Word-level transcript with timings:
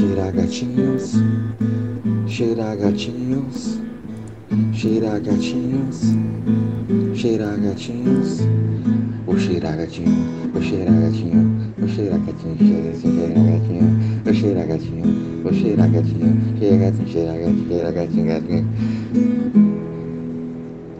Cheira 0.00 0.30
gatinhos, 0.30 1.12
cheira 2.26 2.74
gatinhos, 2.74 3.78
cheira 4.72 5.18
gatinhos, 5.18 6.00
cheira 7.14 7.54
gatinhos. 7.58 8.40
Vou 9.26 9.38
cheirar 9.38 9.76
gatinho, 9.76 10.50
vou 10.54 10.62
cheirar 10.62 10.94
gatinho, 11.02 11.74
vou 11.76 11.86
cheirar 11.86 12.18
gatinho, 12.18 12.56
cheira 12.56 12.94
cheira 12.98 13.44
gatinho, 13.44 14.22
vou 14.24 14.32
cheirar 14.32 14.66
gatinho, 14.66 15.42
vou 15.42 15.52
cheirar 15.52 15.90
gatinho, 15.90 16.58
cheira 16.58 16.76
gatinho, 16.78 17.08
cheira 17.12 17.38
gatinho, 17.38 17.68
cheira 17.68 17.92
gatinho, 17.92 18.26
gatinho. 18.26 18.66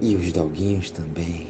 E 0.02 0.14
os 0.14 0.30
doguinhos 0.30 0.90
também. 0.90 1.49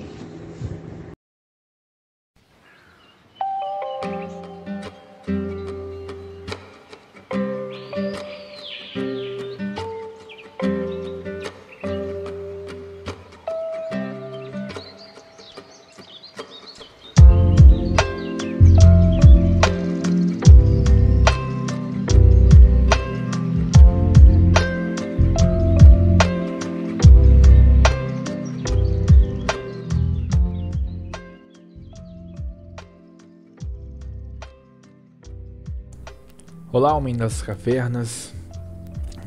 Homem 36.93 37.17
das 37.17 37.41
cavernas. 37.41 38.35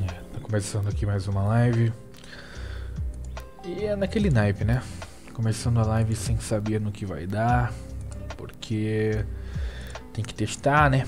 É, 0.01 0.05
tá 0.05 0.39
começando 0.41 0.89
aqui 0.89 1.05
mais 1.05 1.29
uma 1.29 1.43
live. 1.43 1.93
E 3.63 3.85
é 3.85 3.95
naquele 3.95 4.29
naipe, 4.29 4.65
né? 4.65 4.83
Começando 5.33 5.79
a 5.79 5.85
live 5.85 6.13
sem 6.13 6.37
saber 6.41 6.81
no 6.81 6.91
que 6.91 7.05
vai 7.05 7.25
dar, 7.25 7.71
porque 8.35 9.25
tem 10.11 10.25
que 10.25 10.33
testar, 10.33 10.89
né? 10.89 11.07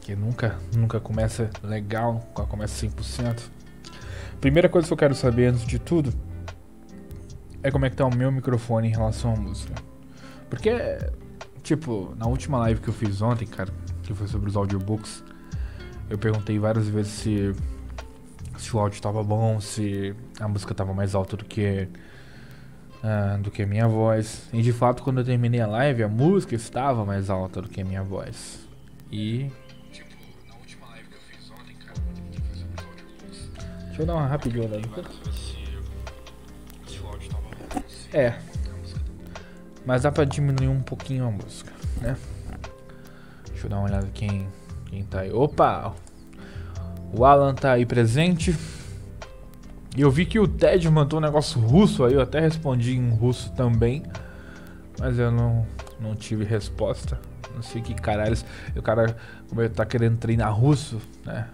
Que 0.00 0.16
nunca, 0.16 0.58
nunca 0.74 0.98
começa 0.98 1.48
legal, 1.62 2.14
nunca 2.14 2.44
começa 2.44 2.84
100%. 2.84 3.42
Primeira 4.40 4.68
coisa 4.68 4.88
que 4.88 4.92
eu 4.92 4.98
quero 4.98 5.14
saber 5.14 5.46
antes 5.46 5.64
de 5.64 5.78
tudo 5.78 6.12
é 7.62 7.70
como 7.70 7.86
é 7.86 7.90
que 7.90 7.94
tá 7.94 8.04
o 8.04 8.14
meu 8.14 8.32
microfone 8.32 8.88
em 8.88 8.90
relação 8.90 9.32
à 9.32 9.36
música. 9.36 9.72
Porque, 10.50 10.72
tipo, 11.62 12.14
na 12.18 12.26
última 12.26 12.58
live 12.58 12.80
que 12.80 12.88
eu 12.88 12.94
fiz 12.94 13.22
ontem, 13.22 13.46
cara, 13.46 13.72
que 14.02 14.12
foi 14.12 14.26
sobre 14.26 14.50
os 14.50 14.56
audiobooks, 14.56 15.22
eu 16.08 16.18
perguntei 16.18 16.58
várias 16.58 16.88
vezes 16.88 17.12
se, 17.12 17.54
se 18.58 18.76
o 18.76 18.78
áudio 18.78 18.96
estava 18.96 19.22
bom, 19.22 19.60
se 19.60 20.14
a 20.38 20.46
música 20.46 20.72
estava 20.72 20.92
mais 20.92 21.14
alta 21.14 21.36
do 21.36 21.44
que 21.44 21.88
uh, 23.02 23.42
do 23.42 23.50
que 23.50 23.62
a 23.62 23.66
minha 23.66 23.88
voz. 23.88 24.48
E 24.52 24.62
de 24.62 24.72
fato, 24.72 25.02
quando 25.02 25.18
eu 25.18 25.24
terminei 25.24 25.60
a 25.60 25.66
live, 25.66 26.02
a 26.02 26.08
música 26.08 26.54
estava 26.54 27.04
mais 27.04 27.30
alta 27.30 27.62
do 27.62 27.68
que 27.68 27.80
a 27.80 27.84
minha 27.84 28.02
voz. 28.02 28.60
E 29.10 29.50
na 30.48 30.56
última 30.56 30.86
live 30.88 31.08
que 31.08 31.14
eu 31.14 31.20
fiz 31.20 31.50
audiobooks. 31.50 33.50
Deixa 33.86 34.02
eu 34.02 34.06
dar 34.06 34.14
uma 34.14 34.26
rapidinha. 34.26 34.68
É. 38.12 38.38
Mas 39.84 40.02
dá 40.02 40.10
pra 40.10 40.24
diminuir 40.24 40.68
um 40.68 40.80
pouquinho 40.80 41.26
a 41.26 41.30
música, 41.30 41.72
né? 42.00 42.16
Deixa 43.48 43.66
eu 43.66 43.70
dar 43.70 43.78
uma 43.78 43.86
olhada 43.86 44.08
quem 44.14 44.48
quem 44.86 45.04
tá 45.04 45.20
aí? 45.20 45.32
Opa! 45.32 45.94
O 47.16 47.24
Alan 47.24 47.54
tá 47.54 47.72
aí 47.72 47.86
presente. 47.86 48.56
E 49.96 50.00
eu 50.00 50.10
vi 50.10 50.26
que 50.26 50.38
o 50.40 50.48
Ted 50.48 50.88
mandou 50.90 51.20
um 51.20 51.22
negócio 51.22 51.60
russo 51.60 52.04
aí, 52.04 52.14
eu 52.14 52.20
até 52.20 52.40
respondi 52.40 52.96
em 52.96 53.10
russo 53.10 53.52
também. 53.52 54.02
Mas 54.98 55.18
eu 55.18 55.30
não, 55.30 55.64
não 56.00 56.14
tive 56.14 56.44
resposta. 56.44 57.20
Não 57.54 57.62
sei 57.62 57.80
que 57.80 57.94
caralho. 57.94 58.36
O 58.76 58.82
cara 58.82 59.16
como 59.48 59.62
ele 59.62 59.68
tá 59.68 59.86
querendo 59.86 60.18
treinar 60.18 60.52
russo, 60.52 61.00
né? 61.24 61.48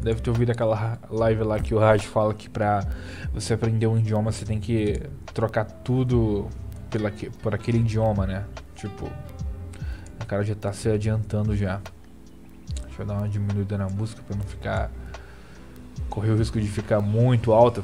Deve 0.00 0.20
ter 0.20 0.30
ouvido 0.30 0.50
aquela 0.50 0.98
live 1.10 1.42
lá 1.44 1.60
que 1.60 1.74
o 1.74 1.78
Raj 1.78 2.04
fala 2.06 2.34
que 2.34 2.48
pra 2.48 2.84
você 3.32 3.54
aprender 3.54 3.86
um 3.86 3.98
idioma 3.98 4.32
você 4.32 4.44
tem 4.44 4.58
que 4.58 5.00
trocar 5.32 5.64
tudo 5.64 6.48
pela, 6.90 7.12
por 7.40 7.54
aquele 7.54 7.78
idioma, 7.78 8.26
né? 8.26 8.44
Tipo, 8.74 9.08
o 10.20 10.26
cara 10.26 10.42
já 10.42 10.54
tá 10.54 10.72
se 10.72 10.88
adiantando 10.88 11.54
já. 11.54 11.80
Deixa 12.86 13.02
eu 13.02 13.06
dar 13.06 13.18
uma 13.18 13.28
diminuída 13.28 13.78
na 13.78 13.88
música 13.88 14.22
para 14.26 14.36
não 14.36 14.44
ficar. 14.44 14.90
Correr 16.12 16.30
o 16.30 16.36
risco 16.36 16.60
de 16.60 16.68
ficar 16.68 17.00
muito 17.00 17.52
alta. 17.52 17.82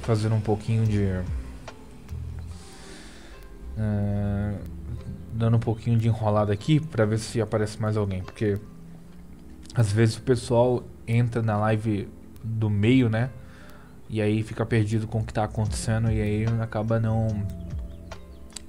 Fazendo 0.00 0.34
um 0.34 0.40
pouquinho 0.40 0.86
de. 0.86 1.04
Uh, 3.76 4.58
dando 5.34 5.58
um 5.58 5.60
pouquinho 5.60 5.98
de 5.98 6.08
enrolada 6.08 6.50
aqui 6.50 6.80
para 6.80 7.04
ver 7.04 7.18
se 7.18 7.42
aparece 7.42 7.78
mais 7.78 7.94
alguém. 7.94 8.22
Porque 8.22 8.58
às 9.74 9.92
vezes 9.92 10.16
o 10.16 10.22
pessoal 10.22 10.82
entra 11.06 11.42
na 11.42 11.58
live 11.58 12.08
do 12.42 12.70
meio, 12.70 13.10
né? 13.10 13.28
E 14.08 14.22
aí 14.22 14.42
fica 14.42 14.64
perdido 14.64 15.06
com 15.06 15.18
o 15.18 15.24
que 15.24 15.34
tá 15.34 15.44
acontecendo 15.44 16.10
e 16.10 16.22
aí 16.22 16.46
acaba 16.62 16.98
não 16.98 17.46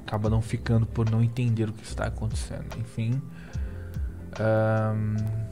acaba 0.06 0.30
não 0.30 0.42
ficando 0.42 0.86
por 0.86 1.10
não 1.10 1.24
entender 1.24 1.70
o 1.70 1.72
que 1.72 1.84
está 1.84 2.06
acontecendo. 2.06 2.66
Enfim, 2.78 3.22
um, 4.38 5.49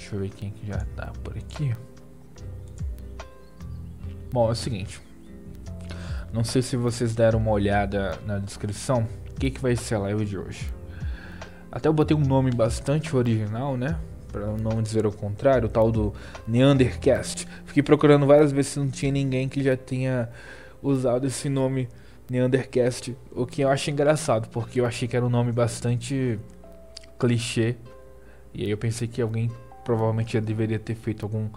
deixa 0.00 0.16
eu 0.16 0.20
ver 0.20 0.30
quem 0.30 0.50
que 0.50 0.66
já 0.66 0.78
tá 0.96 1.12
por 1.22 1.36
aqui. 1.36 1.74
Bom, 4.32 4.48
é 4.48 4.52
o 4.52 4.54
seguinte. 4.54 5.00
Não 6.32 6.42
sei 6.42 6.62
se 6.62 6.76
vocês 6.76 7.14
deram 7.14 7.38
uma 7.38 7.50
olhada 7.50 8.18
na 8.26 8.38
descrição. 8.38 9.06
O 9.30 9.34
que, 9.34 9.50
que 9.50 9.60
vai 9.60 9.76
ser 9.76 9.96
a 9.96 9.98
live 9.98 10.24
de 10.24 10.38
hoje? 10.38 10.72
Até 11.70 11.88
eu 11.88 11.92
botei 11.92 12.16
um 12.16 12.20
nome 12.20 12.50
bastante 12.50 13.14
original, 13.14 13.76
né? 13.76 13.98
Pra 14.32 14.46
não 14.46 14.80
dizer 14.80 15.06
o 15.06 15.12
contrário, 15.12 15.66
o 15.66 15.70
tal 15.70 15.92
do 15.92 16.14
Neandercast. 16.48 17.46
Fiquei 17.66 17.82
procurando 17.82 18.26
várias 18.26 18.52
vezes 18.52 18.72
se 18.72 18.78
não 18.78 18.88
tinha 18.88 19.12
ninguém 19.12 19.48
que 19.48 19.62
já 19.62 19.76
tenha 19.76 20.30
usado 20.82 21.26
esse 21.26 21.48
nome 21.48 21.88
Neandercast. 22.28 23.16
O 23.32 23.44
que 23.44 23.62
eu 23.62 23.68
acho 23.68 23.90
engraçado, 23.90 24.48
porque 24.48 24.80
eu 24.80 24.86
achei 24.86 25.06
que 25.06 25.16
era 25.16 25.26
um 25.26 25.30
nome 25.30 25.52
bastante 25.52 26.38
clichê 27.18 27.76
e 28.54 28.64
aí 28.64 28.70
eu 28.70 28.78
pensei 28.78 29.06
que 29.06 29.20
alguém 29.20 29.50
provavelmente 29.90 30.34
já 30.34 30.40
deveria 30.40 30.78
ter 30.78 30.94
feito 30.94 31.26
algum 31.26 31.48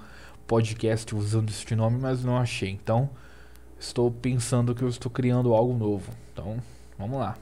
podcast 0.47 1.13
usando 1.13 1.49
este 1.49 1.75
nome, 1.75 1.99
mas 1.99 2.23
não 2.23 2.35
achei. 2.35 2.71
Então, 2.71 3.07
estou 3.79 4.09
pensando 4.09 4.73
que 4.73 4.81
eu 4.81 4.89
estou 4.89 5.11
criando 5.11 5.53
algo 5.53 5.77
novo. 5.77 6.11
Então, 6.31 6.57
vamos 6.97 7.19
lá. 7.19 7.37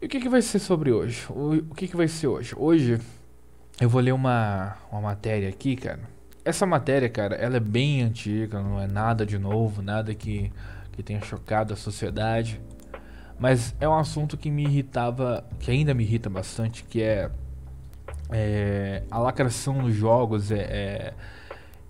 E 0.00 0.06
o 0.06 0.08
que, 0.08 0.18
que 0.18 0.30
vai 0.30 0.40
ser 0.40 0.60
sobre 0.60 0.90
hoje? 0.90 1.26
O, 1.28 1.56
o 1.56 1.74
que, 1.74 1.86
que 1.86 1.94
vai 1.94 2.08
ser 2.08 2.26
hoje? 2.26 2.54
Hoje 2.56 2.98
eu 3.78 3.86
vou 3.86 4.00
ler 4.00 4.12
uma, 4.12 4.78
uma 4.90 5.02
matéria 5.02 5.50
aqui, 5.50 5.76
cara. 5.76 6.00
Essa 6.42 6.64
matéria, 6.64 7.10
cara, 7.10 7.34
ela 7.34 7.58
é 7.58 7.60
bem 7.60 8.00
antiga, 8.00 8.62
não 8.62 8.80
é 8.80 8.86
nada 8.86 9.26
de 9.26 9.38
novo, 9.38 9.82
nada 9.82 10.14
que, 10.14 10.50
que 10.92 11.02
tenha 11.02 11.20
chocado 11.20 11.74
a 11.74 11.76
sociedade. 11.76 12.58
Mas 13.38 13.74
é 13.78 13.86
um 13.86 13.98
assunto 13.98 14.38
que 14.38 14.50
me 14.50 14.64
irritava, 14.64 15.44
que 15.58 15.70
ainda 15.70 15.92
me 15.92 16.02
irrita 16.02 16.30
bastante, 16.30 16.82
que 16.82 17.02
é 17.02 17.30
é, 18.32 19.02
a 19.10 19.18
lacração 19.18 19.74
nos 19.74 19.94
jogos 19.94 20.50
é, 20.50 20.58
é, 20.58 21.14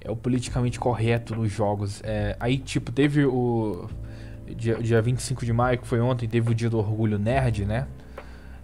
é, 0.01 0.11
o 0.11 0.17
politicamente 0.17 0.79
correto 0.79 1.35
nos 1.35 1.51
jogos. 1.51 2.01
É, 2.05 2.37
aí, 2.41 2.59
tipo, 2.59 2.91
teve 2.93 3.25
o. 3.25 3.89
Dia, 4.57 4.77
dia 4.83 5.01
25 5.01 5.45
de 5.45 5.53
maio, 5.53 5.79
que 5.79 5.87
foi 5.87 6.01
ontem, 6.01 6.29
teve 6.29 6.51
o 6.51 6.55
dia 6.55 6.69
do 6.69 6.77
orgulho 6.77 7.21
nerd, 7.21 7.65
né? 7.65 7.87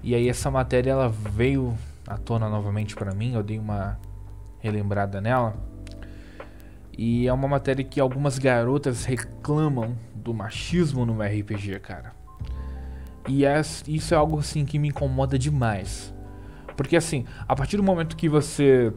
E 0.03 0.17
aí 0.17 0.29
essa 0.29 0.51
matéria 0.51 0.91
ela 0.91 1.09
veio 1.09 1.77
à 2.07 2.19
tona 2.19 2.49
novamente 2.49 2.97
para 2.97 3.15
mim, 3.15 3.35
eu 3.35 3.43
dei 3.43 3.57
uma 3.57 3.97
relembrada 4.59 5.21
nela. 5.21 5.55
E 6.99 7.29
é 7.29 7.33
uma 7.33 7.47
matéria 7.47 7.85
que 7.85 8.01
algumas 8.01 8.37
garotas 8.37 9.05
reclamam 9.05 9.97
do 10.15 10.35
machismo 10.35 11.07
no 11.07 11.23
RPG, 11.23 11.79
cara. 11.81 12.13
E 13.29 13.45
é, 13.45 13.61
isso 13.87 14.13
é 14.13 14.17
algo 14.17 14.41
assim 14.41 14.65
que 14.65 14.79
me 14.79 14.89
incomoda 14.89 15.39
demais. 15.39 16.13
Porque 16.77 16.97
assim, 16.97 17.25
a 17.49 17.57
partir 17.57 17.77
do 17.77 17.83
momento 17.83 18.17
que 18.17 18.29
você 18.29 18.93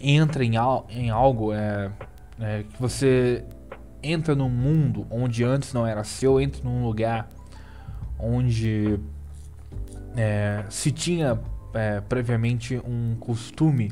entra 0.00 0.44
em, 0.44 0.56
al 0.56 0.86
em 0.90 1.10
algo, 1.10 1.52
é, 1.52 1.90
é, 2.40 2.62
que 2.62 2.80
você 2.80 3.44
entra 4.02 4.34
num 4.34 4.50
mundo 4.50 5.06
onde 5.10 5.42
antes 5.44 5.72
não 5.72 5.86
era 5.86 6.04
seu, 6.04 6.40
entra 6.40 6.62
num 6.62 6.84
lugar 6.84 7.28
onde 8.18 8.98
é, 10.16 10.64
se 10.68 10.90
tinha 10.90 11.40
é, 11.72 12.00
previamente 12.00 12.80
um 12.86 13.16
costume, 13.18 13.90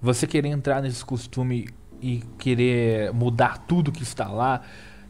você 0.00 0.26
querer 0.26 0.48
entrar 0.48 0.82
nesse 0.82 1.04
costume 1.04 1.68
e 2.00 2.22
querer 2.38 3.12
mudar 3.12 3.58
tudo 3.58 3.90
que 3.90 4.02
está 4.02 4.28
lá, 4.28 4.62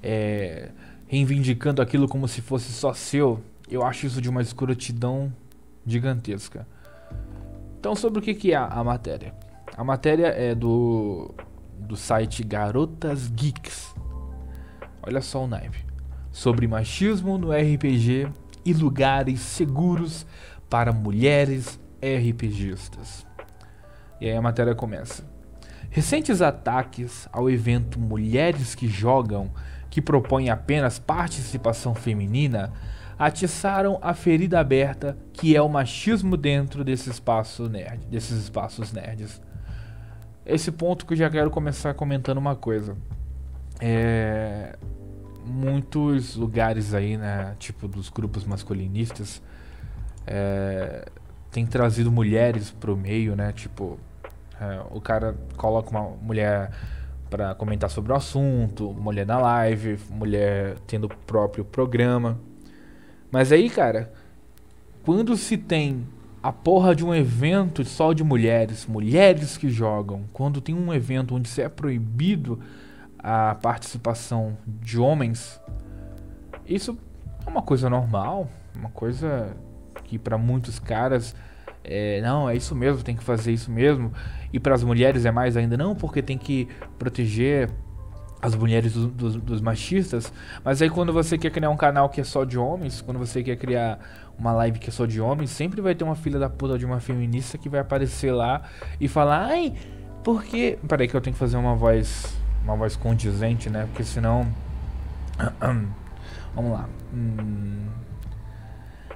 é, 0.02 0.70
reivindicando 1.06 1.82
aquilo 1.82 2.08
como 2.08 2.28
se 2.28 2.40
fosse 2.40 2.72
só 2.72 2.92
seu, 2.92 3.42
eu 3.70 3.82
acho 3.82 4.06
isso 4.06 4.20
de 4.20 4.28
uma 4.28 4.40
escrotidão 4.40 5.32
gigantesca. 5.86 6.66
Então, 7.78 7.94
sobre 7.94 8.18
o 8.18 8.22
que, 8.22 8.34
que 8.34 8.52
é 8.52 8.56
a 8.56 8.82
matéria? 8.82 9.32
A 9.76 9.84
matéria 9.84 10.26
é 10.26 10.52
do, 10.54 11.32
do 11.78 11.96
site 11.96 12.42
Garotas 12.42 13.28
Geeks. 13.28 13.94
Olha 15.00 15.20
só 15.20 15.44
o 15.44 15.46
naipe. 15.46 15.86
Sobre 16.32 16.66
machismo 16.66 17.38
no 17.38 17.52
RPG 17.52 18.28
e 18.64 18.72
lugares 18.72 19.40
seguros 19.40 20.26
para 20.68 20.92
mulheres 20.92 21.78
RPGistas. 22.02 23.24
E 24.20 24.28
aí 24.28 24.36
a 24.36 24.42
matéria 24.42 24.74
começa. 24.74 25.24
Recentes 25.88 26.42
ataques 26.42 27.28
ao 27.32 27.48
evento 27.48 27.98
Mulheres 27.98 28.74
que 28.74 28.88
Jogam, 28.88 29.52
que 29.88 30.02
propõe 30.02 30.50
apenas 30.50 30.98
participação 30.98 31.94
feminina, 31.94 32.72
atiçaram 33.18 33.98
a 34.00 34.14
ferida 34.14 34.60
aberta 34.60 35.16
que 35.32 35.56
é 35.56 35.60
o 35.60 35.68
machismo 35.68 36.36
dentro 36.36 36.84
desse 36.84 37.10
espaço 37.10 37.68
nerd, 37.68 38.06
desses 38.06 38.44
espaços 38.44 38.92
nerds. 38.92 39.40
Esse 40.46 40.70
ponto 40.70 41.04
que 41.04 41.12
eu 41.14 41.16
já 41.16 41.28
quero 41.28 41.50
começar 41.50 41.92
comentando 41.94 42.38
uma 42.38 42.54
coisa. 42.54 42.96
É, 43.80 44.76
muitos 45.44 46.36
lugares 46.36 46.94
aí, 46.94 47.16
né, 47.16 47.54
tipo 47.58 47.88
dos 47.88 48.08
grupos 48.08 48.44
masculinistas, 48.44 49.42
é, 50.26 51.06
tem 51.50 51.66
trazido 51.66 52.10
mulheres 52.10 52.70
pro 52.70 52.96
meio, 52.96 53.34
né, 53.34 53.52
tipo 53.52 53.98
é, 54.60 54.80
o 54.90 55.00
cara 55.00 55.36
coloca 55.56 55.90
uma 55.90 56.02
mulher 56.02 56.70
para 57.30 57.54
comentar 57.54 57.90
sobre 57.90 58.12
o 58.12 58.16
assunto, 58.16 58.92
mulher 58.92 59.26
na 59.26 59.38
live, 59.38 59.98
mulher 60.10 60.76
tendo 60.86 61.04
o 61.04 61.08
próprio 61.08 61.64
programa. 61.64 62.38
Mas 63.30 63.52
aí, 63.52 63.68
cara, 63.68 64.12
quando 65.04 65.36
se 65.36 65.56
tem 65.56 66.06
a 66.42 66.52
porra 66.52 66.94
de 66.94 67.04
um 67.04 67.14
evento 67.14 67.84
só 67.84 68.12
de 68.12 68.22
mulheres, 68.22 68.86
mulheres 68.86 69.56
que 69.56 69.68
jogam, 69.68 70.24
quando 70.32 70.60
tem 70.60 70.74
um 70.74 70.92
evento 70.92 71.34
onde 71.34 71.48
se 71.48 71.60
é 71.60 71.68
proibido 71.68 72.60
a 73.18 73.54
participação 73.54 74.56
de 74.66 74.98
homens, 74.98 75.60
isso 76.66 76.96
é 77.46 77.50
uma 77.50 77.62
coisa 77.62 77.90
normal, 77.90 78.48
uma 78.76 78.90
coisa 78.90 79.56
que 80.04 80.18
para 80.18 80.38
muitos 80.38 80.78
caras 80.78 81.34
é, 81.84 82.20
não, 82.20 82.48
é 82.48 82.54
isso 82.54 82.74
mesmo, 82.74 83.02
tem 83.02 83.16
que 83.16 83.24
fazer 83.24 83.52
isso 83.52 83.70
mesmo. 83.70 84.12
E 84.52 84.60
para 84.60 84.74
as 84.74 84.84
mulheres 84.84 85.24
é 85.24 85.30
mais 85.30 85.56
ainda, 85.56 85.76
não, 85.76 85.94
porque 85.94 86.22
tem 86.22 86.36
que 86.36 86.68
proteger 86.98 87.70
as 88.40 88.54
mulheres 88.54 88.92
do, 88.92 89.08
do, 89.08 89.30
dos 89.40 89.60
machistas. 89.60 90.32
Mas 90.64 90.80
aí 90.80 90.90
quando 90.90 91.12
você 91.12 91.36
quer 91.36 91.50
criar 91.50 91.70
um 91.70 91.76
canal 91.76 92.08
que 92.08 92.20
é 92.20 92.24
só 92.24 92.44
de 92.44 92.58
homens, 92.58 93.00
quando 93.00 93.18
você 93.18 93.42
quer 93.42 93.56
criar 93.56 93.98
uma 94.38 94.52
live 94.52 94.78
que 94.78 94.88
é 94.88 94.92
só 94.92 95.06
de 95.06 95.20
homens, 95.20 95.50
sempre 95.50 95.80
vai 95.80 95.94
ter 95.94 96.04
uma 96.04 96.14
filha 96.14 96.38
da 96.38 96.48
puta 96.48 96.78
de 96.78 96.86
uma 96.86 97.00
feminista 97.00 97.58
que 97.58 97.68
vai 97.68 97.80
aparecer 97.80 98.32
lá 98.32 98.62
e 99.00 99.08
falar, 99.08 99.46
ai, 99.46 99.74
porque. 100.22 100.78
Peraí 100.86 101.08
que 101.08 101.16
eu 101.16 101.20
tenho 101.20 101.34
que 101.34 101.40
fazer 101.40 101.56
uma 101.56 101.74
voz. 101.74 102.36
Uma 102.62 102.76
voz 102.76 102.96
condizente, 102.96 103.70
né? 103.70 103.86
Porque 103.86 104.04
senão. 104.04 104.46
Vamos 106.54 106.72
lá. 106.72 106.88
Hum... 107.14 107.86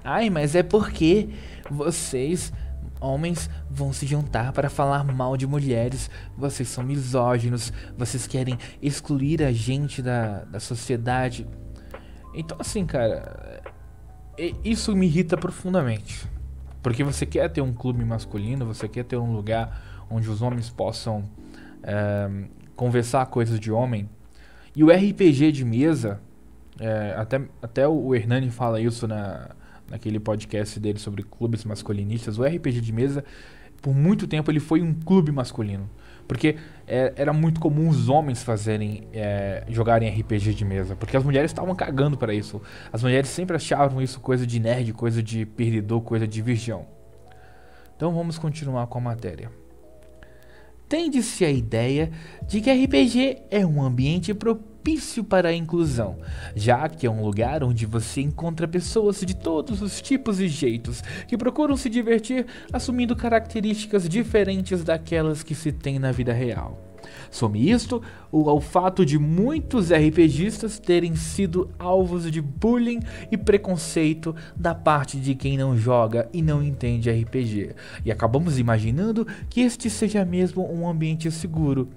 Ai, 0.04 0.30
mas 0.30 0.54
é 0.54 0.62
porque 0.62 1.28
vocês 1.70 2.52
homens 3.02 3.50
vão 3.70 3.92
se 3.92 4.06
juntar 4.06 4.52
para 4.52 4.70
falar 4.70 5.04
mal 5.04 5.36
de 5.36 5.46
mulheres. 5.46 6.08
Vocês 6.36 6.68
são 6.68 6.84
misóginos. 6.84 7.72
Vocês 7.96 8.26
querem 8.26 8.56
excluir 8.80 9.42
a 9.42 9.52
gente 9.52 10.00
da, 10.00 10.44
da 10.44 10.60
sociedade. 10.60 11.46
Então, 12.34 12.56
assim, 12.60 12.86
cara, 12.86 13.62
isso 14.64 14.94
me 14.94 15.06
irrita 15.06 15.36
profundamente. 15.36 16.26
Porque 16.82 17.04
você 17.04 17.26
quer 17.26 17.48
ter 17.48 17.60
um 17.60 17.72
clube 17.72 18.04
masculino, 18.04 18.66
você 18.66 18.88
quer 18.88 19.04
ter 19.04 19.16
um 19.16 19.32
lugar 19.32 20.04
onde 20.10 20.28
os 20.28 20.42
homens 20.42 20.68
possam 20.68 21.28
é, 21.82 22.28
conversar 22.74 23.26
coisas 23.26 23.60
de 23.60 23.70
homem. 23.70 24.08
E 24.74 24.82
o 24.82 24.90
RPG 24.90 25.52
de 25.52 25.64
mesa, 25.64 26.20
é, 26.80 27.14
até, 27.16 27.40
até 27.60 27.86
o 27.86 28.14
Hernani 28.14 28.50
fala 28.50 28.80
isso 28.80 29.06
na, 29.06 29.50
naquele 29.92 30.18
podcast 30.18 30.80
dele 30.80 30.98
sobre 30.98 31.22
clubes 31.22 31.64
masculinistas, 31.66 32.38
o 32.38 32.42
RPG 32.42 32.80
de 32.80 32.92
mesa, 32.92 33.22
por 33.82 33.94
muito 33.94 34.26
tempo 34.26 34.50
ele 34.50 34.58
foi 34.58 34.80
um 34.80 34.94
clube 34.94 35.30
masculino. 35.30 35.88
Porque 36.26 36.56
é, 36.86 37.12
era 37.14 37.30
muito 37.30 37.60
comum 37.60 37.90
os 37.90 38.08
homens 38.08 38.42
fazerem 38.42 39.06
é, 39.12 39.64
jogarem 39.68 40.08
RPG 40.08 40.54
de 40.54 40.64
mesa, 40.64 40.96
porque 40.96 41.14
as 41.14 41.22
mulheres 41.22 41.50
estavam 41.50 41.74
cagando 41.74 42.16
para 42.16 42.32
isso. 42.32 42.62
As 42.90 43.02
mulheres 43.02 43.28
sempre 43.28 43.54
achavam 43.54 44.00
isso 44.00 44.18
coisa 44.18 44.46
de 44.46 44.58
nerd, 44.58 44.94
coisa 44.94 45.22
de 45.22 45.44
perdedor, 45.44 46.00
coisa 46.00 46.26
de 46.26 46.40
virgão. 46.40 46.86
Então 47.94 48.14
vamos 48.14 48.38
continuar 48.38 48.86
com 48.86 48.96
a 48.96 49.02
matéria. 49.02 49.50
Tende-se 50.92 51.42
a 51.42 51.50
ideia 51.50 52.10
de 52.46 52.60
que 52.60 52.70
RPG 52.70 53.44
é 53.50 53.64
um 53.64 53.82
ambiente 53.82 54.34
propício 54.34 55.24
para 55.24 55.48
a 55.48 55.54
inclusão, 55.54 56.18
já 56.54 56.86
que 56.86 57.06
é 57.06 57.10
um 57.10 57.24
lugar 57.24 57.64
onde 57.64 57.86
você 57.86 58.20
encontra 58.20 58.68
pessoas 58.68 59.20
de 59.20 59.34
todos 59.34 59.80
os 59.80 60.02
tipos 60.02 60.38
e 60.38 60.48
jeitos 60.48 61.00
que 61.26 61.38
procuram 61.38 61.78
se 61.78 61.88
divertir 61.88 62.44
assumindo 62.70 63.16
características 63.16 64.06
diferentes 64.06 64.84
daquelas 64.84 65.42
que 65.42 65.54
se 65.54 65.72
tem 65.72 65.98
na 65.98 66.12
vida 66.12 66.34
real. 66.34 66.91
Some 67.30 67.70
isto 67.70 68.02
ao 68.32 68.60
fato 68.60 69.04
de 69.04 69.18
muitos 69.18 69.90
RPGistas 69.92 70.78
terem 70.78 71.14
sido 71.14 71.70
alvos 71.78 72.30
de 72.30 72.40
bullying 72.40 73.00
e 73.30 73.36
preconceito 73.36 74.34
da 74.56 74.74
parte 74.74 75.18
de 75.18 75.34
quem 75.34 75.56
não 75.56 75.76
joga 75.76 76.28
e 76.32 76.40
não 76.40 76.62
entende 76.62 77.10
RPG, 77.10 77.74
e 78.04 78.10
acabamos 78.10 78.58
imaginando 78.58 79.26
que 79.48 79.60
este 79.60 79.90
seja 79.90 80.24
mesmo 80.24 80.66
um 80.72 80.88
ambiente 80.88 81.30
seguro, 81.30 81.88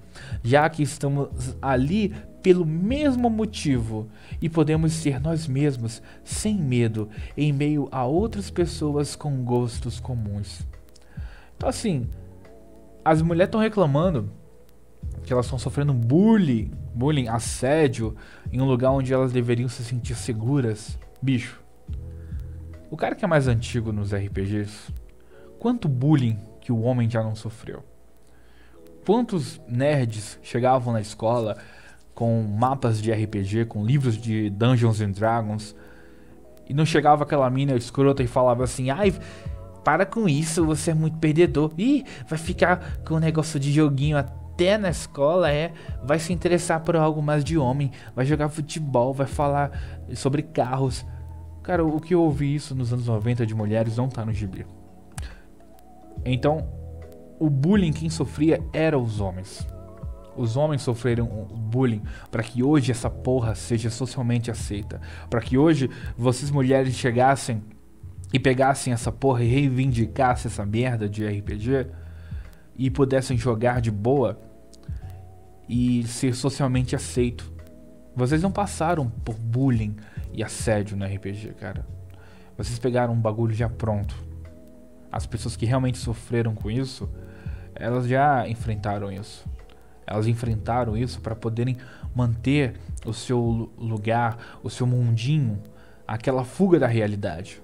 já 0.42 0.68
que 0.68 0.82
estamos 0.82 1.56
ali 1.60 2.14
pelo 2.42 2.64
mesmo 2.64 3.28
motivo 3.28 4.08
e 4.40 4.48
podemos 4.48 4.92
ser 4.92 5.20
nós 5.20 5.48
mesmos 5.48 6.00
sem 6.22 6.56
medo 6.56 7.08
em 7.36 7.52
meio 7.52 7.88
a 7.90 8.04
outras 8.04 8.50
pessoas 8.50 9.16
com 9.16 9.42
gostos 9.42 9.98
comuns. 9.98 10.66
Então 11.56 11.68
assim, 11.68 12.06
as 13.04 13.20
mulheres 13.20 13.48
estão 13.48 13.60
reclamando 13.60 14.30
que 15.26 15.32
elas 15.32 15.46
estão 15.46 15.58
sofrendo 15.58 15.92
bullying, 15.92 16.70
bullying, 16.94 17.26
assédio 17.26 18.16
em 18.52 18.60
um 18.60 18.64
lugar 18.64 18.92
onde 18.92 19.12
elas 19.12 19.32
deveriam 19.32 19.68
se 19.68 19.84
sentir 19.84 20.14
seguras. 20.14 20.96
Bicho, 21.20 21.60
o 22.88 22.96
cara 22.96 23.16
que 23.16 23.24
é 23.24 23.28
mais 23.28 23.48
antigo 23.48 23.92
nos 23.92 24.14
RPGs, 24.14 24.94
quanto 25.58 25.88
bullying 25.88 26.38
que 26.60 26.70
o 26.70 26.80
homem 26.80 27.10
já 27.10 27.24
não 27.24 27.34
sofreu? 27.34 27.82
Quantos 29.04 29.60
nerds 29.68 30.38
chegavam 30.42 30.92
na 30.92 31.00
escola 31.00 31.56
com 32.14 32.42
mapas 32.44 33.02
de 33.02 33.12
RPG, 33.12 33.66
com 33.66 33.84
livros 33.84 34.16
de 34.16 34.48
Dungeons 34.48 35.00
and 35.00 35.10
Dragons. 35.10 35.76
E 36.68 36.72
não 36.72 36.86
chegava 36.86 37.24
aquela 37.24 37.48
mina 37.50 37.76
escrota 37.76 38.22
e 38.22 38.26
falava 38.26 38.64
assim: 38.64 38.90
ai, 38.90 39.12
para 39.84 40.06
com 40.06 40.28
isso, 40.28 40.64
você 40.64 40.92
é 40.92 40.94
muito 40.94 41.18
perdedor. 41.18 41.72
Ih, 41.76 42.04
vai 42.26 42.38
ficar 42.38 42.98
com 43.04 43.14
o 43.16 43.20
negócio 43.20 43.60
de 43.60 43.70
joguinho 43.70 44.16
até 44.16 44.45
na 44.78 44.88
escola, 44.88 45.50
é. 45.50 45.72
Vai 46.02 46.18
se 46.18 46.32
interessar 46.32 46.80
por 46.80 46.96
algo 46.96 47.22
mais 47.22 47.44
de 47.44 47.58
homem, 47.58 47.90
vai 48.14 48.24
jogar 48.24 48.48
futebol, 48.48 49.12
vai 49.12 49.26
falar 49.26 49.70
sobre 50.14 50.42
carros. 50.42 51.04
Cara, 51.62 51.84
o 51.84 52.00
que 52.00 52.14
eu 52.14 52.22
ouvi 52.22 52.54
isso 52.54 52.74
nos 52.74 52.92
anos 52.92 53.06
90 53.06 53.44
de 53.44 53.54
mulheres 53.54 53.96
não 53.96 54.08
tá 54.08 54.24
no 54.24 54.32
gibi. 54.32 54.66
Então, 56.24 56.68
o 57.38 57.50
bullying 57.50 57.92
quem 57.92 58.08
sofria 58.08 58.60
eram 58.72 59.02
os 59.02 59.20
homens 59.20 59.66
os 60.36 60.56
homens 60.56 60.82
sofreram 60.82 61.26
bullying 61.50 62.02
para 62.30 62.42
que 62.42 62.62
hoje 62.62 62.92
essa 62.92 63.08
porra 63.08 63.54
seja 63.54 63.90
socialmente 63.90 64.50
aceita, 64.50 65.00
para 65.30 65.40
que 65.40 65.56
hoje 65.56 65.90
vocês 66.16 66.50
mulheres 66.50 66.94
chegassem 66.94 67.62
e 68.32 68.38
pegassem 68.38 68.92
essa 68.92 69.10
porra 69.10 69.42
e 69.42 69.48
reivindicassem 69.48 70.50
essa 70.50 70.66
merda 70.66 71.08
de 71.08 71.26
RPG 71.26 71.86
e 72.76 72.90
pudessem 72.90 73.36
jogar 73.36 73.80
de 73.80 73.90
boa 73.90 74.38
e 75.68 76.04
ser 76.04 76.34
socialmente 76.34 76.94
aceito. 76.94 77.52
Vocês 78.14 78.42
não 78.42 78.50
passaram 78.50 79.08
por 79.08 79.34
bullying 79.34 79.96
e 80.32 80.42
assédio 80.42 80.96
no 80.96 81.04
RPG, 81.04 81.54
cara. 81.60 81.86
Vocês 82.56 82.78
pegaram 82.78 83.12
um 83.12 83.20
bagulho 83.20 83.54
já 83.54 83.68
pronto. 83.68 84.16
As 85.12 85.26
pessoas 85.26 85.56
que 85.56 85.66
realmente 85.66 85.98
sofreram 85.98 86.54
com 86.54 86.70
isso, 86.70 87.08
elas 87.74 88.06
já 88.06 88.48
enfrentaram 88.48 89.12
isso. 89.12 89.44
Elas 90.06 90.26
enfrentaram 90.26 90.96
isso 90.96 91.20
para 91.20 91.34
poderem 91.34 91.76
manter 92.14 92.74
o 93.04 93.12
seu 93.12 93.70
lugar, 93.76 94.58
o 94.62 94.70
seu 94.70 94.86
mundinho, 94.86 95.62
aquela 96.06 96.44
fuga 96.44 96.78
da 96.78 96.86
realidade. 96.86 97.60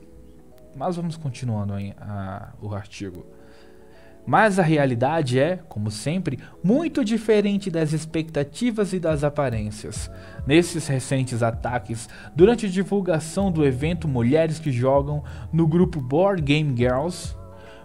Mas 0.75 0.97
vamos 0.97 1.17
continuando 1.17 1.75
a, 1.99 2.53
o 2.61 2.75
artigo. 2.75 3.25
Mas 4.25 4.59
a 4.59 4.63
realidade 4.63 5.39
é, 5.39 5.59
como 5.69 5.91
sempre, 5.91 6.39
muito 6.63 7.05
diferente 7.05 7.71
das 7.71 7.93
expectativas 7.93 8.93
e 8.93 9.01
das 9.01 9.25
aparências. 9.25 10.11
Nesses 10.47 10.87
recentes 10.87 11.43
ataques, 11.43 12.09
durante 12.35 12.67
a 12.67 12.69
divulgação 12.69 13.51
do 13.51 13.65
evento 13.65 14.07
Mulheres 14.07 14.59
que 14.59 14.71
Jogam 14.71 15.25
no 15.53 15.67
grupo 15.67 16.01
Board 16.01 16.41
Game 16.41 16.77
Girls, 16.77 17.37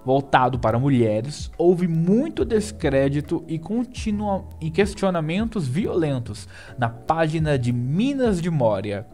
voltado 0.05 0.57
para 0.59 0.79
mulheres, 0.79 1.51
houve 1.57 1.87
muito 1.87 2.45
descrédito 2.45 3.43
e, 3.47 3.59
e 4.61 4.69
questionamentos 4.69 5.67
violentos 5.67 6.47
na 6.77 6.87
página 6.87 7.57
de 7.57 7.73
Minas 7.73 8.41
de 8.41 8.49
Moria. 8.49 9.05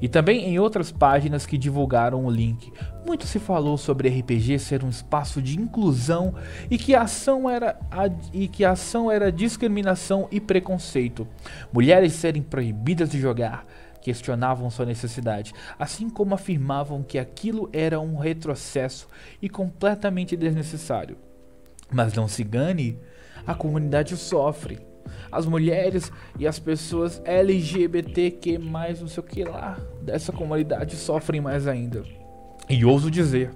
E 0.00 0.08
também 0.08 0.44
em 0.44 0.58
outras 0.58 0.90
páginas 0.90 1.44
que 1.44 1.58
divulgaram 1.58 2.24
o 2.24 2.30
link. 2.30 2.72
Muito 3.06 3.26
se 3.26 3.38
falou 3.38 3.76
sobre 3.76 4.08
RPG 4.08 4.58
ser 4.58 4.84
um 4.84 4.88
espaço 4.88 5.42
de 5.42 5.58
inclusão 5.58 6.34
e 6.70 6.78
que 6.78 6.94
a 6.94 7.02
ação 7.02 7.48
era, 7.48 7.78
a, 7.90 8.10
e 8.32 8.48
que 8.48 8.64
a 8.64 8.72
ação 8.72 9.10
era 9.10 9.30
discriminação 9.30 10.28
e 10.30 10.40
preconceito. 10.40 11.26
Mulheres 11.72 12.14
serem 12.14 12.42
proibidas 12.42 13.10
de 13.10 13.20
jogar, 13.20 13.66
questionavam 14.00 14.70
sua 14.70 14.86
necessidade, 14.86 15.52
assim 15.78 16.08
como 16.08 16.34
afirmavam 16.34 17.02
que 17.02 17.18
aquilo 17.18 17.68
era 17.72 18.00
um 18.00 18.16
retrocesso 18.16 19.08
e 19.40 19.48
completamente 19.48 20.36
desnecessário. 20.36 21.16
Mas 21.92 22.14
não 22.14 22.28
se 22.28 22.42
engane, 22.42 22.98
a 23.46 23.54
comunidade 23.54 24.16
sofre. 24.16 24.89
As 25.30 25.46
mulheres 25.46 26.10
e 26.38 26.46
as 26.46 26.58
pessoas 26.58 27.20
LGBTQ, 27.24 28.58
não 28.58 29.08
sei 29.08 29.20
o 29.20 29.26
que 29.26 29.44
lá, 29.44 29.78
dessa 30.02 30.32
comunidade 30.32 30.96
sofrem 30.96 31.40
mais 31.40 31.66
ainda. 31.66 32.02
E 32.68 32.84
ouso 32.84 33.10
dizer, 33.10 33.50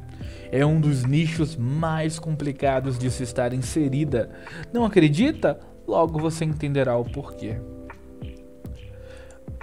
é 0.51 0.65
um 0.65 0.81
dos 0.81 1.05
nichos 1.05 1.57
mais 1.57 2.19
complicados 2.19 2.99
de 2.99 3.11
se 3.11 3.23
estar 3.23 3.53
inserida. 3.53 4.31
Não 4.73 4.85
acredita? 4.85 5.59
Logo 5.87 6.19
você 6.19 6.45
entenderá 6.45 6.97
o 6.97 7.05
porquê. 7.05 7.57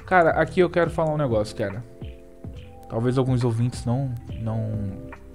Cara, 0.05 0.31
aqui 0.31 0.59
eu 0.59 0.69
quero 0.69 0.89
falar 0.89 1.13
um 1.13 1.17
negócio, 1.17 1.55
cara. 1.55 1.83
Talvez 2.89 3.17
alguns 3.17 3.43
ouvintes 3.43 3.85
não 3.85 4.13
não 4.41 4.69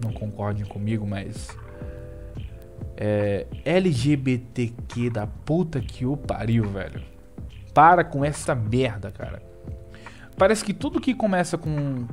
não 0.02 0.12
concordem 0.12 0.64
comigo, 0.66 1.06
mas 1.06 1.48
é 2.96 3.46
LGBTQ 3.64 5.10
da 5.10 5.26
puta 5.26 5.80
que 5.80 6.06
o 6.06 6.16
pariu, 6.16 6.64
velho. 6.64 7.02
Para 7.74 8.02
com 8.02 8.24
essa 8.24 8.54
merda, 8.54 9.10
cara. 9.10 9.42
Parece 10.36 10.64
que 10.64 10.72
tudo 10.72 11.00
que 11.00 11.14
começa 11.14 11.58
com 11.58 12.06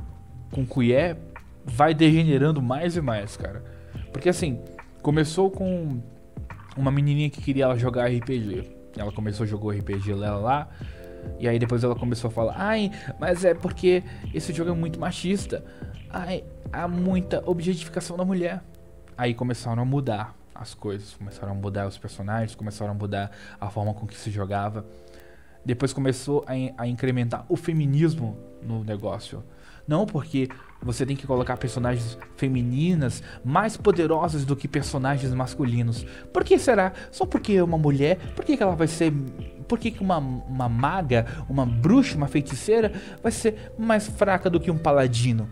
com 0.51 0.65
cuié 0.65 1.17
vai 1.65 1.93
degenerando 1.93 2.61
mais 2.61 2.95
e 2.95 3.01
mais, 3.01 3.35
cara. 3.35 3.63
Porque 4.11 4.29
assim, 4.29 4.59
começou 5.01 5.49
com 5.49 5.99
uma 6.77 6.91
menininha 6.91 7.29
que 7.29 7.41
queria 7.41 7.75
jogar 7.75 8.07
RPG. 8.07 8.69
Ela 8.97 9.11
começou 9.11 9.45
a 9.45 9.47
jogar 9.47 9.75
RPG 9.75 10.13
lá, 10.13 10.37
lá 10.37 10.69
e 11.39 11.47
aí 11.47 11.57
depois 11.57 11.83
ela 11.83 11.95
começou 11.95 12.29
a 12.29 12.31
falar: 12.31 12.55
"Ai, 12.57 12.91
mas 13.19 13.43
é 13.45 13.53
porque 13.53 14.03
esse 14.33 14.53
jogo 14.53 14.71
é 14.71 14.73
muito 14.73 14.99
machista. 14.99 15.63
Ai, 16.09 16.43
há 16.71 16.87
muita 16.87 17.41
objetificação 17.49 18.17
da 18.17 18.25
mulher". 18.25 18.61
Aí 19.17 19.33
começaram 19.33 19.81
a 19.81 19.85
mudar 19.85 20.35
as 20.53 20.73
coisas, 20.73 21.13
começaram 21.13 21.51
a 21.51 21.55
mudar 21.55 21.87
os 21.87 21.97
personagens, 21.97 22.55
começaram 22.55 22.91
a 22.91 22.95
mudar 22.95 23.31
a 23.59 23.69
forma 23.69 23.93
com 23.93 24.05
que 24.05 24.15
se 24.15 24.29
jogava. 24.31 24.85
Depois 25.65 25.93
começou 25.93 26.45
a, 26.47 26.83
a 26.83 26.87
incrementar 26.87 27.45
o 27.47 27.55
feminismo 27.55 28.37
no 28.61 28.83
negócio. 28.83 29.43
Não 29.87 30.05
porque 30.05 30.49
você 30.81 31.05
tem 31.05 31.15
que 31.15 31.27
colocar 31.27 31.57
personagens 31.57 32.17
femininas 32.37 33.21
mais 33.43 33.75
poderosas 33.75 34.45
do 34.45 34.55
que 34.55 34.67
personagens 34.67 35.33
masculinos. 35.33 36.05
Por 36.31 36.43
que 36.43 36.57
será? 36.57 36.93
Só 37.11 37.25
porque 37.25 37.61
uma 37.61 37.77
mulher? 37.77 38.17
Por 38.35 38.45
que, 38.45 38.55
que 38.55 38.63
ela 38.63 38.75
vai 38.75 38.87
ser. 38.87 39.11
Por 39.67 39.79
que, 39.79 39.91
que 39.91 40.01
uma, 40.01 40.17
uma 40.17 40.69
maga, 40.69 41.25
uma 41.49 41.65
bruxa, 41.65 42.15
uma 42.15 42.27
feiticeira 42.27 42.93
vai 43.21 43.31
ser 43.31 43.73
mais 43.77 44.07
fraca 44.07 44.49
do 44.49 44.59
que 44.59 44.71
um 44.71 44.77
paladino? 44.77 45.49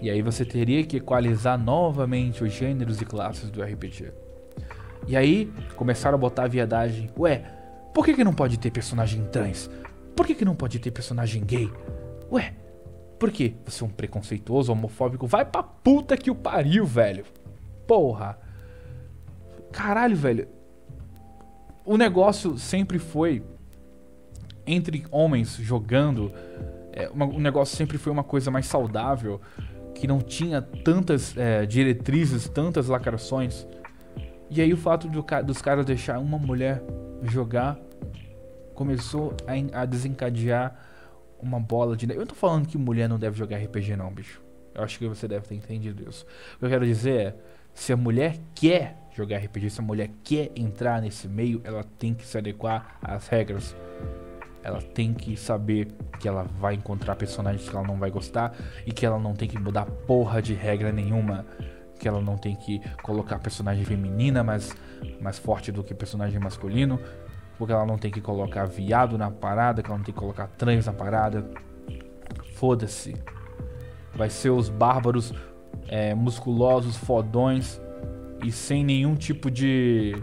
E 0.00 0.10
aí 0.10 0.22
você 0.22 0.44
teria 0.44 0.84
que 0.84 0.98
equalizar 0.98 1.58
novamente 1.58 2.44
os 2.44 2.52
gêneros 2.52 3.00
e 3.00 3.04
classes 3.04 3.50
do 3.50 3.62
RPG. 3.62 4.12
E 5.06 5.16
aí 5.16 5.52
começaram 5.76 6.16
a 6.16 6.18
botar 6.18 6.44
a 6.44 6.48
viadagem. 6.48 7.10
Ué, 7.18 7.44
por 7.94 8.04
que, 8.04 8.14
que 8.14 8.24
não 8.24 8.34
pode 8.34 8.58
ter 8.58 8.70
personagem 8.70 9.24
trans? 9.26 9.70
Por 10.14 10.26
que, 10.26 10.34
que 10.34 10.44
não 10.44 10.54
pode 10.54 10.78
ter 10.78 10.90
personagem 10.90 11.44
gay? 11.44 11.70
Ué, 12.30 12.54
por 13.18 13.30
quê? 13.30 13.54
Você 13.64 13.82
é 13.82 13.86
um 13.86 13.90
preconceituoso, 13.90 14.72
homofóbico? 14.72 15.26
Vai 15.26 15.44
pra 15.44 15.62
puta 15.62 16.16
que 16.16 16.30
o 16.30 16.34
pariu, 16.34 16.84
velho. 16.84 17.24
Porra. 17.86 18.38
Caralho, 19.72 20.16
velho. 20.16 20.48
O 21.84 21.96
negócio 21.96 22.58
sempre 22.58 22.98
foi 22.98 23.42
entre 24.66 25.04
homens 25.10 25.56
jogando. 25.56 26.32
É, 26.92 27.08
uma, 27.08 27.26
o 27.26 27.38
negócio 27.38 27.76
sempre 27.76 27.96
foi 27.96 28.12
uma 28.12 28.24
coisa 28.24 28.50
mais 28.50 28.66
saudável. 28.66 29.40
Que 29.98 30.06
não 30.06 30.20
tinha 30.20 30.60
tantas 30.60 31.36
é, 31.36 31.66
diretrizes, 31.66 32.48
tantas 32.48 32.88
lacrações. 32.88 33.66
E 34.50 34.60
aí 34.60 34.72
o 34.72 34.76
fato 34.76 35.08
do, 35.08 35.24
dos 35.44 35.60
caras 35.60 35.84
deixar 35.84 36.18
uma 36.18 36.38
mulher 36.38 36.82
jogar 37.22 37.78
começou 38.74 39.34
a, 39.46 39.82
a 39.82 39.84
desencadear 39.84 40.78
uma 41.40 41.58
bola 41.58 41.96
de. 41.96 42.08
Eu 42.10 42.18
não 42.18 42.26
tô 42.26 42.34
falando 42.34 42.66
que 42.68 42.78
mulher 42.78 43.08
não 43.08 43.18
deve 43.18 43.36
jogar 43.36 43.58
RPG, 43.58 43.96
não, 43.96 44.12
bicho. 44.12 44.40
Eu 44.74 44.84
acho 44.84 44.98
que 44.98 45.08
você 45.08 45.26
deve 45.26 45.46
ter 45.46 45.54
entendido 45.54 46.08
isso. 46.08 46.26
O 46.56 46.58
que 46.58 46.64
eu 46.66 46.68
quero 46.68 46.84
dizer 46.84 47.20
é: 47.20 47.36
se 47.74 47.92
a 47.92 47.96
mulher 47.96 48.38
quer 48.54 48.96
jogar 49.14 49.38
RPG, 49.38 49.70
se 49.70 49.80
a 49.80 49.84
mulher 49.84 50.10
quer 50.22 50.52
entrar 50.54 51.00
nesse 51.00 51.26
meio, 51.26 51.60
ela 51.64 51.82
tem 51.98 52.14
que 52.14 52.26
se 52.26 52.36
adequar 52.36 52.98
às 53.02 53.26
regras. 53.28 53.74
Ela 54.66 54.82
tem 54.82 55.14
que 55.14 55.36
saber 55.36 55.86
que 56.18 56.26
ela 56.26 56.44
vai 56.58 56.74
encontrar 56.74 57.14
personagens 57.14 57.68
que 57.68 57.76
ela 57.76 57.86
não 57.86 57.96
vai 57.98 58.10
gostar 58.10 58.52
e 58.84 58.90
que 58.90 59.06
ela 59.06 59.18
não 59.18 59.32
tem 59.32 59.48
que 59.48 59.58
mudar 59.58 59.86
porra 59.86 60.42
de 60.42 60.54
regra 60.54 60.90
nenhuma. 60.90 61.46
Que 62.00 62.08
ela 62.08 62.20
não 62.20 62.36
tem 62.36 62.56
que 62.56 62.80
colocar 63.02 63.38
personagem 63.38 63.84
feminina 63.84 64.42
mais, 64.42 64.76
mais 65.20 65.38
forte 65.38 65.70
do 65.70 65.84
que 65.84 65.94
personagem 65.94 66.40
masculino 66.40 66.98
porque 67.58 67.72
ela 67.72 67.86
não 67.86 67.96
tem 67.96 68.10
que 68.10 68.20
colocar 68.20 68.66
viado 68.66 69.16
na 69.16 69.30
parada, 69.30 69.82
que 69.82 69.88
ela 69.88 69.96
não 69.96 70.04
tem 70.04 70.12
que 70.12 70.20
colocar 70.20 70.46
trans 70.46 70.86
na 70.86 70.92
parada. 70.92 71.48
Foda-se. 72.54 73.16
Vai 74.14 74.30
ser 74.30 74.50
os 74.50 74.68
bárbaros 74.68 75.32
é, 75.88 76.14
musculosos, 76.14 76.96
fodões 76.96 77.80
e 78.44 78.52
sem 78.52 78.84
nenhum 78.84 79.14
tipo 79.14 79.50
de, 79.50 80.14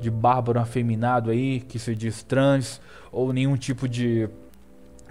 de 0.00 0.10
bárbaro 0.10 0.60
afeminado 0.60 1.30
aí, 1.30 1.60
que 1.60 1.78
se 1.78 1.94
diz 1.94 2.22
trans, 2.22 2.80
ou 3.10 3.32
nenhum 3.32 3.56
tipo 3.56 3.88
de, 3.88 4.28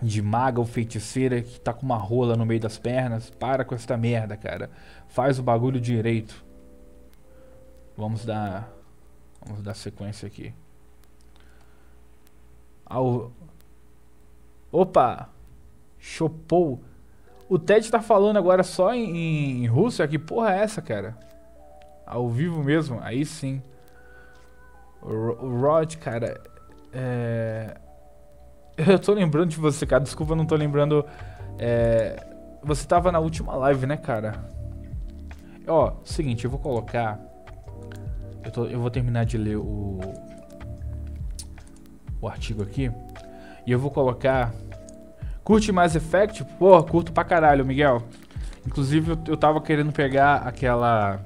de 0.02 0.22
maga 0.22 0.60
ou 0.60 0.66
feiticeira 0.66 1.42
que 1.42 1.60
tá 1.60 1.74
com 1.74 1.86
uma 1.86 1.98
rola 1.98 2.36
no 2.36 2.46
meio 2.46 2.60
das 2.60 2.78
pernas. 2.78 3.30
Para 3.30 3.66
com 3.66 3.76
essa 3.76 3.98
merda, 3.98 4.38
cara. 4.38 4.70
Faz 5.08 5.40
o 5.40 5.44
bagulho 5.44 5.80
direito. 5.80 6.46
Vamos 7.96 8.26
dar. 8.26 8.72
Vamos 9.46 9.62
dar 9.64 9.74
sequência 9.74 10.28
aqui. 10.28 10.54
Ao... 12.86 13.32
Opa! 14.72 15.30
Chopou. 16.00 16.82
O 17.50 17.58
Ted 17.58 17.90
tá 17.90 18.02
falando 18.02 18.38
agora 18.38 18.62
só 18.64 18.94
em, 18.94 19.64
em 19.64 19.68
russo? 19.68 20.06
Que 20.08 20.20
porra 20.20 20.54
é 20.54 20.60
essa, 20.60 20.82
cara? 20.82 21.18
Ao 22.06 22.30
vivo 22.30 22.64
mesmo? 22.64 23.00
Aí 23.02 23.26
sim. 23.26 23.62
O 25.02 25.60
Rod, 25.60 25.96
cara. 25.96 26.42
É... 26.92 27.78
Eu 28.78 29.00
tô 29.00 29.14
lembrando 29.14 29.50
de 29.50 29.58
você, 29.58 29.86
cara. 29.86 30.04
Desculpa, 30.04 30.34
eu 30.34 30.36
não 30.36 30.46
tô 30.46 30.56
lembrando. 30.56 31.04
É... 31.58 32.24
Você 32.64 32.88
tava 32.88 33.12
na 33.12 33.20
última 33.20 33.56
live, 33.56 33.88
né, 33.88 33.98
cara? 33.98 34.34
Ó, 35.68 35.94
seguinte, 36.04 36.46
eu 36.46 36.52
vou 36.52 36.60
colocar. 36.60 37.20
Eu, 38.44 38.52
tô... 38.52 38.66
eu 38.66 38.80
vou 38.80 38.92
terminar 38.92 39.26
de 39.26 39.38
ler 39.38 39.58
o 39.58 40.00
o 42.22 42.28
artigo 42.28 42.64
aqui. 42.64 42.92
E 43.66 43.72
eu 43.72 43.80
vou 43.80 43.92
colocar. 43.92 44.54
Curte 45.44 45.72
Mass 45.72 45.96
Effect? 45.96 46.44
Pô, 46.60 46.84
curto 46.84 47.12
pra 47.12 47.24
caralho, 47.24 47.66
Miguel. 47.66 48.04
Inclusive, 48.66 49.18
eu, 49.28 49.38
tava 49.38 49.62
querendo 49.62 49.92
pegar 49.92 50.38
aquela. 50.38 51.20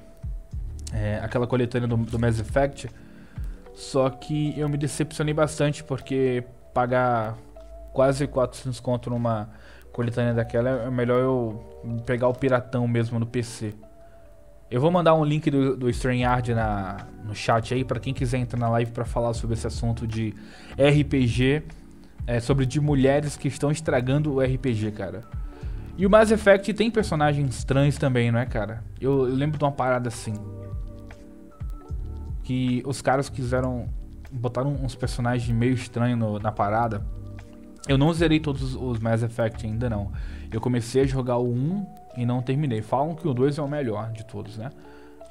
É, 0.93 1.19
aquela 1.23 1.47
coletânea 1.47 1.87
do, 1.87 1.97
do 1.97 2.19
Mass 2.19 2.39
Effect. 2.39 2.89
Só 3.81 4.11
que 4.11 4.53
eu 4.57 4.69
me 4.69 4.77
decepcionei 4.77 5.33
bastante 5.33 5.83
porque 5.83 6.43
pagar 6.71 7.35
quase 7.91 8.27
400 8.27 8.79
conto 8.79 9.09
numa 9.09 9.49
coletânea 9.91 10.35
daquela 10.35 10.69
é 10.69 10.89
melhor 10.91 11.19
eu 11.19 12.03
pegar 12.05 12.27
o 12.27 12.33
piratão 12.33 12.87
mesmo 12.87 13.17
no 13.17 13.25
PC. 13.25 13.73
Eu 14.69 14.79
vou 14.79 14.91
mandar 14.91 15.15
um 15.15 15.25
link 15.25 15.49
do, 15.49 15.75
do 15.75 15.89
StreamYard 15.89 16.53
na, 16.53 17.07
no 17.25 17.33
chat 17.33 17.73
aí 17.73 17.83
para 17.83 17.99
quem 17.99 18.13
quiser 18.13 18.37
entrar 18.37 18.59
na 18.59 18.69
live 18.69 18.91
para 18.91 19.03
falar 19.03 19.33
sobre 19.33 19.55
esse 19.55 19.65
assunto 19.65 20.05
de 20.05 20.31
RPG, 20.73 21.63
é, 22.27 22.39
sobre 22.39 22.67
de 22.67 22.79
mulheres 22.79 23.35
que 23.35 23.47
estão 23.47 23.71
estragando 23.71 24.35
o 24.35 24.41
RPG, 24.41 24.91
cara. 24.91 25.23
E 25.97 26.05
o 26.05 26.09
Mass 26.09 26.29
Effect 26.29 26.71
tem 26.75 26.91
personagens 26.91 27.57
estranhos 27.57 27.97
também, 27.97 28.31
não 28.31 28.39
é, 28.39 28.45
cara? 28.45 28.83
Eu, 29.01 29.27
eu 29.27 29.33
lembro 29.33 29.57
de 29.57 29.65
uma 29.65 29.71
parada 29.71 30.07
assim. 30.07 30.35
Que 32.51 32.83
os 32.85 33.01
caras 33.01 33.29
quiseram. 33.29 33.87
Botaram 34.29 34.71
uns 34.71 34.93
personagens 34.93 35.49
meio 35.57 35.73
estranhos 35.73 36.41
na 36.41 36.51
parada. 36.51 37.01
Eu 37.87 37.97
não 37.97 38.13
zerei 38.13 38.41
todos 38.41 38.75
os 38.75 38.99
Mass 38.99 39.23
Effect 39.23 39.65
ainda 39.65 39.89
não. 39.89 40.11
Eu 40.51 40.59
comecei 40.59 41.03
a 41.03 41.05
jogar 41.05 41.37
o 41.37 41.49
1 41.49 41.85
e 42.17 42.25
não 42.25 42.41
terminei. 42.41 42.81
Falam 42.81 43.15
que 43.15 43.25
o 43.25 43.33
2 43.33 43.57
é 43.57 43.61
o 43.61 43.69
melhor 43.69 44.11
de 44.11 44.25
todos, 44.25 44.57
né? 44.57 44.69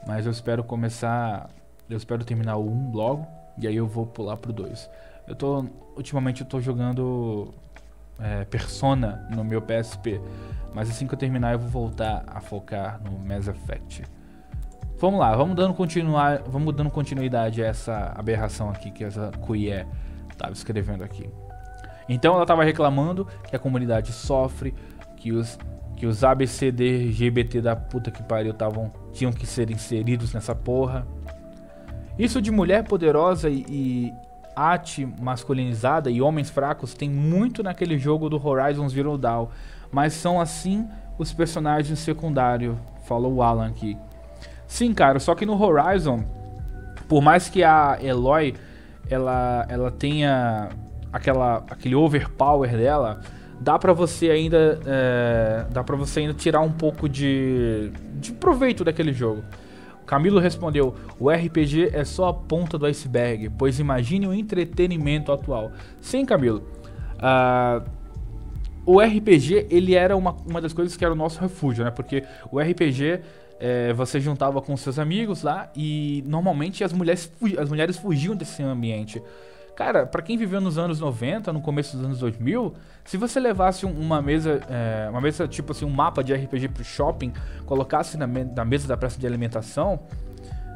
Mas 0.07 0.25
eu 0.25 0.33
espero 0.33 0.65
começar. 0.65 1.51
Eu 1.91 1.99
espero 1.99 2.25
terminar 2.25 2.57
o 2.57 2.67
1 2.67 2.93
logo. 2.95 3.27
E 3.59 3.67
aí 3.67 3.77
eu 3.77 3.87
vou 3.87 4.07
pular 4.07 4.39
pro 4.39 4.51
2. 4.51 4.89
Eu 5.29 5.35
tô. 5.35 5.67
Ultimamente 5.97 6.41
eu 6.41 6.47
tô 6.47 6.59
jogando 6.59 7.53
é, 8.19 8.47
Persona 8.47 9.29
no 9.31 9.45
meu 9.45 9.61
PSP. 9.61 10.19
Mas 10.75 10.89
assim 10.89 11.07
que 11.07 11.13
eu 11.13 11.19
terminar 11.19 11.53
eu 11.53 11.59
vou 11.59 11.69
voltar 11.69 12.25
a 12.27 12.41
focar 12.41 12.99
no 13.03 13.19
Mass 13.19 13.47
Effect. 13.47 14.05
Vamos 15.01 15.19
lá, 15.19 15.35
vamos 15.35 15.57
dando, 15.57 15.73
continuar, 15.73 16.43
vamos 16.47 16.77
dando 16.77 16.91
continuidade 16.91 17.63
a 17.63 17.69
essa 17.69 18.13
aberração 18.15 18.69
aqui 18.69 18.91
que 18.91 19.03
essa 19.03 19.31
Kuie 19.41 19.87
estava 20.31 20.53
escrevendo 20.53 21.03
aqui. 21.03 21.27
Então 22.07 22.35
ela 22.35 22.43
estava 22.43 22.63
reclamando 22.63 23.27
que 23.49 23.57
a 23.57 23.59
comunidade 23.59 24.13
sofre, 24.13 24.75
que 25.17 25.33
os, 25.33 25.59
que 25.97 26.05
os 26.05 26.23
ABCD 26.23 27.11
da 27.63 27.75
puta 27.75 28.11
que 28.11 28.23
pariu 28.23 28.53
tavam, 28.53 28.93
tinham 29.11 29.33
que 29.33 29.47
ser 29.47 29.71
inseridos 29.71 30.35
nessa 30.35 30.55
porra. 30.55 31.07
Isso 32.19 32.43
de 32.43 32.51
mulher 32.51 32.85
poderosa 32.85 33.49
e, 33.49 33.65
e 33.71 34.13
arte 34.55 35.07
masculinizada 35.19 36.11
e 36.11 36.21
homens 36.21 36.51
fracos 36.51 36.93
tem 36.93 37.09
muito 37.09 37.63
naquele 37.63 37.99
jogo 37.99 38.29
do 38.29 38.47
Horizon 38.47 38.87
Zero 38.87 39.17
Dawn, 39.17 39.49
mas 39.91 40.13
são 40.13 40.39
assim 40.39 40.87
os 41.17 41.33
personagens 41.33 41.99
secundários, 42.01 42.77
falou 43.07 43.37
o 43.37 43.43
Alan 43.43 43.69
aqui. 43.69 43.97
Sim, 44.71 44.95
cara, 44.95 45.19
só 45.19 45.35
que 45.35 45.45
no 45.45 45.61
Horizon, 45.61 46.25
por 47.09 47.21
mais 47.21 47.49
que 47.49 47.65
a 47.65 47.99
Eloy 48.01 48.55
ela, 49.11 49.67
ela 49.69 49.91
tenha 49.91 50.69
aquela, 51.13 51.65
aquele 51.69 51.97
overpower 51.97 52.71
dela, 52.71 53.21
dá 53.61 53.77
pra 53.81 53.93
você 53.93 54.31
ainda 54.31 54.81
é, 54.87 55.67
dá 55.73 55.83
para 55.83 55.97
você 55.97 56.21
ainda 56.21 56.35
tirar 56.35 56.61
um 56.61 56.71
pouco 56.71 57.09
de, 57.09 57.91
de 58.15 58.31
proveito 58.33 58.85
daquele 58.85 59.13
jogo. 59.13 59.43
Camilo 60.07 60.39
respondeu: 60.39 60.95
O 61.19 61.29
RPG 61.29 61.91
é 61.93 62.05
só 62.05 62.29
a 62.29 62.33
ponta 62.33 62.79
do 62.79 62.87
iceberg, 62.87 63.51
pois 63.59 63.81
imagine 63.81 64.29
o 64.29 64.33
entretenimento 64.33 65.33
atual. 65.33 65.73
Sim, 66.01 66.25
Camilo. 66.25 66.63
Uh, 67.17 67.85
o 68.87 69.01
RPG 69.01 69.67
ele 69.69 69.97
era 69.97 70.17
uma, 70.17 70.37
uma 70.47 70.61
das 70.61 70.73
coisas 70.73 70.97
que 70.97 71.05
era 71.05 71.13
o 71.13 71.17
nosso 71.17 71.41
refúgio, 71.41 71.85
né? 71.85 71.91
Porque 71.91 72.23
o 72.53 72.61
RPG 72.61 73.21
é, 73.61 73.93
você 73.93 74.19
juntava 74.19 74.63
com 74.63 74.75
seus 74.77 74.99
amigos 74.99 75.43
lá 75.43 75.71
e 75.77 76.25
normalmente 76.27 76.83
as 76.83 76.93
mulheres, 76.93 77.31
as 77.59 77.69
mulheres 77.69 77.97
fugiam 77.99 78.35
desse 78.35 78.63
ambiente. 78.63 79.23
Cara, 79.77 80.05
para 80.05 80.21
quem 80.21 80.37
viveu 80.37 80.61
nos 80.61 80.79
anos 80.79 80.99
90, 80.99 81.53
no 81.53 81.61
começo 81.61 81.97
dos 81.97 82.05
anos 82.05 82.19
2000, 82.19 82.75
se 83.05 83.17
você 83.17 83.39
levasse 83.39 83.87
uma 83.87 84.21
mesa, 84.21 84.61
é, 84.69 85.09
uma 85.09 85.21
mesa 85.21 85.47
tipo 85.47 85.73
assim, 85.73 85.85
um 85.85 85.91
mapa 85.91 86.25
de 86.25 86.35
RPG 86.35 86.69
pro 86.69 86.85
shopping, 86.85 87.33
colocasse 87.67 88.17
na, 88.17 88.27
me 88.27 88.45
na 88.45 88.65
mesa 88.65 88.89
da 88.89 88.97
praça 88.97 89.19
de 89.19 89.27
alimentação, 89.27 90.01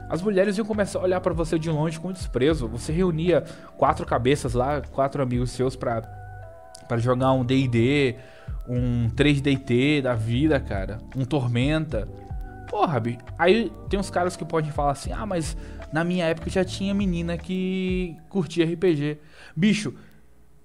as 0.08 0.22
mulheres 0.22 0.56
iam 0.58 0.66
começar 0.66 0.98
a 0.98 1.02
olhar 1.02 1.20
para 1.20 1.32
você 1.32 1.58
de 1.58 1.70
longe 1.70 1.98
com 1.98 2.12
desprezo. 2.12 2.68
Você 2.68 2.92
reunia 2.92 3.44
quatro 3.76 4.06
cabeças 4.06 4.54
lá, 4.54 4.80
quatro 4.80 5.22
amigos 5.22 5.50
seus 5.50 5.74
para 5.74 6.02
para 6.86 6.98
jogar 6.98 7.32
um 7.32 7.42
D&D, 7.42 8.16
um 8.68 9.08
3DT 9.08 10.02
da 10.02 10.14
vida, 10.14 10.60
cara, 10.60 10.98
um 11.16 11.24
Tormenta. 11.24 12.06
Porra, 12.68 12.98
bicho. 13.00 13.18
Aí 13.38 13.72
tem 13.88 13.98
uns 13.98 14.10
caras 14.10 14.36
que 14.36 14.44
podem 14.44 14.70
falar 14.70 14.92
assim: 14.92 15.12
ah, 15.12 15.26
mas 15.26 15.56
na 15.92 16.04
minha 16.04 16.24
época 16.26 16.50
já 16.50 16.64
tinha 16.64 16.94
menina 16.94 17.36
que 17.36 18.16
curtia 18.28 18.64
RPG. 18.64 19.18
Bicho, 19.54 19.94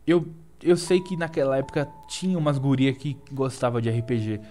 eu, 0.06 0.28
eu 0.64 0.76
sei 0.76 1.00
que 1.02 1.16
naquela 1.16 1.58
época 1.58 1.88
tinha 2.08 2.38
umas 2.38 2.58
gurias 2.58 2.98
que 2.98 3.18
gostavam 3.32 3.80
de 3.80 3.90
RPG. 3.90 4.42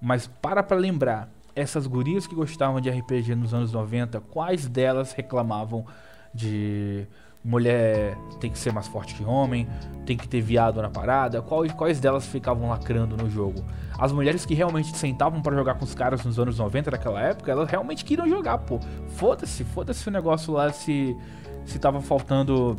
Mas 0.00 0.26
para 0.26 0.62
pra 0.62 0.76
lembrar, 0.76 1.30
essas 1.54 1.86
gurias 1.86 2.26
que 2.26 2.34
gostavam 2.34 2.80
de 2.80 2.90
RPG 2.90 3.34
nos 3.34 3.54
anos 3.54 3.72
90, 3.72 4.20
quais 4.20 4.68
delas 4.68 5.12
reclamavam 5.12 5.86
de 6.34 7.06
mulher 7.46 8.18
tem 8.40 8.50
que 8.50 8.58
ser 8.58 8.72
mais 8.72 8.88
forte 8.88 9.14
que 9.14 9.24
homem, 9.24 9.68
tem 10.04 10.16
que 10.16 10.26
ter 10.26 10.40
viado 10.40 10.82
na 10.82 10.90
parada, 10.90 11.40
quais, 11.40 11.72
quais 11.72 12.00
delas 12.00 12.26
ficavam 12.26 12.68
lacrando 12.68 13.16
no 13.16 13.30
jogo? 13.30 13.64
As 13.96 14.12
mulheres 14.12 14.44
que 14.44 14.52
realmente 14.52 14.96
sentavam 14.96 15.40
para 15.40 15.54
jogar 15.54 15.74
com 15.74 15.84
os 15.84 15.94
caras 15.94 16.24
nos 16.24 16.38
anos 16.40 16.58
90 16.58 16.90
daquela 16.90 17.20
época, 17.20 17.52
elas 17.52 17.70
realmente 17.70 18.04
queriam 18.04 18.28
jogar, 18.28 18.58
pô. 18.58 18.80
Foda-se, 19.10 19.62
foda-se 19.62 20.08
o 20.08 20.10
negócio 20.10 20.52
lá 20.52 20.72
se, 20.72 21.16
se 21.64 21.78
tava 21.78 22.00
faltando 22.00 22.76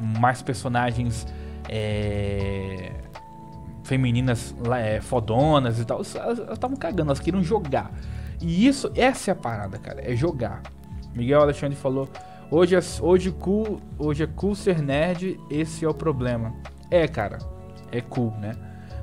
mais 0.00 0.40
personagens 0.40 1.26
é, 1.68 2.92
femininas 3.84 4.54
é, 4.74 5.02
fodonas 5.02 5.78
e 5.78 5.84
tal. 5.84 6.00
Elas 6.14 6.38
estavam 6.38 6.78
cagando, 6.78 7.10
elas 7.10 7.20
queriam 7.20 7.42
jogar. 7.42 7.90
E 8.40 8.66
isso, 8.66 8.90
essa 8.96 9.30
é 9.30 9.32
a 9.32 9.36
parada, 9.36 9.78
cara, 9.78 10.00
é 10.02 10.16
jogar. 10.16 10.62
Miguel 11.14 11.42
Alexandre 11.42 11.76
falou 11.76 12.08
Hoje 12.54 12.76
é, 12.76 12.80
hoje, 13.00 13.32
cool, 13.32 13.80
hoje 13.98 14.24
é 14.24 14.26
cool 14.26 14.54
ser 14.54 14.82
nerd, 14.82 15.40
esse 15.48 15.86
é 15.86 15.88
o 15.88 15.94
problema. 15.94 16.52
É, 16.90 17.08
cara, 17.08 17.38
é 17.90 18.02
cool, 18.02 18.30
né? 18.32 18.52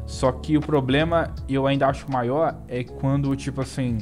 Só 0.05 0.31
que 0.31 0.55
o 0.55 0.61
problema, 0.61 1.33
eu 1.49 1.65
ainda 1.65 1.87
acho 1.87 2.11
maior, 2.11 2.55
é 2.67 2.83
quando, 2.83 3.35
tipo 3.35 3.59
assim, 3.59 3.97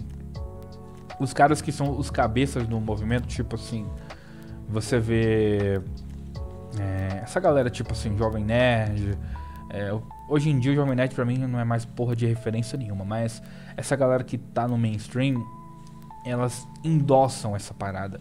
os 1.17 1.31
caras 1.31 1.61
que 1.61 1.71
são 1.71 1.97
os 1.97 2.09
cabeças 2.09 2.67
do 2.67 2.77
movimento, 2.81 3.25
tipo 3.25 3.55
assim, 3.55 3.87
você 4.67 4.99
vê 4.99 5.81
é, 6.77 7.21
essa 7.23 7.39
galera, 7.39 7.69
tipo 7.69 7.93
assim, 7.93 8.17
Jovem 8.17 8.43
Nerd. 8.43 9.17
É, 9.69 9.97
hoje 10.27 10.49
em 10.49 10.59
dia 10.59 10.73
o 10.73 10.75
Jovem 10.75 10.93
Nerd 10.93 11.15
pra 11.15 11.23
mim 11.23 11.37
não 11.37 11.57
é 11.57 11.63
mais 11.63 11.85
porra 11.85 12.17
de 12.17 12.25
referência 12.25 12.77
nenhuma, 12.77 13.05
mas 13.05 13.41
essa 13.77 13.95
galera 13.95 14.25
que 14.25 14.37
tá 14.37 14.67
no 14.67 14.77
mainstream, 14.77 15.41
elas 16.25 16.67
endossam 16.83 17.55
essa 17.55 17.73
parada. 17.73 18.19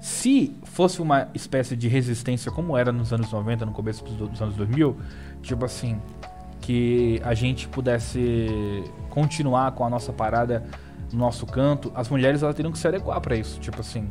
Se 0.00 0.56
fosse 0.64 1.02
uma 1.02 1.28
espécie 1.34 1.76
de 1.76 1.86
resistência 1.86 2.50
como 2.50 2.76
era 2.76 2.90
nos 2.90 3.12
anos 3.12 3.30
90, 3.30 3.66
no 3.66 3.72
começo 3.72 4.02
dos 4.02 4.40
anos 4.40 4.56
2000, 4.56 4.96
tipo 5.42 5.64
assim, 5.64 6.00
que 6.60 7.20
a 7.22 7.34
gente 7.34 7.68
pudesse 7.68 8.82
continuar 9.10 9.72
com 9.72 9.84
a 9.84 9.90
nossa 9.90 10.12
parada 10.12 10.64
no 11.12 11.18
nosso 11.18 11.44
canto, 11.44 11.92
as 11.94 12.08
mulheres 12.08 12.42
elas 12.42 12.54
teriam 12.54 12.72
que 12.72 12.78
se 12.78 12.88
adequar 12.88 13.20
para 13.20 13.36
isso. 13.36 13.60
Tipo 13.60 13.80
assim, 13.80 14.08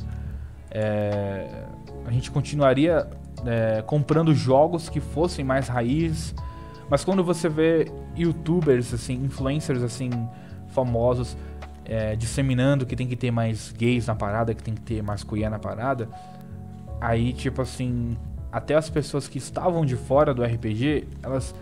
é, 0.70 1.64
a 2.06 2.12
gente 2.12 2.30
continuaria 2.30 3.08
é, 3.46 3.82
comprando 3.82 4.34
jogos 4.34 4.90
que 4.90 5.00
fossem 5.00 5.44
mais 5.44 5.68
raiz, 5.68 6.36
mas 6.88 7.04
quando 7.04 7.24
você 7.24 7.50
vê 7.50 7.92
youtubers, 8.16 8.94
assim, 8.94 9.14
influencers 9.24 9.82
assim, 9.82 10.10
famosos 10.68 11.36
é, 11.90 12.16
disseminando 12.16 12.86
que 12.86 12.96
tem 12.96 13.08
que 13.08 13.16
ter 13.16 13.32
mais 13.32 13.72
gays 13.72 14.06
na 14.06 14.14
parada, 14.14 14.54
que 14.54 14.62
tem 14.62 14.76
que 14.76 14.82
ter 14.82 15.02
mais 15.02 15.24
cuia 15.24 15.50
na 15.50 15.58
parada, 15.58 16.08
aí, 17.02 17.34
tipo 17.34 17.64
assim, 17.64 18.16
até 18.52 18.76
as 18.76 18.92
pessoas 18.92 19.28
que 19.28 19.40
estavam 19.40 19.84
de 19.84 19.96
fora 19.96 20.32
do 20.32 20.44
RPG, 20.44 21.08
elas, 21.24 21.56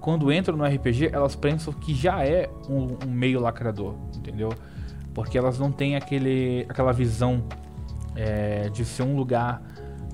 quando 0.00 0.32
entram 0.32 0.56
no 0.56 0.64
RPG, 0.64 1.10
elas 1.12 1.36
pensam 1.36 1.72
que 1.72 1.94
já 1.94 2.24
é 2.26 2.50
um, 2.68 2.96
um 3.06 3.10
meio 3.10 3.38
lacrador, 3.38 3.94
entendeu? 4.16 4.52
Porque 5.14 5.38
elas 5.38 5.60
não 5.60 5.70
têm 5.70 5.94
aquele, 5.94 6.66
aquela 6.68 6.92
visão 6.92 7.44
é, 8.16 8.68
de 8.70 8.84
ser 8.84 9.04
um 9.04 9.14
lugar 9.14 9.62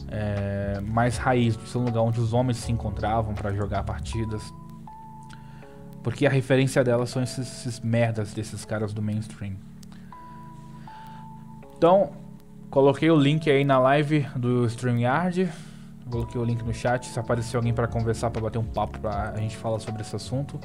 é, 0.08 0.78
mais 0.82 1.16
raiz, 1.16 1.56
de 1.56 1.66
ser 1.66 1.78
um 1.78 1.84
lugar 1.84 2.02
onde 2.02 2.20
os 2.20 2.34
homens 2.34 2.58
se 2.58 2.70
encontravam 2.70 3.32
para 3.32 3.50
jogar 3.54 3.82
partidas. 3.82 4.42
Porque 6.04 6.26
a 6.26 6.30
referência 6.30 6.84
dela 6.84 7.06
são 7.06 7.22
esses, 7.22 7.38
esses 7.38 7.80
merdas 7.80 8.34
desses 8.34 8.62
caras 8.64 8.92
do 8.92 9.00
mainstream. 9.00 9.54
Então, 11.76 12.12
coloquei 12.70 13.10
o 13.10 13.16
link 13.16 13.50
aí 13.50 13.64
na 13.64 13.78
live 13.78 14.26
do 14.36 14.66
StreamYard. 14.66 15.50
Coloquei 16.10 16.38
o 16.38 16.44
link 16.44 16.62
no 16.62 16.74
chat. 16.74 17.06
Se 17.06 17.18
aparecer 17.18 17.56
alguém 17.56 17.72
para 17.72 17.88
conversar, 17.88 18.30
para 18.30 18.42
bater 18.42 18.58
um 18.58 18.64
papo, 18.64 19.00
pra 19.00 19.30
a 19.30 19.38
gente 19.38 19.56
falar 19.56 19.78
sobre 19.80 20.02
esse 20.02 20.14
assunto, 20.14 20.60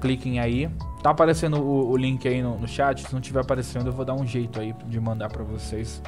cliquem 0.00 0.40
aí. 0.40 0.70
Tá 1.02 1.10
aparecendo 1.10 1.58
o, 1.60 1.90
o 1.90 1.96
link 1.96 2.26
aí 2.26 2.42
no, 2.42 2.58
no, 2.58 2.66
chat. 2.66 3.06
Se 3.06 3.12
não 3.12 3.20
tiver 3.20 3.40
aparecendo, 3.40 3.88
eu 3.88 3.92
vou 3.92 4.06
dar 4.06 4.14
um 4.14 4.26
jeito 4.26 4.58
aí 4.58 4.74
de 4.86 4.98
mandar 4.98 5.28
para 5.28 5.44
vocês. 5.44 6.02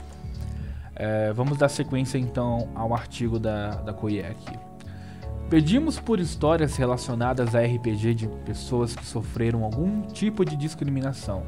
É, 0.97 1.35
vamos 1.35 1.59
dar 1.59 1.69
sequência 1.69 2.17
então 2.17 2.71
ao 2.75 2.95
artigo 2.95 3.39
da, 3.39 3.73
da 3.73 3.93
Koye 3.93 4.21
aqui. 4.21 4.74
Pedimos 5.51 6.01
por 6.01 6.19
histórias 6.19 6.75
relacionadas 6.77 7.55
a 7.55 7.61
RPG 7.61 8.15
de 8.15 8.29
pessoas 8.47 8.97
que 8.97 9.05
sofreram 9.05 9.63
algum 9.63 10.01
tipo 10.01 10.43
de 10.43 10.57
discriminação. 10.57 11.45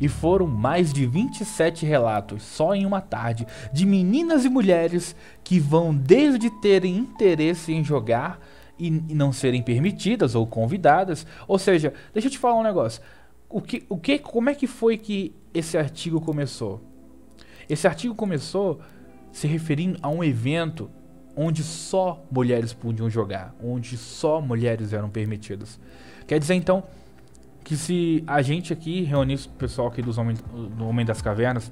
E 0.00 0.08
foram 0.08 0.46
mais 0.46 0.92
de 0.92 1.06
27 1.06 1.84
relatos 1.84 2.42
só 2.42 2.74
em 2.74 2.86
uma 2.86 3.02
tarde 3.02 3.46
de 3.72 3.84
meninas 3.84 4.44
e 4.44 4.48
mulheres 4.48 5.14
que 5.44 5.60
vão 5.60 5.94
desde 5.94 6.50
terem 6.60 6.96
interesse 6.96 7.72
em 7.72 7.84
jogar 7.84 8.40
e 8.78 8.90
não 8.90 9.30
serem 9.30 9.62
permitidas 9.62 10.34
ou 10.34 10.46
convidadas. 10.46 11.26
Ou 11.46 11.58
seja, 11.58 11.92
deixa 12.14 12.28
eu 12.28 12.32
te 12.32 12.38
falar 12.38 12.58
um 12.58 12.64
negócio. 12.64 13.02
O 13.48 13.60
que, 13.60 13.84
o 13.90 13.98
que, 13.98 14.18
como 14.18 14.48
é 14.48 14.54
que 14.54 14.66
foi 14.66 14.96
que 14.96 15.34
esse 15.52 15.76
artigo 15.76 16.18
começou? 16.18 16.82
Esse 17.68 17.86
artigo 17.86 18.14
começou 18.14 18.80
se 19.30 19.46
referindo 19.46 19.98
a 20.02 20.08
um 20.08 20.24
evento 20.24 20.90
onde 21.36 21.62
só 21.62 22.24
mulheres 22.30 22.72
podiam 22.72 23.08
jogar, 23.08 23.54
onde 23.62 23.96
só 23.96 24.40
mulheres 24.40 24.92
eram 24.92 25.08
permitidas. 25.08 25.80
Quer 26.26 26.38
dizer 26.38 26.54
então 26.54 26.84
que 27.64 27.76
se 27.76 28.22
a 28.26 28.42
gente 28.42 28.72
aqui 28.72 29.02
reunisse 29.02 29.48
o 29.48 29.52
pessoal 29.52 29.88
aqui 29.88 30.02
dos 30.02 30.18
homens, 30.18 30.42
do 30.42 30.86
Homem 30.86 31.06
das 31.06 31.22
Cavernas 31.22 31.70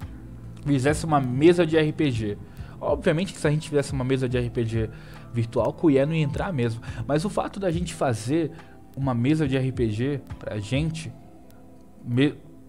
fizesse 0.64 1.04
uma 1.04 1.20
mesa 1.20 1.66
de 1.66 1.78
RPG. 1.78 2.38
Obviamente 2.80 3.32
que 3.32 3.38
se 3.38 3.46
a 3.46 3.50
gente 3.50 3.68
fizesse 3.68 3.92
uma 3.92 4.04
mesa 4.04 4.28
de 4.28 4.38
RPG 4.38 4.88
virtual, 5.32 5.76
o 5.80 5.90
não 5.90 6.14
ia 6.14 6.22
entrar 6.22 6.52
mesmo. 6.52 6.80
Mas 7.06 7.24
o 7.24 7.30
fato 7.30 7.60
da 7.60 7.70
gente 7.70 7.94
fazer 7.94 8.50
uma 8.96 9.14
mesa 9.14 9.46
de 9.46 9.56
RPG 9.56 10.22
pra 10.38 10.58
gente, 10.58 11.12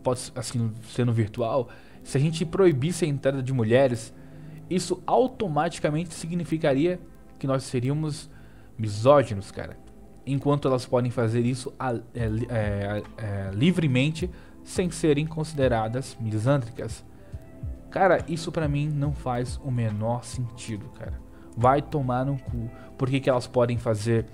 pode 0.03 0.31
assim 0.35 0.71
sendo 0.89 1.13
virtual, 1.13 1.69
se 2.03 2.17
a 2.17 2.21
gente 2.21 2.45
proibisse 2.45 3.05
a 3.05 3.07
entrada 3.07 3.41
de 3.41 3.53
mulheres, 3.53 4.13
isso 4.75 5.01
automaticamente 5.05 6.13
significaria 6.13 6.99
que 7.37 7.47
nós 7.47 7.63
seríamos 7.63 8.29
misóginos, 8.77 9.51
cara. 9.51 9.77
Enquanto 10.25 10.67
elas 10.67 10.85
podem 10.85 11.11
fazer 11.11 11.45
isso 11.45 11.73
é, 12.13 12.23
é, 12.23 13.03
é, 13.17 13.51
livremente 13.53 14.29
sem 14.63 14.89
serem 14.91 15.25
consideradas 15.25 16.15
misândricas. 16.19 17.03
Cara, 17.89 18.23
isso 18.27 18.51
para 18.51 18.67
mim 18.67 18.87
não 18.87 19.13
faz 19.13 19.59
o 19.63 19.71
menor 19.71 20.23
sentido, 20.23 20.85
cara. 20.89 21.19
Vai 21.57 21.81
tomar 21.81 22.25
no 22.25 22.37
cu. 22.37 22.69
Por 22.97 23.09
que, 23.09 23.19
que 23.19 23.29
elas 23.29 23.47
podem 23.47 23.77
fazer 23.77 24.25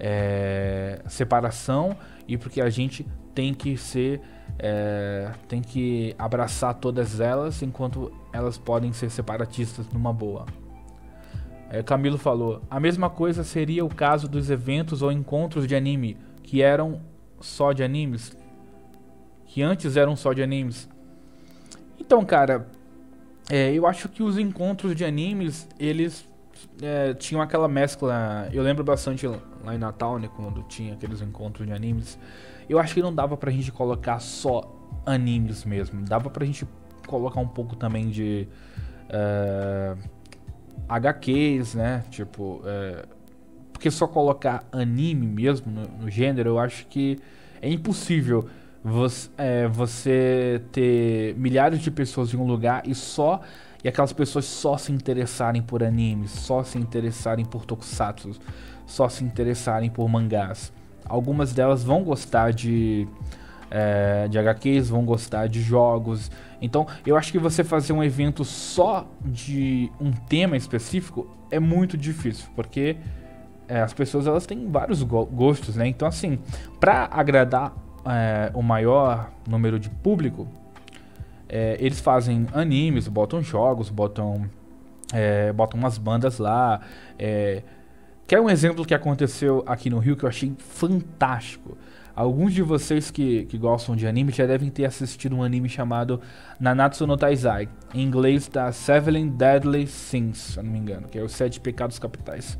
é, 0.00 1.00
separação 1.06 1.96
e 2.26 2.36
porque 2.36 2.60
a 2.60 2.70
gente 2.70 3.06
tem 3.34 3.54
que 3.54 3.76
ser. 3.76 4.20
É, 4.58 5.32
tem 5.48 5.60
que 5.60 6.14
abraçar 6.18 6.74
todas 6.74 7.20
elas 7.20 7.62
enquanto 7.62 8.10
elas 8.32 8.56
podem 8.56 8.92
ser 8.92 9.10
separatistas 9.10 9.86
numa 9.92 10.12
boa. 10.12 10.46
É, 11.70 11.82
Camilo 11.82 12.18
falou: 12.18 12.62
a 12.70 12.80
mesma 12.80 13.10
coisa 13.10 13.44
seria 13.44 13.84
o 13.84 13.88
caso 13.88 14.28
dos 14.28 14.50
eventos 14.50 15.02
ou 15.02 15.12
encontros 15.12 15.66
de 15.66 15.74
anime 15.74 16.16
que 16.42 16.62
eram 16.62 17.00
só 17.40 17.72
de 17.72 17.82
animes, 17.82 18.36
que 19.46 19.62
antes 19.62 19.96
eram 19.96 20.16
só 20.16 20.32
de 20.32 20.42
animes. 20.42 20.88
Então, 21.98 22.24
cara, 22.24 22.68
é, 23.50 23.72
eu 23.72 23.86
acho 23.86 24.08
que 24.08 24.22
os 24.22 24.38
encontros 24.38 24.94
de 24.94 25.04
animes, 25.04 25.68
eles 25.78 26.28
é, 26.80 27.14
tinham 27.14 27.42
aquela 27.42 27.68
mescla. 27.68 28.48
Eu 28.52 28.62
lembro 28.62 28.84
bastante 28.84 29.26
lá 29.26 29.74
em 29.74 29.78
Natal, 29.78 30.18
né, 30.18 30.28
quando 30.34 30.62
tinha 30.64 30.94
aqueles 30.94 31.20
encontros 31.20 31.66
de 31.66 31.72
animes. 31.72 32.18
Eu 32.68 32.78
acho 32.78 32.94
que 32.94 33.02
não 33.02 33.14
dava 33.14 33.36
pra 33.36 33.50
gente 33.50 33.70
colocar 33.70 34.18
só 34.18 34.74
animes 35.04 35.64
mesmo. 35.64 36.02
Dava 36.02 36.30
pra 36.30 36.44
gente 36.44 36.66
colocar 37.06 37.40
um 37.40 37.48
pouco 37.48 37.76
também 37.76 38.08
de 38.08 38.48
uh, 39.08 39.10
é, 39.10 39.96
HQs, 40.88 41.74
né? 41.74 42.04
Tipo, 42.10 42.56
uh, 42.56 43.06
porque 43.72 43.90
só 43.90 44.06
colocar 44.06 44.64
anime 44.72 45.26
mesmo 45.26 45.70
no, 45.70 45.82
no, 46.04 46.10
gênero, 46.10 46.50
eu 46.50 46.58
acho 46.58 46.86
que 46.86 47.18
é 47.60 47.70
impossível 47.70 48.48
você, 48.82 49.30
é, 49.36 49.68
você 49.68 50.62
ter 50.72 51.34
milhares 51.36 51.80
de 51.80 51.90
pessoas 51.90 52.32
em 52.32 52.36
um 52.36 52.46
lugar 52.46 52.82
e 52.86 52.94
só 52.94 53.40
e 53.84 53.88
aquelas 53.88 54.12
pessoas 54.12 54.46
só 54.46 54.76
se 54.76 54.90
interessarem 54.90 55.62
por 55.62 55.82
animes, 55.82 56.32
só 56.32 56.64
se 56.64 56.78
interessarem 56.78 57.44
por 57.44 57.64
tokusatsu, 57.64 58.32
só 58.84 59.08
se 59.08 59.22
interessarem 59.22 59.90
por 59.90 60.08
mangás. 60.08 60.72
Algumas 61.08 61.52
delas 61.52 61.82
vão 61.82 62.02
gostar 62.02 62.52
de 62.52 63.08
é, 63.70 64.28
de 64.28 64.38
HQs, 64.38 64.88
vão 64.88 65.04
gostar 65.04 65.48
de 65.48 65.60
jogos. 65.60 66.30
Então, 66.60 66.86
eu 67.04 67.16
acho 67.16 67.32
que 67.32 67.38
você 67.38 67.64
fazer 67.64 67.92
um 67.92 68.02
evento 68.02 68.44
só 68.44 69.06
de 69.24 69.90
um 70.00 70.12
tema 70.12 70.56
específico 70.56 71.28
é 71.50 71.58
muito 71.58 71.96
difícil, 71.96 72.48
porque 72.54 72.96
é, 73.68 73.80
as 73.80 73.92
pessoas 73.92 74.26
elas 74.26 74.46
têm 74.46 74.70
vários 74.70 75.02
go 75.02 75.26
gostos, 75.26 75.76
né? 75.76 75.86
Então, 75.86 76.06
assim, 76.06 76.38
para 76.80 77.08
agradar 77.10 77.74
é, 78.04 78.50
o 78.54 78.62
maior 78.62 79.30
número 79.48 79.78
de 79.78 79.90
público, 79.90 80.46
é, 81.48 81.76
eles 81.80 82.00
fazem 82.00 82.46
animes, 82.52 83.06
botam 83.08 83.42
jogos, 83.42 83.88
botam, 83.90 84.48
é, 85.12 85.52
botam 85.52 85.78
umas 85.78 85.98
bandas 85.98 86.38
lá. 86.38 86.80
É, 87.18 87.62
quer 88.26 88.40
um 88.40 88.50
exemplo 88.50 88.84
que 88.84 88.94
aconteceu 88.94 89.62
aqui 89.66 89.88
no 89.88 89.98
Rio 89.98 90.16
que 90.16 90.24
eu 90.24 90.28
achei 90.28 90.52
fantástico. 90.58 91.76
Alguns 92.14 92.54
de 92.54 92.62
vocês 92.62 93.10
que, 93.10 93.44
que 93.44 93.58
gostam 93.58 93.94
de 93.94 94.06
anime 94.06 94.32
já 94.32 94.46
devem 94.46 94.70
ter 94.70 94.86
assistido 94.86 95.36
um 95.36 95.42
anime 95.42 95.68
chamado 95.68 96.20
Nanatsu 96.58 97.06
no 97.06 97.14
Taizai. 97.14 97.68
Em 97.94 98.02
inglês 98.02 98.48
tá 98.48 98.72
Seven 98.72 99.28
Deadly 99.28 99.86
Sins, 99.86 100.38
se 100.38 100.58
eu 100.58 100.62
não 100.64 100.72
me 100.72 100.78
engano, 100.78 101.08
que 101.08 101.18
é 101.18 101.22
os 101.22 101.32
Sete 101.32 101.60
Pecados 101.60 101.98
Capitais. 101.98 102.58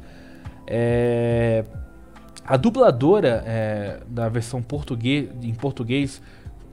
É, 0.67 1.65
a 2.45 2.59
dubladora 2.59 3.43
é, 3.47 4.01
da 4.07 4.29
versão 4.29 4.63
português, 4.63 5.31
em 5.43 5.55
português 5.55 6.21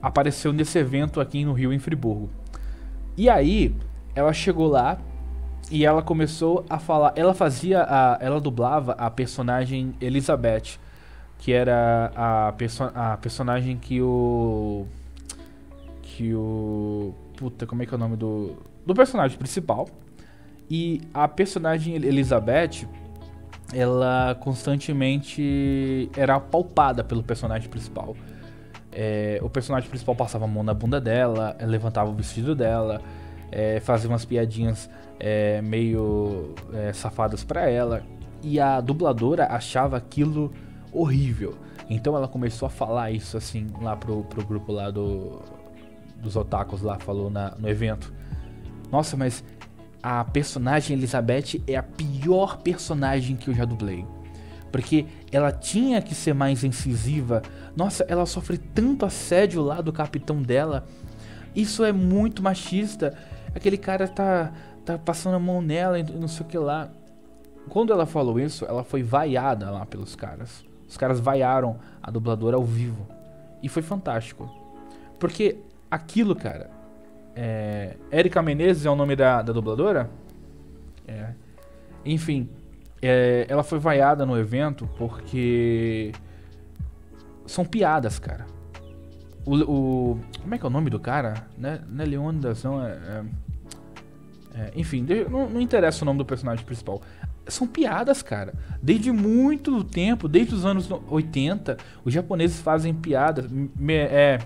apareceu 0.02 0.52
nesse 0.52 0.78
evento 0.78 1.22
aqui 1.22 1.42
no 1.42 1.54
Rio, 1.54 1.72
em 1.72 1.78
Friburgo. 1.78 2.28
E 3.16 3.30
aí, 3.30 3.74
ela 4.14 4.34
chegou 4.34 4.68
lá 4.68 4.98
e 5.70 5.84
ela 5.84 6.02
começou 6.02 6.64
a 6.68 6.78
falar. 6.78 7.12
Ela 7.16 7.34
fazia. 7.34 7.82
A, 7.82 8.18
ela 8.20 8.40
dublava 8.40 8.92
a 8.92 9.10
personagem 9.10 9.94
Elizabeth, 10.00 10.78
que 11.38 11.52
era 11.52 12.12
a, 12.14 12.52
perso 12.52 12.84
a 12.94 13.16
personagem 13.16 13.76
que 13.76 14.00
o. 14.00 14.86
Que 16.02 16.34
o. 16.34 17.14
Puta, 17.36 17.66
como 17.66 17.82
é 17.82 17.86
que 17.86 17.94
é 17.94 17.96
o 17.96 18.00
nome 18.00 18.16
do. 18.16 18.56
Do 18.86 18.94
personagem 18.94 19.38
principal. 19.38 19.88
E 20.70 21.00
a 21.12 21.28
personagem 21.28 21.94
Elizabeth 21.94 22.86
ela 23.72 24.36
constantemente 24.40 26.10
era 26.16 26.36
apalpada 26.36 27.02
pelo 27.02 27.22
personagem 27.22 27.68
principal. 27.68 28.16
É, 28.92 29.40
o 29.42 29.50
personagem 29.50 29.88
principal 29.88 30.14
passava 30.14 30.44
a 30.44 30.48
mão 30.48 30.62
na 30.62 30.72
bunda 30.72 31.00
dela, 31.00 31.56
levantava 31.60 32.10
o 32.10 32.14
vestido 32.14 32.54
dela, 32.54 33.00
é, 33.54 33.80
umas 34.08 34.24
piadinhas 34.24 34.90
é, 35.20 35.62
meio 35.62 36.54
é, 36.72 36.92
safadas 36.92 37.44
para 37.44 37.70
ela. 37.70 38.02
E 38.42 38.58
a 38.58 38.80
dubladora 38.80 39.46
achava 39.46 39.96
aquilo 39.96 40.52
horrível. 40.92 41.54
Então 41.88 42.16
ela 42.16 42.26
começou 42.26 42.66
a 42.66 42.70
falar 42.70 43.12
isso 43.12 43.36
assim 43.36 43.68
lá 43.80 43.96
pro, 43.96 44.24
pro 44.24 44.44
grupo 44.44 44.72
lá 44.72 44.90
do, 44.90 45.40
dos 46.16 46.34
otakus 46.34 46.82
lá, 46.82 46.98
falou 46.98 47.30
na, 47.30 47.54
no 47.56 47.68
evento. 47.68 48.12
Nossa, 48.90 49.16
mas 49.16 49.44
a 50.02 50.24
personagem 50.24 50.96
Elizabeth 50.96 51.62
é 51.66 51.76
a 51.76 51.82
pior 51.82 52.58
personagem 52.58 53.36
que 53.36 53.48
eu 53.48 53.54
já 53.54 53.64
dublei. 53.64 54.04
Porque 54.72 55.06
ela 55.30 55.52
tinha 55.52 56.02
que 56.02 56.14
ser 56.14 56.34
mais 56.34 56.64
incisiva. 56.64 57.42
Nossa, 57.76 58.04
ela 58.08 58.26
sofre 58.26 58.58
tanto 58.58 59.06
assédio 59.06 59.62
lá 59.62 59.80
do 59.80 59.92
capitão 59.92 60.42
dela. 60.42 60.84
Isso 61.54 61.84
é 61.84 61.92
muito 61.92 62.42
machista. 62.42 63.16
Aquele 63.54 63.78
cara 63.78 64.08
tá, 64.08 64.52
tá 64.84 64.98
passando 64.98 65.34
a 65.34 65.38
mão 65.38 65.62
nela 65.62 65.98
e 65.98 66.02
não 66.02 66.28
sei 66.28 66.44
o 66.44 66.48
que 66.48 66.58
lá. 66.58 66.90
Quando 67.68 67.92
ela 67.92 68.06
falou 68.06 68.38
isso, 68.38 68.64
ela 68.64 68.84
foi 68.84 69.02
vaiada 69.02 69.70
lá 69.70 69.86
pelos 69.86 70.14
caras. 70.14 70.64
Os 70.88 70.96
caras 70.96 71.18
vaiaram 71.18 71.78
a 72.02 72.10
dubladora 72.10 72.56
ao 72.56 72.64
vivo. 72.64 73.06
E 73.62 73.68
foi 73.68 73.82
fantástico. 73.82 74.50
Porque 75.18 75.58
aquilo, 75.90 76.36
cara, 76.36 76.70
é, 77.34 77.96
Erika 78.12 78.42
Menezes 78.42 78.84
é 78.84 78.90
o 78.90 78.96
nome 78.96 79.16
da, 79.16 79.42
da 79.42 79.52
dubladora? 79.52 80.10
É. 81.06 81.32
Enfim, 82.04 82.48
é, 83.00 83.46
ela 83.48 83.62
foi 83.62 83.78
vaiada 83.78 84.26
no 84.26 84.38
evento 84.38 84.88
porque 84.98 86.12
são 87.46 87.64
piadas, 87.64 88.18
cara. 88.18 88.46
O, 89.44 89.56
o, 89.56 90.20
como 90.40 90.54
é 90.54 90.58
que 90.58 90.64
é 90.64 90.68
o 90.68 90.70
nome 90.70 90.90
do 90.90 90.98
cara? 90.98 91.46
Né, 91.56 91.80
não 91.88 92.04
é 92.04 92.06
Leônidas, 92.06 92.64
não 92.64 92.84
é, 92.84 92.92
é, 92.92 93.24
é 94.54 94.70
enfim, 94.76 95.04
não, 95.28 95.50
não, 95.50 95.60
interessa 95.60 96.04
o 96.04 96.06
nome 96.06 96.18
do 96.18 96.24
personagem 96.24 96.64
principal. 96.64 97.02
São 97.48 97.66
piadas, 97.66 98.22
cara. 98.22 98.54
Desde 98.80 99.10
muito 99.10 99.82
tempo, 99.82 100.28
desde 100.28 100.54
os 100.54 100.64
anos 100.64 100.88
80, 101.08 101.76
os 102.04 102.14
japoneses 102.14 102.60
fazem 102.60 102.94
piadas. 102.94 103.50
Me, 103.50 103.94
é, 103.94 104.38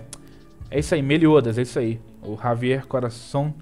é 0.71 0.79
isso 0.79 0.95
aí, 0.95 1.01
Meliodas, 1.01 1.57
é 1.57 1.61
isso 1.61 1.77
aí. 1.77 1.99
O 2.23 2.35
Javier 2.35 2.87
Coração 2.87 3.53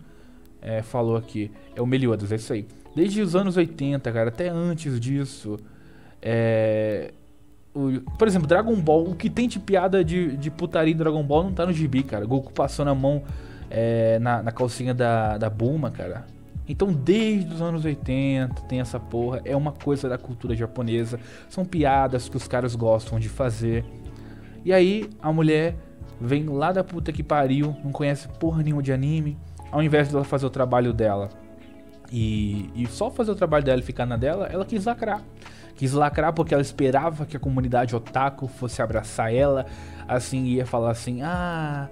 é, 0.61 0.81
falou 0.81 1.17
aqui. 1.17 1.51
É 1.75 1.81
o 1.81 1.85
Meliodas, 1.85 2.31
é 2.31 2.35
isso 2.35 2.53
aí. 2.53 2.65
Desde 2.95 3.21
os 3.21 3.35
anos 3.35 3.57
80, 3.57 4.11
cara, 4.11 4.29
até 4.29 4.47
antes 4.47 4.99
disso. 4.99 5.59
É, 6.21 7.13
o, 7.75 8.01
por 8.17 8.27
exemplo, 8.27 8.47
Dragon 8.47 8.75
Ball. 8.75 9.09
O 9.09 9.15
que 9.15 9.29
tem 9.29 9.47
de 9.47 9.59
piada 9.59 10.03
de, 10.03 10.35
de 10.37 10.49
putaria 10.49 10.93
em 10.93 10.97
Dragon 10.97 11.23
Ball 11.23 11.43
não 11.43 11.53
tá 11.53 11.65
no 11.65 11.73
gibi, 11.73 12.03
cara. 12.03 12.25
Goku 12.25 12.53
passou 12.53 12.85
na 12.85 12.95
mão 12.95 13.23
é, 13.69 14.17
na, 14.19 14.41
na 14.41 14.51
calcinha 14.51 14.93
da, 14.93 15.37
da 15.37 15.49
Bulma, 15.49 15.91
cara. 15.91 16.36
Então, 16.67 16.91
desde 16.91 17.53
os 17.53 17.61
anos 17.61 17.85
80 17.85 18.61
tem 18.63 18.79
essa 18.79 18.99
porra. 18.99 19.41
É 19.45 19.55
uma 19.55 19.71
coisa 19.71 20.09
da 20.09 20.17
cultura 20.17 20.55
japonesa. 20.55 21.19
São 21.49 21.63
piadas 21.63 22.27
que 22.27 22.37
os 22.37 22.47
caras 22.47 22.75
gostam 22.75 23.19
de 23.19 23.29
fazer. 23.29 23.85
E 24.65 24.73
aí, 24.73 25.09
a 25.21 25.31
mulher 25.31 25.75
vem 26.19 26.45
lá 26.45 26.71
da 26.71 26.83
puta 26.83 27.11
que 27.13 27.23
pariu, 27.23 27.75
não 27.83 27.91
conhece 27.91 28.27
porra 28.27 28.63
nenhuma 28.63 28.81
de 28.81 28.91
anime, 28.91 29.37
ao 29.71 29.81
invés 29.83 30.09
dela 30.09 30.23
fazer 30.23 30.45
o 30.45 30.49
trabalho 30.49 30.91
dela 30.91 31.29
e, 32.11 32.69
e 32.75 32.87
só 32.87 33.11
fazer 33.11 33.31
o 33.31 33.35
trabalho 33.35 33.63
dela 33.63 33.79
e 33.79 33.83
ficar 33.83 34.05
na 34.05 34.17
dela, 34.17 34.47
ela 34.47 34.65
quis 34.65 34.85
lacrar. 34.85 35.21
Quis 35.75 35.93
lacrar 35.93 36.33
porque 36.33 36.53
ela 36.53 36.61
esperava 36.61 37.25
que 37.25 37.37
a 37.37 37.39
comunidade 37.39 37.95
otaku 37.95 38.47
fosse 38.47 38.81
abraçar 38.81 39.33
ela, 39.33 39.65
assim, 40.07 40.45
ia 40.45 40.65
falar 40.65 40.91
assim: 40.91 41.21
ah, 41.21 41.87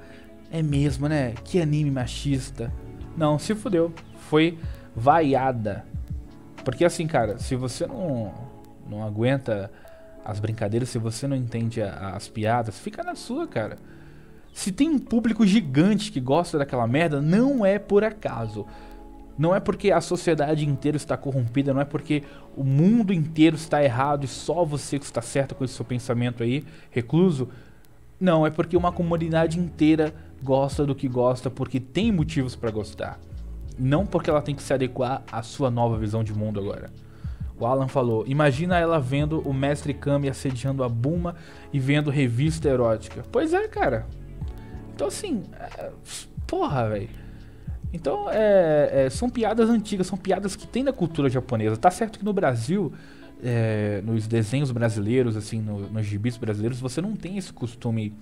é 0.51 0.61
mesmo, 0.63 1.07
né? 1.07 1.33
Que 1.43 1.61
anime 1.61 1.91
machista. 1.91 2.71
Não, 3.15 3.37
se 3.37 3.53
fudeu. 3.53 3.93
Foi 4.29 4.57
vaiada. 4.95 5.85
Porque 6.63 6.85
assim, 6.85 7.05
cara, 7.05 7.37
se 7.37 7.55
você 7.55 7.85
não, 7.85 8.33
não 8.89 9.03
aguenta 9.03 9.71
as 10.23 10.39
brincadeiras, 10.39 10.89
se 10.89 10.97
você 10.97 11.27
não 11.27 11.35
entende 11.35 11.81
a, 11.81 12.15
as 12.15 12.27
piadas, 12.27 12.79
fica 12.79 13.03
na 13.03 13.15
sua, 13.15 13.47
cara. 13.47 13.77
Se 14.53 14.71
tem 14.71 14.89
um 14.89 14.97
público 14.97 15.45
gigante 15.45 16.11
que 16.11 16.19
gosta 16.19 16.57
daquela 16.57 16.87
merda, 16.87 17.21
não 17.21 17.65
é 17.65 17.77
por 17.77 18.03
acaso. 18.03 18.65
Não 19.37 19.53
é 19.53 19.59
porque 19.59 19.91
a 19.91 19.99
sociedade 19.99 20.65
inteira 20.65 20.95
está 20.95 21.17
corrompida, 21.17 21.73
não 21.73 21.81
é 21.81 21.85
porque 21.85 22.23
o 22.55 22.63
mundo 22.63 23.13
inteiro 23.13 23.57
está 23.57 23.83
errado 23.83 24.23
e 24.23 24.27
só 24.27 24.63
você 24.63 24.97
que 24.97 25.03
está 25.05 25.21
certo 25.21 25.53
com 25.53 25.65
esse 25.65 25.73
seu 25.73 25.83
pensamento 25.83 26.41
aí, 26.41 26.63
recluso. 26.89 27.49
Não, 28.17 28.47
é 28.47 28.49
porque 28.49 28.77
uma 28.77 28.93
comunidade 28.93 29.59
inteira 29.59 30.15
gosta 30.41 30.85
do 30.85 30.95
que 30.95 31.07
gosta 31.07 31.49
porque 31.49 31.79
tem 31.81 32.11
motivos 32.11 32.55
para 32.55 32.71
gostar. 32.71 33.19
Não 33.77 34.05
porque 34.05 34.29
ela 34.29 34.41
tem 34.41 34.55
que 34.55 34.63
se 34.63 34.73
adequar 34.73 35.23
à 35.31 35.41
sua 35.41 35.69
nova 35.69 35.97
visão 35.97 36.23
de 36.23 36.33
mundo 36.33 36.59
agora. 36.59 36.89
O 37.59 37.65
Alan 37.65 37.87
falou: 37.87 38.25
Imagina 38.27 38.77
ela 38.77 38.99
vendo 38.99 39.39
o 39.41 39.53
mestre 39.53 39.93
Kami 39.93 40.29
assediando 40.29 40.83
a 40.83 40.89
Buma 40.89 41.35
e 41.71 41.79
vendo 41.79 42.09
revista 42.09 42.69
erótica. 42.69 43.23
Pois 43.31 43.53
é, 43.53 43.67
cara. 43.67 44.05
Então, 44.93 45.07
assim, 45.07 45.43
é, 45.77 45.91
porra, 46.47 46.89
velho. 46.89 47.09
Então, 47.93 48.29
é, 48.29 49.05
é, 49.05 49.09
são 49.09 49.29
piadas 49.29 49.69
antigas, 49.69 50.07
são 50.07 50.17
piadas 50.17 50.55
que 50.55 50.67
tem 50.67 50.83
na 50.83 50.91
cultura 50.91 51.29
japonesa. 51.29 51.77
Tá 51.77 51.89
certo 51.89 52.19
que 52.19 52.25
no 52.25 52.33
Brasil, 52.33 52.91
é, 53.41 54.01
nos 54.03 54.27
desenhos 54.27 54.69
brasileiros, 54.71 55.37
assim, 55.37 55.61
no, 55.61 55.89
nos 55.89 56.05
gibis 56.05 56.35
brasileiros, 56.35 56.79
você 56.79 57.01
não 57.01 57.15
tem 57.15 57.37
esse 57.37 57.53
costume. 57.53 58.13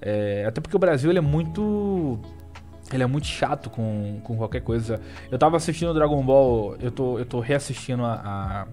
É, 0.00 0.44
até 0.46 0.60
porque 0.60 0.74
o 0.74 0.80
Brasil 0.80 1.10
ele 1.10 1.18
é 1.18 1.22
muito. 1.22 2.18
Ele 2.94 3.02
é 3.02 3.06
muito 3.06 3.26
chato 3.26 3.68
com, 3.68 4.20
com 4.22 4.36
qualquer 4.36 4.60
coisa. 4.60 5.00
Eu 5.30 5.38
tava 5.38 5.56
assistindo 5.56 5.92
Dragon 5.92 6.22
Ball, 6.22 6.76
eu 6.80 6.90
tô, 6.90 7.18
eu 7.18 7.26
tô 7.26 7.40
reassistindo 7.40 8.04
a, 8.04 8.14
a, 8.14 8.66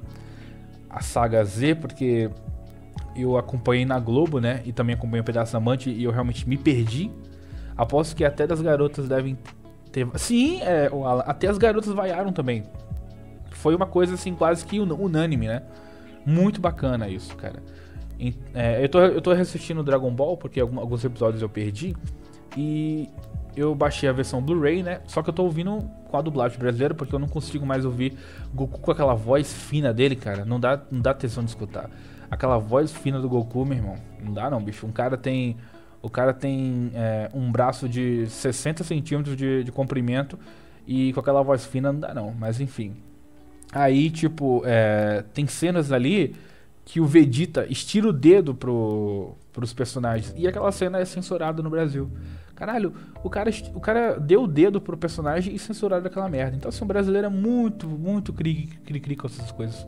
a 0.97 1.01
saga 1.01 1.43
Z, 1.43 1.75
porque 1.75 2.29
eu 3.15 3.37
acompanhei 3.37 3.85
na 3.85 3.99
Globo, 3.99 4.39
né? 4.39 4.61
E 4.65 4.71
também 4.71 4.95
acompanhei 4.95 5.21
o 5.21 5.25
Pedaço 5.25 5.51
da 5.51 5.57
Amante 5.57 5.89
e 5.89 6.03
eu 6.03 6.11
realmente 6.11 6.47
me 6.47 6.57
perdi 6.57 7.11
Aposto 7.81 8.15
que 8.15 8.23
até 8.23 8.45
das 8.45 8.61
garotas 8.61 9.07
devem 9.07 9.37
ter. 9.91 10.07
Sim, 10.15 10.61
é, 10.61 10.89
até 11.25 11.47
as 11.47 11.57
garotas 11.57 11.91
vaiaram 11.91 12.31
também. 12.31 12.63
Foi 13.49 13.75
uma 13.75 13.87
coisa 13.87 14.13
assim, 14.13 14.35
quase 14.35 14.63
que 14.65 14.79
unânime, 14.79 15.47
né? 15.47 15.63
Muito 16.23 16.61
bacana 16.61 17.09
isso, 17.09 17.35
cara. 17.35 17.61
É, 18.53 18.83
eu, 18.83 18.87
tô, 18.87 18.99
eu 18.99 19.19
tô 19.19 19.33
reassistindo 19.33 19.83
Dragon 19.83 20.11
Ball, 20.11 20.37
porque 20.37 20.59
alguns 20.59 21.03
episódios 21.03 21.41
eu 21.41 21.49
perdi. 21.49 21.95
E 22.55 23.09
eu 23.55 23.75
baixei 23.75 24.07
a 24.07 24.13
versão 24.13 24.41
Blu-ray, 24.41 24.83
né? 24.83 25.01
Só 25.05 25.21
que 25.21 25.29
eu 25.29 25.33
tô 25.33 25.43
ouvindo 25.43 25.89
com 26.09 26.17
a 26.17 26.21
dublagem 26.21 26.57
brasileira, 26.57 26.93
porque 26.93 27.13
eu 27.13 27.19
não 27.19 27.27
consigo 27.27 27.65
mais 27.65 27.85
ouvir 27.85 28.17
Goku 28.53 28.79
com 28.79 28.91
aquela 28.91 29.13
voz 29.13 29.53
fina 29.53 29.93
dele, 29.93 30.15
cara. 30.15 30.45
Não 30.45 30.59
dá, 30.59 30.81
não 30.91 31.01
dá 31.01 31.11
atenção 31.11 31.43
de 31.43 31.49
escutar. 31.49 31.89
Aquela 32.29 32.57
voz 32.57 32.91
fina 32.91 33.19
do 33.19 33.27
Goku, 33.27 33.65
meu 33.65 33.77
irmão. 33.77 33.95
Não 34.23 34.33
dá 34.33 34.49
não, 34.49 34.61
bicho. 34.61 34.85
Um 34.85 34.91
cara 34.91 35.17
tem 35.17 35.57
o 36.01 36.09
cara 36.09 36.33
tem 36.33 36.91
é, 36.95 37.29
um 37.33 37.51
braço 37.51 37.87
de 37.87 38.27
60 38.27 38.83
centímetros 38.83 39.37
de, 39.37 39.63
de, 39.63 39.71
comprimento 39.71 40.37
e 40.87 41.13
com 41.13 41.19
aquela 41.19 41.43
voz 41.43 41.63
fina 41.63 41.91
não 41.91 41.99
dá 41.99 42.13
não, 42.13 42.33
mas 42.33 42.59
enfim. 42.59 42.95
Aí, 43.71 44.09
tipo, 44.09 44.63
é, 44.65 45.23
tem 45.33 45.45
cenas 45.45 45.91
ali 45.91 46.35
que 46.85 46.99
o 46.99 47.05
Vegeta 47.05 47.65
estira 47.69 48.07
o 48.07 48.13
dedo 48.13 48.53
pro, 48.53 49.35
pros 49.53 49.73
personagens. 49.73 50.33
E 50.37 50.47
aquela 50.47 50.71
cena 50.71 50.99
é 50.99 51.05
censurada 51.05 51.61
no 51.61 51.69
Brasil. 51.69 52.09
Caralho, 52.55 52.93
o 53.23 53.29
cara, 53.29 53.49
o 53.73 53.79
cara 53.79 54.19
deu 54.19 54.43
o 54.43 54.47
dedo 54.47 54.79
pro 54.79 54.97
personagem 54.97 55.53
e 55.53 55.59
censuraram 55.59 56.05
aquela 56.05 56.29
merda. 56.29 56.55
Então, 56.55 56.69
assim, 56.69 56.83
o 56.83 56.87
brasileiro 56.87 57.27
é 57.27 57.29
muito, 57.29 57.87
muito 57.87 58.31
cri-cri 58.31 59.15
com 59.15 59.27
essas 59.27 59.51
coisas. 59.51 59.87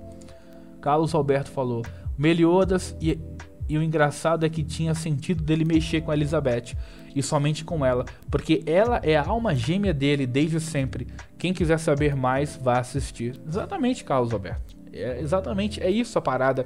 Carlos 0.82 1.14
Alberto 1.14 1.52
falou: 1.52 1.84
Meliodas 2.18 2.96
e 3.00 3.20
e 3.68 3.78
o 3.78 3.84
engraçado 3.84 4.46
é 4.46 4.50
que 4.50 4.64
tinha 4.64 4.94
sentido 4.94 5.44
dele 5.44 5.64
mexer 5.64 6.02
com 6.02 6.12
a 6.12 6.16
Elizabeth 6.16 6.76
e 7.16 7.22
somente 7.22 7.64
com 7.64 7.86
ela, 7.86 8.06
porque 8.30 8.64
ela 8.66 9.00
é 9.04 9.16
a 9.16 9.26
alma 9.26 9.56
gêmea 9.56 9.94
dele 9.94 10.26
desde 10.26 10.60
sempre. 10.60 11.08
Quem 11.38 11.54
quiser 11.54 11.80
saber 11.80 12.16
mais, 12.16 12.56
vá 12.56 12.80
assistir. 12.80 13.40
Exatamente, 13.48 14.04
Carlos 14.04 14.34
Alberto. 14.34 14.73
É 14.94 15.20
exatamente, 15.20 15.82
é 15.82 15.90
isso 15.90 16.18
a 16.18 16.22
parada. 16.22 16.66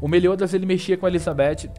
O 0.00 0.08
Meliodas 0.08 0.54
ele 0.54 0.66
mexia 0.66 0.96
com 0.96 1.06
a 1.06 1.08
Elizabeth 1.08 1.70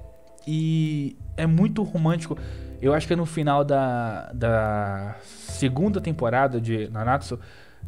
e 0.48 1.18
é 1.36 1.46
muito 1.46 1.84
romântico. 1.84 2.38
Eu 2.82 2.94
acho 2.94 3.08
que 3.08 3.14
é 3.14 3.16
no 3.16 3.26
final 3.26 3.64
da, 3.64 4.32
da 4.34 5.16
segunda 5.24 6.00
temporada 6.00 6.62
de 6.62 6.90
Nanatsu 6.90 7.40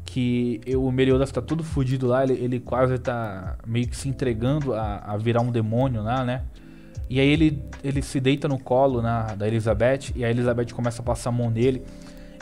que 0.06 0.62
o 0.76 0.91
Meliodas 0.91 1.32
tá 1.32 1.41
tudo 1.41 1.63
fudido 1.63 2.08
lá, 2.08 2.24
ele, 2.24 2.34
ele 2.34 2.60
quase 2.60 2.98
tá 2.98 3.58
meio 3.65 3.88
que 3.88 3.95
se 3.95 4.10
entregando 4.10 4.74
a, 4.74 4.98
a 4.98 5.17
virar 5.17 5.41
um 5.41 5.52
demônio 5.52 6.02
lá, 6.02 6.24
né? 6.24 6.43
E 7.10 7.19
aí 7.19 7.28
ele, 7.28 7.63
ele 7.84 8.02
se 8.02 8.19
deita 8.19 8.48
no 8.48 8.60
colo 8.60 9.02
na, 9.02 9.36
da 9.36 9.48
Elizabeth 9.48 10.12
e 10.15 10.24
a 10.24 10.30
Elizabeth 10.30 10.74
começa 10.74 11.02
a 11.02 11.06
passar 11.06 11.30
a 11.30 11.34
mão 11.34 11.50
nele. 11.50 11.84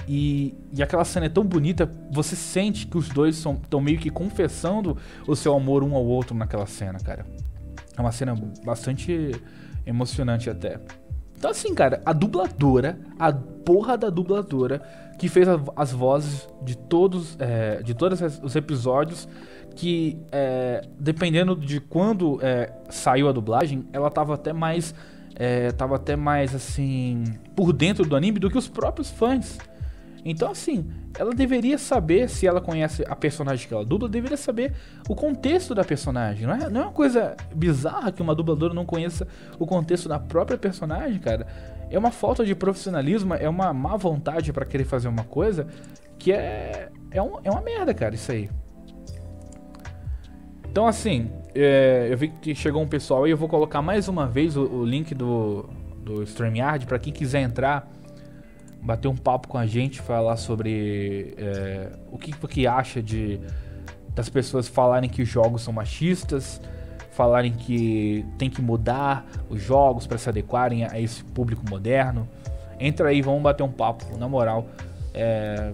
E, 0.08 0.56
e 0.72 0.82
aquela 0.82 1.04
cena 1.04 1.26
é 1.26 1.30
tão 1.30 1.44
bonita, 1.44 1.92
você 2.10 2.36
sente 2.36 2.88
que 2.88 2.98
os 2.98 3.10
dois 3.10 3.36
estão 3.36 3.82
meio 3.82 4.00
que 4.00 4.10
confessando 4.10 4.98
o 5.28 5.36
seu 5.36 5.54
amor 5.54 5.84
um 5.84 5.96
ao 5.96 6.06
outro 6.06 6.36
naquela 6.36 6.66
cena, 6.66 6.98
cara. 7.00 7.26
É 7.96 8.00
uma 8.00 8.12
cena 8.12 8.34
bastante 8.64 9.32
emocionante 9.86 10.50
até. 10.50 10.80
Então 11.38 11.52
assim, 11.52 11.74
cara, 11.76 12.02
a 12.06 12.14
dubladora, 12.14 12.98
a 13.20 13.32
porra 13.34 13.98
da 13.98 14.10
dubladora 14.10 14.82
que 15.20 15.28
fez 15.28 15.48
a, 15.48 15.60
as 15.76 15.92
vozes 15.92 16.48
de 16.64 16.78
todos, 16.78 17.36
é, 17.40 17.82
de 17.84 17.94
todos 17.94 18.22
os 18.42 18.56
episódios 18.56 19.28
que 19.76 20.18
é, 20.32 20.88
dependendo 21.00 21.56
de 21.56 21.80
quando 21.80 22.40
é, 22.42 22.72
saiu 22.90 23.30
a 23.30 23.32
dublagem, 23.32 23.88
ela 23.94 24.10
tava 24.10 24.34
até 24.34 24.52
mais 24.52 24.96
é, 25.36 25.72
tava 25.72 25.98
até 25.98 26.16
mais 26.16 26.56
assim 26.56 27.24
por 27.56 27.72
dentro 27.72 28.04
do 28.04 28.16
anime 28.16 28.40
do 28.40 28.50
que 28.50 28.58
os 28.58 28.68
próprios 28.68 29.12
fãs. 29.12 29.58
Então 30.30 30.52
assim, 30.52 30.86
ela 31.18 31.34
deveria 31.34 31.78
saber 31.78 32.30
se 32.30 32.46
ela 32.46 32.62
conhece 32.62 33.04
a 33.08 33.16
personagem 33.16 33.68
que 33.68 33.74
ela 33.74 33.86
dubla, 33.86 34.10
deveria 34.10 34.38
saber 34.38 34.74
o 35.08 35.16
contexto 35.16 35.74
da 35.74 35.84
personagem. 35.84 36.46
Não 36.46 36.54
é, 36.54 36.70
não 36.70 36.82
é 36.82 36.84
uma 36.86 36.94
coisa 36.94 37.36
bizarra 37.56 38.12
que 38.12 38.22
uma 38.22 38.36
dubladora 38.36 38.74
não 38.74 38.86
conheça 38.86 39.28
o 39.58 39.66
contexto 39.66 40.10
da 40.10 40.20
própria 40.20 40.58
personagem, 40.58 41.20
cara. 41.20 41.48
É 41.90 41.98
uma 41.98 42.12
falta 42.12 42.46
de 42.46 42.54
profissionalismo, 42.54 43.34
é 43.34 43.48
uma 43.48 43.74
má 43.74 43.96
vontade 43.96 44.52
para 44.52 44.66
querer 44.66 44.84
fazer 44.84 45.08
uma 45.08 45.24
coisa 45.24 45.68
que 46.20 46.32
é 46.32 46.90
é, 47.12 47.22
um, 47.22 47.40
é 47.44 47.50
uma 47.50 47.62
merda, 47.62 47.94
cara, 47.94 48.16
isso 48.16 48.32
aí. 48.32 48.50
Então, 50.70 50.86
assim, 50.86 51.32
é, 51.56 52.08
eu 52.12 52.18
vi 52.18 52.28
que 52.28 52.54
chegou 52.54 52.82
um 52.82 52.88
pessoal 52.88 53.24
aí. 53.24 53.32
Eu 53.32 53.38
vou 53.38 53.50
colocar 53.50 53.82
mais 53.82 54.08
uma 54.08 54.28
vez 54.28 54.56
o, 54.56 54.64
o 54.64 54.86
link 54.86 55.16
do, 55.16 55.68
do 56.04 56.22
StreamYard 56.24 56.86
para 56.86 57.00
quem 57.00 57.12
quiser 57.12 57.42
entrar, 57.42 57.92
bater 58.82 59.08
um 59.08 59.16
papo 59.16 59.48
com 59.48 59.58
a 59.58 59.66
gente, 59.66 60.02
falar 60.02 60.38
sobre 60.38 61.34
é, 61.38 61.92
o 62.12 62.18
que, 62.18 62.32
que 62.32 62.68
acha 62.68 63.02
de 63.02 63.40
das 64.14 64.30
pessoas 64.30 64.68
falarem 64.68 65.08
que 65.08 65.22
os 65.22 65.30
jogos 65.30 65.62
são 65.62 65.72
machistas, 65.72 66.60
falarem 67.12 67.52
que 67.52 68.26
tem 68.40 68.50
que 68.50 68.64
mudar 68.64 69.28
os 69.48 69.62
jogos 69.62 70.08
para 70.08 70.18
se 70.18 70.28
adequarem 70.28 70.86
a 70.86 71.00
esse 71.00 71.24
público 71.24 71.64
moderno. 71.70 72.28
Entra 72.80 73.10
aí, 73.10 73.22
vamos 73.22 73.44
bater 73.44 73.62
um 73.62 73.72
papo, 73.72 74.18
na 74.18 74.28
moral. 74.28 74.66
É, 75.14 75.72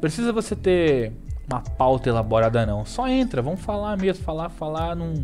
precisa 0.00 0.32
você 0.32 0.56
ter 0.56 1.12
uma 1.48 1.60
pauta 1.60 2.08
elaborada, 2.08 2.66
não. 2.66 2.84
Só 2.84 3.06
entra, 3.06 3.40
vamos 3.40 3.60
falar 3.60 3.96
mesmo, 3.96 4.24
falar, 4.24 4.48
falar, 4.48 4.96
não, 4.96 5.14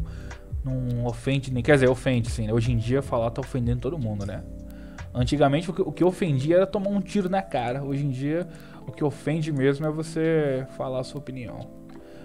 não 0.64 1.06
ofende 1.06 1.52
nem. 1.52 1.62
Quer 1.62 1.74
dizer, 1.74 1.88
ofende 1.88 2.30
sim, 2.30 2.46
né? 2.46 2.52
Hoje 2.52 2.72
em 2.72 2.76
dia 2.76 3.02
falar 3.02 3.30
tá 3.30 3.40
ofendendo 3.40 3.80
todo 3.80 3.98
mundo, 3.98 4.24
né? 4.24 4.42
Antigamente 5.12 5.70
o 5.70 5.92
que, 5.92 6.04
ofendia 6.04 6.56
era 6.56 6.66
tomar 6.66 6.90
um 6.90 7.00
tiro 7.00 7.28
na 7.28 7.42
cara. 7.42 7.82
Hoje 7.82 8.04
em 8.04 8.10
dia 8.10 8.46
o 8.86 8.92
que 8.92 9.04
ofende 9.04 9.52
mesmo 9.52 9.86
é 9.86 9.90
você 9.90 10.66
falar 10.76 11.00
a 11.00 11.04
sua 11.04 11.20
opinião. 11.20 11.58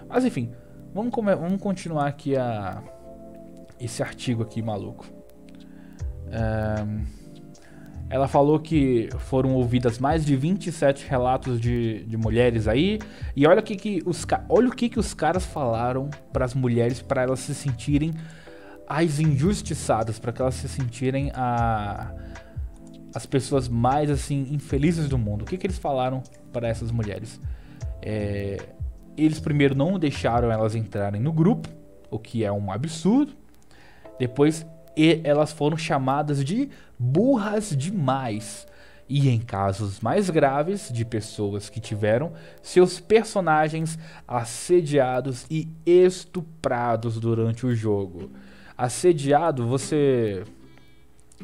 Mas 0.08 0.24
enfim, 0.24 0.52
vamos, 0.94 1.12
vamos 1.14 1.60
continuar 1.60 2.06
aqui 2.06 2.36
a 2.36 2.82
esse 3.80 4.02
artigo 4.02 4.42
aqui 4.42 4.62
maluco. 4.62 5.06
Ela 8.08 8.28
falou 8.28 8.60
que 8.60 9.08
foram 9.18 9.54
ouvidas 9.54 9.98
mais 9.98 10.24
de 10.24 10.36
27 10.36 11.08
relatos 11.08 11.60
de, 11.60 12.04
de 12.04 12.16
mulheres 12.16 12.68
aí. 12.68 13.00
E 13.34 13.46
olha, 13.46 13.60
que, 13.60 13.74
que 13.74 14.02
os, 14.06 14.24
olha 14.48 14.68
o 14.68 14.72
que, 14.72 14.88
que 14.88 14.98
os 14.98 15.12
caras 15.12 15.44
falaram 15.44 16.08
para 16.32 16.44
as 16.44 16.54
mulheres 16.54 17.02
para 17.02 17.22
elas 17.22 17.40
se 17.40 17.54
sentirem 17.54 18.14
as 18.88 19.18
injustiçadas, 19.18 20.20
para 20.20 20.32
que 20.32 20.40
elas 20.40 20.54
se 20.54 20.68
sentirem 20.68 21.32
a, 21.34 22.12
as 23.16 23.24
pessoas 23.24 23.66
mais 23.66 24.10
assim 24.10 24.46
infelizes 24.50 25.08
do 25.08 25.16
mundo. 25.16 25.40
O 25.40 25.44
que, 25.46 25.56
que 25.56 25.66
eles 25.66 25.78
falaram 25.78 26.22
para 26.52 26.68
essas 26.68 26.90
mulheres? 26.90 27.40
É, 28.02 28.58
eles 29.16 29.40
primeiro 29.40 29.74
não 29.74 29.98
deixaram 29.98 30.52
elas 30.52 30.74
entrarem 30.74 31.18
no 31.18 31.32
grupo, 31.32 31.66
o 32.10 32.18
que 32.18 32.44
é 32.44 32.52
um 32.52 32.70
absurdo. 32.70 33.32
Depois 34.18 34.66
elas 35.24 35.50
foram 35.50 35.78
chamadas 35.78 36.44
de 36.44 36.68
burras 36.98 37.74
demais. 37.74 38.66
e 39.08 39.30
em 39.30 39.38
casos 39.38 40.00
mais 40.00 40.28
graves 40.28 40.90
de 40.92 41.02
pessoas 41.02 41.70
que 41.70 41.80
tiveram 41.80 42.34
seus 42.60 43.00
personagens 43.00 43.98
assediados 44.28 45.46
e 45.50 45.68
estuprados 45.86 47.18
durante 47.18 47.64
o 47.64 47.74
jogo. 47.74 48.30
Assediado, 48.76 49.66
você. 49.66 50.44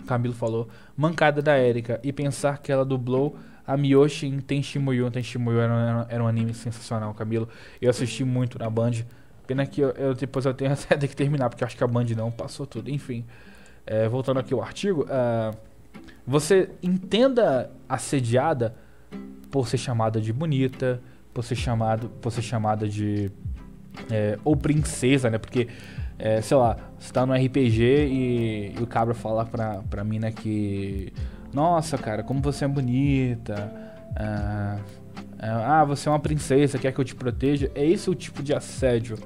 Camilo 0.07 0.35
falou, 0.35 0.69
mancada 0.97 1.43
da 1.43 1.59
Erika 1.59 2.01
e 2.03 2.13
pensar 2.13 2.59
que 2.59 2.73
ela 2.73 2.85
dublou 2.85 3.37
a 3.67 3.77
Miyoshi 3.77 4.27
em 4.27 4.41
Tenshimuyo. 4.41 5.11
Tenshimuyo 5.11 5.61
era, 5.61 6.07
era 6.09 6.23
um 6.23 6.27
anime 6.27 6.55
sensacional, 6.55 7.13
Camilo. 7.15 7.49
Eu 7.81 7.91
assisti 7.91 8.25
muito 8.25 8.59
na 8.59 8.69
Band. 8.69 8.93
Pena 9.47 9.67
que 9.67 9.81
eu, 9.81 9.91
eu 9.91 10.15
depois 10.15 10.45
eu 10.45 10.55
tenho 10.55 10.73
até 10.91 11.07
que 11.07 11.17
terminar, 11.17 11.49
porque 11.51 11.65
acho 11.65 11.77
que 11.77 11.85
a 11.85 11.87
Band 11.87 12.07
não 12.17 12.31
passou 12.31 12.67
tudo. 12.67 12.91
Enfim, 12.91 13.25
é, 13.87 14.09
voltando 14.09 14.41
aqui 14.41 14.55
ao 14.55 14.63
artigo. 14.63 15.03
Uh, 15.05 15.57
você 16.27 16.71
entenda 16.83 17.71
assediada 17.89 18.75
por 19.51 19.69
ser 19.69 19.79
chamada 19.79 20.21
de 20.21 20.33
bonita, 20.33 21.01
por 21.35 21.45
ser, 21.45 21.57
chamado, 21.57 22.09
por 22.09 22.31
ser 22.33 22.43
chamada 22.43 22.89
de. 22.89 23.31
É, 24.11 24.39
ou 24.43 24.57
princesa, 24.57 25.29
né? 25.29 25.37
Porque, 25.37 25.69
é, 26.25 26.41
sei 26.41 26.57
lá, 26.57 26.77
você 27.01 27.13
tá 27.13 27.27
no 27.27 27.35
RPG 27.35 27.83
e, 27.83 28.75
e, 28.79 28.81
o 28.81 28.87
cabra 28.87 29.13
fala 29.13 29.45
pra, 29.45 29.83
pra 29.91 30.05
mina 30.05 30.31
que. 30.31 31.13
Nossa, 31.53 31.99
cara, 31.99 32.23
como 32.23 32.41
você 32.41 32.65
é 32.65 32.69
bonita. 32.69 33.73
Ah, 34.15 34.79
ah, 35.41 35.85
você 35.85 36.09
é 36.09 36.13
uma 36.13 36.21
princesa, 36.21 36.79
quer 36.79 36.93
que 36.93 37.01
eu 37.01 37.05
te 37.05 37.17
proteja. 37.17 37.73
É 37.75 37.85
esse 37.85 38.09
o 38.09 38.15
tipo 38.15 38.41
de 38.41 38.55
assédio 38.55 39.19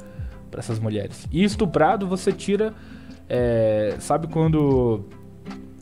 para 0.50 0.60
essas 0.60 0.78
mulheres. 0.78 1.28
E 1.30 1.44
estuprado 1.44 2.08
você 2.08 2.32
tira. 2.32 2.72
É, 3.28 3.96
sabe 4.00 4.26
quando 4.26 5.04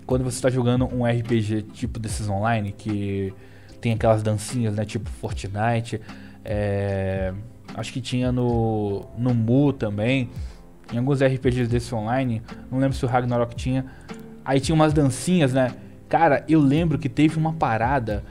quando 0.04 0.24
você 0.24 0.36
está 0.36 0.50
jogando 0.50 0.92
um 0.92 1.04
RPG 1.04 1.62
tipo 1.74 2.00
desses 2.00 2.28
online, 2.28 2.72
que 2.72 3.32
tem 3.80 3.92
aquelas 3.92 4.20
dancinhas, 4.20 4.74
né? 4.74 4.84
Tipo 4.84 5.08
Fortnite. 5.08 6.00
É, 6.44 7.32
acho 7.72 7.92
que 7.92 8.00
tinha 8.00 8.32
no, 8.32 9.06
no 9.16 9.32
Mu 9.32 9.72
também. 9.72 10.28
Em 10.92 10.98
alguns 10.98 11.22
RPGs 11.22 11.68
desse 11.68 11.94
online. 11.94 12.42
Não 12.70 12.78
lembro 12.78 12.96
se 12.96 13.04
o 13.04 13.08
Ragnarok 13.08 13.54
tinha. 13.54 13.86
Aí 14.44 14.60
tinha 14.60 14.74
umas 14.74 14.92
dancinhas, 14.92 15.52
né? 15.52 15.74
Cara, 16.08 16.44
eu 16.48 16.60
lembro 16.60 16.98
que 16.98 17.08
teve 17.08 17.38
uma 17.38 17.52
parada 17.54 18.24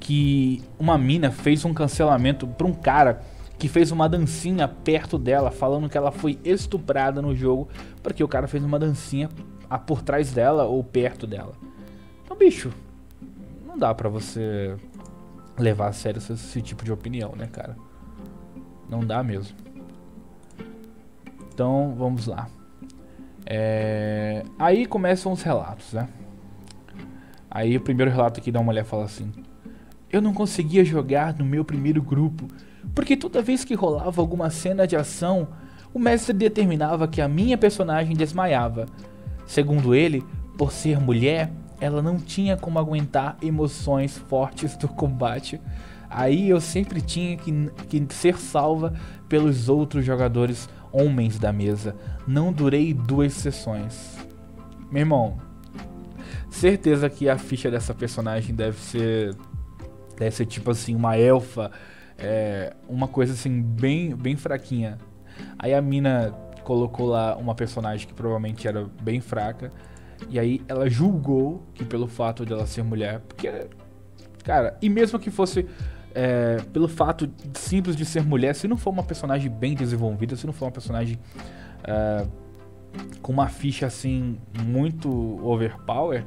que 0.00 0.62
uma 0.78 0.98
mina 0.98 1.30
fez 1.30 1.64
um 1.64 1.72
cancelamento 1.72 2.46
pra 2.46 2.66
um 2.66 2.74
cara 2.74 3.22
que 3.58 3.68
fez 3.68 3.90
uma 3.90 4.08
dancinha 4.08 4.68
perto 4.68 5.18
dela, 5.18 5.50
falando 5.50 5.88
que 5.88 5.96
ela 5.96 6.12
foi 6.12 6.38
estuprada 6.44 7.22
no 7.22 7.34
jogo, 7.34 7.68
porque 8.02 8.22
o 8.22 8.28
cara 8.28 8.46
fez 8.46 8.62
uma 8.62 8.78
dancinha 8.78 9.28
por 9.86 10.02
trás 10.02 10.32
dela 10.32 10.64
ou 10.64 10.84
perto 10.84 11.26
dela. 11.26 11.52
Então, 12.22 12.36
bicho, 12.36 12.70
não 13.66 13.78
dá 13.78 13.94
pra 13.94 14.08
você 14.08 14.76
levar 15.58 15.88
a 15.88 15.92
sério 15.92 16.18
esse, 16.18 16.32
esse 16.32 16.60
tipo 16.62 16.84
de 16.84 16.92
opinião, 16.92 17.34
né, 17.36 17.46
cara? 17.46 17.76
Não 18.88 19.00
dá 19.00 19.22
mesmo. 19.22 19.56
Então, 21.54 21.94
vamos 21.96 22.26
lá. 22.26 22.48
É... 23.46 24.42
Aí 24.58 24.86
começam 24.86 25.30
os 25.30 25.40
relatos, 25.40 25.92
né? 25.92 26.08
Aí 27.48 27.76
o 27.76 27.80
primeiro 27.80 28.10
relato 28.10 28.40
aqui 28.40 28.50
da 28.50 28.60
mulher 28.60 28.84
fala 28.84 29.04
assim: 29.04 29.30
Eu 30.10 30.20
não 30.20 30.34
conseguia 30.34 30.84
jogar 30.84 31.32
no 31.38 31.44
meu 31.44 31.64
primeiro 31.64 32.02
grupo, 32.02 32.48
porque 32.92 33.16
toda 33.16 33.40
vez 33.40 33.64
que 33.64 33.74
rolava 33.74 34.20
alguma 34.20 34.50
cena 34.50 34.84
de 34.84 34.96
ação, 34.96 35.46
o 35.92 35.98
mestre 36.00 36.32
determinava 36.32 37.06
que 37.06 37.20
a 37.20 37.28
minha 37.28 37.56
personagem 37.56 38.16
desmaiava. 38.16 38.86
Segundo 39.46 39.94
ele, 39.94 40.24
por 40.58 40.72
ser 40.72 40.98
mulher, 40.98 41.52
ela 41.80 42.02
não 42.02 42.18
tinha 42.18 42.56
como 42.56 42.80
aguentar 42.80 43.36
emoções 43.40 44.18
fortes 44.18 44.76
do 44.76 44.88
combate. 44.88 45.60
Aí 46.10 46.48
eu 46.48 46.60
sempre 46.60 47.00
tinha 47.00 47.36
que, 47.36 47.70
que 47.88 48.14
ser 48.14 48.38
salva 48.38 48.92
pelos 49.28 49.68
outros 49.68 50.04
jogadores 50.04 50.68
homens 50.94 51.38
da 51.38 51.52
mesa. 51.52 51.96
Não 52.26 52.52
durei 52.52 52.94
duas 52.94 53.32
sessões. 53.32 54.16
Meu 54.90 55.00
irmão, 55.00 55.38
certeza 56.48 57.10
que 57.10 57.28
a 57.28 57.36
ficha 57.36 57.70
dessa 57.70 57.92
personagem 57.92 58.54
deve 58.54 58.78
ser. 58.78 59.34
Deve 60.16 60.30
ser 60.30 60.46
tipo 60.46 60.70
assim, 60.70 60.94
uma 60.94 61.16
elfa. 61.16 61.70
É, 62.16 62.72
uma 62.88 63.08
coisa 63.08 63.32
assim, 63.32 63.60
bem, 63.60 64.14
bem 64.14 64.36
fraquinha. 64.36 64.98
Aí 65.58 65.74
a 65.74 65.82
mina 65.82 66.32
colocou 66.62 67.06
lá 67.06 67.36
uma 67.36 67.54
personagem 67.54 68.06
que 68.06 68.14
provavelmente 68.14 68.66
era 68.68 68.86
bem 69.02 69.20
fraca. 69.20 69.72
E 70.30 70.38
aí 70.38 70.62
ela 70.68 70.88
julgou 70.88 71.66
que 71.74 71.84
pelo 71.84 72.06
fato 72.06 72.46
de 72.46 72.52
ela 72.52 72.66
ser 72.66 72.84
mulher, 72.84 73.20
porque, 73.20 73.66
cara, 74.44 74.78
e 74.80 74.88
mesmo 74.88 75.18
que 75.18 75.30
fosse 75.30 75.66
é, 76.14 76.58
pelo 76.72 76.88
fato 76.88 77.28
simples 77.54 77.96
de 77.96 78.04
ser 78.04 78.24
mulher, 78.24 78.54
se 78.54 78.68
não 78.68 78.76
for 78.76 78.90
uma 78.90 79.02
personagem 79.02 79.50
bem 79.50 79.74
desenvolvida, 79.74 80.36
se 80.36 80.46
não 80.46 80.52
for 80.52 80.66
uma 80.66 80.72
personagem 80.72 81.18
é, 81.82 82.26
com 83.20 83.32
uma 83.32 83.48
ficha 83.48 83.86
assim 83.86 84.38
muito 84.62 85.10
overpower, 85.44 86.24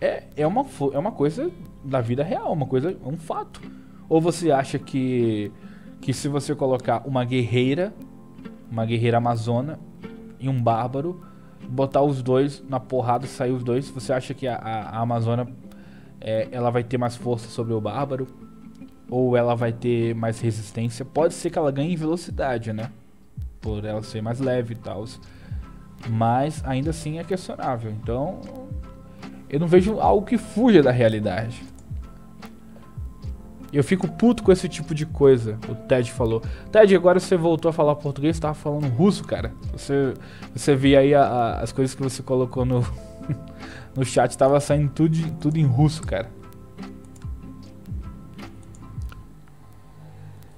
é, 0.00 0.24
é, 0.36 0.46
uma, 0.46 0.64
é 0.92 0.98
uma 0.98 1.12
coisa 1.12 1.50
da 1.84 2.00
vida 2.00 2.22
real, 2.22 2.52
uma 2.52 2.66
coisa, 2.66 2.96
um 3.04 3.16
fato. 3.16 3.60
Ou 4.08 4.20
você 4.20 4.50
acha 4.52 4.78
que, 4.78 5.50
que 6.00 6.12
se 6.12 6.28
você 6.28 6.54
colocar 6.54 7.02
uma 7.04 7.24
guerreira 7.24 7.92
uma 8.70 8.84
guerreira 8.84 9.16
amazona 9.16 9.78
e 10.38 10.48
um 10.48 10.60
bárbaro, 10.60 11.20
botar 11.68 12.02
os 12.02 12.22
dois 12.22 12.62
na 12.68 12.78
porrada, 12.78 13.26
sair 13.26 13.50
os 13.50 13.64
dois, 13.64 13.88
você 13.90 14.12
acha 14.12 14.34
que 14.34 14.46
a, 14.46 14.56
a, 14.56 14.82
a 14.90 15.00
amazona 15.00 15.48
é, 16.20 16.48
ela 16.52 16.70
vai 16.70 16.84
ter 16.84 16.98
mais 16.98 17.16
força 17.16 17.48
sobre 17.48 17.72
o 17.72 17.80
bárbaro? 17.80 18.26
Ou 19.10 19.36
ela 19.36 19.54
vai 19.54 19.72
ter 19.72 20.14
mais 20.14 20.40
resistência? 20.40 21.04
Pode 21.04 21.34
ser 21.34 21.50
que 21.50 21.58
ela 21.58 21.70
ganhe 21.70 21.96
velocidade, 21.96 22.72
né? 22.72 22.90
Por 23.60 23.84
ela 23.84 24.02
ser 24.02 24.22
mais 24.22 24.38
leve 24.38 24.74
e 24.74 24.76
tal. 24.76 25.04
Mas 26.08 26.62
ainda 26.64 26.90
assim 26.90 27.18
é 27.18 27.24
questionável. 27.24 27.90
Então, 27.90 28.40
eu 29.48 29.58
não 29.58 29.66
vejo 29.66 29.98
algo 29.98 30.26
que 30.26 30.36
fuja 30.36 30.82
da 30.82 30.90
realidade. 30.90 31.62
Eu 33.72 33.84
fico 33.84 34.08
puto 34.08 34.42
com 34.42 34.50
esse 34.50 34.66
tipo 34.68 34.94
de 34.94 35.04
coisa, 35.04 35.58
o 35.68 35.74
Ted 35.74 36.10
falou. 36.10 36.42
Ted, 36.72 36.94
agora 36.96 37.20
você 37.20 37.36
voltou 37.36 37.68
a 37.68 37.72
falar 37.72 37.94
português, 37.96 38.36
você 38.36 38.42
tava 38.42 38.54
falando 38.54 38.88
russo, 38.88 39.24
cara. 39.24 39.52
Você, 39.72 40.14
você 40.54 40.74
via 40.74 41.00
aí 41.00 41.14
a, 41.14 41.22
a, 41.22 41.60
as 41.60 41.70
coisas 41.70 41.94
que 41.94 42.02
você 42.02 42.22
colocou 42.22 42.64
no, 42.64 42.82
no 43.94 44.04
chat, 44.06 44.36
tava 44.38 44.58
saindo 44.58 44.90
tudo, 44.90 45.18
tudo 45.32 45.58
em 45.58 45.66
russo, 45.66 46.02
cara. 46.02 46.30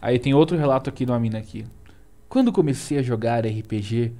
Aí 0.00 0.18
tem 0.18 0.34
outro 0.34 0.56
relato 0.56 0.88
aqui 0.88 1.04
de 1.04 1.12
uma 1.12 1.20
mina 1.20 1.38
aqui. 1.38 1.64
Quando 2.28 2.52
comecei 2.52 2.98
a 2.98 3.02
jogar 3.02 3.44
RPG, 3.44 4.12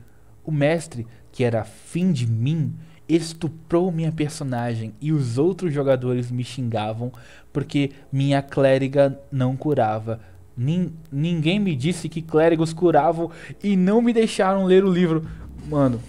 o 0.45 0.51
mestre, 0.51 1.07
que 1.31 1.45
era 1.45 1.61
afim 1.61 2.13
de 2.13 2.27
mim, 2.27 2.75
estuprou 3.09 3.91
minha 3.91 4.13
personagem 4.13 4.95
e 5.01 5.13
os 5.13 5.39
outros 5.39 5.73
jogadores 5.73 6.31
me 6.31 6.45
xingavam 6.45 7.13
porque 7.53 7.93
minha 8.13 8.43
clériga 8.43 9.19
não 9.31 9.57
curava. 9.57 10.21
Nin 10.57 10.93
ninguém 11.11 11.59
me 11.59 11.75
disse 11.75 12.09
que 12.09 12.21
clérigos 12.21 12.73
curavam 12.73 13.31
e 13.63 13.77
não 13.77 14.03
me 14.03 14.13
deixaram 14.13 14.65
ler 14.65 14.85
o 14.85 14.93
livro. 14.93 15.27
Mano. 15.69 16.01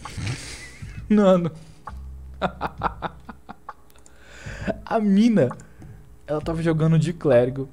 Mano. 1.10 1.52
A 4.86 5.00
mina, 5.00 5.50
ela 6.28 6.42
tava 6.42 6.62
jogando 6.62 7.00
de 7.00 7.14
clérigo. 7.14 7.70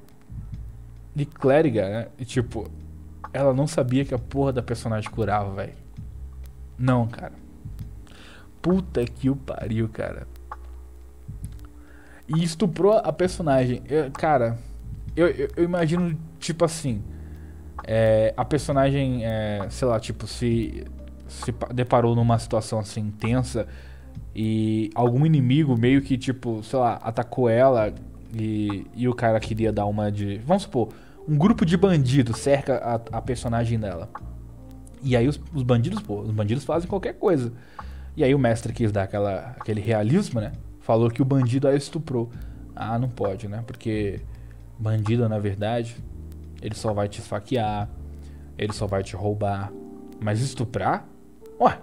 De 1.15 1.25
clériga, 1.25 1.89
né? 1.89 2.07
E 2.17 2.25
tipo, 2.25 2.69
ela 3.33 3.53
não 3.53 3.67
sabia 3.67 4.05
que 4.05 4.13
a 4.13 4.19
porra 4.19 4.53
da 4.53 4.61
personagem 4.61 5.09
curava, 5.09 5.53
velho. 5.53 5.73
Não, 6.77 7.07
cara. 7.07 7.33
Puta 8.61 9.03
que 9.05 9.29
o 9.29 9.35
pariu, 9.35 9.89
cara. 9.89 10.27
E 12.27 12.43
estuprou 12.43 12.93
a 12.93 13.11
personagem. 13.11 13.81
Eu, 13.89 14.11
cara, 14.11 14.57
eu, 15.15 15.27
eu, 15.27 15.49
eu, 15.57 15.63
imagino, 15.63 16.17
tipo 16.39 16.63
assim. 16.63 17.03
É, 17.85 18.33
a 18.37 18.45
personagem, 18.45 19.25
é, 19.25 19.65
sei 19.69 19.87
lá, 19.87 19.99
tipo, 19.99 20.27
se, 20.27 20.85
se 21.27 21.53
deparou 21.73 22.15
numa 22.15 22.37
situação 22.37 22.77
assim 22.79 23.09
tensa 23.09 23.67
e 24.35 24.91
algum 24.93 25.25
inimigo 25.25 25.77
meio 25.77 26.01
que, 26.01 26.17
tipo, 26.17 26.61
sei 26.63 26.77
lá, 26.77 26.93
atacou 27.01 27.49
ela 27.49 27.93
e, 28.33 28.85
e 28.95 29.07
o 29.07 29.13
cara 29.13 29.39
queria 29.39 29.71
dar 29.71 29.85
uma 29.85 30.11
de. 30.11 30.37
Vamos 30.39 30.63
supor, 30.63 30.89
um 31.27 31.37
grupo 31.37 31.65
de 31.65 31.77
bandidos 31.77 32.37
cerca 32.39 32.77
a, 32.77 33.17
a 33.17 33.21
personagem 33.21 33.79
dela. 33.79 34.09
E 35.01 35.15
aí 35.15 35.27
os, 35.27 35.39
os 35.53 35.63
bandidos, 35.63 36.01
pô, 36.01 36.21
os 36.21 36.31
bandidos 36.31 36.63
fazem 36.63 36.89
qualquer 36.89 37.13
coisa. 37.13 37.51
E 38.15 38.23
aí 38.23 38.35
o 38.35 38.39
mestre 38.39 38.73
quis 38.73 38.91
dar 38.91 39.03
aquela, 39.03 39.55
aquele 39.59 39.79
realismo, 39.79 40.41
né? 40.41 40.51
Falou 40.81 41.09
que 41.09 41.21
o 41.21 41.25
bandido 41.25 41.67
a 41.67 41.75
estuprou. 41.75 42.29
Ah, 42.75 42.97
não 42.99 43.09
pode, 43.09 43.47
né? 43.47 43.63
Porque 43.65 44.21
bandido, 44.77 45.27
na 45.29 45.39
verdade, 45.39 45.95
ele 46.61 46.75
só 46.75 46.93
vai 46.93 47.07
te 47.07 47.19
esfaquear, 47.19 47.89
ele 48.57 48.73
só 48.73 48.87
vai 48.87 49.03
te 49.03 49.15
roubar. 49.15 49.71
Mas 50.19 50.41
estuprar? 50.41 51.07
Ué, 51.59 51.79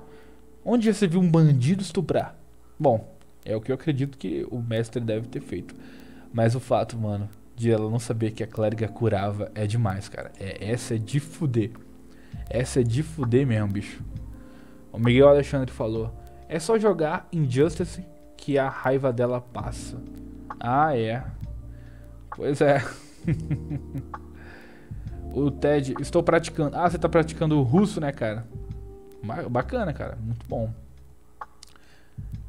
onde 0.65 0.93
você 0.93 1.07
viu 1.07 1.21
um 1.21 1.31
bandido 1.31 1.83
estuprar? 1.83 2.37
Bom, 2.79 3.15
É 3.45 3.55
o 3.55 3.61
que 3.61 3.71
eu 3.71 3.77
acredito 3.77 4.19
que 4.19 4.45
o 4.51 4.61
mestre 4.61 5.01
deve 5.01 5.29
ter 5.29 5.41
feito. 5.41 5.75
Mas 6.37 6.55
o 6.55 6.61
fato, 6.61 6.99
mano, 6.99 7.31
de 7.55 7.71
ela 7.71 7.91
não 7.91 7.99
saber 7.99 8.31
que 8.33 8.43
a 8.43 8.47
clériga 8.47 8.87
curava 8.87 9.51
é 9.55 9.67
demais, 9.67 10.07
cara. 10.07 10.31
É, 10.39 10.71
essa 10.71 10.95
é 10.95 10.99
de 10.99 11.19
fuder. 11.19 11.71
Essa 12.51 12.81
é 12.81 12.83
de 12.83 13.03
fuder 13.03 13.47
mesmo, 13.47 13.69
bicho. 13.69 14.05
O 14.93 14.99
Miguel 14.99 15.31
Alexandre 15.31 15.73
falou: 15.73 16.15
É 16.47 16.59
só 16.59 16.79
jogar 16.79 17.27
Injustice 17.33 18.05
que 18.37 18.59
a 18.59 18.69
raiva 18.69 19.15
dela 19.15 19.41
passa. 19.41 19.97
Ah, 20.61 20.95
é. 20.95 21.25
Pois 22.37 22.61
é. 22.61 22.85
o 25.33 25.51
Ted, 25.51 25.95
estou 26.01 26.23
praticando. 26.23 26.77
Ah, 26.77 26.91
você 26.91 26.99
tá 26.99 27.09
praticando 27.09 27.63
russo, 27.63 27.99
né, 27.99 28.13
cara? 28.13 28.47
Bacana, 29.51 29.91
cara. 29.95 30.19
Muito 30.21 30.47
bom. 30.47 30.71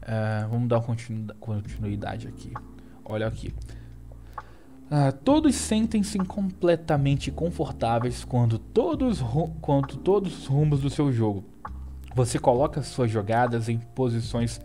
Uh, 0.04 0.50
vamos 0.50 0.68
dar 0.68 0.82
continuidade 1.40 2.28
aqui. 2.28 2.52
Olha 3.06 3.26
aqui. 3.26 3.54
Uh, 4.90 5.12
todos 5.24 5.54
sentem-se 5.54 6.18
completamente 6.20 7.30
confortáveis 7.30 8.24
quando 8.24 8.58
todos, 8.58 9.22
quando 9.60 9.98
todos 9.98 10.40
os 10.40 10.46
rumos 10.46 10.80
do 10.80 10.90
seu 10.90 11.12
jogo. 11.12 11.44
Você 12.16 12.40
coloca 12.40 12.82
suas 12.82 13.12
jogadas 13.12 13.68
em 13.68 13.78
posições 13.78 14.62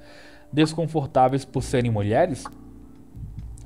desconfortáveis 0.53 1.45
por 1.45 1.63
serem 1.63 1.91
mulheres? 1.91 2.45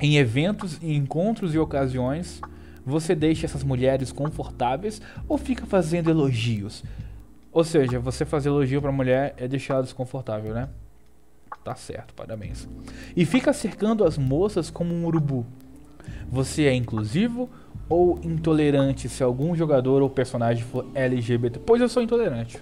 Em 0.01 0.17
eventos, 0.17 0.83
encontros 0.83 1.55
e 1.55 1.59
ocasiões, 1.59 2.41
você 2.87 3.15
deixa 3.15 3.45
essas 3.45 3.63
mulheres 3.63 4.11
confortáveis 4.11 5.03
ou 5.29 5.37
fica 5.37 5.67
fazendo 5.67 6.11
elogios? 6.11 6.83
Ou 7.53 7.65
seja, 7.65 8.01
você 8.01 8.25
fazer 8.25 8.49
elogio 8.49 8.81
pra 8.81 8.91
mulher 8.91 9.35
é 9.37 9.47
deixar 9.47 9.75
ela 9.75 9.83
desconfortável, 9.83 10.55
né? 10.55 10.69
Tá 11.63 11.75
certo, 11.75 12.15
parabéns. 12.15 12.69
E 13.15 13.27
fica 13.27 13.53
cercando 13.53 14.05
as 14.05 14.17
moças 14.17 14.71
como 14.71 14.95
um 14.95 15.05
urubu. 15.05 15.45
Você 16.31 16.65
é 16.65 16.75
inclusivo 16.75 17.49
ou 17.89 18.19
intolerante 18.23 19.09
se 19.09 19.23
algum 19.23 19.55
jogador 19.55 20.03
ou 20.03 20.11
personagem 20.11 20.65
for 20.65 20.87
LGBT? 20.95 21.61
Pois 21.61 21.81
eu 21.81 21.89
sou 21.89 22.03
intolerante. 22.03 22.59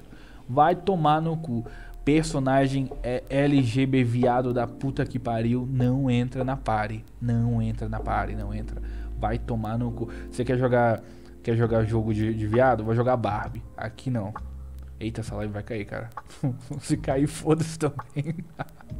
Vai 0.48 0.74
tomar 0.74 1.22
no 1.22 1.36
cu 1.36 1.64
personagem 2.04 2.90
é 3.02 3.24
LGB 3.30 4.04
viado 4.04 4.52
da 4.52 4.66
puta 4.66 5.06
que 5.06 5.18
pariu, 5.18 5.66
não 5.70 6.10
entra 6.10 6.44
na 6.44 6.56
party. 6.56 7.04
Não 7.20 7.62
entra 7.62 7.88
na 7.88 7.98
party, 7.98 8.34
não 8.34 8.52
entra. 8.52 8.80
Vai 9.18 9.38
tomar 9.38 9.78
no 9.78 9.90
cu. 9.90 10.10
Você 10.30 10.44
quer 10.44 10.58
jogar 10.58 11.02
quer 11.42 11.56
jogar 11.56 11.84
jogo 11.84 12.12
de, 12.12 12.34
de 12.34 12.46
viado? 12.46 12.84
Vai 12.84 12.94
jogar 12.94 13.16
Barbie. 13.16 13.62
Aqui 13.76 14.10
não. 14.10 14.32
Eita, 15.00 15.20
essa 15.20 15.34
live 15.34 15.52
vai 15.52 15.62
cair, 15.62 15.84
cara. 15.84 16.10
Se 16.80 16.96
cair, 16.96 17.26
foda-se 17.26 17.78
também. 17.78 18.36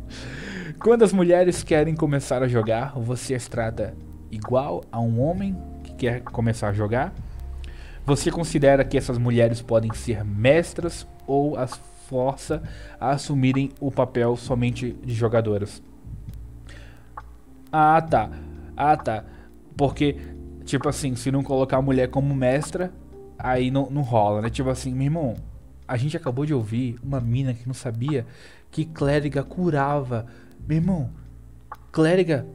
Quando 0.79 1.03
as 1.03 1.13
mulheres 1.13 1.63
querem 1.63 1.95
começar 1.95 2.43
a 2.43 2.49
jogar, 2.49 2.93
você 2.99 3.35
as 3.35 3.49
trata 3.49 3.95
igual 4.35 4.85
a 4.91 5.01
um 5.01 5.21
homem 5.21 5.57
que 5.83 5.95
quer 5.95 6.23
começar 6.23 6.69
a 6.69 6.73
jogar? 6.73 7.13
Você 8.07 8.31
considera 8.31 8.85
que 8.85 8.99
essas 8.99 9.17
mulheres 9.17 9.63
podem 9.63 9.93
ser 9.95 10.25
mestras 10.25 11.07
ou 11.27 11.57
as 11.57 11.81
força 12.05 12.63
a 13.01 13.11
assumirem 13.11 13.71
o 13.81 13.91
papel 13.91 14.37
somente 14.37 14.93
de 15.05 15.15
jogadoras. 15.15 15.83
Ah, 17.73 18.01
tá. 18.01 18.31
Ah, 18.77 18.97
tá. 18.97 19.25
Porque, 19.77 20.17
tipo 20.65 20.89
assim, 20.89 21.17
se 21.17 21.31
não 21.31 21.43
colocar 21.43 21.79
a 21.79 21.83
mulher 21.83 22.09
como 22.09 22.35
mestra, 22.35 22.93
aí 23.39 23.71
não, 23.71 23.89
não 23.91 24.03
rola, 24.03 24.43
né? 24.43 24.51
Tipo 24.51 24.71
assim, 24.71 24.93
meu 24.93 25.05
irmão, 25.05 25.35
a 25.89 25.97
gente 25.97 26.17
acabou 26.17 26.47
de 26.47 26.55
ouvir 26.55 26.97
uma 27.03 27.21
mina 27.21 27.53
que 27.55 27.67
não 27.67 27.75
sabia 27.75 28.27
que 28.71 28.85
clériga 28.85 29.43
curava. 29.43 30.27
Meu 30.69 30.79
irmão, 30.79 31.11
clériga 31.91 32.47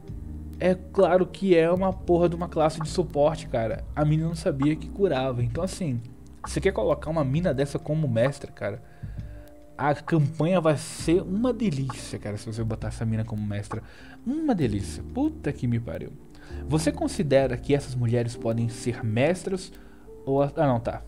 é 0.59 0.75
claro 0.75 1.25
que 1.25 1.55
é 1.55 1.71
uma 1.71 1.93
porra 1.93 2.29
de 2.29 2.35
uma 2.35 2.49
classe 2.49 2.79
de 2.81 2.89
suporte, 2.89 3.47
cara. 3.47 3.83
A 3.95 4.03
mina 4.03 4.25
não 4.25 4.35
sabia 4.35 4.75
que 4.75 4.89
curava. 4.89 5.43
Então, 5.43 5.63
assim, 5.63 6.01
você 6.45 6.59
quer 6.59 6.71
colocar 6.71 7.09
uma 7.09 7.23
mina 7.23 7.53
dessa 7.53 7.79
como 7.79 8.07
mestra, 8.07 8.51
cara? 8.51 8.81
a 9.79 9.95
campanha 9.95 10.59
vai 10.59 10.75
ser 10.75 11.21
uma 11.21 11.53
delícia, 11.53 12.19
cara, 12.19 12.35
se 12.35 12.45
você 12.45 12.61
botar 12.61 12.89
essa 12.89 13.05
mina 13.05 13.23
como 13.23 13.41
mestra. 13.41 13.81
Uma 14.27 14.53
delícia. 14.53 15.01
Puta 15.13 15.53
que 15.53 15.65
me 15.67 15.79
pariu. 15.79 16.11
Você 16.67 16.91
considera 16.91 17.55
que 17.55 17.73
essas 17.73 17.95
mulheres 17.95 18.35
podem 18.35 18.67
ser 18.67 19.05
mestras 19.05 19.71
ou 20.25 20.43
ah 20.43 20.51
não, 20.57 20.81
tá. 20.81 21.01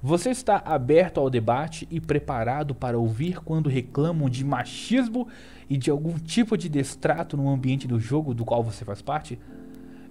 Você 0.00 0.30
está 0.30 0.62
aberto 0.64 1.18
ao 1.18 1.28
debate 1.28 1.88
e 1.90 2.00
preparado 2.00 2.72
para 2.72 2.96
ouvir 2.96 3.40
quando 3.40 3.68
reclamam 3.68 4.30
de 4.30 4.44
machismo 4.44 5.26
e 5.68 5.76
de 5.76 5.90
algum 5.90 6.16
tipo 6.20 6.56
de 6.56 6.68
destrato 6.68 7.36
no 7.36 7.48
ambiente 7.48 7.88
do 7.88 7.98
jogo 7.98 8.32
do 8.32 8.44
qual 8.44 8.62
você 8.62 8.84
faz 8.84 9.02
parte? 9.02 9.40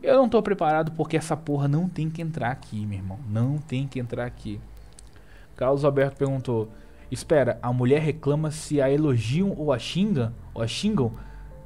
Eu 0.03 0.17
não 0.17 0.27
tô 0.27 0.41
preparado 0.41 0.91
porque 0.91 1.15
essa 1.15 1.37
porra 1.37 1.69
não 1.69 1.87
tem 1.87 2.09
que 2.09 2.21
entrar 2.21 2.51
aqui, 2.51 2.85
meu 2.85 2.99
irmão. 2.99 3.19
Não 3.29 3.57
tem 3.57 3.87
que 3.87 3.97
entrar 3.97 4.25
aqui. 4.25 4.59
Carlos 5.55 5.85
Alberto 5.85 6.17
perguntou: 6.17 6.69
Espera, 7.09 7.57
a 7.61 7.71
mulher 7.71 8.01
reclama 8.01 8.51
se 8.51 8.81
a 8.81 8.91
elogiam 8.91 9.53
ou 9.57 9.71
a 9.71 9.79
xingam, 9.79 10.33
ou 10.53 10.61
a 10.61 10.67
xingam, 10.67 11.13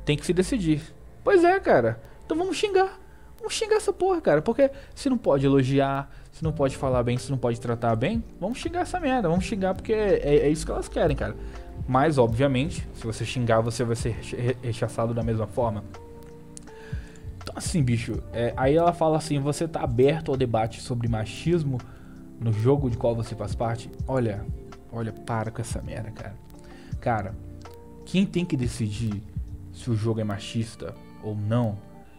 tem 0.06 0.16
que 0.16 0.26
se 0.28 0.34
decidir. 0.34 0.94
Pois 1.24 1.44
é, 1.44 1.60
cara. 1.60 2.00
Então 2.24 2.38
vamos 2.38 2.56
xingar. 2.56 3.00
Vamos 3.40 3.56
xingar 3.56 3.78
essa 3.78 3.92
porra, 3.92 4.22
cara. 4.22 4.44
Porque 4.44 4.70
se 4.94 5.10
não 5.10 5.18
pode 5.18 5.44
elogiar, 5.44 6.10
se 6.42 6.44
não 6.44 6.52
pode 6.52 6.76
falar 6.76 7.04
bem, 7.04 7.20
se 7.20 7.30
não 7.30 7.38
pode 7.38 7.62
tratar 7.62 7.96
bem, 7.96 8.24
vamos 8.40 8.58
xingar 8.58 8.82
essa 8.82 9.00
merda. 9.00 9.30
Vamos 9.30 9.46
xingar 9.46 9.76
porque 9.76 9.94
é, 9.94 10.40
é 10.40 10.50
isso 10.50 10.66
que 10.66 10.72
elas 10.72 10.88
querem, 10.88 11.16
cara. 11.16 11.36
Mas, 11.88 12.18
obviamente, 12.18 12.88
se 12.96 13.06
você 13.06 13.24
xingar, 13.24 13.62
você 13.62 13.84
vai 13.84 13.96
ser 13.96 14.18
rechaçado 14.64 15.14
da 15.14 15.22
mesma 15.22 15.46
forma. 15.46 15.84
Então, 17.42 17.54
assim, 17.56 17.84
bicho, 17.84 18.24
é, 18.34 18.54
aí 18.58 18.76
ela 18.76 18.92
fala 18.92 19.18
assim: 19.18 19.40
você 19.40 19.68
tá 19.68 19.82
aberto 19.82 20.32
ao 20.32 20.38
debate 20.38 20.82
sobre 20.82 21.08
machismo 21.08 21.80
no 22.40 22.52
jogo 22.52 22.90
de 22.90 22.98
qual 22.98 23.16
você 23.16 23.36
faz 23.36 23.54
parte? 23.54 23.92
Olha, 24.08 24.44
Olha, 24.92 25.14
para 25.14 25.52
com 25.52 25.62
essa 25.62 25.82
merda, 25.82 26.12
cara. 26.12 26.36
Cara, 27.00 27.36
quem 28.06 28.26
tem 28.26 28.44
que 28.44 28.58
decidir 28.58 29.24
se 29.72 29.90
o 29.90 29.96
jogo 29.96 30.20
é 30.20 30.24
machista 30.24 30.94
ou 31.24 31.36
não, 31.36 31.78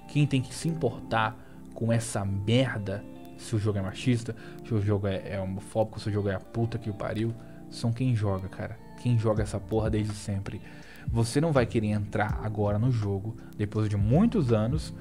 quem 0.09 0.27
tem 0.27 0.41
que 0.41 0.55
se 0.55 0.69
importar 0.69 1.37
com 1.75 1.93
essa 1.93 2.25
merda, 2.25 3.05
se 3.43 3.57
o 3.57 3.59
jogo 3.59 3.79
é 3.79 3.83
machista, 3.83 4.35
se 4.67 4.75
o 4.75 4.81
jogo 4.81 5.07
é, 5.07 5.35
é 5.35 5.41
homofóbico, 5.41 6.01
se 6.01 6.09
o 6.09 6.13
jogo 6.13 6.29
é 6.29 6.35
a 6.35 6.41
puta 6.41 6.79
que 6.79 6.91
o 6.91 6.95
pariu, 6.95 7.35
são 7.71 7.93
quem 7.93 8.15
joga, 8.15 8.49
cara. 8.49 8.79
Quem 9.03 9.19
joga 9.19 9.43
essa 9.43 9.59
porra 9.59 9.91
desde 9.91 10.15
sempre. 10.15 10.61
Você 11.09 11.41
não 11.41 11.53
vai 11.53 11.67
querer 11.67 11.89
entrar 11.89 12.41
agora 12.43 12.79
no 12.79 12.91
jogo, 12.91 13.37
depois 13.57 13.89
de 13.89 13.97
muitos 13.97 14.53
anos, 14.53 14.95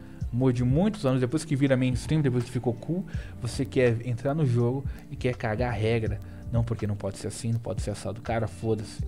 de 0.53 0.63
muitos 0.63 1.05
anos, 1.05 1.19
depois 1.19 1.45
que 1.45 1.55
vira 1.55 1.77
mainstream, 1.77 2.21
depois 2.21 2.43
que 2.43 2.51
ficou 2.51 2.73
cool, 2.73 3.05
você 3.41 3.65
quer 3.65 4.05
entrar 4.07 4.33
no 4.33 4.45
jogo 4.45 4.83
e 5.11 5.15
quer 5.15 5.35
cagar 5.35 5.69
a 5.69 5.75
regra 5.75 6.19
não, 6.51 6.63
porque 6.63 6.85
não 6.85 6.95
pode 6.95 7.17
ser 7.17 7.27
assim, 7.27 7.53
não 7.53 7.59
pode 7.59 7.81
ser 7.81 7.91
assado. 7.91 8.21
Cara, 8.21 8.47
foda-se. 8.47 9.01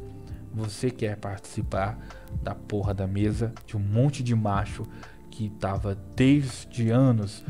Você 0.54 0.90
quer 0.90 1.18
participar 1.18 1.98
da 2.42 2.56
porra 2.56 2.94
da 2.94 3.08
mesa 3.08 3.52
de 3.66 3.76
um 3.76 3.80
monte 3.80 4.24
de 4.24 4.36
macho 4.36 4.86
que 5.30 5.50
tava 5.50 5.98
desde 6.16 6.90
anos 6.92 7.44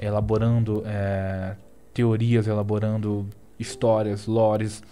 elaborando 0.00 0.82
é, 0.86 1.56
teorias, 1.92 2.46
elaborando 2.46 3.28
histórias, 3.58 4.26
lores. 4.26 4.82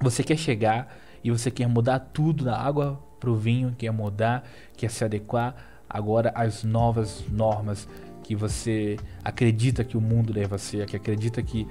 Você 0.00 0.22
quer 0.22 0.36
chegar 0.36 0.96
e 1.22 1.30
você 1.30 1.50
quer 1.50 1.68
mudar 1.68 1.98
tudo 1.98 2.44
da 2.44 2.58
água 2.58 3.00
pro 3.20 3.36
vinho, 3.36 3.74
quer 3.76 3.92
mudar, 3.92 4.44
quer 4.76 4.90
se 4.90 5.04
adequar 5.04 5.54
agora 5.88 6.32
às 6.34 6.64
novas 6.64 7.24
normas 7.30 7.86
que 8.22 8.34
você 8.34 8.96
acredita 9.22 9.84
que 9.84 9.96
o 9.96 10.00
mundo 10.00 10.32
deve 10.32 10.56
ser, 10.58 10.86
que 10.86 10.96
acredita 10.96 11.42
que 11.42 11.66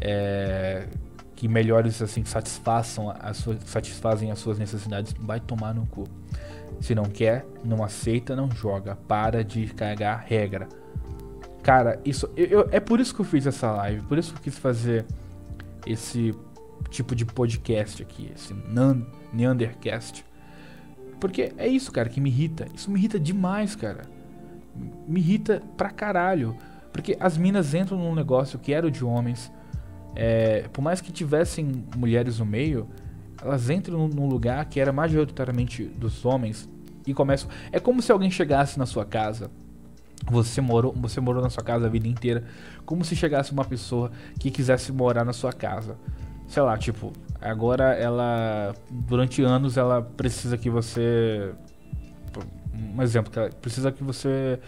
é, 0.00 0.86
que 1.34 1.48
melhores 1.48 2.00
assim 2.00 2.24
satisfaçam 2.24 3.14
as 3.18 3.38
suas, 3.38 3.58
satisfazem 3.64 4.30
as 4.30 4.38
suas 4.38 4.58
necessidades, 4.58 5.14
vai 5.18 5.40
tomar 5.40 5.74
no 5.74 5.86
cu. 5.86 6.04
Se 6.80 6.94
não 6.94 7.04
quer, 7.04 7.44
não 7.64 7.82
aceita, 7.82 8.36
não 8.36 8.50
joga. 8.50 8.96
Para 8.96 9.44
de 9.44 9.66
cagar 9.66 10.24
regra. 10.26 10.68
Cara, 11.64 11.98
isso 12.04 12.30
eu, 12.36 12.46
eu, 12.46 12.68
é 12.70 12.78
por 12.78 13.00
isso 13.00 13.12
que 13.14 13.20
eu 13.20 13.24
fiz 13.24 13.46
essa 13.46 13.72
live, 13.72 14.02
por 14.02 14.18
isso 14.18 14.32
que 14.32 14.38
eu 14.38 14.42
quis 14.42 14.58
fazer 14.58 15.04
esse 15.86 16.32
tipo 16.90 17.16
de 17.16 17.24
podcast 17.24 18.02
aqui, 18.02 18.30
esse 18.34 18.54
Neandercast. 19.32 20.24
Porque 21.18 21.52
é 21.56 21.66
isso, 21.66 21.90
cara, 21.90 22.08
que 22.08 22.20
me 22.20 22.30
irrita. 22.30 22.66
Isso 22.74 22.90
me 22.90 22.98
irrita 22.98 23.18
demais, 23.18 23.74
cara. 23.74 24.02
Me 25.08 25.20
irrita 25.20 25.62
pra 25.76 25.90
caralho. 25.90 26.54
Porque 26.92 27.16
as 27.18 27.36
minas 27.36 27.74
entram 27.74 27.98
num 27.98 28.14
negócio 28.14 28.58
que 28.58 28.72
era 28.72 28.90
de 28.90 29.04
homens 29.04 29.50
é, 30.14 30.68
por 30.72 30.80
mais 30.80 31.00
que 31.00 31.10
tivessem 31.10 31.84
mulheres 31.96 32.38
no 32.38 32.46
meio, 32.46 32.88
elas 33.42 33.68
entram 33.68 34.08
num 34.08 34.26
lugar 34.26 34.64
que 34.66 34.78
era 34.78 34.92
majoritariamente 34.92 35.84
dos 35.84 36.24
homens 36.24 36.68
e 37.06 37.12
começam. 37.12 37.50
É 37.72 37.80
como 37.80 38.00
se 38.00 38.12
alguém 38.12 38.30
chegasse 38.30 38.78
na 38.78 38.86
sua 38.86 39.04
casa. 39.04 39.50
Você 40.30 40.60
morou, 40.60 40.92
você 40.96 41.20
morou 41.20 41.42
na 41.42 41.50
sua 41.50 41.62
casa 41.62 41.86
a 41.86 41.88
vida 41.88 42.08
inteira. 42.08 42.44
Como 42.84 43.04
se 43.04 43.14
chegasse 43.14 43.52
uma 43.52 43.64
pessoa 43.64 44.10
que 44.38 44.50
quisesse 44.50 44.92
morar 44.92 45.24
na 45.24 45.32
sua 45.32 45.52
casa. 45.52 45.96
Sei 46.48 46.62
lá, 46.62 46.76
tipo, 46.76 47.12
agora 47.40 47.94
ela. 47.94 48.74
Durante 48.90 49.42
anos 49.42 49.76
ela 49.76 50.02
precisa 50.02 50.56
que 50.56 50.70
você 50.70 51.52
Um 52.72 53.02
exemplo, 53.02 53.32
que 53.32 53.38
ela 53.38 53.50
precisa 53.50 53.92
que 53.92 54.02
você 54.02 54.58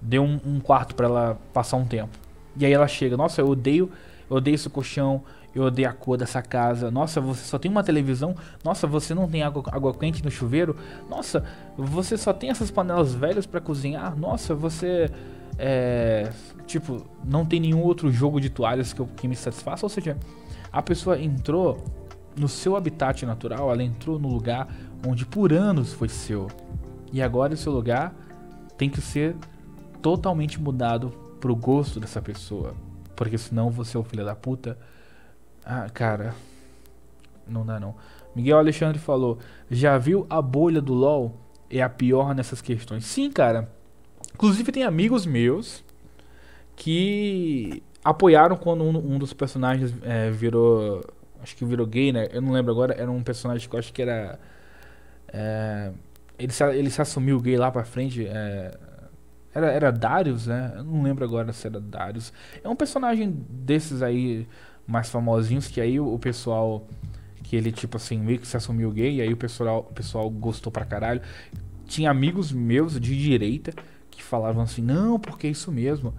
dê 0.00 0.18
um, 0.18 0.40
um 0.44 0.60
quarto 0.60 0.94
pra 0.94 1.06
ela 1.06 1.38
passar 1.52 1.76
um 1.76 1.86
tempo. 1.86 2.16
E 2.56 2.64
aí 2.64 2.72
ela 2.72 2.88
chega, 2.88 3.16
nossa, 3.16 3.40
eu 3.40 3.48
odeio, 3.48 3.90
eu 4.30 4.36
odeio 4.36 4.54
esse 4.54 4.68
colchão, 4.70 5.22
eu 5.56 5.64
odeio 5.64 5.88
a 5.88 5.92
cor 5.92 6.18
dessa 6.18 6.42
casa. 6.42 6.90
Nossa, 6.90 7.18
você 7.18 7.42
só 7.42 7.58
tem 7.58 7.70
uma 7.70 7.82
televisão. 7.82 8.34
Nossa, 8.62 8.86
você 8.86 9.14
não 9.14 9.26
tem 9.26 9.42
água, 9.42 9.62
água 9.72 9.94
quente 9.94 10.22
no 10.22 10.30
chuveiro. 10.30 10.76
Nossa, 11.08 11.42
você 11.78 12.18
só 12.18 12.30
tem 12.30 12.50
essas 12.50 12.70
panelas 12.70 13.14
velhas 13.14 13.46
pra 13.46 13.58
cozinhar. 13.58 14.14
Nossa, 14.18 14.54
você 14.54 15.10
é, 15.58 16.30
tipo, 16.66 17.06
não 17.24 17.46
tem 17.46 17.58
nenhum 17.58 17.80
outro 17.80 18.12
jogo 18.12 18.38
de 18.38 18.50
toalhas 18.50 18.92
que, 18.92 19.00
eu, 19.00 19.06
que 19.06 19.26
me 19.26 19.34
satisfaça. 19.34 19.86
Ou 19.86 19.90
seja, 19.90 20.18
a 20.70 20.82
pessoa 20.82 21.18
entrou 21.18 21.82
no 22.36 22.48
seu 22.48 22.76
habitat 22.76 23.24
natural, 23.24 23.72
ela 23.72 23.82
entrou 23.82 24.18
no 24.18 24.28
lugar 24.28 24.68
onde 25.06 25.24
por 25.24 25.54
anos 25.54 25.94
foi 25.94 26.10
seu. 26.10 26.48
E 27.10 27.22
agora 27.22 27.54
esse 27.54 27.66
lugar 27.66 28.14
tem 28.76 28.90
que 28.90 29.00
ser 29.00 29.34
totalmente 30.02 30.60
mudado 30.60 31.08
pro 31.40 31.56
gosto 31.56 31.98
dessa 31.98 32.20
pessoa. 32.20 32.74
Porque 33.14 33.38
senão 33.38 33.70
você 33.70 33.96
é 33.96 34.00
o 34.00 34.04
filho 34.04 34.22
da 34.22 34.36
puta. 34.36 34.76
Ah, 35.66 35.88
cara. 35.92 36.32
Não 37.48 37.66
dá 37.66 37.80
não. 37.80 37.96
Miguel 38.34 38.58
Alexandre 38.58 39.00
falou: 39.00 39.38
Já 39.68 39.98
viu 39.98 40.24
a 40.30 40.40
bolha 40.40 40.80
do 40.80 40.94
LoL? 40.94 41.34
É 41.68 41.82
a 41.82 41.88
pior 41.88 42.32
nessas 42.32 42.62
questões. 42.62 43.04
Sim, 43.04 43.32
cara. 43.32 43.68
Inclusive 44.32 44.70
tem 44.70 44.84
amigos 44.84 45.26
meus 45.26 45.82
que 46.76 47.82
apoiaram 48.04 48.56
quando 48.56 48.84
um, 48.84 49.14
um 49.14 49.18
dos 49.18 49.32
personagens 49.32 49.92
é, 50.02 50.30
virou. 50.30 51.04
Acho 51.42 51.56
que 51.56 51.64
virou 51.64 51.86
gay, 51.86 52.12
né? 52.12 52.28
Eu 52.30 52.40
não 52.40 52.52
lembro 52.52 52.70
agora. 52.70 52.94
Era 52.94 53.10
um 53.10 53.22
personagem 53.22 53.68
que 53.68 53.74
eu 53.74 53.80
acho 53.80 53.92
que 53.92 54.02
era. 54.02 54.38
É, 55.32 55.90
ele, 56.38 56.52
se, 56.52 56.62
ele 56.76 56.90
se 56.90 57.02
assumiu 57.02 57.40
gay 57.40 57.56
lá 57.56 57.72
pra 57.72 57.84
frente. 57.84 58.24
É, 58.24 58.78
era, 59.52 59.72
era 59.72 59.90
Darius, 59.90 60.46
né? 60.46 60.74
Eu 60.76 60.84
não 60.84 61.02
lembro 61.02 61.24
agora 61.24 61.52
se 61.52 61.66
era 61.66 61.80
Darius. 61.80 62.32
É 62.62 62.68
um 62.68 62.76
personagem 62.76 63.44
desses 63.48 64.02
aí 64.02 64.46
mais 64.86 65.10
famosinhos 65.10 65.68
que 65.68 65.80
aí 65.80 65.98
o, 65.98 66.18
pessoal 66.18 66.86
que 67.42 67.56
ele 67.56 67.72
tipo 67.72 67.96
assim 67.96 68.18
meio 68.18 68.38
que 68.38 68.46
se 68.46 68.56
assumiu 68.56 68.90
gay 68.90 69.16
e 69.16 69.20
aí 69.20 69.32
o 69.32 69.36
pessoal 69.36 69.86
o 69.90 69.94
pessoal 69.94 70.28
gostou 70.30 70.70
pra 70.70 70.84
caralho. 70.84 71.20
Tinha 71.86 72.10
amigos 72.10 72.52
meus 72.52 72.98
de 73.00 73.16
direita 73.16 73.72
que 74.10 74.22
falavam 74.22 74.62
assim: 74.62 74.82
"Não, 74.82 75.18
porque 75.18 75.46
é 75.46 75.50
isso 75.50 75.70
mesmo. 75.70 76.14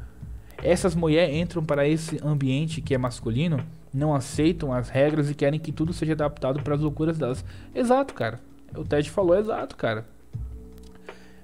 Essas 0.64 0.96
mulheres 0.96 1.36
entram 1.36 1.64
para 1.64 1.88
esse 1.88 2.20
ambiente 2.24 2.82
que 2.82 2.94
é 2.94 2.98
masculino, 2.98 3.64
não 3.94 4.14
aceitam 4.14 4.74
as 4.74 4.90
regras 4.90 5.30
e 5.30 5.36
querem 5.36 5.60
que 5.60 5.72
tudo 5.72 5.94
seja 5.94 6.14
adaptado 6.14 6.62
para 6.62 6.76
as 6.76 6.82
loucuras 6.82 7.18
delas". 7.18 7.44
Exato, 7.76 8.14
cara. 8.14 8.40
O 8.76 8.84
Ted 8.84 9.10
falou 9.10 9.38
exato, 9.38 9.76
cara. 9.76 10.06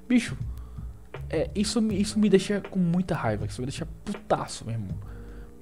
Bicho, 0.07 0.37
é, 1.29 1.49
isso, 1.55 1.81
isso 1.91 2.19
me 2.19 2.29
deixa 2.29 2.61
com 2.61 2.77
muita 2.77 3.15
raiva. 3.15 3.45
Isso 3.45 3.59
me 3.59 3.65
deixa 3.65 3.87
putaço, 4.05 4.65
meu 4.65 4.75
irmão. 4.75 4.95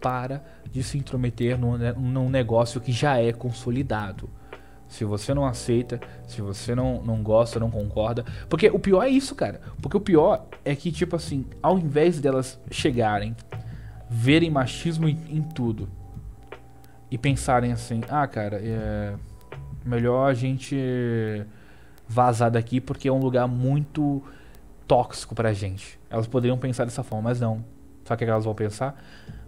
Para 0.02 0.44
de 0.72 0.84
se 0.84 0.98
intrometer 0.98 1.58
num, 1.58 1.78
num 1.94 2.30
negócio 2.30 2.82
que 2.82 2.92
já 2.92 3.18
é 3.18 3.32
consolidado. 3.32 4.30
Se 4.88 5.06
você 5.06 5.34
não 5.34 5.46
aceita, 5.46 6.02
se 6.28 6.42
você 6.42 6.76
não, 6.76 7.02
não 7.02 7.24
gosta, 7.24 7.60
não 7.60 7.72
concorda. 7.72 8.26
Porque 8.50 8.70
o 8.70 8.78
pior 8.78 9.04
é 9.04 9.10
isso, 9.10 9.34
cara. 9.36 9.62
Porque 9.82 9.96
o 9.96 10.02
pior 10.02 10.48
é 10.66 10.76
que, 10.76 10.92
tipo 10.92 11.16
assim, 11.16 11.46
ao 11.64 11.80
invés 11.80 12.20
delas 12.20 12.60
chegarem, 12.70 13.34
verem 14.10 14.50
machismo 14.50 15.08
em, 15.08 15.18
em 15.30 15.42
tudo 15.42 15.88
e 17.10 17.18
pensarem 17.18 17.72
assim: 17.72 18.02
ah, 18.10 18.28
cara, 18.28 18.60
é 18.62 19.14
melhor 19.86 20.30
a 20.30 20.34
gente 20.34 20.78
vazar 22.08 22.52
daqui 22.52 22.82
porque 22.82 23.08
é 23.08 23.12
um 23.12 23.20
lugar 23.20 23.48
muito 23.48 24.22
tóxico 24.86 25.34
pra 25.34 25.54
gente. 25.54 25.98
Elas 26.10 26.28
poderiam 26.28 26.58
pensar 26.58 26.84
dessa 26.84 27.04
forma, 27.04 27.30
mas 27.30 27.40
não. 27.40 27.64
Sabe 28.04 28.24
o 28.24 28.26
que 28.26 28.32
elas 28.32 28.44
vão 28.44 28.54
pensar? 28.54 29.02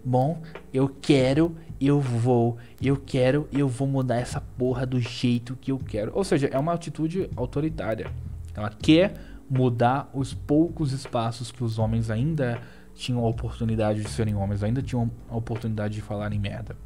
Bom, 0.04 0.42
eu 0.72 0.88
quero, 0.88 1.56
eu 1.80 1.98
vou, 1.98 2.58
eu 2.80 2.96
quero, 2.96 3.48
eu 3.50 3.66
vou 3.66 3.88
mudar 3.88 4.16
essa 4.16 4.40
porra 4.40 4.84
do 4.84 5.00
jeito 5.00 5.56
que 5.56 5.72
eu 5.72 5.78
quero. 5.78 6.12
Ou 6.14 6.22
seja, 6.22 6.48
é 6.48 6.58
uma 6.58 6.74
atitude 6.74 7.30
autoritária. 7.34 8.10
Ela 8.54 8.70
quer 8.70 9.14
mudar 9.48 10.10
os 10.12 10.34
poucos 10.34 10.92
espaços 10.92 11.50
que 11.50 11.64
os 11.64 11.78
homens 11.78 12.10
ainda 12.10 12.60
tinham 12.94 13.24
a 13.24 13.28
oportunidade 13.28 14.02
de 14.02 14.08
serem 14.08 14.34
homens, 14.34 14.62
ainda 14.62 14.82
tinham 14.82 15.10
a 15.28 15.36
oportunidade 15.36 15.94
de 15.94 16.00
falarem 16.00 16.38
merda. 16.38 16.76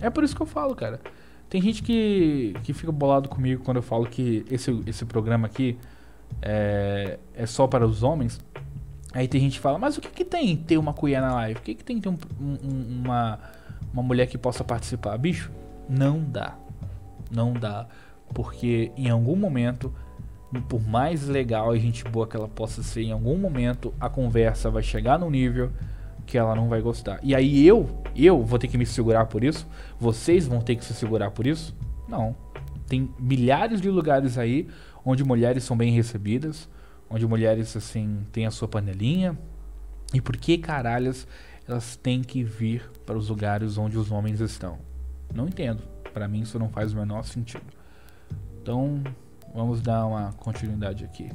É 0.00 0.08
por 0.08 0.24
isso 0.24 0.34
que 0.34 0.42
eu 0.42 0.46
falo, 0.46 0.74
cara. 0.74 1.00
Tem 1.48 1.60
gente 1.60 1.82
que, 1.82 2.54
que 2.62 2.72
fica 2.72 2.90
bolado 2.90 3.28
comigo 3.28 3.62
quando 3.62 3.76
eu 3.76 3.82
falo 3.82 4.06
que 4.06 4.44
esse, 4.50 4.70
esse 4.86 5.04
programa 5.04 5.46
aqui 5.46 5.78
é, 6.40 7.18
é 7.34 7.46
só 7.46 7.66
para 7.66 7.86
os 7.86 8.02
homens. 8.02 8.40
Aí 9.14 9.28
tem 9.28 9.40
gente 9.40 9.54
que 9.54 9.60
fala, 9.60 9.78
mas 9.78 9.96
o 9.96 10.00
que, 10.00 10.08
que 10.08 10.24
tem 10.24 10.56
ter 10.56 10.76
uma 10.76 10.92
colher 10.92 11.20
na 11.20 11.32
live? 11.34 11.60
O 11.60 11.62
que, 11.62 11.74
que 11.76 11.84
tem 11.84 12.00
ter 12.00 12.08
um, 12.08 12.18
um, 12.40 13.00
uma, 13.00 13.38
uma 13.92 14.02
mulher 14.02 14.26
que 14.26 14.36
possa 14.36 14.64
participar? 14.64 15.16
Bicho, 15.16 15.52
não 15.88 16.18
dá. 16.20 16.56
Não 17.30 17.52
dá. 17.52 17.86
Porque 18.34 18.90
em 18.96 19.08
algum 19.08 19.36
momento, 19.36 19.94
por 20.68 20.82
mais 20.82 21.28
legal 21.28 21.76
e 21.76 21.78
gente 21.78 22.02
boa 22.02 22.26
que 22.26 22.36
ela 22.36 22.48
possa 22.48 22.82
ser, 22.82 23.02
em 23.02 23.12
algum 23.12 23.38
momento 23.38 23.94
a 24.00 24.08
conversa 24.08 24.68
vai 24.68 24.82
chegar 24.82 25.16
no 25.16 25.30
nível 25.30 25.70
que 26.26 26.36
ela 26.36 26.56
não 26.56 26.68
vai 26.68 26.80
gostar. 26.80 27.20
E 27.22 27.36
aí 27.36 27.64
eu, 27.64 27.88
eu 28.16 28.42
vou 28.42 28.58
ter 28.58 28.66
que 28.66 28.76
me 28.76 28.84
segurar 28.84 29.26
por 29.26 29.44
isso? 29.44 29.64
Vocês 30.00 30.48
vão 30.48 30.60
ter 30.60 30.74
que 30.74 30.84
se 30.84 30.92
segurar 30.92 31.30
por 31.30 31.46
isso? 31.46 31.72
Não. 32.08 32.34
Tem 32.88 33.08
milhares 33.18 33.80
de 33.80 33.88
lugares 33.88 34.36
aí 34.36 34.66
onde 35.04 35.22
mulheres 35.22 35.62
são 35.62 35.76
bem 35.76 35.92
recebidas, 35.92 36.68
onde 37.08 37.26
mulheres 37.26 37.76
assim 37.76 38.26
têm 38.32 38.46
a 38.46 38.50
sua 38.50 38.68
panelinha. 38.68 39.38
E 40.12 40.20
por 40.20 40.36
que 40.36 40.58
caralhas 40.58 41.26
elas 41.66 41.96
têm 41.96 42.22
que 42.22 42.44
vir 42.44 42.90
para 43.06 43.16
os 43.16 43.28
lugares 43.28 43.78
onde 43.78 43.96
os 43.96 44.10
homens 44.10 44.40
estão? 44.40 44.78
Não 45.32 45.46
entendo. 45.46 45.82
Para 46.12 46.28
mim 46.28 46.40
isso 46.40 46.58
não 46.58 46.68
faz 46.68 46.92
o 46.92 46.96
menor 46.96 47.24
sentido. 47.24 47.64
Então, 48.62 49.02
vamos 49.54 49.80
dar 49.80 50.06
uma 50.06 50.32
continuidade 50.34 51.04
aqui. 51.04 51.30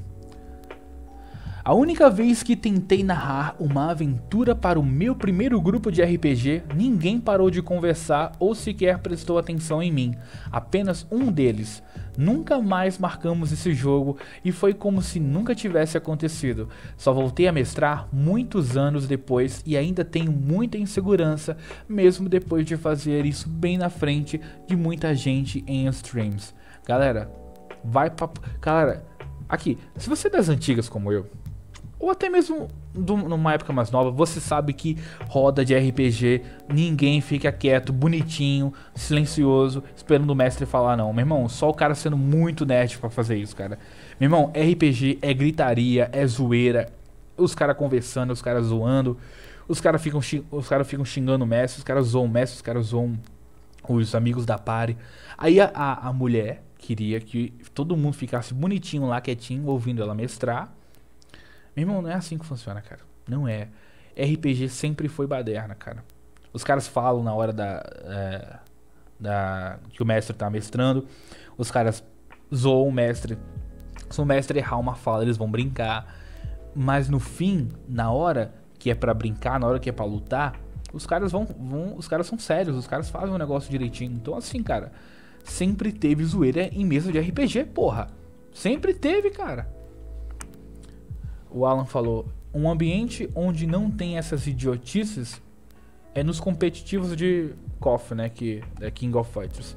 A 1.63 1.73
única 1.73 2.09
vez 2.09 2.41
que 2.41 2.55
tentei 2.55 3.03
narrar 3.03 3.55
uma 3.59 3.91
aventura 3.91 4.55
para 4.55 4.79
o 4.79 4.83
meu 4.83 5.13
primeiro 5.13 5.59
grupo 5.59 5.91
de 5.91 6.01
RPG, 6.01 6.63
ninguém 6.73 7.19
parou 7.19 7.51
de 7.51 7.61
conversar 7.61 8.31
ou 8.39 8.55
sequer 8.55 8.99
prestou 8.99 9.37
atenção 9.37 9.83
em 9.83 9.91
mim. 9.91 10.15
Apenas 10.49 11.05
um 11.11 11.29
deles. 11.29 11.83
Nunca 12.17 12.61
mais 12.61 12.97
marcamos 12.97 13.51
esse 13.51 13.73
jogo 13.73 14.17
e 14.43 14.53
foi 14.53 14.73
como 14.73 15.01
se 15.01 15.19
nunca 15.19 15.53
tivesse 15.53 15.97
acontecido. 15.97 16.69
Só 16.97 17.11
voltei 17.11 17.47
a 17.47 17.51
mestrar 17.51 18.07
muitos 18.11 18.77
anos 18.77 19.05
depois 19.05 19.61
e 19.65 19.75
ainda 19.75 20.05
tenho 20.05 20.31
muita 20.31 20.77
insegurança, 20.77 21.57
mesmo 21.87 22.29
depois 22.29 22.65
de 22.65 22.77
fazer 22.77 23.25
isso 23.25 23.49
bem 23.49 23.77
na 23.77 23.89
frente 23.89 24.39
de 24.65 24.77
muita 24.77 25.13
gente 25.13 25.63
em 25.67 25.87
streams. 25.87 26.53
Galera, 26.85 27.29
vai 27.83 28.09
pra. 28.09 28.29
Galera, 28.61 29.05
aqui, 29.47 29.77
se 29.97 30.09
você 30.09 30.27
é 30.27 30.31
das 30.31 30.49
antigas 30.49 30.89
como 30.89 31.11
eu, 31.11 31.27
ou 31.99 32.09
até 32.09 32.29
mesmo 32.29 32.69
numa 32.93 33.53
época 33.53 33.73
mais 33.73 33.91
nova, 33.91 34.09
você 34.09 34.39
sabe 34.39 34.71
que 34.71 34.97
roda 35.27 35.65
de 35.65 35.75
RPG, 35.75 36.41
ninguém 36.69 37.19
fica 37.19 37.51
quieto, 37.51 37.91
bonitinho, 37.91 38.73
silencioso, 38.95 39.83
esperando 39.95 40.29
o 40.29 40.35
mestre 40.35 40.65
falar 40.65 40.95
não. 40.95 41.11
Meu 41.11 41.23
irmão, 41.23 41.49
só 41.49 41.69
o 41.69 41.73
cara 41.73 41.93
sendo 41.93 42.17
muito 42.17 42.65
nerd 42.65 42.97
para 42.97 43.09
fazer 43.09 43.35
isso, 43.35 43.55
cara. 43.55 43.77
Meu 44.19 44.27
irmão, 44.27 44.51
RPG 44.55 45.19
é 45.21 45.33
gritaria, 45.33 46.09
é 46.13 46.25
zoeira, 46.25 46.91
os 47.37 47.53
caras 47.53 47.75
conversando, 47.75 48.31
os 48.31 48.41
caras 48.41 48.67
zoando, 48.67 49.17
os 49.67 49.81
caras 49.81 50.01
ficam, 50.01 50.21
os 50.51 50.67
cara 50.69 50.85
ficam 50.85 51.03
xingando 51.03 51.43
o 51.43 51.47
mestre, 51.47 51.79
os 51.79 51.83
caras 51.83 52.07
zoam 52.07 52.25
o 52.25 52.29
mestre, 52.29 52.55
os 52.55 52.61
caras 52.61 52.85
zoam 52.87 53.19
os 53.87 54.15
amigos 54.15 54.45
da 54.45 54.57
party. 54.57 54.97
Aí 55.37 55.59
a, 55.59 55.69
a 55.73 56.13
mulher 56.13 56.63
queria 56.77 57.19
que 57.19 57.53
todo 57.73 57.95
mundo 57.97 58.13
ficasse 58.13 58.53
bonitinho 58.53 59.05
lá, 59.05 59.19
quietinho, 59.19 59.67
ouvindo 59.67 60.01
ela 60.01 60.15
mestrar 60.15 60.78
meu 61.75 61.83
irmão, 61.83 62.01
não 62.01 62.09
é 62.09 62.13
assim 62.13 62.37
que 62.37 62.45
funciona, 62.45 62.81
cara. 62.81 63.01
Não 63.27 63.47
é. 63.47 63.69
RPG 64.17 64.69
sempre 64.69 65.07
foi 65.07 65.27
baderna, 65.27 65.75
cara. 65.75 66.03
Os 66.51 66.63
caras 66.63 66.87
falam 66.87 67.23
na 67.23 67.33
hora 67.33 67.53
da. 67.53 67.83
É, 68.03 68.59
da 69.19 69.79
que 69.91 70.01
o 70.01 70.05
mestre 70.05 70.35
tá 70.35 70.49
mestrando. 70.49 71.05
Os 71.57 71.69
caras 71.69 72.03
zoam 72.53 72.87
o 72.87 72.91
mestre. 72.91 73.37
Se 74.09 74.19
o 74.19 74.25
mestre 74.25 74.59
errar 74.59 74.77
uma 74.77 74.95
fala, 74.95 75.23
eles 75.23 75.37
vão 75.37 75.49
brincar. 75.49 76.15
Mas 76.75 77.09
no 77.09 77.19
fim, 77.19 77.69
na 77.87 78.11
hora 78.11 78.53
que 78.77 78.89
é 78.89 78.95
para 78.95 79.13
brincar, 79.13 79.59
na 79.59 79.67
hora 79.67 79.79
que 79.79 79.89
é 79.89 79.91
para 79.91 80.05
lutar, 80.05 80.59
os 80.93 81.05
caras 81.05 81.31
vão, 81.31 81.45
vão. 81.45 81.95
Os 81.95 82.07
caras 82.07 82.27
são 82.27 82.39
sérios, 82.39 82.75
os 82.75 82.87
caras 82.87 83.09
fazem 83.09 83.33
o 83.33 83.37
negócio 83.37 83.69
direitinho. 83.69 84.13
Então, 84.13 84.35
assim, 84.35 84.63
cara, 84.63 84.91
sempre 85.43 85.91
teve 85.91 86.23
zoeira 86.23 86.63
em 86.63 86.85
mesa 86.85 87.11
de 87.11 87.19
RPG, 87.19 87.65
porra. 87.65 88.07
Sempre 88.51 88.93
teve, 88.93 89.29
cara 89.29 89.78
o 91.51 91.65
Alan 91.65 91.85
falou, 91.85 92.27
um 92.53 92.69
ambiente 92.69 93.29
onde 93.35 93.67
não 93.67 93.89
tem 93.89 94.17
essas 94.17 94.47
idiotices 94.47 95.41
é 96.13 96.23
nos 96.23 96.39
competitivos 96.39 97.15
de 97.15 97.51
KOF, 97.79 98.15
né, 98.15 98.29
que 98.29 98.63
é 98.81 98.89
King 98.89 99.15
of 99.17 99.31
Fighters. 99.31 99.75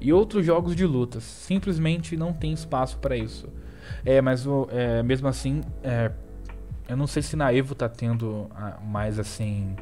E 0.00 0.12
outros 0.12 0.44
jogos 0.44 0.76
de 0.76 0.86
lutas, 0.86 1.22
simplesmente 1.22 2.16
não 2.16 2.32
tem 2.32 2.52
espaço 2.52 2.98
para 2.98 3.16
isso. 3.16 3.48
É, 4.04 4.20
mas 4.20 4.44
é, 4.70 5.02
mesmo 5.02 5.28
assim, 5.28 5.62
é, 5.82 6.10
eu 6.88 6.96
não 6.96 7.06
sei 7.06 7.22
se 7.22 7.36
na 7.36 7.52
Evo 7.52 7.74
tá 7.74 7.88
tendo 7.88 8.46
ah, 8.54 8.78
mais 8.84 9.18
assim. 9.18 9.74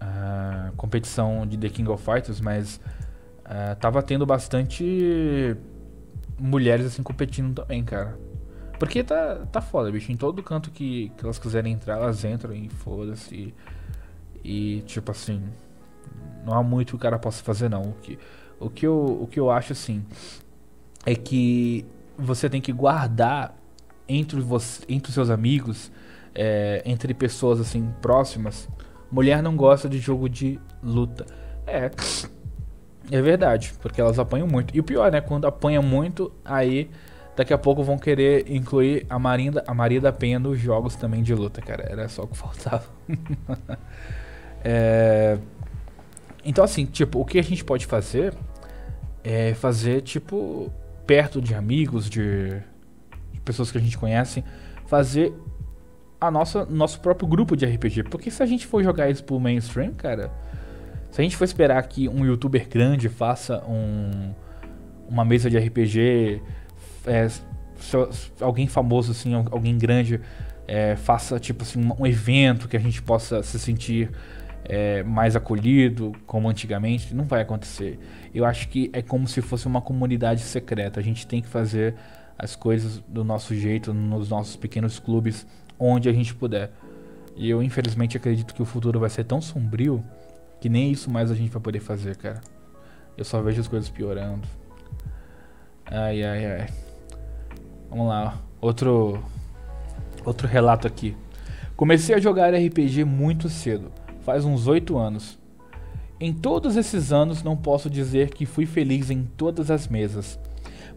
a 0.00 0.72
competição 0.76 1.46
de 1.46 1.56
The 1.56 1.68
King 1.68 1.90
of 1.90 2.04
Fighters, 2.04 2.40
mas 2.40 2.80
ah, 3.44 3.76
tava 3.78 4.02
tendo 4.02 4.26
bastante 4.26 5.56
mulheres 6.38 6.86
assim 6.86 7.02
competindo 7.02 7.54
também, 7.54 7.84
cara. 7.84 8.18
Porque 8.78 9.02
tá, 9.02 9.46
tá 9.50 9.60
foda, 9.60 9.90
bicho. 9.90 10.10
Em 10.10 10.16
todo 10.16 10.42
canto 10.42 10.70
que, 10.70 11.10
que 11.16 11.24
elas 11.24 11.38
quiserem 11.38 11.72
entrar, 11.72 11.96
elas 11.96 12.24
entram 12.24 12.54
e 12.54 12.68
foda-se. 12.68 13.54
E, 14.42 14.82
tipo 14.86 15.10
assim, 15.10 15.42
não 16.44 16.54
há 16.54 16.62
muito 16.62 16.90
que 16.90 16.96
o 16.96 16.98
cara 16.98 17.18
possa 17.18 17.42
fazer, 17.42 17.68
não. 17.68 17.82
O 17.82 17.94
que, 18.02 18.18
o 18.60 18.68
que, 18.68 18.86
eu, 18.86 19.18
o 19.22 19.26
que 19.26 19.40
eu 19.40 19.50
acho, 19.50 19.72
assim, 19.72 20.04
é 21.06 21.14
que 21.14 21.86
você 22.18 22.48
tem 22.48 22.60
que 22.60 22.72
guardar 22.72 23.56
entre, 24.08 24.40
você, 24.40 24.84
entre 24.88 25.08
os 25.08 25.14
seus 25.14 25.30
amigos, 25.30 25.90
é, 26.34 26.82
entre 26.84 27.14
pessoas, 27.14 27.60
assim, 27.60 27.88
próximas. 28.02 28.68
Mulher 29.10 29.42
não 29.42 29.56
gosta 29.56 29.88
de 29.88 29.98
jogo 29.98 30.28
de 30.28 30.58
luta. 30.82 31.24
É. 31.66 31.90
É 33.10 33.20
verdade, 33.20 33.74
porque 33.80 34.00
elas 34.00 34.18
apanham 34.18 34.46
muito. 34.46 34.74
E 34.74 34.80
o 34.80 34.82
pior, 34.82 35.12
né? 35.12 35.20
Quando 35.20 35.46
apanha 35.46 35.82
muito, 35.82 36.32
aí 36.42 36.90
daqui 37.36 37.52
a 37.52 37.58
pouco 37.58 37.82
vão 37.82 37.98
querer 37.98 38.50
incluir 38.50 39.06
a 39.08 39.18
Maria, 39.18 39.62
a 39.66 39.74
Maria 39.74 40.00
da 40.00 40.12
Penha 40.12 40.38
nos 40.38 40.58
jogos 40.58 40.94
também 40.96 41.22
de 41.22 41.34
luta, 41.34 41.60
cara. 41.60 41.86
Era 41.90 42.08
só 42.08 42.22
o 42.22 42.28
que 42.28 42.36
faltava. 42.38 42.84
é... 44.64 45.38
Então, 46.44 46.62
assim, 46.62 46.84
tipo, 46.84 47.20
o 47.20 47.24
que 47.24 47.38
a 47.38 47.42
gente 47.42 47.64
pode 47.64 47.86
fazer 47.86 48.34
é 49.22 49.54
fazer, 49.54 50.02
tipo, 50.02 50.70
perto 51.06 51.40
de 51.40 51.54
amigos, 51.54 52.08
de, 52.10 52.50
de 53.32 53.40
pessoas 53.44 53.72
que 53.72 53.78
a 53.78 53.80
gente 53.80 53.96
conhece, 53.96 54.44
fazer 54.86 55.32
a 56.20 56.30
nossa 56.30 56.64
nosso 56.66 57.00
próprio 57.00 57.26
grupo 57.26 57.56
de 57.56 57.64
RPG. 57.66 58.04
Porque 58.04 58.30
se 58.30 58.42
a 58.42 58.46
gente 58.46 58.66
for 58.66 58.82
jogar 58.82 59.10
isso 59.10 59.24
pro 59.24 59.40
mainstream, 59.40 59.92
cara, 59.92 60.30
se 61.10 61.20
a 61.20 61.24
gente 61.24 61.36
for 61.36 61.44
esperar 61.44 61.82
que 61.84 62.08
um 62.08 62.24
youtuber 62.24 62.68
grande 62.68 63.08
faça 63.08 63.62
um, 63.66 64.34
uma 65.08 65.24
mesa 65.24 65.48
de 65.48 65.58
RPG, 65.58 66.42
é, 67.06 67.28
alguém 68.40 68.66
famoso 68.66 69.12
assim, 69.12 69.34
alguém 69.34 69.76
grande 69.76 70.20
é, 70.66 70.96
faça 70.96 71.38
tipo 71.38 71.62
assim 71.62 71.90
um 71.98 72.06
evento 72.06 72.68
que 72.68 72.76
a 72.76 72.80
gente 72.80 73.02
possa 73.02 73.42
se 73.42 73.58
sentir 73.58 74.10
é, 74.64 75.02
mais 75.02 75.36
acolhido, 75.36 76.12
como 76.26 76.48
antigamente, 76.48 77.14
não 77.14 77.24
vai 77.24 77.42
acontecer. 77.42 77.98
Eu 78.34 78.44
acho 78.44 78.68
que 78.68 78.90
é 78.92 79.02
como 79.02 79.28
se 79.28 79.42
fosse 79.42 79.66
uma 79.66 79.80
comunidade 79.80 80.40
secreta. 80.40 81.00
A 81.00 81.02
gente 81.02 81.26
tem 81.26 81.42
que 81.42 81.48
fazer 81.48 81.94
as 82.38 82.56
coisas 82.56 82.98
do 83.06 83.22
nosso 83.22 83.54
jeito, 83.54 83.92
nos 83.92 84.30
nossos 84.30 84.56
pequenos 84.56 84.98
clubes, 84.98 85.46
onde 85.78 86.08
a 86.08 86.12
gente 86.12 86.34
puder. 86.34 86.72
E 87.36 87.50
eu, 87.50 87.62
infelizmente, 87.62 88.16
acredito 88.16 88.54
que 88.54 88.62
o 88.62 88.64
futuro 88.64 88.98
vai 88.98 89.10
ser 89.10 89.24
tão 89.24 89.40
sombrio 89.40 90.02
que 90.60 90.68
nem 90.68 90.90
isso 90.90 91.10
mais 91.10 91.30
a 91.30 91.34
gente 91.34 91.50
vai 91.50 91.60
poder 91.60 91.80
fazer, 91.80 92.16
cara. 92.16 92.40
Eu 93.18 93.24
só 93.24 93.40
vejo 93.42 93.60
as 93.60 93.68
coisas 93.68 93.88
piorando. 93.90 94.48
Ai, 95.84 96.24
ai, 96.24 96.46
ai. 96.46 96.83
Vamos 97.94 98.08
lá. 98.08 98.40
Outro, 98.60 99.22
outro 100.24 100.48
relato 100.48 100.84
aqui. 100.84 101.16
Comecei 101.76 102.12
a 102.12 102.18
jogar 102.18 102.52
RPG 102.52 103.04
muito 103.04 103.48
cedo 103.48 103.92
faz 104.24 104.44
uns 104.44 104.66
oito 104.66 104.98
anos. 104.98 105.38
Em 106.18 106.32
todos 106.32 106.76
esses 106.76 107.12
anos, 107.12 107.44
não 107.44 107.56
posso 107.56 107.88
dizer 107.88 108.30
que 108.30 108.46
fui 108.46 108.66
feliz 108.66 109.10
em 109.10 109.22
todas 109.22 109.70
as 109.70 109.86
mesas. 109.86 110.40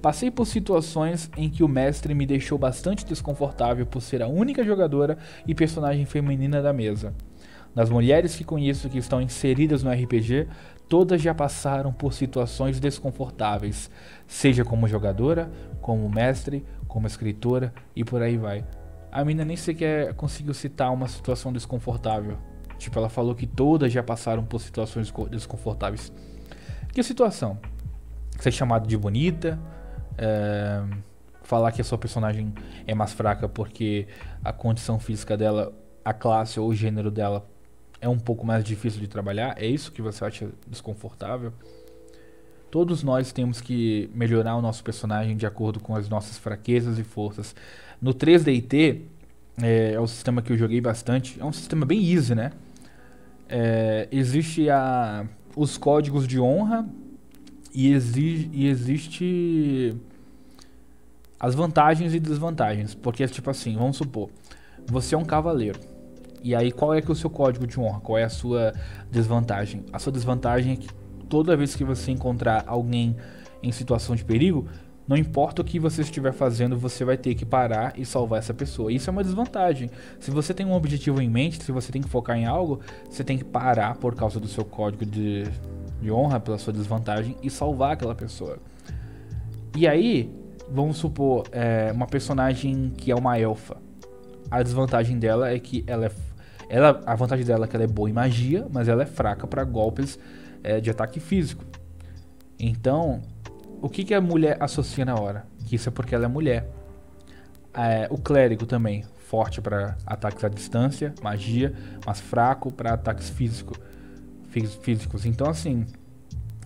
Passei 0.01 0.31
por 0.31 0.47
situações 0.47 1.29
em 1.37 1.51
que 1.51 1.63
o 1.63 1.67
mestre 1.67 2.15
me 2.15 2.25
deixou 2.25 2.57
bastante 2.57 3.05
desconfortável 3.05 3.85
por 3.85 4.01
ser 4.01 4.23
a 4.23 4.27
única 4.27 4.63
jogadora 4.63 5.19
e 5.45 5.53
personagem 5.53 6.05
feminina 6.05 6.63
da 6.63 6.73
mesa. 6.73 7.13
Das 7.75 7.91
mulheres 7.91 8.35
que 8.35 8.43
conheço 8.43 8.89
que 8.89 8.97
estão 8.97 9.21
inseridas 9.21 9.83
no 9.83 9.91
RPG, 9.91 10.47
todas 10.87 11.21
já 11.21 11.33
passaram 11.33 11.91
por 11.91 12.13
situações 12.13 12.79
desconfortáveis, 12.79 13.91
seja 14.25 14.63
como 14.63 14.87
jogadora, 14.87 15.51
como 15.81 16.09
mestre, 16.09 16.65
como 16.87 17.07
escritora 17.07 17.73
e 17.95 18.03
por 18.03 18.21
aí 18.21 18.37
vai. 18.37 18.65
A 19.11 19.23
mina 19.23 19.43
nem 19.45 19.57
sequer 19.57 20.13
conseguiu 20.13 20.53
citar 20.53 20.91
uma 20.93 21.07
situação 21.07 21.51
desconfortável. 21.51 22.37
Tipo, 22.77 22.99
ela 22.99 23.09
falou 23.09 23.33
que 23.33 23.47
todas 23.47 23.91
já 23.91 24.03
passaram 24.03 24.43
por 24.45 24.61
situações 24.61 25.11
desconfortáveis. 25.31 26.13
Que 26.93 27.01
situação? 27.01 27.57
Ser 28.39 28.51
chamado 28.51 28.87
de 28.87 28.95
bonita, 28.95 29.59
é, 30.17 30.83
falar 31.43 31.71
que 31.71 31.81
a 31.81 31.83
sua 31.83 31.97
personagem 31.97 32.53
é 32.85 32.93
mais 32.93 33.13
fraca 33.13 33.47
porque 33.47 34.07
a 34.43 34.53
condição 34.53 34.99
física 34.99 35.35
dela, 35.35 35.73
a 36.03 36.13
classe 36.13 36.59
ou 36.59 36.67
o 36.69 36.75
gênero 36.75 37.09
dela 37.09 37.47
é 37.99 38.07
um 38.07 38.19
pouco 38.19 38.45
mais 38.45 38.63
difícil 38.63 38.99
de 38.99 39.07
trabalhar. 39.07 39.55
É 39.57 39.65
isso 39.65 39.91
que 39.91 40.01
você 40.01 40.23
acha 40.25 40.49
desconfortável? 40.67 41.53
Todos 42.69 43.03
nós 43.03 43.31
temos 43.31 43.61
que 43.61 44.09
melhorar 44.13 44.55
o 44.55 44.61
nosso 44.61 44.83
personagem 44.83 45.37
de 45.37 45.45
acordo 45.45 45.79
com 45.79 45.95
as 45.95 46.09
nossas 46.09 46.37
fraquezas 46.37 46.99
e 46.99 47.03
forças. 47.03 47.55
No 48.01 48.13
3DT, 48.13 49.01
é, 49.61 49.93
é 49.93 49.99
o 49.99 50.07
sistema 50.07 50.41
que 50.41 50.51
eu 50.51 50.57
joguei 50.57 50.81
bastante. 50.81 51.39
É 51.39 51.45
um 51.45 51.53
sistema 51.53 51.85
bem 51.85 52.13
easy, 52.13 52.35
né? 52.35 52.51
é, 53.49 54.07
existe 54.11 54.69
a, 54.69 55.25
os 55.55 55.77
códigos 55.77 56.27
de 56.27 56.39
honra 56.39 56.87
e, 57.73 57.91
exi, 57.91 58.49
e 58.53 58.67
existe 58.67 59.95
as 61.39 61.55
vantagens 61.55 62.13
e 62.13 62.19
desvantagens. 62.19 62.93
Porque, 62.93 63.25
tipo 63.27 63.49
assim, 63.49 63.75
vamos 63.75 63.97
supor, 63.97 64.29
você 64.85 65.15
é 65.15 65.17
um 65.17 65.25
cavaleiro. 65.25 65.79
E 66.43 66.55
aí, 66.55 66.71
qual 66.71 66.93
é 66.93 67.01
que 67.01 67.09
é 67.09 67.11
o 67.11 67.15
seu 67.15 67.29
código 67.29 67.65
de 67.65 67.79
honra? 67.79 67.99
Qual 67.99 68.17
é 68.17 68.23
a 68.23 68.29
sua 68.29 68.73
desvantagem? 69.11 69.83
A 69.91 69.99
sua 69.99 70.11
desvantagem 70.11 70.73
é 70.73 70.75
que 70.75 70.87
toda 71.27 71.55
vez 71.55 71.75
que 71.75 71.83
você 71.83 72.11
encontrar 72.11 72.63
alguém 72.67 73.15
em 73.61 73.71
situação 73.71 74.15
de 74.15 74.23
perigo, 74.23 74.67
não 75.07 75.15
importa 75.15 75.61
o 75.61 75.65
que 75.65 75.79
você 75.79 76.01
estiver 76.01 76.33
fazendo, 76.33 76.77
você 76.77 77.05
vai 77.05 77.15
ter 77.15 77.33
que 77.33 77.45
parar 77.45 77.93
e 77.97 78.05
salvar 78.05 78.39
essa 78.39 78.53
pessoa. 78.53 78.91
Isso 78.91 79.09
é 79.09 79.11
uma 79.11 79.23
desvantagem. 79.23 79.89
Se 80.19 80.29
você 80.29 80.53
tem 80.53 80.65
um 80.65 80.73
objetivo 80.73 81.21
em 81.21 81.29
mente, 81.29 81.63
se 81.63 81.71
você 81.71 81.91
tem 81.93 82.01
que 82.01 82.09
focar 82.09 82.37
em 82.37 82.45
algo, 82.45 82.81
você 83.09 83.23
tem 83.23 83.37
que 83.37 83.45
parar 83.45 83.95
por 83.95 84.13
causa 84.15 84.37
do 84.37 84.47
seu 84.47 84.65
código 84.65 85.05
de, 85.05 85.45
de 86.01 86.11
honra, 86.11 86.41
pela 86.41 86.57
sua 86.57 86.73
desvantagem, 86.73 87.37
e 87.41 87.49
salvar 87.49 87.93
aquela 87.93 88.13
pessoa. 88.13 88.57
E 89.77 89.87
aí, 89.87 90.29
vamos 90.69 90.97
supor, 90.97 91.45
é, 91.53 91.89
uma 91.93 92.05
personagem 92.05 92.91
que 92.97 93.09
é 93.09 93.15
uma 93.15 93.39
elfa. 93.39 93.77
A 94.51 94.61
desvantagem 94.61 95.17
dela 95.17 95.49
é 95.49 95.57
que 95.57 95.85
ela 95.87 96.07
é. 96.07 96.11
Ela, 96.69 97.01
a 97.05 97.15
vantagem 97.15 97.45
dela 97.45 97.63
é 97.63 97.67
que 97.67 97.77
ela 97.77 97.85
é 97.85 97.87
boa 97.87 98.09
em 98.09 98.13
magia, 98.13 98.67
mas 98.69 98.89
ela 98.89 99.03
é 99.03 99.05
fraca 99.05 99.47
para 99.47 99.63
golpes 99.63 100.19
é, 100.67 100.81
de 100.81 100.89
ataque 100.89 101.21
físico. 101.21 101.63
Então, 102.59 103.21
o 103.81 103.87
que, 103.87 104.03
que 104.03 104.13
a 104.13 104.19
mulher 104.19 104.57
associa 104.59 105.05
na 105.05 105.15
hora? 105.15 105.47
Que 105.65 105.77
isso 105.77 105.87
é 105.87 105.91
porque 105.91 106.13
ela 106.13 106.25
é 106.25 106.27
mulher. 106.27 106.69
É, 107.73 108.07
o 108.11 108.17
clérigo 108.17 108.65
também, 108.65 109.05
forte 109.15 109.61
para 109.61 109.97
ataques 110.05 110.43
à 110.43 110.49
distância, 110.49 111.13
magia, 111.23 111.73
mas 112.05 112.19
fraco 112.19 112.71
para 112.71 112.93
ataques 112.93 113.29
físico, 113.29 113.75
físicos. 114.81 115.25
Então, 115.25 115.49
assim, 115.49 115.85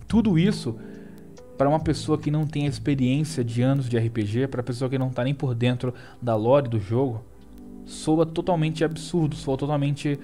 tudo 0.08 0.36
isso 0.36 0.76
para 1.56 1.68
uma 1.68 1.78
pessoa 1.78 2.18
que 2.18 2.30
não 2.30 2.44
tem 2.44 2.66
experiência 2.66 3.44
de 3.44 3.62
anos 3.62 3.88
de 3.88 3.96
RPG, 3.96 4.48
para 4.48 4.64
pessoa 4.64 4.90
que 4.90 4.98
não 4.98 5.08
está 5.08 5.22
nem 5.22 5.34
por 5.34 5.54
dentro 5.54 5.94
da 6.20 6.34
lore 6.34 6.68
do 6.68 6.80
jogo, 6.80 7.24
soa 7.84 8.26
totalmente 8.26 8.82
absurdo, 8.82 9.36
soa 9.36 9.56
totalmente 9.56 10.18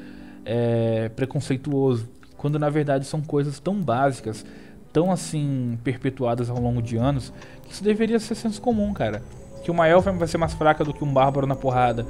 é, 0.45 1.11
preconceituoso, 1.11 2.18
quando 2.39 2.59
na 2.59 2.70
verdade 2.70 3.05
são 3.05 3.20
coisas 3.20 3.61
tão 3.61 3.74
básicas 3.74 4.47
tão 4.93 5.11
assim 5.11 5.78
perpetuadas 5.84 6.51
ao 6.51 6.59
longo 6.59 6.82
de 6.82 6.97
anos 6.97 7.32
que 7.64 7.72
isso 7.72 7.84
deveria 7.84 8.18
ser 8.18 8.34
senso 8.34 8.61
comum, 8.61 8.93
cara. 8.93 9.22
Que 9.62 9.70
uma 9.70 9.86
elfa 9.86 10.11
vai 10.12 10.26
ser 10.26 10.39
mais 10.39 10.55
fraca 10.55 10.84
do 10.84 10.95
que 10.95 11.05
um 11.05 11.12
bárbaro 11.12 11.47
na 11.47 11.55
porrada, 11.55 12.07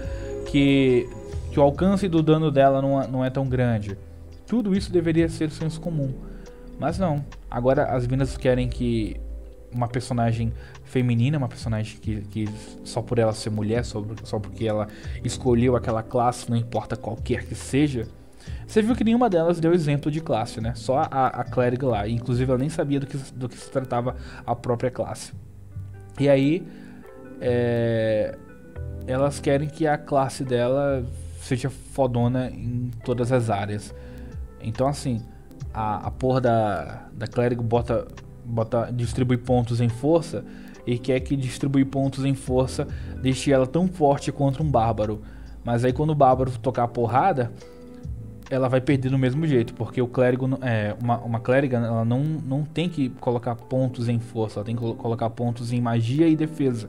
que, 0.46 1.08
que 1.50 1.58
o 1.58 1.62
alcance 1.62 2.08
do 2.08 2.22
dano 2.22 2.50
dela 2.50 2.80
não, 2.80 3.08
não 3.08 3.24
é 3.24 3.30
tão 3.30 3.48
grande. 3.48 3.98
Tudo 4.46 4.74
isso 4.74 4.92
deveria 4.92 5.28
ser 5.28 5.50
senso 5.50 5.80
comum. 5.80 6.14
Mas 6.78 6.98
não. 6.98 7.24
Agora 7.50 7.86
as 7.86 8.06
minas 8.06 8.36
querem 8.36 8.68
que 8.68 9.20
uma 9.72 9.88
personagem 9.88 10.52
feminina, 10.84 11.36
uma 11.36 11.48
personagem 11.48 11.98
que, 12.00 12.22
que 12.22 12.48
só 12.84 13.02
por 13.02 13.18
ela 13.18 13.32
ser 13.32 13.50
mulher, 13.50 13.84
só, 13.84 14.02
só 14.24 14.38
porque 14.38 14.66
ela 14.66 14.86
escolheu 15.22 15.76
aquela 15.76 16.02
classe, 16.02 16.48
não 16.48 16.56
importa 16.56 16.96
qualquer 16.96 17.44
que 17.44 17.54
seja, 17.54 18.06
você 18.68 18.82
viu 18.82 18.94
que 18.94 19.02
nenhuma 19.02 19.30
delas 19.30 19.58
deu 19.58 19.72
exemplo 19.72 20.10
de 20.10 20.20
classe, 20.20 20.60
né? 20.60 20.74
Só 20.74 20.98
a, 20.98 21.28
a 21.28 21.44
clériga 21.44 21.86
lá. 21.88 22.06
Inclusive 22.06 22.50
ela 22.50 22.58
nem 22.58 22.68
sabia 22.68 23.00
do 23.00 23.06
que, 23.06 23.16
do 23.34 23.48
que 23.48 23.56
se 23.56 23.70
tratava 23.70 24.14
a 24.46 24.54
própria 24.54 24.90
classe. 24.90 25.32
E 26.20 26.28
aí, 26.28 26.68
é, 27.40 28.36
elas 29.06 29.40
querem 29.40 29.68
que 29.68 29.86
a 29.86 29.96
classe 29.96 30.44
dela 30.44 31.02
seja 31.40 31.70
fodona 31.70 32.50
em 32.50 32.90
todas 33.06 33.32
as 33.32 33.48
áreas. 33.48 33.94
Então, 34.60 34.86
assim, 34.86 35.22
a, 35.72 36.08
a 36.08 36.10
porra 36.10 36.42
da, 36.42 37.08
da 37.14 37.26
clérigo 37.26 37.62
bota, 37.62 38.06
bota, 38.44 38.90
distribui 38.92 39.38
pontos 39.38 39.80
em 39.80 39.88
força 39.88 40.44
e 40.86 40.98
quer 40.98 41.20
que 41.20 41.34
distribuir 41.36 41.86
pontos 41.86 42.22
em 42.22 42.34
força 42.34 42.86
deixe 43.22 43.50
ela 43.50 43.66
tão 43.66 43.88
forte 43.88 44.30
contra 44.30 44.62
um 44.62 44.70
bárbaro. 44.70 45.22
Mas 45.64 45.86
aí 45.86 45.92
quando 45.92 46.10
o 46.10 46.14
bárbaro 46.14 46.50
tocar 46.58 46.84
a 46.84 46.88
porrada, 46.88 47.50
ela 48.50 48.68
vai 48.68 48.80
perder 48.80 49.10
do 49.10 49.18
mesmo 49.18 49.46
jeito, 49.46 49.74
porque 49.74 50.00
o 50.00 50.06
clérigo 50.06 50.48
é 50.62 50.94
uma, 51.02 51.18
uma 51.18 51.40
clériga, 51.40 51.78
ela 51.78 52.04
não, 52.04 52.22
não 52.22 52.64
tem 52.64 52.88
que 52.88 53.10
colocar 53.20 53.54
pontos 53.54 54.08
em 54.08 54.18
força, 54.18 54.58
ela 54.58 54.66
tem 54.66 54.74
que 54.74 54.94
colocar 54.94 55.28
pontos 55.30 55.72
em 55.72 55.80
magia 55.80 56.26
e 56.26 56.34
defesa. 56.34 56.88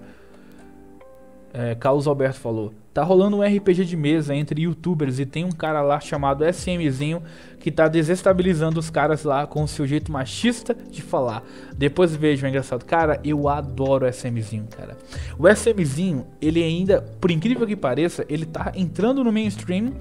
É, 1.54 1.76
Carlos 1.76 2.08
Alberto 2.08 2.40
falou: 2.40 2.74
Tá 2.94 3.04
rolando 3.04 3.38
um 3.38 3.42
RPG 3.42 3.86
de 3.86 3.96
mesa 3.96 4.36
entre 4.36 4.64
youtubers 4.64 5.20
e 5.20 5.26
tem 5.26 5.46
um 5.46 5.52
cara 5.52 5.82
lá 5.82 6.00
chamado 6.00 6.44
SMzinho 6.46 7.24
que 7.60 7.72
tá 7.72 7.88
desestabilizando 7.88 8.80
os 8.80 8.90
caras 8.90 9.24
lá 9.24 9.48
com 9.48 9.64
o 9.64 9.68
seu 9.68 9.88
jeito 9.88 10.12
machista 10.12 10.74
de 10.74 11.02
falar. 11.02 11.44
Depois 11.76 12.16
vejo, 12.16 12.46
é 12.46 12.50
engraçado. 12.50 12.86
Cara, 12.86 13.20
eu 13.24 13.48
adoro 13.48 14.06
o 14.06 14.10
SMzinho, 14.10 14.68
cara. 14.70 14.98
O 15.38 15.48
SMzinho, 15.48 16.26
ele 16.42 16.64
ainda, 16.64 17.02
por 17.22 17.32
incrível 17.32 17.66
que 17.66 17.76
pareça, 17.76 18.26
ele 18.30 18.46
tá 18.46 18.72
entrando 18.76 19.24
no 19.24 19.32
mainstream 19.32 19.94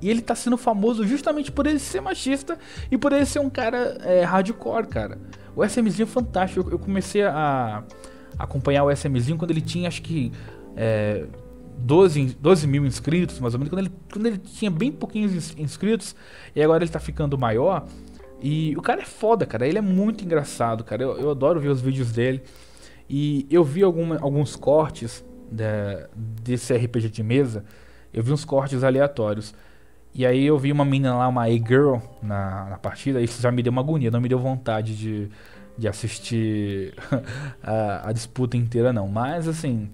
e 0.00 0.10
ele 0.10 0.20
tá 0.20 0.34
sendo 0.34 0.56
famoso 0.56 1.06
justamente 1.06 1.50
por 1.50 1.66
ele 1.66 1.78
ser 1.78 2.00
machista 2.00 2.58
e 2.90 2.98
por 2.98 3.12
ele 3.12 3.24
ser 3.26 3.38
um 3.38 3.50
cara 3.50 3.98
é, 4.02 4.22
hardcore, 4.22 4.86
cara. 4.86 5.18
O 5.54 5.64
SMzinho 5.64 6.04
é 6.04 6.06
fantástico. 6.06 6.68
Eu 6.70 6.78
comecei 6.78 7.22
a 7.22 7.82
acompanhar 8.38 8.84
o 8.84 8.90
SMzinho 8.90 9.38
quando 9.38 9.50
ele 9.50 9.62
tinha, 9.62 9.88
acho 9.88 10.02
que 10.02 10.30
é, 10.76 11.24
12, 11.78 12.36
12 12.40 12.66
mil 12.66 12.84
inscritos, 12.84 13.40
mais 13.40 13.54
ou 13.54 13.60
menos, 13.60 13.70
quando 13.70 13.80
ele, 13.80 13.92
quando 14.12 14.26
ele 14.26 14.38
tinha 14.38 14.70
bem 14.70 14.92
pouquinhos 14.92 15.54
inscritos, 15.58 16.14
e 16.54 16.62
agora 16.62 16.84
ele 16.84 16.90
tá 16.90 17.00
ficando 17.00 17.38
maior. 17.38 17.86
E 18.40 18.76
o 18.76 18.82
cara 18.82 19.02
é 19.02 19.04
foda, 19.04 19.46
cara. 19.46 19.66
Ele 19.66 19.78
é 19.78 19.82
muito 19.82 20.24
engraçado, 20.24 20.84
cara. 20.84 21.02
Eu, 21.02 21.18
eu 21.18 21.30
adoro 21.30 21.58
ver 21.58 21.68
os 21.68 21.80
vídeos 21.80 22.12
dele. 22.12 22.42
E 23.08 23.46
eu 23.50 23.64
vi 23.64 23.82
alguma, 23.82 24.18
alguns 24.18 24.56
cortes 24.56 25.24
de, 25.50 25.64
desse 26.42 26.74
RPG 26.74 27.08
de 27.08 27.22
mesa. 27.22 27.64
Eu 28.12 28.22
vi 28.22 28.32
uns 28.32 28.44
cortes 28.44 28.84
aleatórios. 28.84 29.54
E 30.16 30.24
aí 30.24 30.46
eu 30.46 30.58
vi 30.58 30.72
uma 30.72 30.82
menina 30.82 31.14
lá, 31.14 31.28
uma 31.28 31.42
A-Girl, 31.42 31.98
na, 32.22 32.70
na 32.70 32.78
partida. 32.78 33.20
Isso 33.20 33.42
já 33.42 33.52
me 33.52 33.62
deu 33.62 33.70
uma 33.70 33.82
agonia, 33.82 34.10
não 34.10 34.18
me 34.18 34.30
deu 34.30 34.38
vontade 34.38 34.96
de, 34.96 35.28
de 35.76 35.86
assistir 35.86 36.94
a, 37.62 38.08
a 38.08 38.12
disputa 38.12 38.56
inteira, 38.56 38.94
não. 38.94 39.08
Mas 39.08 39.46
assim, 39.46 39.90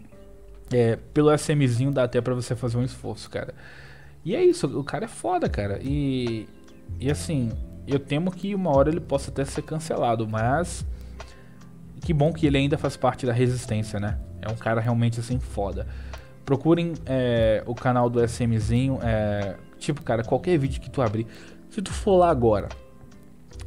é, 0.73 0.95
pelo 1.12 1.35
SMzinho 1.35 1.91
dá 1.91 2.05
até 2.05 2.20
pra 2.20 2.35
você 2.35 2.55
fazer 2.55 2.79
um 2.79 2.85
esforço, 2.85 3.29
cara. 3.29 3.53
E 4.25 4.37
é 4.37 4.45
isso, 4.45 4.68
o 4.79 4.85
cara 4.85 5.07
é 5.07 5.09
foda, 5.09 5.49
cara. 5.49 5.81
E, 5.83 6.49
e 7.01 7.11
assim, 7.11 7.51
eu 7.85 7.99
temo 7.99 8.31
que 8.31 8.55
uma 8.55 8.70
hora 8.70 8.91
ele 8.91 9.01
possa 9.01 9.29
até 9.29 9.45
ser 9.45 9.62
cancelado, 9.62 10.29
mas 10.29 10.87
que 12.01 12.14
bom 12.14 12.33
que 12.33 12.47
ele 12.47 12.59
ainda 12.59 12.79
faz 12.79 12.97
parte 12.97 13.27
da 13.27 13.33
resistência, 13.33 13.99
né? 13.99 14.20
É 14.41 14.49
um 14.49 14.55
cara 14.55 14.81
realmente 14.81 15.18
assim 15.18 15.41
foda. 15.41 15.85
Procurem 16.45 16.93
é, 17.07 17.64
o 17.66 17.75
canal 17.75 18.09
do 18.09 18.25
SMzinho. 18.25 19.01
É, 19.03 19.57
tipo, 19.83 20.03
cara, 20.03 20.22
qualquer 20.22 20.59
vídeo 20.59 20.80
que 20.80 20.91
tu 20.91 21.03
abrir, 21.03 21.26
se 21.70 21.83
tu 21.83 21.93
for 21.93 22.16
lá 22.16 22.30
agora, 22.30 22.68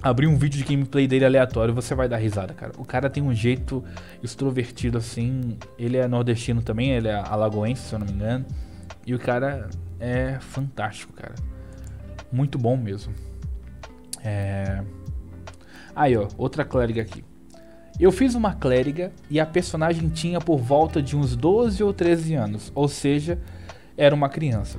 abrir 0.01 0.27
um 0.27 0.37
vídeo 0.37 0.57
de 0.57 0.63
gameplay 0.63 1.07
dele 1.07 1.25
aleatório, 1.25 1.73
você 1.73 1.95
vai 1.95 2.07
dar 2.07 2.17
risada, 2.17 2.53
cara. 2.53 2.73
O 2.77 2.85
cara 2.85 3.09
tem 3.09 3.23
um 3.23 3.33
jeito 3.33 3.83
extrovertido 4.21 4.97
assim. 4.97 5.57
Ele 5.77 5.97
é 5.97 6.07
nordestino 6.07 6.61
também, 6.61 6.91
ele 6.91 7.07
é 7.07 7.15
alagoense, 7.15 7.81
se 7.81 7.95
eu 7.95 7.99
não 7.99 8.05
me 8.05 8.13
engano. 8.13 8.45
E 9.05 9.13
o 9.13 9.19
cara 9.19 9.69
é 9.99 10.37
fantástico, 10.39 11.13
cara. 11.13 11.35
Muito 12.31 12.57
bom 12.57 12.77
mesmo. 12.77 13.13
É... 14.23 14.83
Aí, 15.95 16.15
ó, 16.17 16.27
outra 16.37 16.65
clériga 16.65 17.01
aqui. 17.01 17.23
Eu 17.99 18.11
fiz 18.11 18.35
uma 18.35 18.53
clériga 18.53 19.11
e 19.29 19.39
a 19.39 19.45
personagem 19.45 20.09
tinha 20.09 20.41
por 20.41 20.57
volta 20.57 21.01
de 21.01 21.15
uns 21.15 21.35
12 21.35 21.81
ou 21.81 21.93
13 21.93 22.35
anos, 22.35 22.71
ou 22.75 22.89
seja, 22.89 23.39
era 23.97 24.13
uma 24.13 24.27
criança. 24.27 24.77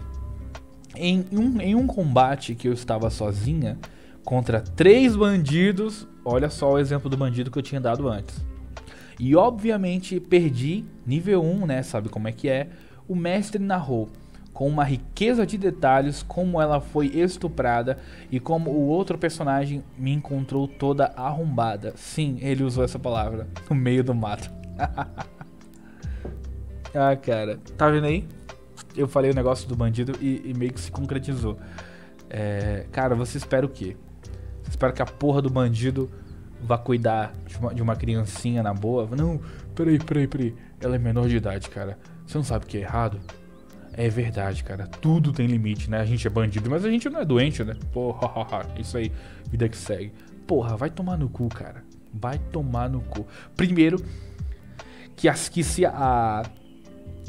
Em 0.97 1.24
um, 1.32 1.61
em 1.61 1.74
um 1.74 1.86
combate 1.86 2.55
que 2.55 2.68
eu 2.68 2.72
estava 2.72 3.11
sozinha, 3.11 3.76
contra 4.26 4.61
três 4.61 5.16
bandidos. 5.16 6.07
Olha 6.24 6.51
só 6.51 6.72
o 6.72 6.78
exemplo 6.78 7.09
do 7.09 7.16
bandido 7.16 7.51
que 7.51 7.59
eu 7.59 7.62
tinha 7.62 7.80
dado 7.80 8.09
antes. 8.09 8.44
E 9.18 9.34
obviamente 9.34 10.20
perdi 10.20 10.84
nível 11.07 11.42
1, 11.42 11.66
né? 11.66 11.82
Sabe 11.82 12.11
como 12.11 12.28
é 12.28 12.32
que 12.32 12.49
é? 12.49 12.68
O 13.09 13.14
mestre 13.14 13.62
narrou 13.62 14.11
com 14.53 14.66
uma 14.66 14.84
riqueza 14.84 15.47
de 15.47 15.57
detalhes 15.57 16.22
como 16.22 16.61
ela 16.61 16.80
foi 16.80 17.07
estuprada 17.07 17.99
e 18.30 18.40
como 18.40 18.70
o 18.70 18.88
outro 18.88 19.16
personagem 19.16 19.84
me 19.97 20.12
encontrou 20.12 20.66
toda 20.66 21.12
arrombada. 21.16 21.92
Sim, 21.94 22.38
ele 22.40 22.64
usou 22.64 22.82
essa 22.82 22.99
palavra 22.99 23.47
no 23.70 23.76
meio 23.76 24.03
do 24.03 24.14
mato. 24.14 24.51
ah, 26.94 27.16
cara, 27.16 27.59
tá 27.76 27.88
vendo 27.88 28.07
aí? 28.07 28.26
Eu 28.97 29.07
falei 29.07 29.30
o 29.30 29.34
negócio 29.34 29.68
do 29.68 29.76
bandido 29.76 30.16
e, 30.20 30.51
e 30.51 30.55
meio 30.55 30.72
que 30.72 30.80
se 30.80 30.90
concretizou. 30.90 31.59
É, 32.30 32.86
cara, 32.90 33.14
você 33.14 33.38
espera 33.38 33.64
o 33.66 33.68
quê? 33.68 33.97
Espero 34.68 34.92
que 34.92 35.03
a 35.03 35.07
porra 35.07 35.40
do 35.40 35.51
bandido 35.51 36.11
vá 36.61 36.78
cuidar 36.78 37.32
de 37.47 37.57
uma, 37.59 37.74
de 37.74 37.82
uma 37.82 37.97
criancinha 37.97 38.62
na 38.62 38.72
boa. 38.74 39.09
Não, 39.16 39.40
peraí, 39.74 39.99
peraí, 39.99 40.26
peraí. 40.26 40.55
Ela 40.80 40.97
é 40.97 40.99
menor 40.99 41.28
de 41.28 41.36
idade, 41.36 41.68
cara. 41.70 41.99
Você 42.26 42.36
não 42.36 42.44
sabe 42.44 42.64
o 42.64 42.68
que 42.68 42.78
é 42.78 42.80
errado? 42.80 43.20
É 43.92 44.09
verdade, 44.09 44.62
cara. 44.62 44.86
Tudo 44.86 45.32
tem 45.32 45.47
limite, 45.47 45.90
né? 45.90 46.01
A 46.01 46.05
gente 46.05 46.26
é 46.26 46.30
bandido, 46.30 46.68
mas 46.68 46.84
a 46.84 46.90
gente 46.90 47.09
não 47.09 47.20
é 47.20 47.24
doente, 47.24 47.64
né? 47.64 47.74
Porra, 47.92 48.66
isso 48.78 48.97
aí, 48.99 49.11
vida 49.49 49.68
que 49.68 49.76
segue. 49.76 50.12
Porra, 50.47 50.76
vai 50.76 50.90
tomar 50.90 51.16
no 51.16 51.28
cu, 51.28 51.49
cara. 51.49 51.82
Vai 52.12 52.38
tomar 52.38 52.90
no 52.90 53.01
cu. 53.01 53.26
Primeiro, 53.57 53.99
que, 55.16 55.28
as, 55.28 55.49
que 55.49 55.64
se 55.64 55.86
a. 55.86 56.42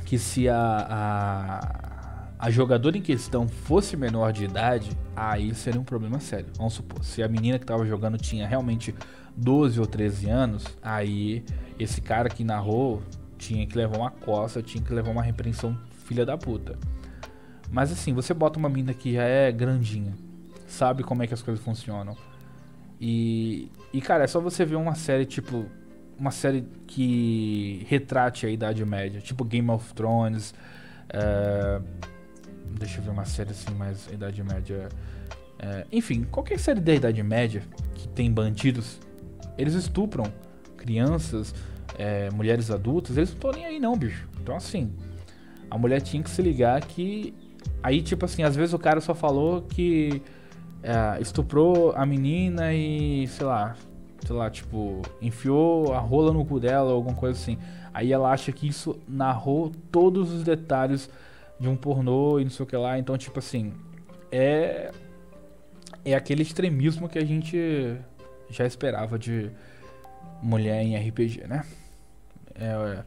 Que 0.07 0.17
se 0.17 0.47
a, 0.47 0.57
a 0.89 1.97
a 2.39 2.51
jogadora 2.51 2.97
em 2.97 3.01
questão 3.01 3.47
fosse 3.47 3.97
menor 3.97 4.31
de 4.31 4.45
idade, 4.45 4.91
aí 5.15 5.53
seria 5.55 5.81
um 5.81 5.83
problema 5.83 6.19
sério. 6.19 6.47
Vamos 6.55 6.73
supor, 6.73 7.03
se 7.03 7.23
a 7.23 7.27
menina 7.27 7.57
que 7.57 7.63
estava 7.63 7.85
jogando 7.85 8.17
tinha 8.17 8.47
realmente 8.47 8.93
12 9.35 9.79
ou 9.79 9.87
13 9.87 10.29
anos, 10.29 10.65
aí 10.81 11.43
esse 11.79 11.99
cara 11.99 12.29
que 12.29 12.43
narrou 12.43 13.01
tinha 13.37 13.65
que 13.65 13.75
levar 13.75 13.97
uma 13.97 14.11
coça, 14.11 14.61
tinha 14.61 14.83
que 14.83 14.93
levar 14.93 15.11
uma 15.11 15.23
repreensão 15.23 15.77
filha 16.05 16.25
da 16.25 16.37
puta. 16.37 16.77
Mas 17.71 17.91
assim, 17.91 18.13
você 18.13 18.33
bota 18.33 18.59
uma 18.59 18.69
menina 18.69 18.93
que 18.93 19.13
já 19.13 19.23
é 19.23 19.51
grandinha, 19.51 20.13
sabe 20.67 21.03
como 21.03 21.23
é 21.23 21.27
que 21.27 21.33
as 21.33 21.41
coisas 21.41 21.63
funcionam. 21.63 22.15
E, 23.01 23.71
e 23.91 23.99
cara, 23.99 24.23
é 24.23 24.27
só 24.27 24.39
você 24.39 24.63
ver 24.63 24.75
uma 24.75 24.95
série 24.95 25.25
tipo. 25.25 25.65
Uma 26.19 26.31
série 26.31 26.65
que 26.87 27.85
retrate 27.87 28.45
a 28.45 28.49
Idade 28.49 28.83
Média, 28.85 29.21
tipo 29.21 29.43
Game 29.43 29.69
of 29.69 29.93
Thrones. 29.93 30.53
Uh, 31.09 31.83
Deixa 32.79 32.99
eu 32.99 33.03
ver 33.03 33.09
uma 33.09 33.25
série 33.25 33.51
assim, 33.51 33.73
mais 33.73 34.07
Idade 34.07 34.43
Média. 34.43 34.89
É, 35.59 35.85
enfim, 35.91 36.23
qualquer 36.23 36.59
série 36.59 36.79
da 36.79 36.93
Idade 36.93 37.21
Média 37.23 37.63
que 37.95 38.07
tem 38.09 38.31
bandidos, 38.31 38.99
eles 39.57 39.73
estupram 39.73 40.31
crianças, 40.75 41.55
é, 41.97 42.29
mulheres 42.29 42.69
adultas, 42.69 43.17
eles 43.17 43.29
não 43.29 43.35
estão 43.35 43.51
nem 43.51 43.65
aí 43.65 43.79
não, 43.79 43.97
bicho. 43.97 44.27
Então 44.39 44.55
assim, 44.55 44.91
a 45.69 45.77
mulher 45.77 46.01
tinha 46.01 46.21
que 46.21 46.29
se 46.29 46.41
ligar 46.41 46.79
que. 46.81 47.33
Aí, 47.81 48.01
tipo 48.01 48.25
assim, 48.25 48.43
às 48.43 48.55
vezes 48.55 48.73
o 48.73 48.79
cara 48.79 49.01
só 49.01 49.13
falou 49.13 49.61
que 49.63 50.21
é, 50.83 51.21
estuprou 51.21 51.93
a 51.95 52.05
menina 52.05 52.73
e, 52.73 53.27
sei 53.27 53.45
lá, 53.45 53.75
sei 54.27 54.35
lá, 54.35 54.49
tipo, 54.49 55.01
enfiou 55.21 55.93
a 55.93 55.99
rola 55.99 56.33
no 56.33 56.45
cu 56.45 56.59
dela 56.59 56.89
ou 56.89 56.97
alguma 56.97 57.15
coisa 57.15 57.39
assim. 57.39 57.57
Aí 57.93 58.11
ela 58.11 58.29
acha 58.29 58.51
que 58.51 58.67
isso 58.67 58.99
narrou 59.07 59.71
todos 59.89 60.33
os 60.33 60.43
detalhes 60.43 61.09
de 61.57 61.69
um 61.69 61.77
pornô 61.77 62.37
e 62.37 62.43
não 62.43 62.51
sei 62.51 62.65
o 62.65 62.67
que 62.67 62.75
lá. 62.75 62.99
Então, 62.99 63.17
tipo 63.17 63.39
assim, 63.39 63.73
é. 64.29 64.91
É 66.03 66.13
aquele 66.13 66.41
extremismo 66.41 67.07
que 67.07 67.17
a 67.17 67.25
gente 67.25 67.97
já 68.49 68.65
esperava 68.65 69.17
de 69.17 69.49
mulher 70.41 70.81
em 70.81 70.95
RPG, 70.97 71.47
né? 71.47 71.65
É, 72.53 73.03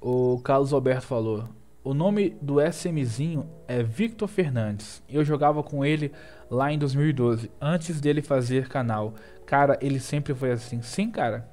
o 0.00 0.40
Carlos 0.42 0.72
Alberto 0.72 1.06
falou: 1.06 1.48
o 1.82 1.92
nome 1.92 2.30
do 2.40 2.60
SMzinho 2.60 3.46
é 3.68 3.82
Victor 3.82 4.26
Fernandes. 4.26 5.02
Eu 5.08 5.24
jogava 5.24 5.62
com 5.62 5.84
ele 5.84 6.10
lá 6.50 6.72
em 6.72 6.78
2012, 6.78 7.50
antes 7.60 8.00
dele 8.00 8.22
fazer 8.22 8.68
canal. 8.68 9.14
Cara, 9.46 9.78
ele 9.80 10.00
sempre 10.00 10.34
foi 10.34 10.52
assim. 10.52 10.80
Sim, 10.82 11.10
cara. 11.10 11.48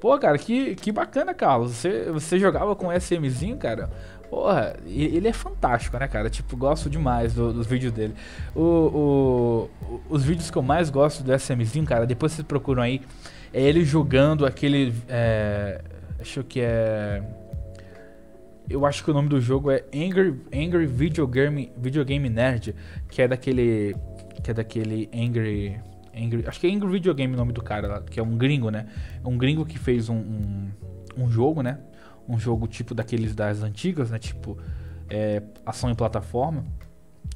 Pô, 0.00 0.16
cara, 0.18 0.36
que, 0.38 0.74
que 0.74 0.92
bacana, 0.92 1.32
Carlos. 1.32 1.72
Você, 1.72 2.10
você 2.10 2.38
jogava 2.38 2.76
com 2.76 2.92
SMzinho, 2.92 3.56
cara? 3.56 3.90
Porra, 4.28 4.76
ele 4.86 5.28
é 5.28 5.32
fantástico, 5.32 5.96
né, 5.98 6.08
cara? 6.08 6.28
Tipo, 6.28 6.56
gosto 6.56 6.90
demais 6.90 7.34
do, 7.34 7.52
dos 7.52 7.66
vídeos 7.66 7.92
dele. 7.92 8.14
O, 8.54 8.60
o, 8.60 10.00
os 10.10 10.24
vídeos 10.24 10.50
que 10.50 10.58
eu 10.58 10.62
mais 10.62 10.90
gosto 10.90 11.22
do 11.22 11.32
SMzinho, 11.32 11.86
cara, 11.86 12.06
depois 12.06 12.32
vocês 12.32 12.46
procuram 12.46 12.82
aí, 12.82 13.00
é 13.52 13.62
ele 13.62 13.84
jogando 13.84 14.44
aquele. 14.44 14.92
É, 15.08 15.80
acho 16.20 16.42
que 16.44 16.60
é. 16.60 17.22
Eu 18.68 18.84
acho 18.84 19.04
que 19.04 19.10
o 19.10 19.14
nome 19.14 19.28
do 19.28 19.40
jogo 19.40 19.70
é 19.70 19.84
Angry, 19.94 20.34
Angry 20.52 20.86
Video, 20.86 21.26
Game, 21.26 21.72
Video 21.76 22.04
Game 22.04 22.28
Nerd, 22.28 22.74
que 23.08 23.22
é 23.22 23.28
daquele. 23.28 23.94
Que 24.42 24.50
é 24.50 24.54
daquele 24.54 25.08
Angry. 25.14 25.80
Angry 26.16 26.44
acho 26.46 26.58
que 26.58 26.66
é 26.66 26.70
Angry 26.70 26.90
Video 26.90 27.14
Game 27.14 27.34
o 27.34 27.36
nome 27.36 27.52
do 27.52 27.62
cara 27.62 27.86
lá, 27.88 28.02
que 28.02 28.18
é 28.18 28.22
um 28.22 28.36
gringo, 28.36 28.70
né? 28.70 28.86
Um 29.24 29.36
gringo 29.36 29.64
que 29.64 29.78
fez 29.78 30.08
um, 30.08 30.16
um 30.16 30.70
um 31.16 31.30
jogo, 31.30 31.62
né? 31.62 31.78
Um 32.28 32.38
jogo 32.38 32.66
tipo 32.66 32.94
daqueles 32.94 33.34
das 33.34 33.62
antigas, 33.62 34.10
né? 34.10 34.18
Tipo 34.18 34.58
é, 35.08 35.42
ação 35.64 35.90
em 35.90 35.94
plataforma. 35.94 36.64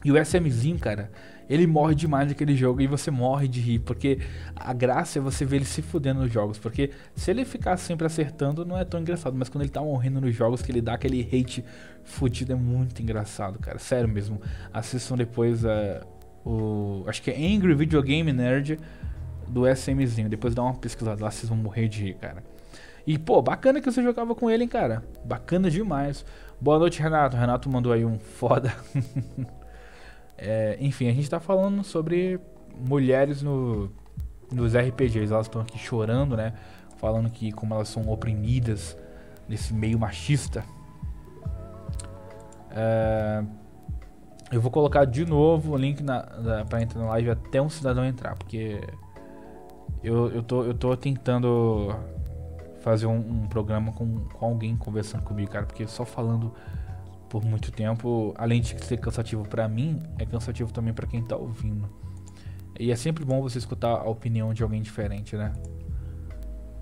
E 0.03 0.11
o 0.11 0.16
SMzinho, 0.16 0.78
cara, 0.78 1.11
ele 1.49 1.66
morre 1.66 1.95
demais 1.95 2.28
naquele 2.28 2.57
jogo 2.57 2.81
e 2.81 2.87
você 2.87 3.11
morre 3.11 3.47
de 3.47 3.61
rir, 3.61 3.81
porque 3.81 4.18
a 4.57 4.72
graça 4.72 5.18
é 5.18 5.22
você 5.22 5.45
ver 5.45 5.57
ele 5.57 5.66
se 5.66 5.83
fudendo 5.83 6.20
nos 6.20 6.33
jogos, 6.33 6.59
porque 6.59 6.91
se 7.14 7.31
ele 7.31 7.45
ficar 7.45 7.76
sempre 7.76 8.07
acertando 8.07 8.64
não 8.64 8.78
é 8.78 8.85
tão 8.85 9.01
engraçado, 9.01 9.37
mas 9.37 9.51
quando 9.51 9.62
ele 9.62 9.70
tá 9.70 9.83
morrendo 9.83 10.20
nos 10.20 10.35
jogos 10.35 10.62
que 10.62 10.72
ele 10.72 10.81
dá 10.81 10.95
aquele 10.95 11.20
hate 11.20 11.62
fudido 12.03 12.53
é 12.53 12.57
muito 12.57 13.03
engraçado, 13.03 13.59
cara, 13.59 13.78
sério 13.78 14.09
mesmo. 14.09 14.41
Assistam 14.72 15.16
depois 15.16 15.64
uh, 15.64 15.68
o 16.45 17.05
acho 17.07 17.22
que 17.22 17.30
é 17.30 17.36
Angry 17.36 17.74
Video 17.74 18.03
Game 18.03 18.32
Nerd 18.32 18.78
do 19.47 19.66
SMzinho, 19.68 20.28
depois 20.28 20.55
dá 20.55 20.62
uma 20.62 20.74
pesquisada 20.74 21.22
lá, 21.22 21.30
vocês 21.30 21.49
vão 21.49 21.59
morrer 21.59 21.88
de 21.88 22.05
rir, 22.05 22.14
cara. 22.14 22.43
E 23.07 23.18
pô, 23.18 23.43
bacana 23.43 23.80
que 23.80 23.91
você 23.91 24.03
jogava 24.03 24.34
com 24.34 24.51
ele, 24.51 24.62
hein, 24.62 24.68
cara. 24.68 25.03
Bacana 25.24 25.70
demais. 25.70 26.24
Boa 26.61 26.78
noite, 26.78 27.03
Renato. 27.03 27.36
Renato 27.36 27.68
mandou 27.68 27.93
aí 27.93 28.05
um 28.05 28.18
foda. 28.38 28.74
É, 30.43 30.78
enfim, 30.80 31.07
a 31.07 31.12
gente 31.12 31.28
tá 31.28 31.38
falando 31.38 31.84
sobre 31.84 32.41
mulheres 32.74 33.43
no, 33.43 33.93
nos 34.51 34.74
RPGs. 34.74 35.30
Elas 35.30 35.45
estão 35.45 35.61
aqui 35.61 35.78
chorando, 35.78 36.34
né? 36.34 36.55
Falando 36.97 37.28
que 37.28 37.53
como 37.53 37.74
elas 37.74 37.91
são 37.91 38.09
oprimidas 38.09 38.97
nesse 39.47 39.74
meio 39.74 39.99
machista. 39.99 40.64
É, 42.70 43.45
eu 44.51 44.61
vou 44.61 44.70
colocar 44.70 45.05
de 45.05 45.24
novo 45.24 45.72
o 45.72 45.76
link 45.76 46.03
na, 46.03 46.24
na, 46.38 46.64
pra 46.64 46.82
entrar 46.82 47.01
na 47.01 47.09
live 47.11 47.30
até 47.30 47.62
um 47.62 47.68
cidadão 47.68 48.05
entrar, 48.05 48.34
porque 48.36 48.80
eu, 50.03 50.28
eu, 50.28 50.42
tô, 50.42 50.64
eu 50.64 50.74
tô 50.74 50.96
tentando 50.96 51.94
fazer 52.80 53.07
um, 53.07 53.18
um 53.18 53.48
programa 53.48 53.92
com, 53.92 54.20
com 54.28 54.46
alguém 54.46 54.76
conversando 54.76 55.22
comigo, 55.22 55.51
cara, 55.51 55.66
porque 55.66 55.86
só 55.86 56.05
falando 56.05 56.53
por 57.28 57.44
muito 57.44 57.70
tempo, 57.70 58.34
além 58.36 58.61
de 58.61 58.76
ser 58.84 58.96
cansativo 58.96 59.46
para 59.46 59.68
mim, 59.68 60.03
é 60.18 60.26
cansativo 60.26 60.72
também 60.72 60.92
para 60.92 61.07
quem 61.07 61.22
tá 61.22 61.36
ouvindo. 61.36 61.88
E 62.78 62.90
é 62.90 62.96
sempre 62.96 63.24
bom 63.24 63.40
você 63.40 63.59
escutar 63.59 63.90
a 63.90 64.09
opinião 64.09 64.53
de 64.53 64.62
alguém 64.62 64.82
diferente, 64.82 65.36
né? 65.36 65.53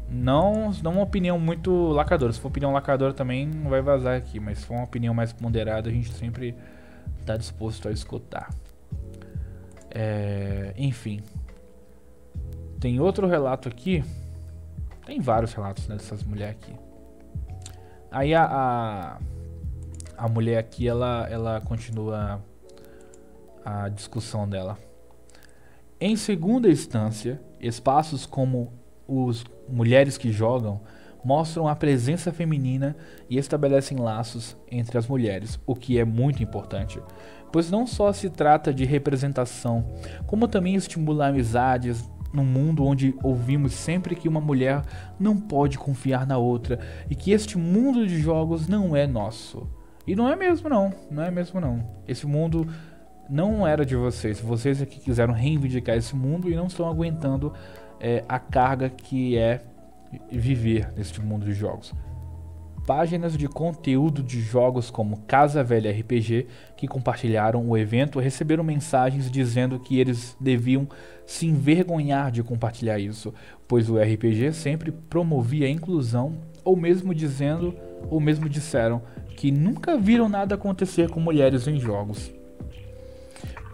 Não, 0.08 0.72
não 0.82 0.92
uma 0.92 1.02
opinião 1.02 1.38
muito 1.38 1.88
lacadora. 1.88 2.32
Se 2.32 2.40
for 2.40 2.48
opinião 2.48 2.72
lacadora 2.72 3.12
também 3.12 3.46
não 3.46 3.68
vai 3.68 3.82
vazar 3.82 4.16
aqui, 4.16 4.40
mas 4.40 4.58
se 4.58 4.64
for 4.64 4.74
uma 4.74 4.84
opinião 4.84 5.12
mais 5.12 5.34
ponderada, 5.34 5.90
a 5.90 5.92
gente 5.92 6.10
sempre 6.14 6.54
tá 7.24 7.36
disposto 7.36 7.88
a 7.88 7.92
escutar. 7.92 8.50
É, 9.90 10.74
enfim. 10.76 11.22
Tem 12.80 13.00
outro 13.00 13.26
relato 13.26 13.68
aqui. 13.68 14.04
Tem 15.04 15.20
vários 15.20 15.52
relatos 15.52 15.88
né, 15.88 15.96
dessas 15.96 16.22
mulheres 16.22 16.56
aqui. 16.56 16.74
Aí 18.10 18.34
a, 18.34 18.44
a 18.44 19.18
a 20.18 20.28
mulher 20.28 20.58
aqui 20.58 20.88
ela, 20.88 21.28
ela 21.30 21.60
continua 21.60 22.44
a 23.64 23.88
discussão 23.88 24.48
dela. 24.48 24.76
Em 26.00 26.16
segunda 26.16 26.68
instância, 26.68 27.40
espaços 27.60 28.26
como 28.26 28.72
os 29.06 29.44
mulheres 29.68 30.18
que 30.18 30.32
jogam 30.32 30.80
mostram 31.24 31.68
a 31.68 31.74
presença 31.74 32.32
feminina 32.32 32.96
e 33.28 33.38
estabelecem 33.38 33.98
laços 33.98 34.56
entre 34.70 34.98
as 34.98 35.06
mulheres, 35.06 35.58
o 35.66 35.74
que 35.74 35.98
é 35.98 36.04
muito 36.04 36.42
importante, 36.42 37.00
pois 37.52 37.70
não 37.70 37.86
só 37.86 38.12
se 38.12 38.30
trata 38.30 38.72
de 38.72 38.84
representação, 38.84 39.84
como 40.26 40.48
também 40.48 40.74
estimular 40.74 41.28
amizades 41.28 42.08
num 42.32 42.44
mundo 42.44 42.84
onde 42.84 43.14
ouvimos 43.22 43.72
sempre 43.72 44.14
que 44.14 44.28
uma 44.28 44.40
mulher 44.40 44.82
não 45.18 45.36
pode 45.36 45.78
confiar 45.78 46.26
na 46.26 46.36
outra 46.36 46.78
e 47.08 47.14
que 47.14 47.30
este 47.30 47.56
mundo 47.56 48.06
de 48.06 48.18
jogos 48.20 48.68
não 48.68 48.94
é 48.94 49.06
nosso. 49.06 49.66
E 50.06 50.14
não 50.14 50.28
é 50.30 50.36
mesmo 50.36 50.68
não, 50.68 50.92
não 51.10 51.22
é 51.22 51.30
mesmo 51.30 51.60
não. 51.60 51.86
Esse 52.06 52.26
mundo 52.26 52.66
não 53.28 53.66
era 53.66 53.84
de 53.84 53.94
vocês. 53.94 54.40
Vocês 54.40 54.80
é 54.80 54.86
que 54.86 55.00
quiseram 55.00 55.34
reivindicar 55.34 55.96
esse 55.96 56.16
mundo 56.16 56.50
e 56.50 56.56
não 56.56 56.66
estão 56.66 56.88
aguentando 56.88 57.52
é, 58.00 58.24
a 58.28 58.38
carga 58.38 58.88
que 58.88 59.36
é 59.36 59.62
viver 60.30 60.92
neste 60.96 61.20
mundo 61.20 61.44
de 61.44 61.52
jogos. 61.52 61.94
Páginas 62.86 63.36
de 63.36 63.46
conteúdo 63.46 64.22
de 64.22 64.40
jogos 64.40 64.90
como 64.90 65.18
Casa 65.26 65.62
Velha 65.62 65.90
RPG 65.90 66.46
que 66.74 66.88
compartilharam 66.88 67.68
o 67.68 67.76
evento 67.76 68.18
receberam 68.18 68.64
mensagens 68.64 69.30
dizendo 69.30 69.78
que 69.78 70.00
eles 70.00 70.34
deviam 70.40 70.88
se 71.26 71.46
envergonhar 71.46 72.30
de 72.30 72.42
compartilhar 72.42 72.98
isso, 72.98 73.34
pois 73.68 73.90
o 73.90 73.98
RPG 73.98 74.54
sempre 74.54 74.90
promovia 74.90 75.66
a 75.66 75.70
inclusão, 75.70 76.38
ou 76.64 76.74
mesmo 76.74 77.14
dizendo, 77.14 77.76
ou 78.08 78.20
mesmo 78.20 78.48
disseram 78.48 79.02
que 79.36 79.50
nunca 79.50 79.98
viram 79.98 80.26
nada 80.26 80.54
acontecer 80.54 81.10
com 81.10 81.20
mulheres 81.20 81.68
em 81.68 81.78
jogos. 81.78 82.32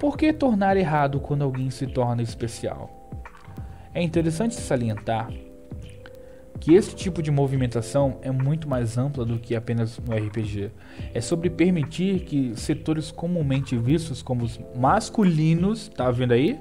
Por 0.01 0.19
que 0.19 0.33
tornar 0.33 0.77
errado 0.77 1.21
quando 1.21 1.45
alguém 1.45 1.71
se 1.71 1.87
torna 1.87 2.21
especial? 2.21 2.91
É 3.95 4.03
interessante 4.03 4.57
salientar 4.57 5.31
que 6.61 6.75
esse 6.75 6.95
tipo 6.95 7.23
de 7.23 7.31
movimentação 7.31 8.19
é 8.23 8.31
muito 8.31 8.69
mais 8.69 8.97
ampla 8.97 9.25
do 9.25 9.39
que 9.39 9.55
apenas 9.55 9.99
no 9.99 10.15
RPG. 10.15 10.71
É 11.13 11.21
sobre 11.21 11.51
permitir 11.51 12.21
que 12.21 12.55
setores 12.57 13.11
comumente 13.11 13.77
vistos 13.77 14.23
como 14.23 14.49
masculinos, 14.75 15.89
tá 15.89 16.11
vendo 16.11 16.33
aí? 16.33 16.59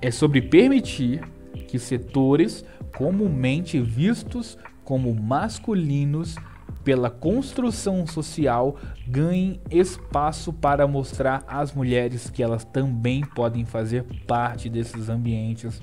É 0.00 0.10
sobre 0.10 0.40
permitir 0.42 1.20
que 1.66 1.78
setores 1.78 2.64
comumente 2.96 3.80
vistos 3.80 4.56
como 4.84 5.14
masculinos 5.14 6.36
pela 6.84 7.10
construção 7.10 8.06
social, 8.06 8.76
ganhem 9.06 9.60
espaço 9.70 10.52
para 10.52 10.86
mostrar 10.86 11.44
às 11.46 11.74
mulheres 11.74 12.30
que 12.30 12.42
elas 12.42 12.64
também 12.64 13.20
podem 13.20 13.64
fazer 13.66 14.04
parte 14.26 14.70
desses 14.70 15.10
ambientes. 15.10 15.82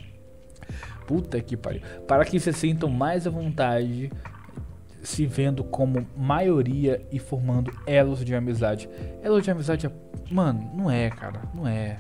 Puta 1.06 1.39
que 1.41 1.56
pariu. 1.56 1.82
Para 2.08 2.26
que 2.26 2.39
se 2.39 2.51
sintam 2.53 2.89
mais 2.89 3.28
à 3.28 3.30
vontade 3.30 4.12
se 5.06 5.26
vendo 5.26 5.64
como 5.64 6.06
maioria 6.18 7.06
e 7.12 7.20
formando 7.20 7.72
elos 7.86 8.26
de 8.26 8.34
amizade. 8.34 8.89
Elos 9.22 9.43
de 9.43 9.51
amizade, 9.51 9.86
é... 9.86 9.91
mano, 10.32 10.72
não 10.74 10.89
é, 10.89 11.10
cara, 11.10 11.41
não 11.53 11.68
é. 11.68 11.97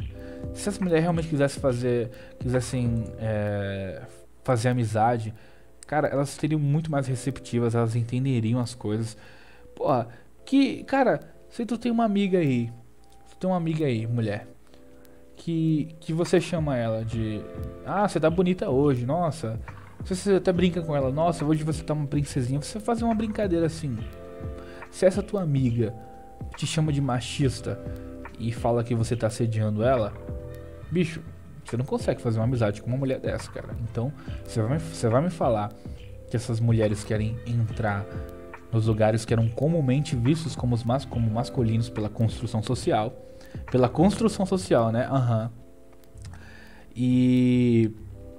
Se 0.53 0.69
as 0.69 0.79
mulheres 0.79 1.03
realmente 1.03 1.27
quisessem 1.27 1.61
fazer, 1.61 2.09
quisessem 2.39 3.05
é, 3.19 4.01
fazer 4.43 4.69
amizade, 4.69 5.33
cara, 5.85 6.07
elas 6.07 6.29
seriam 6.29 6.59
muito 6.59 6.91
mais 6.91 7.07
receptivas, 7.07 7.75
elas 7.75 7.95
entenderiam 7.95 8.59
as 8.59 8.73
coisas. 8.73 9.15
Porra, 9.75 10.07
que, 10.43 10.83
cara, 10.83 11.19
se 11.49 11.65
tu 11.65 11.77
tem 11.77 11.91
uma 11.91 12.05
amiga 12.05 12.39
aí, 12.39 12.71
tu 13.29 13.37
tem 13.37 13.49
uma 13.49 13.57
amiga 13.57 13.85
aí, 13.85 14.07
mulher, 14.07 14.47
que, 15.35 15.95
que 15.99 16.13
você 16.13 16.39
chama 16.39 16.77
ela 16.77 17.03
de, 17.03 17.41
ah, 17.85 18.07
você 18.07 18.19
tá 18.19 18.29
bonita 18.29 18.69
hoje, 18.69 19.05
nossa, 19.05 19.59
você 20.03 20.35
até 20.35 20.51
brinca 20.51 20.81
com 20.81 20.95
ela, 20.95 21.11
nossa, 21.11 21.43
hoje 21.45 21.63
você 21.63 21.83
tá 21.83 21.93
uma 21.93 22.07
princesinha, 22.07 22.61
você 22.61 22.79
fazer 22.79 23.03
uma 23.03 23.15
brincadeira 23.15 23.65
assim. 23.65 23.97
Se 24.89 25.05
essa 25.05 25.21
tua 25.21 25.41
amiga 25.41 25.93
te 26.55 26.65
chama 26.65 26.91
de 26.91 27.01
machista 27.01 27.79
e 28.39 28.51
fala 28.51 28.83
que 28.83 28.95
você 28.95 29.15
tá 29.15 29.27
assediando 29.27 29.83
ela, 29.83 30.13
bicho, 30.91 31.21
você 31.63 31.75
não 31.75 31.85
consegue 31.85 32.21
fazer 32.21 32.39
uma 32.39 32.45
amizade 32.45 32.81
com 32.81 32.87
uma 32.87 32.97
mulher 32.97 33.19
dessa, 33.19 33.51
cara. 33.51 33.75
Então, 33.89 34.13
você 34.45 34.61
vai, 34.61 34.77
você 34.77 35.09
vai 35.09 35.21
me 35.21 35.29
falar 35.29 35.71
que 36.29 36.35
essas 36.35 36.59
mulheres 36.59 37.03
querem 37.03 37.37
entrar 37.45 38.05
nos 38.71 38.85
lugares 38.87 39.25
que 39.25 39.33
eram 39.33 39.47
comumente 39.47 40.15
vistos 40.15 40.55
como, 40.55 40.77
mas, 40.85 41.05
como 41.05 41.29
masculinos 41.29 41.89
pela 41.89 42.09
construção 42.09 42.61
social. 42.61 43.13
Pela 43.71 43.89
construção 43.89 44.45
social, 44.45 44.91
né? 44.91 45.07
Aham. 45.09 45.43
Uhum. 45.43 45.65
E 46.95 47.91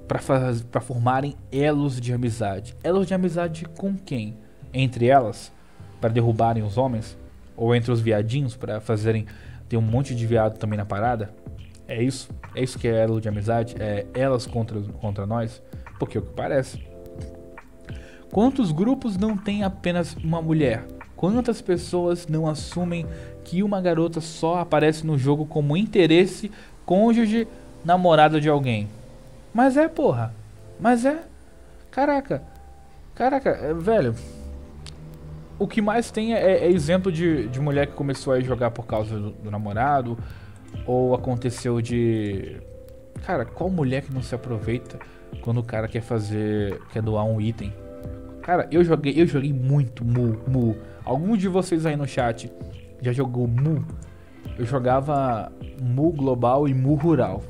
para 0.07 0.81
formarem 0.81 1.37
elos 1.51 2.01
de 2.01 2.13
amizade. 2.13 2.75
Elos 2.83 3.07
de 3.07 3.15
amizade 3.15 3.65
com 3.77 3.95
quem? 3.97 4.37
Entre 4.73 5.09
elas, 5.09 5.53
para 6.01 6.11
derrubarem 6.11 6.63
os 6.63 6.79
homens? 6.79 7.19
Ou 7.57 7.75
entre 7.75 7.91
os 7.91 8.01
viadinhos, 8.01 8.57
para 8.57 8.81
fazerem 8.81 9.27
ter 9.69 9.77
um 9.77 9.83
monte 9.83 10.15
de 10.15 10.27
viado 10.27 10.59
também 10.59 10.77
na 10.77 10.87
parada? 10.87 11.35
É 11.89 12.03
isso? 12.03 12.31
É 12.55 12.63
isso 12.63 12.79
que 12.79 12.89
é 12.89 13.03
elo 13.03 13.21
de 13.21 13.29
amizade? 13.29 13.77
É 13.79 14.07
elas 14.15 14.47
contra, 14.47 14.81
contra 14.81 15.27
nós? 15.27 15.63
Porque 15.99 16.17
é 16.17 16.21
o 16.21 16.25
que 16.25 16.33
parece. 16.33 16.81
Quantos 18.31 18.73
grupos 18.73 19.17
não 19.17 19.37
tem 19.37 19.65
apenas 19.65 20.15
uma 20.15 20.43
mulher? 20.43 20.87
Quantas 21.15 21.63
pessoas 21.63 22.27
não 22.27 22.47
assumem 22.47 23.07
que 23.47 23.63
uma 23.63 23.81
garota 23.81 24.21
só 24.21 24.59
aparece 24.59 25.07
no 25.07 25.17
jogo 25.17 25.47
como 25.47 25.77
interesse, 25.77 26.51
cônjuge, 26.85 27.47
namorada 27.85 28.41
de 28.41 28.49
alguém? 28.49 28.89
Mas 29.55 29.77
é, 29.77 29.87
porra. 29.87 30.35
Mas 30.81 31.05
é. 31.05 31.23
Caraca. 31.89 32.43
Caraca, 33.15 33.51
é, 33.51 33.73
velho. 33.73 34.17
O 35.61 35.69
que 35.69 35.81
mais 35.81 36.11
tem 36.11 36.35
é, 36.35 36.65
é 36.65 36.71
exemplo 36.73 37.13
de, 37.13 37.47
de 37.47 37.61
mulher 37.61 37.87
que 37.87 37.93
começou 37.93 38.33
a 38.33 38.41
jogar 38.41 38.73
por 38.73 38.85
causa 38.85 39.17
do, 39.17 39.31
do 39.31 39.49
namorado 39.49 40.19
ou 40.85 41.15
aconteceu 41.15 41.81
de. 41.81 42.57
Cara, 43.25 43.45
qual 43.45 43.71
mulher 43.71 44.03
que 44.03 44.13
não 44.13 44.23
se 44.23 44.35
aproveita 44.35 44.99
quando 45.41 45.59
o 45.59 45.63
cara 45.63 45.87
quer 45.87 46.03
fazer. 46.03 46.81
quer 46.93 47.01
doar 47.01 47.25
um 47.25 47.41
item? 47.41 47.73
Cara, 48.43 48.67
eu 48.73 48.83
joguei, 48.83 49.15
eu 49.17 49.27
joguei 49.27 49.53
muito 49.53 50.05
Mu, 50.05 50.37
Mu. 50.49 50.77
Algum 51.05 51.37
de 51.37 51.47
vocês 51.47 51.87
aí 51.87 51.97
no 51.97 52.09
chat 52.09 52.51
já 53.01 53.13
jogou 53.13 53.47
Mu? 53.47 53.85
Eu 54.59 54.65
jogava 54.65 55.53
Mu 55.81 56.13
Global 56.13 56.69
e 56.69 56.75
Mu 56.75 56.95
Rural. 56.95 57.43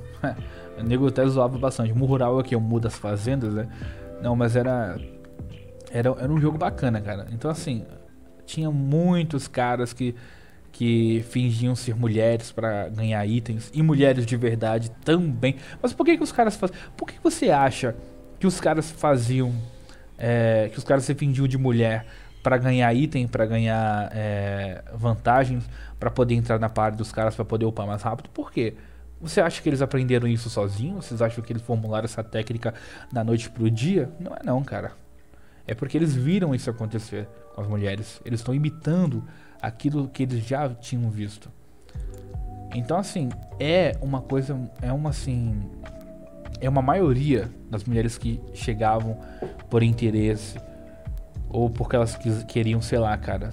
o 0.78 0.82
nego 0.84 1.08
até 1.08 1.26
zoava 1.26 1.58
bastante. 1.58 1.92
Mu 1.92 2.06
Rural 2.06 2.38
é 2.38 2.40
o 2.40 2.44
que? 2.44 2.56
O 2.56 2.60
Mu 2.60 2.80
das 2.80 2.96
fazendas, 2.96 3.54
né? 3.54 3.68
Não, 4.22 4.34
mas 4.34 4.56
era, 4.56 4.98
era. 5.90 6.08
Era 6.18 6.32
um 6.32 6.40
jogo 6.40 6.58
bacana, 6.58 7.00
cara. 7.00 7.26
Então, 7.32 7.50
assim, 7.50 7.84
tinha 8.44 8.70
muitos 8.70 9.46
caras 9.48 9.92
que 9.92 10.14
que 10.76 11.24
fingiam 11.30 11.74
ser 11.74 11.96
mulheres 11.96 12.52
para 12.52 12.90
ganhar 12.90 13.24
itens 13.24 13.70
e 13.72 13.82
mulheres 13.82 14.26
de 14.26 14.36
verdade 14.36 14.90
também. 15.06 15.56
Mas 15.80 15.94
por 15.94 16.04
que, 16.04 16.18
que 16.18 16.22
os 16.22 16.30
caras 16.30 16.54
fazem? 16.54 16.76
Por 16.94 17.08
que 17.08 17.14
você 17.22 17.50
acha 17.50 17.96
que 18.38 18.46
os 18.46 18.60
caras 18.60 18.90
faziam 18.90 19.54
é, 20.18 20.68
que 20.70 20.76
os 20.76 20.84
caras 20.84 21.04
se 21.04 21.14
fingiam 21.14 21.48
de 21.48 21.56
mulher 21.56 22.06
para 22.46 22.58
ganhar 22.58 22.94
item, 22.94 23.26
para 23.26 23.44
ganhar 23.44 24.08
é, 24.12 24.80
vantagens, 24.94 25.68
para 25.98 26.12
poder 26.12 26.36
entrar 26.36 26.60
na 26.60 26.68
parte 26.68 26.94
dos 26.94 27.10
caras, 27.10 27.34
para 27.34 27.44
poder 27.44 27.64
upar 27.64 27.88
mais 27.88 28.02
rápido? 28.02 28.30
Por 28.30 28.52
quê? 28.52 28.74
Você 29.20 29.40
acha 29.40 29.60
que 29.60 29.68
eles 29.68 29.82
aprenderam 29.82 30.28
isso 30.28 30.48
sozinhos? 30.48 31.06
Vocês 31.06 31.20
acham 31.20 31.42
que 31.42 31.52
eles 31.52 31.60
formularam 31.60 32.04
essa 32.04 32.22
técnica 32.22 32.72
da 33.10 33.24
noite 33.24 33.50
pro 33.50 33.68
dia? 33.68 34.08
Não 34.20 34.32
é 34.32 34.44
não, 34.44 34.62
cara. 34.62 34.92
É 35.66 35.74
porque 35.74 35.98
eles 35.98 36.14
viram 36.14 36.54
isso 36.54 36.70
acontecer 36.70 37.26
com 37.52 37.62
as 37.62 37.66
mulheres. 37.66 38.20
Eles 38.24 38.38
estão 38.38 38.54
imitando 38.54 39.24
aquilo 39.60 40.06
que 40.06 40.22
eles 40.22 40.46
já 40.46 40.68
tinham 40.68 41.10
visto. 41.10 41.50
Então 42.72 42.96
assim, 42.96 43.28
é 43.58 43.98
uma 44.00 44.20
coisa, 44.20 44.56
é 44.80 44.92
uma 44.92 45.10
assim, 45.10 45.68
é 46.60 46.68
uma 46.68 46.80
maioria 46.80 47.50
das 47.68 47.82
mulheres 47.82 48.16
que 48.16 48.40
chegavam 48.54 49.18
por 49.68 49.82
interesse 49.82 50.60
ou 51.48 51.70
porque 51.70 51.96
elas 51.96 52.16
queriam, 52.48 52.80
sei 52.80 52.98
lá, 52.98 53.16
cara, 53.16 53.52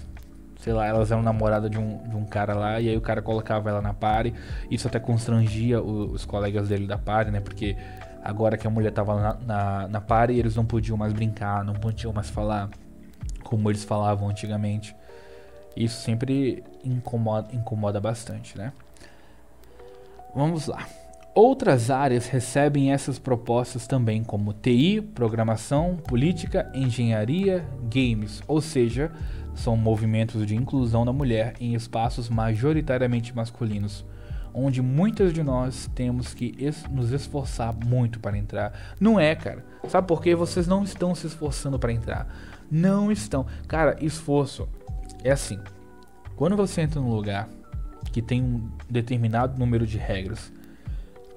sei 0.58 0.72
lá, 0.74 0.86
elas 0.88 1.12
eram 1.12 1.22
namorada 1.22 1.70
de 1.70 1.78
um, 1.78 1.98
de 2.08 2.16
um 2.16 2.26
cara 2.26 2.54
lá 2.54 2.80
e 2.80 2.90
aí 2.90 2.96
o 2.96 3.02
cara 3.02 3.22
colocava 3.22 3.70
ela 3.70 3.82
na 3.82 3.94
party. 3.94 4.34
Isso 4.72 4.88
até 4.88 5.00
constrangia 5.00 5.82
o, 5.82 6.12
os 6.12 6.26
colegas 6.26 6.70
dele 6.70 6.88
da 6.88 6.98
party, 6.98 7.32
né? 7.32 7.40
Porque 7.42 7.76
agora 8.24 8.58
que 8.58 8.66
a 8.66 8.70
mulher 8.70 8.92
tava 8.92 9.20
na, 9.20 9.34
na, 9.46 9.88
na 9.88 10.02
party, 10.02 10.34
eles 10.34 10.56
não 10.56 10.66
podiam 10.66 10.98
mais 10.98 11.12
brincar, 11.12 11.64
não 11.64 11.74
podiam 11.74 12.14
mais 12.14 12.30
falar 12.30 12.70
como 13.44 13.70
eles 13.70 13.84
falavam 13.84 14.30
antigamente. 14.30 14.96
Isso 15.76 16.02
sempre 16.02 16.64
incomoda, 16.84 17.54
incomoda 17.54 18.00
bastante, 18.00 18.58
né? 18.58 18.72
Vamos 20.34 20.68
lá. 20.68 20.88
Outras 21.36 21.90
áreas 21.90 22.28
recebem 22.28 22.92
essas 22.94 23.18
propostas 23.18 23.88
também, 23.88 24.24
como 24.24 24.54
TI, 24.54 25.02
programação, 25.02 25.98
política, 25.98 26.72
engenharia, 26.76 27.68
games, 27.92 28.44
ou 28.48 28.62
seja, 28.62 29.12
são 29.56 29.76
movimentos 29.76 30.46
de 30.46 30.56
inclusão 30.56 31.04
da 31.04 31.12
mulher 31.12 31.56
em 31.60 31.74
espaços 31.74 32.30
majoritariamente 32.30 33.36
masculinos, 33.36 34.06
onde 34.54 34.80
muitas 34.80 35.34
de 35.34 35.42
nós 35.42 35.90
temos 35.96 36.36
que 36.36 36.54
es 36.56 36.84
nos 36.88 37.12
esforçar 37.12 37.74
muito 37.84 38.20
para 38.20 38.38
entrar. 38.38 38.96
Não 39.00 39.20
é, 39.20 39.34
cara. 39.34 39.66
Sabe 39.88 40.08
por 40.08 40.22
quê? 40.22 40.36
Vocês 40.36 40.68
não 40.68 40.84
estão 40.84 41.16
se 41.16 41.26
esforçando 41.26 41.80
para 41.80 41.92
entrar. 41.92 42.28
Não 42.70 43.12
estão. 43.12 43.48
Cara, 43.68 43.98
esforço 44.00 44.70
é 45.24 45.32
assim. 45.32 45.60
Quando 46.36 46.56
você 46.56 46.82
entra 46.82 47.02
num 47.02 47.12
lugar 47.12 47.50
que 48.12 48.22
tem 48.22 48.44
um 48.44 48.70
determinado 48.88 49.58
número 49.58 49.88
de 49.88 49.98
regras, 49.98 50.52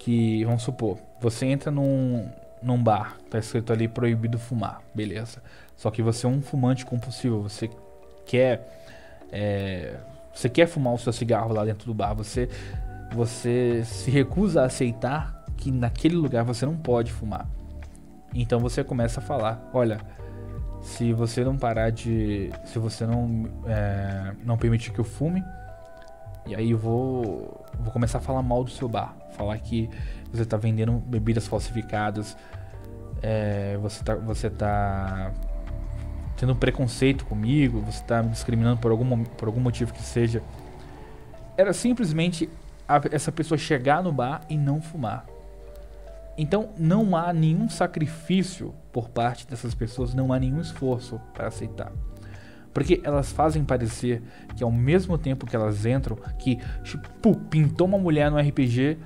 que 0.07 0.45
vamos 0.45 0.63
supor, 0.63 0.99
você 1.21 1.47
entra 1.47 1.69
num, 1.69 2.31
num 2.63 2.81
bar, 2.81 3.17
tá 3.29 3.41
escrito 3.41 3.73
ali 3.73 3.89
proibido 3.89 4.39
fumar, 4.39 4.81
beleza. 4.95 5.43
Só 5.77 5.91
que 5.91 6.01
você 6.01 6.27
é 6.27 6.29
um 6.29 6.41
fumante 6.41 6.87
compulsivo, 6.87 7.43
você 7.43 7.69
quer 8.25 8.65
é, 9.33 9.97
você 10.33 10.49
quer 10.49 10.69
fumar 10.69 10.95
o 10.95 10.99
seu 10.99 11.13
cigarro 11.13 11.53
lá 11.53 11.65
dentro 11.65 11.87
do 11.87 11.93
bar, 11.93 12.15
você 12.15 12.49
você 13.13 13.83
se 13.85 14.09
recusa 14.09 14.63
a 14.63 14.67
aceitar 14.67 15.45
que 15.57 15.73
naquele 15.73 16.15
lugar 16.15 16.45
você 16.45 16.65
não 16.65 16.77
pode 16.77 17.11
fumar. 17.11 17.49
Então 18.33 18.61
você 18.61 18.85
começa 18.85 19.19
a 19.19 19.23
falar, 19.23 19.69
olha, 19.75 19.99
se 20.83 21.13
você 21.13 21.43
não 21.43 21.57
parar 21.57 21.91
de. 21.91 22.53
Se 22.65 22.79
você 22.79 23.05
não, 23.05 23.49
é, 23.67 24.35
não 24.45 24.57
permitir 24.57 24.93
que 24.93 25.01
eu 25.01 25.05
fume, 25.05 25.43
e 26.47 26.55
aí 26.55 26.71
eu 26.71 26.79
vou, 26.79 27.65
vou 27.81 27.93
começar 27.93 28.19
a 28.19 28.21
falar 28.21 28.43
mal 28.43 28.63
do 28.63 28.71
seu 28.71 28.89
bar. 28.89 29.17
Falar 29.33 29.59
que 29.59 29.91
você 30.33 30.43
está 30.43 30.57
vendendo 30.57 30.93
bebidas 30.93 31.47
falsificadas, 31.47 32.37
é, 33.23 33.77
você, 33.79 34.05
tá, 34.05 34.15
você 34.15 34.51
tá 34.51 35.33
tendo 36.37 36.55
preconceito 36.55 37.25
comigo, 37.25 37.81
você 37.81 38.01
está 38.01 38.23
me 38.23 38.31
discriminando 38.31 38.81
por 38.81 38.91
algum, 38.91 39.25
por 39.25 39.49
algum 39.49 39.61
motivo 39.61 39.93
que 39.93 40.03
seja. 40.03 40.43
Era 41.57 41.73
simplesmente 41.73 42.49
a, 42.89 43.01
essa 43.11 43.33
pessoa 43.33 43.59
chegar 43.59 44.03
no 44.03 44.13
bar 44.13 44.43
e 44.49 44.57
não 44.57 44.81
fumar. 44.81 45.27
Então 46.39 46.69
não 46.79 47.17
há 47.17 47.33
nenhum 47.33 47.69
sacrifício 47.69 48.75
por 48.93 49.09
parte 49.09 49.47
dessas 49.47 49.75
pessoas, 49.75 50.15
não 50.15 50.33
há 50.33 50.39
nenhum 50.39 50.61
esforço 50.61 51.21
para 51.33 51.49
aceitar. 51.49 51.91
Porque 52.77 53.01
elas 53.05 53.33
fazem 53.33 53.65
parecer 53.65 54.23
que 54.55 54.63
ao 54.63 54.71
mesmo 54.71 55.17
tempo 55.17 55.47
que 55.47 55.57
elas 55.57 55.87
entram, 55.87 56.15
que 56.39 56.59
tipo, 56.85 57.35
pintou 57.49 57.87
uma 57.87 57.97
mulher 57.97 58.31
no 58.31 58.37
RPG, 58.37 58.99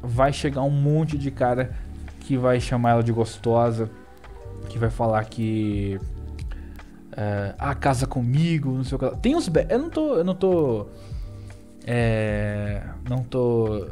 vai 0.00 0.32
chegar 0.32 0.62
um 0.62 0.70
monte 0.70 1.18
de 1.18 1.28
cara 1.28 1.72
que 2.20 2.36
vai 2.36 2.60
chamar 2.60 2.90
ela 2.90 3.02
de 3.02 3.10
gostosa, 3.10 3.90
que 4.68 4.78
vai 4.78 4.90
falar 4.90 5.24
que 5.24 5.98
é, 7.16 7.52
ah, 7.58 7.74
casa 7.74 8.06
comigo, 8.06 8.70
não 8.70 8.84
sei 8.84 8.94
o 8.94 8.98
que. 9.00 9.16
Tem 9.16 9.34
uns 9.34 9.50
eu 9.68 9.78
não 9.80 9.90
tô, 9.90 10.14
eu 10.14 10.24
não 10.24 10.34
tô 10.36 10.86
é, 11.84 12.80
não 13.08 13.24
tô 13.24 13.88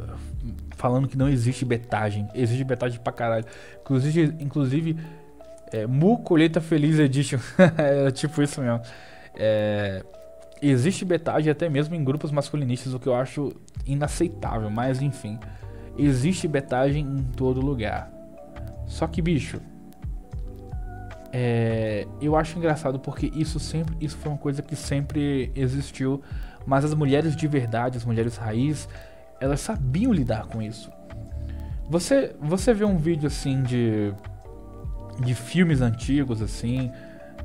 falando 0.76 1.08
que 1.08 1.18
não 1.18 1.28
existe 1.28 1.64
betagem. 1.64 2.28
Existe 2.36 2.62
betagem 2.62 3.00
pra 3.00 3.12
caralho. 3.12 3.44
Inclusive, 3.80 4.36
inclusive 4.38 4.96
é, 5.72 5.88
Mu 5.88 6.18
Colheita 6.18 6.60
Feliz 6.60 7.00
Edition. 7.00 7.40
é 7.76 8.12
tipo 8.12 8.40
isso 8.40 8.60
mesmo. 8.60 8.80
É, 9.39 10.05
existe 10.61 11.05
betagem 11.05 11.51
até 11.51 11.68
mesmo 11.68 11.95
em 11.95 12.03
grupos 12.03 12.30
masculinistas, 12.30 12.93
o 12.93 12.99
que 12.99 13.07
eu 13.07 13.14
acho 13.14 13.53
inaceitável. 13.86 14.70
Mas 14.70 15.01
enfim, 15.01 15.39
existe 15.97 16.49
betagem 16.49 17.05
em 17.05 17.22
todo 17.36 17.61
lugar. 17.61 18.11
Só 18.86 19.07
que, 19.07 19.22
bicho, 19.22 19.61
é, 21.32 22.07
eu 22.20 22.36
acho 22.36 22.59
engraçado 22.59 22.99
porque 22.99 23.30
isso 23.34 23.61
sempre, 23.61 23.97
isso 24.01 24.16
foi 24.16 24.32
uma 24.32 24.39
coisa 24.39 24.62
que 24.62 24.74
sempre 24.74 25.53
existiu, 25.55 26.22
mas 26.66 26.84
as 26.84 26.95
mulheres 26.95 27.36
de 27.36 27.47
verdade, 27.47 27.99
as 27.99 28.05
mulheres 28.05 28.36
raiz, 28.36 28.89
elas 29.41 29.61
sabiam 29.61 30.12
lidar 30.12 30.47
com 30.47 30.61
isso. 30.61 30.91
Você, 31.89 32.34
você 32.41 32.74
vê 32.74 32.84
um 32.84 32.99
vídeo 32.99 33.26
assim 33.26 33.62
de 33.62 34.12
de 35.20 35.34
filmes 35.34 35.80
antigos 35.80 36.41
assim, 36.41 36.91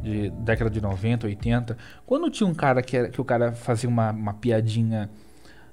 de 0.04 0.30
década 0.32 0.70
de 0.70 0.82
90, 0.82 1.28
80, 1.28 1.78
quando 2.06 2.30
tinha 2.30 2.45
um 2.45 2.54
cara 2.54 2.82
que, 2.84 2.97
era, 2.97 3.10
que 3.10 3.22
o 3.22 3.26
cara 3.26 3.54
fazia 3.54 3.89
uma, 3.89 4.12
uma 4.12 4.34
piadinha 4.34 5.10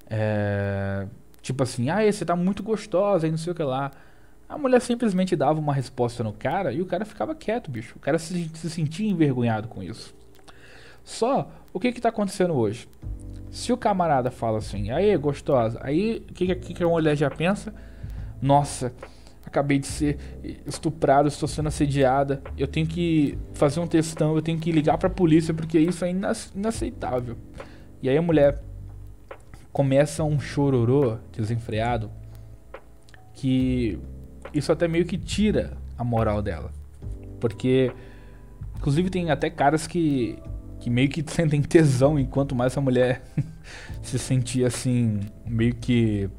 é, 0.09 1.07
tipo 1.43 1.63
assim, 1.63 1.91
ah, 1.91 2.01
você 2.11 2.25
tá 2.25 2.37
muito 2.37 2.63
gostosa 2.63 3.27
e 3.27 3.31
não 3.31 3.39
sei 3.39 3.53
o 3.53 3.57
que 3.57 3.63
lá. 3.63 3.91
A 4.49 4.57
mulher 4.57 4.81
simplesmente 4.81 5.37
dava 5.37 5.59
uma 5.59 5.75
resposta 5.75 6.25
no 6.25 6.33
cara 6.33 6.73
e 6.73 6.81
o 6.81 6.87
cara 6.87 7.05
ficava 7.05 7.35
quieto, 7.35 7.71
bicho. 7.71 7.95
O 7.97 8.01
cara 8.01 8.19
se, 8.19 8.51
se 8.55 8.71
sentia 8.71 9.09
envergonhado 9.09 9.69
com 9.69 9.83
isso. 9.83 10.15
Só, 11.05 11.51
o 11.73 11.81
que 11.81 11.93
que 11.93 12.01
tá 12.01 12.09
acontecendo 12.09 12.55
hoje? 12.55 12.89
Se 13.51 13.73
o 13.73 13.77
camarada 13.77 14.31
fala 14.31 14.59
assim, 14.59 14.91
aí, 14.91 15.17
gostosa, 15.17 15.79
aí 15.83 16.25
o 16.29 16.35
que, 16.35 16.55
que, 16.55 16.75
que 16.75 16.85
a 16.85 16.89
mulher 16.89 17.17
já 17.17 17.31
pensa? 17.31 17.75
Nossa, 18.41 18.93
acabei 19.51 19.81
de 19.81 19.87
ser 19.87 20.17
estuprado, 20.65 21.29
estou 21.29 21.49
sendo 21.49 21.67
assediada, 21.67 22.41
eu 22.57 22.69
tenho 22.69 22.87
que 22.87 23.37
fazer 23.53 23.81
um 23.81 23.87
textão, 23.87 24.35
eu 24.35 24.41
tenho 24.41 24.59
que 24.59 24.71
ligar 24.71 24.97
para 24.97 25.09
a 25.09 25.13
polícia 25.13 25.53
porque 25.53 25.79
isso 25.79 26.05
é 26.05 26.11
inaceitável. 26.11 27.37
E 28.01 28.09
aí 28.09 28.17
a 28.17 28.23
mulher 28.23 28.63
começa 29.73 30.25
um 30.25 30.41
chororô 30.41 31.19
desenfreado 31.33 32.11
que 33.35 33.99
isso 34.55 34.73
até 34.73 34.89
meio 34.89 35.05
que 35.05 35.19
tira 35.19 35.77
a 35.99 36.05
moral 36.05 36.41
dela. 36.41 36.73
Porque 37.41 37.93
inclusive 38.77 39.11
tem 39.11 39.31
até 39.31 39.51
caras 39.51 39.87
que 39.87 40.39
que 40.79 40.89
meio 40.89 41.11
que 41.11 41.23
sentem 41.31 41.61
tesão 41.61 42.19
enquanto 42.19 42.55
mais 42.55 42.77
a 42.77 42.81
mulher 42.81 43.23
se 44.01 44.19
sentia 44.19 44.69
assim, 44.69 45.21
meio 45.45 45.75
que 45.75 46.31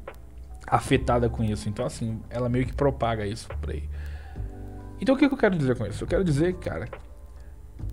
afetada 0.66 1.28
com 1.28 1.42
isso. 1.42 1.68
Então, 1.68 1.84
assim, 1.84 2.20
ela 2.30 2.48
meio 2.48 2.66
que 2.66 2.72
propaga 2.72 3.26
isso 3.26 3.48
por 3.60 3.70
aí. 3.70 3.88
Então, 5.00 5.14
o 5.14 5.18
que, 5.18 5.24
eu 5.24 5.36
quero 5.36 5.56
dizer 5.56 5.76
com 5.76 5.86
isso? 5.86 6.04
Eu 6.04 6.08
quero 6.08 6.24
dizer, 6.24 6.54
cara, 6.54 6.88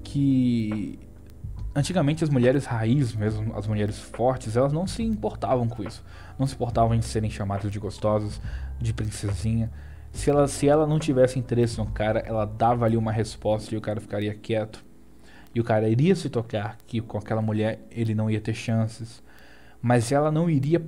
que 0.03 0.99
antigamente 1.73 2.23
as 2.23 2.29
mulheres 2.29 2.65
raiz, 2.65 3.13
mesmo 3.13 3.55
as 3.55 3.65
mulheres 3.65 3.99
fortes, 3.99 4.55
elas 4.55 4.73
não 4.73 4.85
se 4.85 5.01
importavam 5.01 5.67
com 5.67 5.83
isso. 5.83 6.03
Não 6.37 6.45
se 6.45 6.53
importavam 6.53 6.93
em 6.93 7.01
serem 7.01 7.29
chamadas 7.29 7.71
de 7.71 7.79
gostosas, 7.79 8.39
de 8.79 8.93
princesinha. 8.93 9.71
Se 10.11 10.29
ela, 10.29 10.47
se 10.47 10.67
ela 10.67 10.87
não 10.87 10.99
tivesse 10.99 11.37
interesse 11.37 11.77
no 11.77 11.85
cara, 11.87 12.19
ela 12.19 12.45
dava 12.45 12.85
ali 12.85 12.97
uma 12.97 13.11
resposta 13.11 13.73
e 13.73 13.77
o 13.77 13.81
cara 13.81 14.01
ficaria 14.01 14.33
quieto 14.33 14.83
E 15.53 15.59
o 15.59 15.63
cara 15.63 15.87
iria 15.87 16.15
se 16.15 16.29
tocar 16.29 16.77
que 16.87 16.99
com 16.99 17.17
aquela 17.17 17.41
mulher 17.41 17.79
ele 17.91 18.15
não 18.15 18.29
ia 18.29 18.41
ter 18.41 18.53
chances. 18.53 19.23
Mas 19.81 20.11
ela 20.11 20.31
não 20.31 20.49
iria 20.49 20.81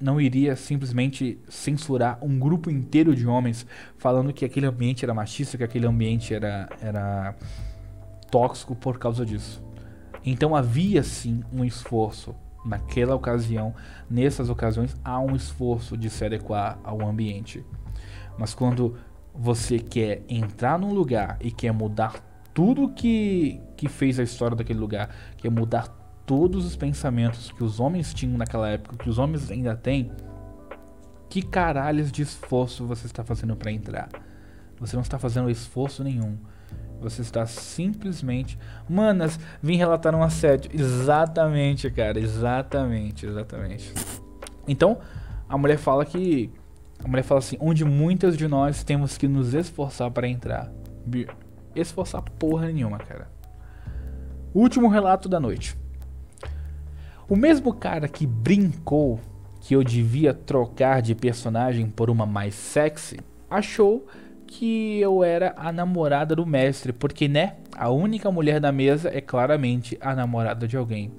não 0.00 0.20
iria 0.20 0.56
simplesmente 0.56 1.38
censurar 1.48 2.18
um 2.22 2.38
grupo 2.38 2.70
inteiro 2.70 3.14
de 3.14 3.26
homens 3.26 3.66
falando 3.98 4.32
que 4.32 4.44
aquele 4.44 4.66
ambiente 4.66 5.04
era 5.04 5.14
machista, 5.14 5.56
que 5.56 5.64
aquele 5.64 5.86
ambiente 5.86 6.34
era, 6.34 6.68
era 6.80 7.34
tóxico 8.30 8.74
por 8.74 8.98
causa 8.98 9.24
disso. 9.24 9.62
Então 10.24 10.54
havia 10.54 11.02
sim 11.02 11.42
um 11.52 11.64
esforço 11.64 12.34
naquela 12.64 13.14
ocasião, 13.14 13.74
nessas 14.10 14.50
ocasiões 14.50 14.96
há 15.04 15.20
um 15.20 15.36
esforço 15.36 15.96
de 15.96 16.10
se 16.10 16.24
adequar 16.24 16.78
ao 16.82 17.06
ambiente. 17.06 17.64
Mas 18.36 18.52
quando 18.52 18.96
você 19.34 19.78
quer 19.78 20.22
entrar 20.28 20.78
num 20.78 20.92
lugar 20.92 21.38
e 21.40 21.50
quer 21.50 21.72
mudar 21.72 22.20
tudo 22.52 22.88
que, 22.88 23.60
que 23.76 23.88
fez 23.88 24.18
a 24.18 24.22
história 24.22 24.56
daquele 24.56 24.78
lugar, 24.78 25.10
quer 25.36 25.50
mudar 25.50 25.88
todos 26.26 26.66
os 26.66 26.76
pensamentos 26.76 27.52
que 27.52 27.62
os 27.62 27.78
homens 27.78 28.12
tinham 28.12 28.36
naquela 28.36 28.68
época, 28.68 28.96
que 28.96 29.08
os 29.08 29.18
homens 29.18 29.50
ainda 29.50 29.76
têm, 29.76 30.10
que 31.30 31.40
caralhos 31.40 32.10
de 32.10 32.22
esforço 32.22 32.84
você 32.84 33.06
está 33.06 33.24
fazendo 33.24 33.56
para 33.56 33.70
entrar? 33.70 34.08
Você 34.78 34.96
não 34.96 35.02
está 35.02 35.18
fazendo 35.18 35.48
esforço 35.48 36.04
nenhum. 36.04 36.36
Você 37.00 37.22
está 37.22 37.46
simplesmente. 37.46 38.58
Manas, 38.88 39.38
vim 39.62 39.76
relatar 39.76 40.14
um 40.14 40.22
assédio. 40.22 40.70
Exatamente, 40.74 41.90
cara. 41.90 42.18
Exatamente, 42.18 43.26
exatamente. 43.26 43.92
Então, 44.66 44.98
a 45.48 45.56
mulher 45.56 45.78
fala 45.78 46.04
que. 46.04 46.50
A 47.04 47.08
mulher 47.08 47.22
fala 47.22 47.38
assim: 47.38 47.56
onde 47.60 47.84
muitas 47.84 48.36
de 48.36 48.48
nós 48.48 48.82
temos 48.82 49.16
que 49.16 49.28
nos 49.28 49.54
esforçar 49.54 50.10
para 50.10 50.28
entrar. 50.28 50.70
Esforçar 51.74 52.22
porra 52.22 52.66
nenhuma, 52.66 52.98
cara. 52.98 53.30
Último 54.54 54.88
relato 54.88 55.28
da 55.28 55.38
noite. 55.38 55.76
O 57.28 57.34
mesmo 57.34 57.72
cara 57.72 58.06
que 58.06 58.26
brincou 58.26 59.20
que 59.60 59.74
eu 59.74 59.82
devia 59.82 60.32
trocar 60.32 61.02
de 61.02 61.14
personagem 61.14 61.90
por 61.90 62.08
uma 62.08 62.24
mais 62.24 62.54
sexy 62.54 63.18
achou 63.50 64.06
que 64.46 65.00
eu 65.00 65.24
era 65.24 65.52
a 65.56 65.72
namorada 65.72 66.36
do 66.36 66.46
mestre, 66.46 66.92
porque, 66.92 67.26
né, 67.26 67.56
a 67.76 67.90
única 67.90 68.30
mulher 68.30 68.60
da 68.60 68.70
mesa 68.70 69.10
é 69.12 69.20
claramente 69.20 69.98
a 70.00 70.14
namorada 70.14 70.68
de 70.68 70.76
alguém. 70.76 71.10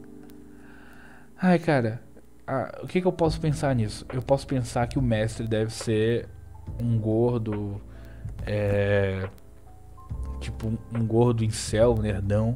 Ai, 1.40 1.60
cara, 1.60 2.02
a, 2.48 2.80
o 2.84 2.88
que, 2.88 3.02
que 3.02 3.08
eu 3.08 3.12
posso 3.12 3.40
pensar 3.42 3.76
nisso? 3.76 4.06
Eu 4.14 4.22
posso 4.22 4.48
pensar 4.48 4.88
que 4.88 4.98
o 4.98 5.02
mestre 5.02 5.46
deve 5.46 5.74
ser 5.74 6.30
um 6.82 6.98
gordo, 6.98 7.82
é, 8.46 9.28
tipo 10.40 10.72
um 10.96 11.06
gordo 11.06 11.50
céu, 11.52 11.98
nerdão. 11.98 12.56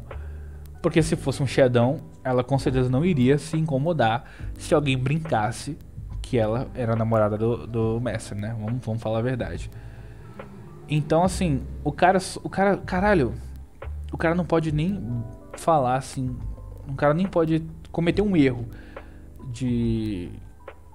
Porque 0.82 1.04
se 1.04 1.18
fosse 1.18 1.44
um 1.44 1.48
Shadão, 1.48 2.00
ela 2.24 2.44
com 2.44 2.58
certeza 2.60 2.90
não 2.90 3.04
iria 3.04 3.38
se 3.38 3.58
incomodar 3.58 4.26
se 4.58 4.74
alguém 4.74 4.98
brincasse 4.98 5.78
que 6.22 6.38
ela 6.38 6.68
era 6.74 6.96
namorada 6.96 7.38
do, 7.38 7.68
do 7.68 8.00
mestre, 8.00 8.40
né? 8.40 8.56
Vamos, 8.60 8.86
vamos 8.86 9.02
falar 9.02 9.20
a 9.20 9.22
verdade. 9.22 9.70
Então, 10.88 11.24
assim, 11.24 11.62
o 11.84 11.92
cara. 11.92 12.20
O 12.44 12.50
cara. 12.50 12.78
Caralho. 12.78 13.34
O 14.12 14.18
cara 14.18 14.36
não 14.36 14.46
pode 14.46 14.72
nem 14.72 15.24
falar 15.58 15.96
assim. 15.96 16.38
O 16.88 16.94
cara 16.96 17.14
nem 17.14 17.26
pode 17.26 17.64
cometer 17.92 18.22
um 18.22 18.36
erro 18.36 18.68
de 19.52 20.30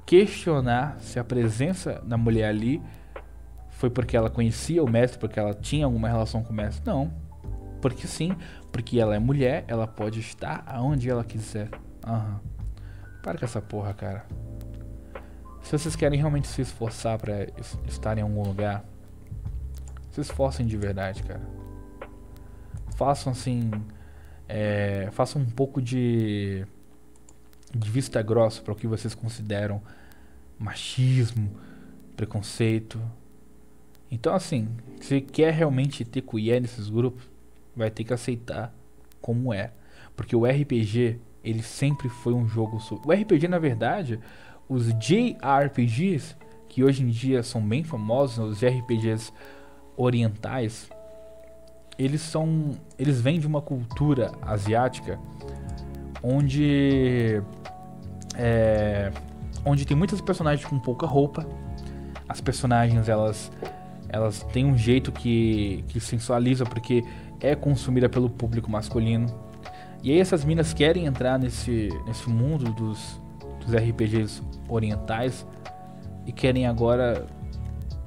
questionar 0.05 0.99
se 1.01 1.18
a 1.18 1.24
presença 1.24 2.01
da 2.07 2.16
mulher 2.16 2.49
ali 2.49 2.81
foi 3.70 3.91
porque 3.91 4.16
ela 4.16 4.31
conhecia 4.31 4.83
o 4.83 4.89
mestre, 4.89 5.18
porque 5.18 5.39
ela 5.39 5.53
tinha 5.53 5.85
alguma 5.85 6.09
relação 6.09 6.43
com 6.43 6.53
o 6.53 6.57
mestre. 6.57 6.83
Não. 6.87 7.12
Porque 7.81 8.07
sim, 8.07 8.35
porque 8.77 9.01
ela 9.01 9.16
é 9.16 9.18
mulher, 9.18 9.64
ela 9.68 9.87
pode 9.87 10.20
estar 10.20 10.62
aonde 10.66 11.09
ela 11.09 11.24
quiser. 11.24 11.70
Aham. 12.07 12.33
Uhum. 12.45 13.20
Para 13.22 13.39
com 13.39 13.45
essa 13.47 13.62
porra, 13.62 13.95
cara. 13.95 14.27
Se 15.62 15.72
vocês 15.72 15.97
querem 15.97 16.18
realmente 16.18 16.47
se 16.47 16.61
esforçar 16.61 17.18
para 17.18 17.47
estar 17.89 18.18
em 18.18 18.20
algum 18.20 18.43
lugar, 18.43 18.85
se 20.11 20.20
esforcem 20.20 20.66
de 20.66 20.77
verdade, 20.77 21.22
cara. 21.22 21.41
Façam 22.97 23.33
assim. 23.33 23.70
É, 24.47 25.09
façam 25.11 25.41
um 25.41 25.51
pouco 25.51 25.81
de. 25.81 26.66
de 27.74 27.91
vista 27.91 28.20
grossa 28.20 28.61
para 28.61 28.74
o 28.74 28.77
que 28.77 28.87
vocês 28.87 29.14
consideram 29.14 29.81
machismo, 30.59 31.51
preconceito. 32.14 33.01
Então, 34.11 34.35
assim, 34.35 34.68
se 35.01 35.22
quer 35.22 35.55
realmente 35.55 36.05
ter 36.05 36.20
colher 36.20 36.61
nesses 36.61 36.91
grupos, 36.91 37.36
vai 37.77 37.91
ter 37.91 38.05
que 38.05 38.14
aceitar 38.14 38.74
como 39.20 39.53
é. 39.53 39.72
Porque 40.14 40.35
o 40.35 40.47
RPG, 40.47 41.20
ele 41.45 41.62
sempre 41.62 42.09
foi 42.09 42.33
um 42.33 42.49
jogo. 42.49 42.79
O 43.05 43.12
RPG, 43.12 43.49
na 43.49 43.59
verdade, 43.59 44.18
os 44.68 44.93
JRPGs, 44.95 46.37
que 46.68 46.83
hoje 46.83 47.03
em 47.03 47.09
dia 47.09 47.43
são 47.43 47.61
bem 47.61 47.85
famosos, 47.85 48.39
os 48.39 48.64
RPGs 48.64 49.33
orientais, 49.97 50.91
eles 51.99 52.20
são, 52.20 52.72
eles 52.99 53.20
vêm 53.20 53.39
de 53.39 53.47
uma 53.47 53.62
cultura 53.62 54.33
asiática 54.43 55.18
onde 56.22 57.43
é, 58.35 59.11
onde 59.64 59.87
tem 59.87 59.97
muitos 59.97 60.20
personagens 60.20 60.66
com 60.68 60.79
pouca 60.79 61.07
roupa. 61.07 61.47
As 62.29 62.41
personagens 62.41 63.09
elas 63.09 63.51
elas 64.09 64.43
têm 64.53 64.64
um 64.64 64.77
jeito 64.77 65.11
que 65.11 65.85
que 65.89 66.01
sensualiza 66.01 66.64
porque 66.64 67.05
é 67.41 67.55
consumida 67.55 68.09
pelo 68.09 68.28
público 68.30 68.70
masculino. 68.70 69.26
E 70.03 70.12
aí 70.12 70.20
essas 70.20 70.45
minas 70.45 70.72
querem 70.72 71.07
entrar 71.07 71.39
nesse 71.39 71.89
nesse 72.07 72.28
mundo 72.28 72.72
dos 72.72 73.20
dos 73.61 73.74
RPGs 73.74 74.43
orientais 74.68 75.47
e 76.24 76.32
querem 76.32 76.66
agora 76.66 77.26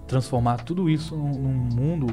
transformar 0.08 0.58
tudo 0.58 0.90
isso 0.90 1.16
num, 1.16 1.32
num 1.32 1.54
mundo 1.54 2.08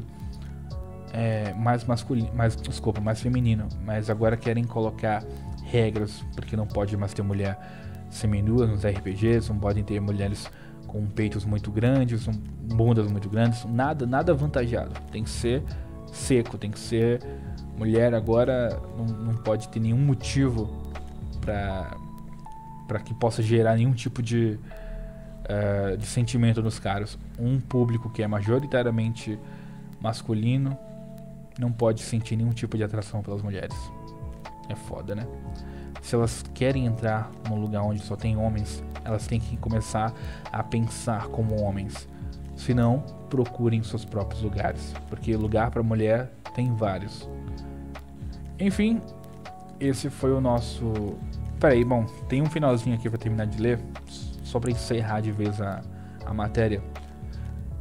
é, 1.12 1.54
mais 1.54 1.84
masculino, 1.84 2.30
mais, 2.34 2.54
desculpa, 2.56 3.00
mais 3.00 3.20
feminino, 3.20 3.68
mas 3.84 4.10
agora 4.10 4.36
querem 4.36 4.64
colocar 4.64 5.24
regras, 5.64 6.22
porque 6.34 6.56
não 6.56 6.66
pode 6.66 6.96
mais 6.96 7.14
ter 7.14 7.22
mulher 7.22 7.58
seminua 8.10 8.66
nos 8.66 8.84
RPGs, 8.84 9.48
não 9.50 9.58
podem 9.58 9.82
ter 9.82 10.00
mulheres 10.00 10.50
com 10.86 11.06
peitos 11.06 11.44
muito 11.44 11.70
grandes, 11.70 12.26
bundas 12.74 13.10
muito 13.10 13.28
grandes, 13.28 13.64
nada, 13.64 14.06
nada 14.06 14.32
avantajado. 14.32 14.92
Tem 15.10 15.24
que 15.24 15.30
ser 15.30 15.62
seco, 16.16 16.58
tem 16.58 16.70
que 16.70 16.78
ser 16.78 17.20
mulher 17.76 18.14
agora 18.14 18.80
não, 18.96 19.04
não 19.04 19.34
pode 19.34 19.68
ter 19.68 19.80
nenhum 19.80 19.98
motivo 19.98 20.70
para 21.40 22.98
que 23.00 23.14
possa 23.14 23.42
gerar 23.42 23.76
nenhum 23.76 23.92
tipo 23.92 24.22
de 24.22 24.58
uh, 25.46 25.96
de 25.96 26.06
sentimento 26.06 26.62
nos 26.62 26.78
caras. 26.78 27.18
Um 27.38 27.60
público 27.60 28.10
que 28.10 28.22
é 28.22 28.26
majoritariamente 28.26 29.38
masculino 30.00 30.76
não 31.58 31.72
pode 31.72 32.02
sentir 32.02 32.36
nenhum 32.36 32.50
tipo 32.50 32.76
de 32.76 32.84
atração 32.84 33.22
pelas 33.22 33.42
mulheres. 33.42 33.76
É 34.68 34.74
foda, 34.74 35.14
né? 35.14 35.26
Se 36.02 36.14
elas 36.14 36.44
querem 36.54 36.86
entrar 36.86 37.30
num 37.48 37.58
lugar 37.58 37.82
onde 37.82 38.00
só 38.00 38.16
tem 38.16 38.36
homens, 38.36 38.82
elas 39.04 39.26
têm 39.26 39.40
que 39.40 39.56
começar 39.56 40.12
a 40.52 40.62
pensar 40.62 41.28
como 41.28 41.60
homens. 41.60 42.08
Se 42.56 42.72
não, 42.72 43.00
procurem 43.28 43.82
seus 43.82 44.04
próprios 44.04 44.42
lugares, 44.42 44.94
porque 45.08 45.36
lugar 45.36 45.70
para 45.70 45.82
mulher 45.82 46.32
tem 46.54 46.74
vários. 46.74 47.28
Enfim, 48.58 49.00
esse 49.78 50.08
foi 50.08 50.32
o 50.32 50.40
nosso. 50.40 51.16
Peraí, 51.60 51.84
bom, 51.84 52.04
tem 52.28 52.42
um 52.42 52.46
finalzinho 52.46 52.96
aqui 52.96 53.08
para 53.08 53.18
terminar 53.18 53.46
de 53.46 53.60
ler 53.60 53.78
só 54.42 54.58
para 54.58 54.70
encerrar 54.70 55.20
de 55.20 55.32
vez 55.32 55.60
a, 55.60 55.82
a 56.24 56.32
matéria. 56.32 56.82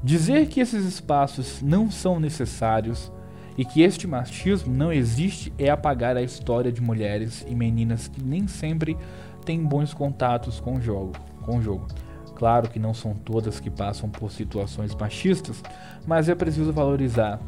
Dizer 0.03 0.47
que 0.47 0.59
esses 0.59 0.85
espaços 0.85 1.61
não 1.61 1.89
são 1.89 2.19
necessários 2.19 3.11
e 3.57 3.63
que 3.63 3.81
este 3.81 4.05
machismo 4.05 4.73
não 4.73 4.91
existe 4.91 5.53
é 5.57 5.69
apagar 5.69 6.17
a 6.17 6.21
história 6.21 6.71
de 6.71 6.81
mulheres 6.81 7.45
e 7.47 7.55
meninas 7.55 8.07
que 8.07 8.21
nem 8.21 8.47
sempre 8.47 8.97
têm 9.45 9.63
bons 9.63 9.93
contatos 9.93 10.59
com 10.59 10.75
o 10.75 10.81
jogo. 10.81 11.13
Com 11.43 11.57
o 11.57 11.61
jogo. 11.61 11.87
Claro 12.35 12.69
que 12.69 12.79
não 12.79 12.93
são 12.93 13.13
todas 13.13 13.59
que 13.59 13.69
passam 13.69 14.09
por 14.09 14.31
situações 14.31 14.93
machistas, 14.93 15.63
mas 16.05 16.29
é 16.29 16.35
preciso 16.35 16.71
valorizar 16.73 17.39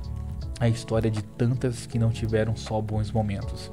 a 0.59 0.67
história 0.67 1.11
de 1.11 1.23
tantas 1.23 1.85
que 1.85 1.99
não 1.99 2.09
tiveram 2.09 2.55
só 2.55 2.81
bons 2.81 3.11
momentos. 3.11 3.71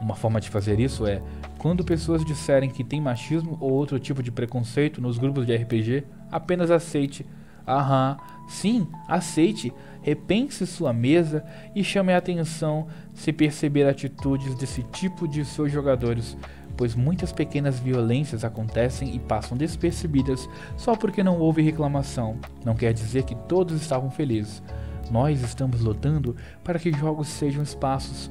Uma 0.00 0.14
forma 0.14 0.40
de 0.40 0.50
fazer 0.50 0.80
isso 0.80 1.06
é 1.06 1.22
quando 1.58 1.84
pessoas 1.84 2.24
disserem 2.24 2.68
que 2.68 2.82
tem 2.82 3.00
machismo 3.00 3.56
ou 3.60 3.72
outro 3.72 3.98
tipo 3.98 4.22
de 4.22 4.32
preconceito 4.32 5.00
nos 5.00 5.18
grupos 5.18 5.46
de 5.46 5.54
RPG, 5.54 6.04
apenas 6.30 6.70
aceite. 6.70 7.24
Aham, 7.66 8.18
sim, 8.46 8.86
aceite, 9.08 9.72
repense 10.02 10.66
sua 10.66 10.92
mesa 10.92 11.42
e 11.74 11.82
chame 11.82 12.12
a 12.12 12.18
atenção 12.18 12.86
se 13.14 13.32
perceber 13.32 13.86
atitudes 13.88 14.54
desse 14.56 14.82
tipo 14.82 15.26
de 15.26 15.44
seus 15.44 15.72
jogadores, 15.72 16.36
pois 16.76 16.94
muitas 16.94 17.32
pequenas 17.32 17.78
violências 17.78 18.44
acontecem 18.44 19.14
e 19.14 19.18
passam 19.18 19.56
despercebidas 19.56 20.48
só 20.76 20.96
porque 20.96 21.22
não 21.22 21.38
houve 21.38 21.62
reclamação. 21.62 22.38
Não 22.64 22.74
quer 22.74 22.92
dizer 22.92 23.24
que 23.24 23.34
todos 23.34 23.80
estavam 23.80 24.10
felizes. 24.10 24.62
Nós 25.10 25.42
estamos 25.42 25.80
lutando 25.80 26.34
para 26.62 26.78
que 26.78 26.92
jogos 26.92 27.28
sejam 27.28 27.62
espaços 27.62 28.30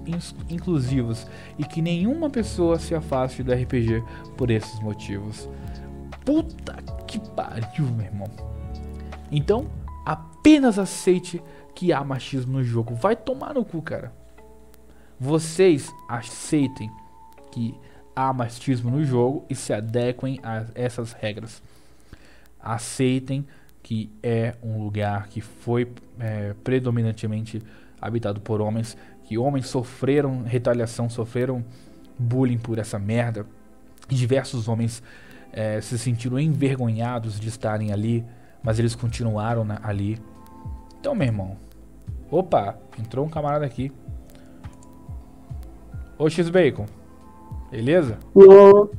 inclusivos 0.49 1.27
e 1.57 1.63
que 1.63 1.81
nenhuma 1.81 2.29
pessoa 2.29 2.79
se 2.79 2.95
afaste 2.95 3.43
do 3.43 3.53
RPG 3.53 4.03
por 4.35 4.49
esses 4.49 4.79
motivos. 4.79 5.47
Puta 6.25 6.75
que 7.05 7.19
pariu, 7.19 7.85
meu 7.85 8.05
irmão. 8.05 8.29
Então, 9.31 9.67
apenas 10.05 10.79
aceite 10.79 11.41
que 11.75 11.91
há 11.91 12.03
machismo 12.03 12.53
no 12.53 12.63
jogo. 12.63 12.95
Vai 12.95 13.15
tomar 13.15 13.53
no 13.53 13.65
cu, 13.65 13.81
cara. 13.81 14.13
Vocês 15.19 15.91
aceitem 16.07 16.89
que 17.51 17.75
há 18.15 18.31
machismo 18.33 18.91
no 18.91 19.03
jogo 19.03 19.45
e 19.49 19.55
se 19.55 19.73
adequem 19.73 20.39
a 20.43 20.65
essas 20.75 21.13
regras. 21.13 21.61
Aceitem 22.59 23.45
que 23.81 24.09
é 24.23 24.55
um 24.63 24.81
lugar 24.81 25.27
que 25.27 25.41
foi 25.41 25.91
é, 26.17 26.53
predominantemente 26.63 27.61
habitado 28.01 28.39
por 28.39 28.61
homens, 28.61 28.97
que 29.25 29.37
homens 29.37 29.67
sofreram 29.67 30.43
retaliação, 30.43 31.09
sofreram 31.09 31.63
bullying 32.17 32.57
por 32.57 32.79
essa 32.79 32.97
merda. 32.97 33.45
Diversos 34.07 34.67
homens 34.67 35.03
é, 35.51 35.81
se 35.81 35.97
sentiram 35.99 36.39
envergonhados 36.39 37.39
de 37.39 37.49
estarem 37.49 37.91
ali, 37.91 38.25
mas 38.61 38.79
eles 38.79 38.95
continuaram 38.95 39.65
na, 39.65 39.79
ali. 39.83 40.17
Então, 40.99 41.13
meu 41.13 41.27
irmão, 41.27 41.57
opa, 42.31 42.77
entrou 42.97 43.25
um 43.25 43.29
camarada 43.29 43.65
aqui. 43.65 43.91
Ô 46.17 46.29
X-Bacon, 46.29 46.85
beleza? 47.73 48.19
Alô? 48.35 48.89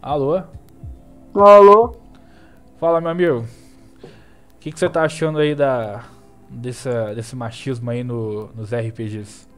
Alô? 0.00 0.42
Alô? 1.34 1.94
Fala, 2.78 3.00
meu 3.00 3.10
amigo 3.10 3.44
que, 4.62 4.70
que 4.70 4.78
você 4.78 4.88
tá 4.88 5.02
achando 5.02 5.38
aí 5.38 5.56
da, 5.56 6.04
dessa, 6.48 7.12
desse 7.14 7.34
machismo 7.34 7.90
aí 7.90 8.04
no, 8.04 8.46
nos 8.54 8.72
RPGs? 8.72 9.48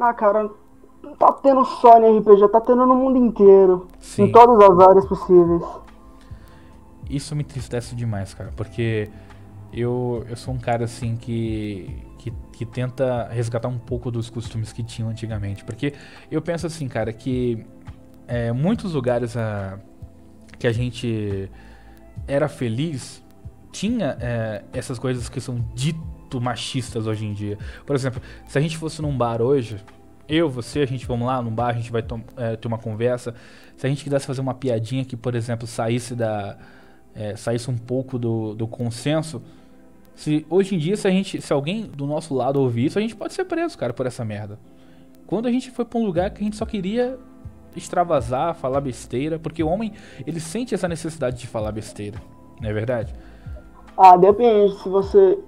Ah, 0.00 0.14
cara, 0.14 0.50
não 1.02 1.14
tá 1.14 1.30
tendo 1.32 1.62
só 1.66 1.98
em 2.00 2.18
RPG, 2.18 2.48
tá 2.48 2.62
tendo 2.62 2.86
no 2.86 2.94
mundo 2.94 3.18
inteiro. 3.18 3.86
Sim. 4.00 4.22
Em 4.22 4.32
todas 4.32 4.58
as 4.70 4.88
áreas 4.88 5.06
possíveis. 5.06 5.62
Isso 7.10 7.36
me 7.36 7.42
entristece 7.42 7.94
demais, 7.94 8.32
cara, 8.32 8.52
porque 8.56 9.10
eu, 9.70 10.24
eu 10.30 10.36
sou 10.36 10.54
um 10.54 10.58
cara 10.58 10.84
assim 10.84 11.14
que, 11.14 11.94
que, 12.18 12.32
que 12.52 12.66
tenta 12.66 13.28
resgatar 13.28 13.68
um 13.68 13.78
pouco 13.78 14.10
dos 14.10 14.28
costumes 14.28 14.72
que 14.72 14.82
tinham 14.82 15.08
antigamente. 15.08 15.64
Porque 15.64 15.94
eu 16.30 16.42
penso 16.42 16.66
assim, 16.66 16.88
cara, 16.88 17.12
que 17.12 17.64
é, 18.26 18.52
muitos 18.52 18.92
lugares 18.92 19.36
a, 19.36 19.78
que 20.58 20.66
a 20.66 20.72
gente 20.72 21.50
era 22.26 22.48
feliz 22.48 23.24
tinha 23.72 24.16
é, 24.20 24.64
essas 24.72 24.98
coisas 24.98 25.28
que 25.28 25.40
são 25.40 25.64
dito 25.74 26.40
machistas 26.40 27.06
hoje 27.06 27.24
em 27.24 27.32
dia. 27.32 27.56
Por 27.86 27.94
exemplo, 27.96 28.20
se 28.46 28.58
a 28.58 28.60
gente 28.60 28.76
fosse 28.76 29.00
num 29.00 29.16
bar 29.16 29.40
hoje, 29.40 29.76
eu, 30.28 30.50
você, 30.50 30.80
a 30.80 30.86
gente 30.86 31.06
vamos 31.06 31.26
lá 31.26 31.40
num 31.40 31.50
bar, 31.50 31.68
a 31.68 31.72
gente 31.72 31.90
vai 31.90 32.04
é, 32.36 32.56
ter 32.56 32.68
uma 32.68 32.78
conversa. 32.78 33.34
Se 33.76 33.86
a 33.86 33.88
gente 33.88 34.04
quisesse 34.04 34.26
fazer 34.26 34.40
uma 34.40 34.54
piadinha 34.54 35.04
que, 35.04 35.16
por 35.16 35.34
exemplo, 35.34 35.66
saísse 35.66 36.14
da. 36.14 36.58
É, 37.14 37.34
saísse 37.34 37.70
um 37.70 37.78
pouco 37.78 38.18
do, 38.18 38.54
do 38.54 38.68
consenso. 38.68 39.42
Se 40.18 40.44
hoje 40.50 40.74
em 40.74 40.78
dia, 40.78 40.96
se 40.96 41.06
a 41.06 41.12
gente. 41.12 41.40
Se 41.40 41.52
alguém 41.52 41.84
do 41.84 42.04
nosso 42.04 42.34
lado 42.34 42.60
ouvir 42.60 42.86
isso, 42.86 42.98
a 42.98 43.00
gente 43.00 43.14
pode 43.14 43.32
ser 43.32 43.44
preso, 43.44 43.78
cara, 43.78 43.92
por 43.92 44.04
essa 44.04 44.24
merda. 44.24 44.58
Quando 45.28 45.46
a 45.46 45.52
gente 45.52 45.70
foi 45.70 45.84
pra 45.84 45.96
um 45.96 46.04
lugar 46.04 46.30
que 46.30 46.40
a 46.40 46.44
gente 46.44 46.56
só 46.56 46.66
queria 46.66 47.16
extravasar, 47.76 48.56
falar 48.56 48.80
besteira, 48.80 49.38
porque 49.38 49.62
o 49.62 49.68
homem, 49.68 49.92
ele 50.26 50.40
sente 50.40 50.74
essa 50.74 50.88
necessidade 50.88 51.38
de 51.38 51.46
falar 51.46 51.70
besteira, 51.70 52.20
não 52.60 52.68
é 52.68 52.72
verdade? 52.72 53.14
Ah, 53.96 54.16
depende. 54.16 54.76
Se 54.82 54.88
você. 54.88 55.38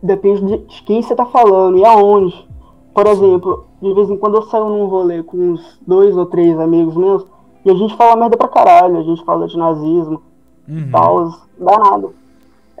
Depende 0.00 0.58
de 0.58 0.82
quem 0.84 1.02
você 1.02 1.16
tá 1.16 1.26
falando 1.26 1.78
e 1.78 1.84
aonde. 1.84 2.48
Por 2.94 3.08
exemplo, 3.08 3.66
de 3.82 3.92
vez 3.92 4.08
em 4.08 4.16
quando 4.16 4.36
eu 4.36 4.42
saio 4.42 4.68
num 4.68 4.86
rolê 4.86 5.24
com 5.24 5.36
uns 5.36 5.80
dois 5.84 6.16
ou 6.16 6.26
três 6.26 6.56
amigos 6.60 6.94
meus 6.96 7.26
e 7.64 7.70
a 7.70 7.74
gente 7.74 7.96
fala 7.96 8.14
merda 8.14 8.36
pra 8.36 8.46
caralho, 8.46 8.98
a 8.98 9.02
gente 9.02 9.24
fala 9.24 9.48
de 9.48 9.56
nazismo, 9.56 10.22
uhum. 10.68 10.90
tal, 10.92 11.30
dá 11.58 11.78
nada. 11.78 12.21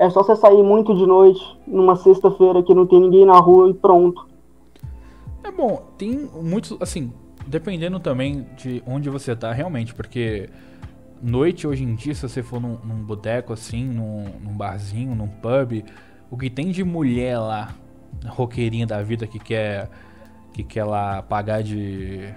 É 0.02 0.10
só 0.10 0.24
você 0.24 0.34
sair 0.34 0.64
muito 0.64 0.96
de 0.96 1.06
noite, 1.06 1.40
numa 1.64 1.94
sexta-feira 1.94 2.60
que 2.60 2.74
não 2.74 2.84
tem 2.84 2.98
ninguém 2.98 3.24
na 3.24 3.38
rua 3.38 3.70
e 3.70 3.74
pronto. 3.74 4.26
É 5.44 5.50
bom, 5.52 5.80
tem 5.96 6.28
muitos, 6.42 6.76
assim, 6.80 7.12
dependendo 7.46 8.00
também 8.00 8.44
de 8.56 8.82
onde 8.84 9.08
você 9.08 9.36
tá 9.36 9.52
realmente, 9.52 9.94
porque 9.94 10.50
noite 11.22 11.68
hoje 11.68 11.84
em 11.84 11.94
dia, 11.94 12.16
se 12.16 12.28
você 12.28 12.42
for 12.42 12.60
num, 12.60 12.78
num 12.82 13.04
boteco 13.04 13.52
assim, 13.52 13.84
num, 13.84 14.24
num, 14.42 14.56
barzinho, 14.56 15.14
num 15.14 15.28
pub, 15.28 15.84
o 16.28 16.36
que 16.36 16.50
tem 16.50 16.72
de 16.72 16.82
mulher 16.82 17.38
lá, 17.38 17.72
roqueirinha 18.26 18.88
da 18.88 19.00
vida 19.02 19.24
que 19.24 19.38
quer 19.38 19.88
que 20.52 20.64
quer 20.64 20.84
lá 20.84 21.22
pagar 21.22 21.62
de 21.62 22.28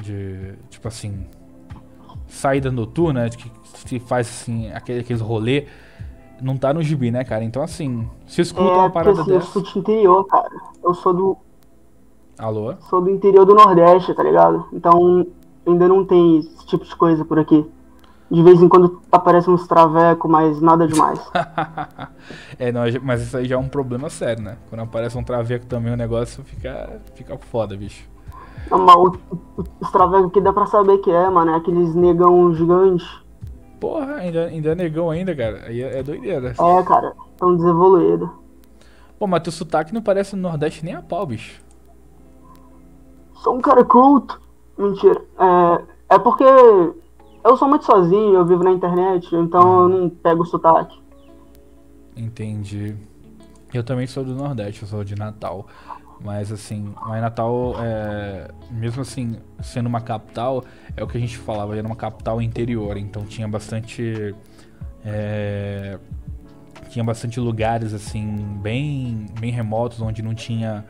de 0.00 0.54
tipo 0.70 0.86
assim, 0.86 1.26
saída 2.28 2.70
noturna, 2.70 3.28
que 3.28 3.50
se 3.64 3.98
faz 3.98 4.28
assim, 4.28 4.70
aquele, 4.70 5.00
aqueles 5.00 5.20
rolê, 5.20 5.66
não 6.40 6.56
tá 6.56 6.72
no 6.72 6.82
gibi, 6.82 7.10
né, 7.10 7.24
cara? 7.24 7.44
Então 7.44 7.62
assim, 7.62 8.08
se 8.26 8.40
escuta 8.40 8.70
é, 8.70 8.76
uma 8.76 8.90
parada 8.90 9.20
assim, 9.20 9.30
dessa. 9.30 9.46
Eu 9.46 9.52
sou 9.52 9.62
do 9.62 9.78
interior, 9.78 10.24
cara. 10.26 10.50
Eu 10.82 10.94
sou 10.94 11.14
do 11.14 11.36
Alô? 12.38 12.74
Sou 12.88 13.00
do 13.00 13.10
interior 13.10 13.44
do 13.44 13.54
Nordeste, 13.54 14.14
tá 14.14 14.22
ligado? 14.22 14.66
Então 14.72 15.26
ainda 15.66 15.88
não 15.88 16.04
tem 16.04 16.38
esse 16.38 16.66
tipo 16.66 16.84
de 16.84 16.94
coisa 16.94 17.24
por 17.24 17.38
aqui. 17.38 17.68
De 18.30 18.42
vez 18.42 18.62
em 18.62 18.68
quando 18.68 19.00
aparece 19.10 19.50
uns 19.50 19.66
traveco, 19.66 20.28
mas 20.28 20.60
nada 20.60 20.86
demais. 20.86 21.18
é, 22.58 22.70
não, 22.70 22.82
mas 23.02 23.22
isso 23.22 23.36
aí 23.36 23.46
já 23.46 23.56
é 23.56 23.58
um 23.58 23.68
problema 23.68 24.08
sério, 24.08 24.44
né? 24.44 24.58
Quando 24.68 24.82
aparece 24.82 25.16
um 25.18 25.24
traveco 25.24 25.66
também 25.66 25.92
o 25.92 25.96
negócio 25.96 26.44
fica, 26.44 27.00
fica 27.14 27.36
foda, 27.38 27.76
bicho. 27.76 28.06
Não, 28.70 28.78
mas 28.78 29.18
os 29.80 29.90
travecos 29.90 30.30
que 30.30 30.40
dá 30.40 30.52
pra 30.52 30.66
saber 30.66 30.98
que 30.98 31.10
é, 31.10 31.28
mano, 31.30 31.52
é 31.52 31.56
aqueles 31.56 31.94
negão 31.94 32.54
gigantes. 32.54 33.08
Porra, 33.80 34.16
ainda, 34.16 34.46
ainda 34.46 34.70
é 34.70 34.74
negão 34.74 35.10
ainda, 35.10 35.34
cara. 35.34 35.64
Aí 35.66 35.82
é, 35.82 35.98
é 35.98 36.02
doideira. 36.02 36.50
É, 36.50 36.82
cara, 36.82 37.14
tão 37.36 37.56
desevoluído. 37.56 38.30
Pô, 39.18 39.26
mas 39.26 39.42
teu 39.42 39.52
sotaque 39.52 39.94
não 39.94 40.02
parece 40.02 40.36
no 40.36 40.42
Nordeste 40.42 40.84
nem 40.84 40.94
a 40.94 41.02
pau, 41.02 41.26
bicho. 41.26 41.62
Sou 43.34 43.56
um 43.56 43.60
cara 43.60 43.84
culto. 43.84 44.40
Mentira. 44.76 45.20
É, 46.10 46.14
é 46.14 46.18
porque 46.18 46.44
eu 46.44 47.56
sou 47.56 47.68
muito 47.68 47.84
sozinho, 47.84 48.34
eu 48.34 48.46
vivo 48.46 48.62
na 48.62 48.72
internet, 48.72 49.34
então 49.34 49.82
eu 49.82 49.88
não 49.88 50.10
pego 50.10 50.42
o 50.42 50.46
sotaque. 50.46 51.00
Entendi. 52.16 52.96
Eu 53.72 53.84
também 53.84 54.06
sou 54.06 54.24
do 54.24 54.34
Nordeste, 54.34 54.82
eu 54.82 54.88
sou 54.88 55.04
de 55.04 55.14
Natal. 55.14 55.66
Mas 56.20 56.50
assim, 56.50 56.92
em 57.16 57.20
Natal, 57.20 57.74
é, 57.78 58.48
mesmo 58.70 59.02
assim, 59.02 59.36
sendo 59.62 59.86
uma 59.86 60.00
capital, 60.00 60.64
é 60.96 61.02
o 61.02 61.06
que 61.06 61.16
a 61.16 61.20
gente 61.20 61.38
falava, 61.38 61.76
era 61.76 61.86
uma 61.86 61.96
capital 61.96 62.42
interior, 62.42 62.96
então 62.96 63.24
tinha 63.24 63.46
bastante. 63.46 64.34
É, 65.04 65.98
tinha 66.90 67.04
bastante 67.04 67.38
lugares 67.38 67.92
assim, 67.92 68.58
bem, 68.60 69.26
bem 69.38 69.52
remotos, 69.52 70.00
onde 70.00 70.22
não 70.22 70.34
tinha 70.34 70.84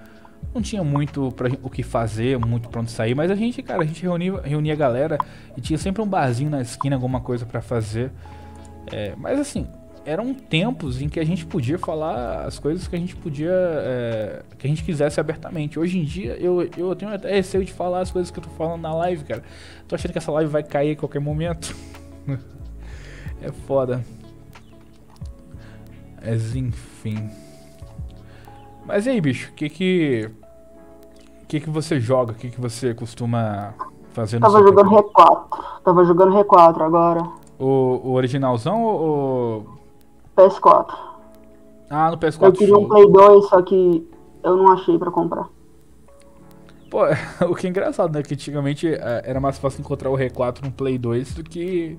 não 0.54 0.62
tinha 0.62 0.82
muito 0.82 1.30
pra, 1.32 1.48
o 1.62 1.68
que 1.68 1.82
fazer, 1.82 2.38
muito 2.38 2.68
pra 2.68 2.80
onde 2.80 2.90
sair, 2.90 3.14
mas 3.14 3.30
a 3.30 3.34
gente, 3.34 3.62
cara, 3.62 3.82
a 3.82 3.86
gente 3.86 4.02
reunia, 4.02 4.40
reunia 4.40 4.72
a 4.72 4.76
galera 4.76 5.18
e 5.56 5.60
tinha 5.60 5.78
sempre 5.78 6.00
um 6.02 6.06
barzinho 6.06 6.50
na 6.50 6.60
esquina, 6.60 6.96
alguma 6.96 7.20
coisa 7.20 7.44
para 7.44 7.60
fazer. 7.60 8.10
É, 8.90 9.14
mas 9.16 9.38
assim, 9.38 9.66
eram 10.08 10.32
tempos 10.32 11.02
em 11.02 11.08
que 11.08 11.20
a 11.20 11.24
gente 11.24 11.44
podia 11.44 11.78
falar 11.78 12.46
as 12.46 12.58
coisas 12.58 12.88
que 12.88 12.96
a 12.96 12.98
gente 12.98 13.14
podia. 13.14 13.52
É, 13.52 14.42
que 14.58 14.66
a 14.66 14.70
gente 14.70 14.82
quisesse 14.82 15.20
abertamente. 15.20 15.78
Hoje 15.78 15.98
em 15.98 16.04
dia, 16.04 16.34
eu, 16.40 16.66
eu 16.78 16.96
tenho 16.96 17.12
até 17.12 17.30
receio 17.30 17.62
de 17.62 17.72
falar 17.72 18.00
as 18.00 18.10
coisas 18.10 18.30
que 18.30 18.38
eu 18.38 18.42
tô 18.42 18.48
falando 18.50 18.80
na 18.80 18.94
live, 18.94 19.22
cara. 19.24 19.42
Tô 19.86 19.94
achando 19.94 20.12
que 20.12 20.18
essa 20.18 20.32
live 20.32 20.50
vai 20.50 20.62
cair 20.62 20.92
a 20.92 20.96
qualquer 20.96 21.20
momento. 21.20 21.76
é 23.42 23.52
foda. 23.66 24.02
Mas 26.24 26.56
enfim. 26.56 27.28
Mas 28.86 29.04
e 29.04 29.10
aí, 29.10 29.20
bicho, 29.20 29.50
o 29.50 29.54
que 29.54 29.68
que. 29.68 30.30
O 31.42 31.46
que 31.46 31.60
que 31.60 31.68
você 31.68 32.00
joga? 32.00 32.32
O 32.32 32.34
que 32.34 32.48
que 32.48 32.60
você 32.60 32.94
costuma 32.94 33.74
fazer 34.12 34.38
no 34.38 34.46
Tava 34.46 34.58
jogando 34.60 34.90
R4. 34.90 35.82
Tava 35.84 36.04
jogando 36.06 36.32
R4 36.32 36.80
agora. 36.80 37.22
O, 37.58 38.00
o 38.04 38.12
originalzão 38.12 38.82
ou. 38.82 39.77
PS4. 40.38 40.94
Ah, 41.90 42.10
no 42.10 42.18
PS4. 42.18 42.44
Eu 42.44 42.52
queria 42.52 42.74
show. 42.74 42.84
um 42.84 42.88
Play 42.88 43.10
2, 43.10 43.48
só 43.48 43.62
que 43.62 44.08
eu 44.44 44.56
não 44.56 44.72
achei 44.72 44.98
pra 44.98 45.10
comprar. 45.10 45.48
Pô, 46.90 47.00
o 47.50 47.54
que 47.54 47.66
é 47.66 47.70
engraçado, 47.70 48.12
né? 48.14 48.22
Que 48.22 48.34
antigamente 48.34 48.86
é, 48.86 49.22
era 49.24 49.40
mais 49.40 49.58
fácil 49.58 49.80
encontrar 49.80 50.10
o 50.10 50.14
R4 50.16 50.64
no 50.64 50.70
Play 50.70 50.98
2 50.98 51.34
do 51.34 51.42
que 51.42 51.98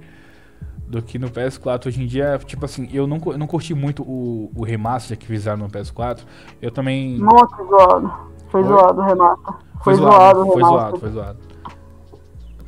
do 0.88 1.04
que 1.04 1.20
no 1.20 1.30
PS4. 1.30 1.88
Hoje 1.88 2.02
em 2.02 2.08
dia, 2.08 2.40
tipo 2.40 2.66
assim, 2.66 2.90
eu 2.92 3.06
não, 3.06 3.20
eu 3.28 3.38
não 3.38 3.46
curti 3.46 3.76
muito 3.76 4.02
o, 4.02 4.52
o 4.56 4.64
remaster 4.64 5.18
que 5.18 5.28
fizeram 5.28 5.58
no 5.58 5.70
PS4. 5.70 6.22
Eu 6.62 6.72
também. 6.72 7.18
Nossa, 7.20 7.64
zoado. 7.64 8.12
Foi, 8.48 8.64
zoado 8.64 9.02
o 9.02 9.06
remaster. 9.06 9.54
Foi, 9.84 9.94
foi 9.94 9.96
zoado, 9.96 10.46
Foi 10.46 10.64
zoado, 10.64 11.00
foi 11.00 11.10
zoado. 11.10 11.49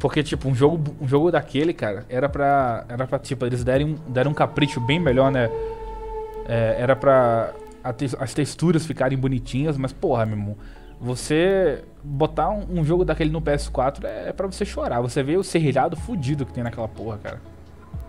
Porque, 0.02 0.24
tipo, 0.24 0.50
um 0.50 0.56
jogo, 0.56 0.80
um 1.00 1.08
jogo 1.08 1.32
daquele, 1.32 1.74
cara, 1.74 2.06
era 2.10 2.28
pra. 2.28 2.84
Era 2.90 3.06
pra, 3.06 3.20
tipo, 3.20 3.46
eles 3.46 3.64
derem, 3.64 3.96
deram 4.08 4.32
um 4.32 4.34
capricho 4.34 4.82
bem 4.82 5.00
melhor, 5.00 5.32
né? 5.32 5.50
É, 6.48 6.76
era 6.80 6.96
pra. 6.96 7.54
te 7.96 8.10
as 8.20 8.34
texturas 8.34 8.84
ficarem 8.84 9.16
bonitinhas, 9.16 9.78
mas 9.78 9.94
porra, 9.94 10.26
meu 10.26 10.36
irmão, 10.36 10.56
você 11.00 11.84
botar 12.04 12.50
um, 12.50 12.80
um 12.80 12.84
jogo 12.84 13.06
daquele 13.06 13.30
no 13.30 13.42
PS4 13.42 14.04
é, 14.04 14.30
é 14.30 14.34
para 14.34 14.48
você 14.48 14.66
chorar. 14.66 15.02
Você 15.02 15.22
vê 15.22 15.38
o 15.38 15.44
serrilhado 15.44 15.96
fudido 15.96 16.48
que 16.48 16.54
tem 16.54 16.64
naquela 16.64 16.88
porra, 16.88 17.20
cara. 17.22 17.40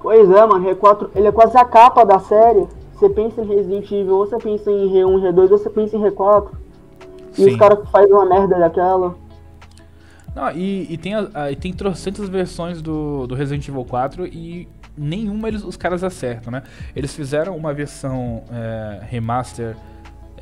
Pois 0.01 0.31
é, 0.31 0.47
mano, 0.47 0.74
R4, 0.74 1.10
ele 1.14 1.28
é 1.28 1.32
quase 1.32 1.59
a 1.59 1.64
capa 1.64 2.05
da 2.05 2.19
série. 2.20 2.66
Você 2.94 3.10
pensa 3.10 3.43
em 3.43 3.47
Resident 3.47 3.85
Evil, 3.90 4.16
ou 4.16 4.27
você 4.27 4.39
pensa 4.39 4.70
em 4.70 4.89
R1, 4.94 5.31
R2, 5.31 5.51
ou 5.51 5.59
você 5.59 5.69
pensa 5.69 5.97
em 5.97 6.01
R4. 6.01 6.48
E 7.32 7.35
Sim. 7.35 7.51
os 7.51 7.56
caras 7.56 7.78
fazem 7.90 8.12
uma 8.12 8.24
merda 8.24 8.59
daquela. 8.59 9.14
Não, 10.34 10.50
e, 10.50 10.92
e 10.92 10.96
tem, 10.96 11.12
e 11.50 11.56
tem 11.56 11.72
trocentas 11.72 12.28
versões 12.28 12.80
do, 12.80 13.26
do 13.26 13.34
Resident 13.34 13.68
Evil 13.68 13.84
4 13.84 14.26
e 14.26 14.68
nenhuma 14.96 15.48
eles, 15.48 15.62
os 15.62 15.76
caras 15.76 16.02
acertam, 16.02 16.50
né? 16.50 16.62
Eles 16.96 17.14
fizeram 17.14 17.56
uma 17.56 17.74
versão 17.74 18.44
é, 18.50 19.00
remaster 19.02 19.76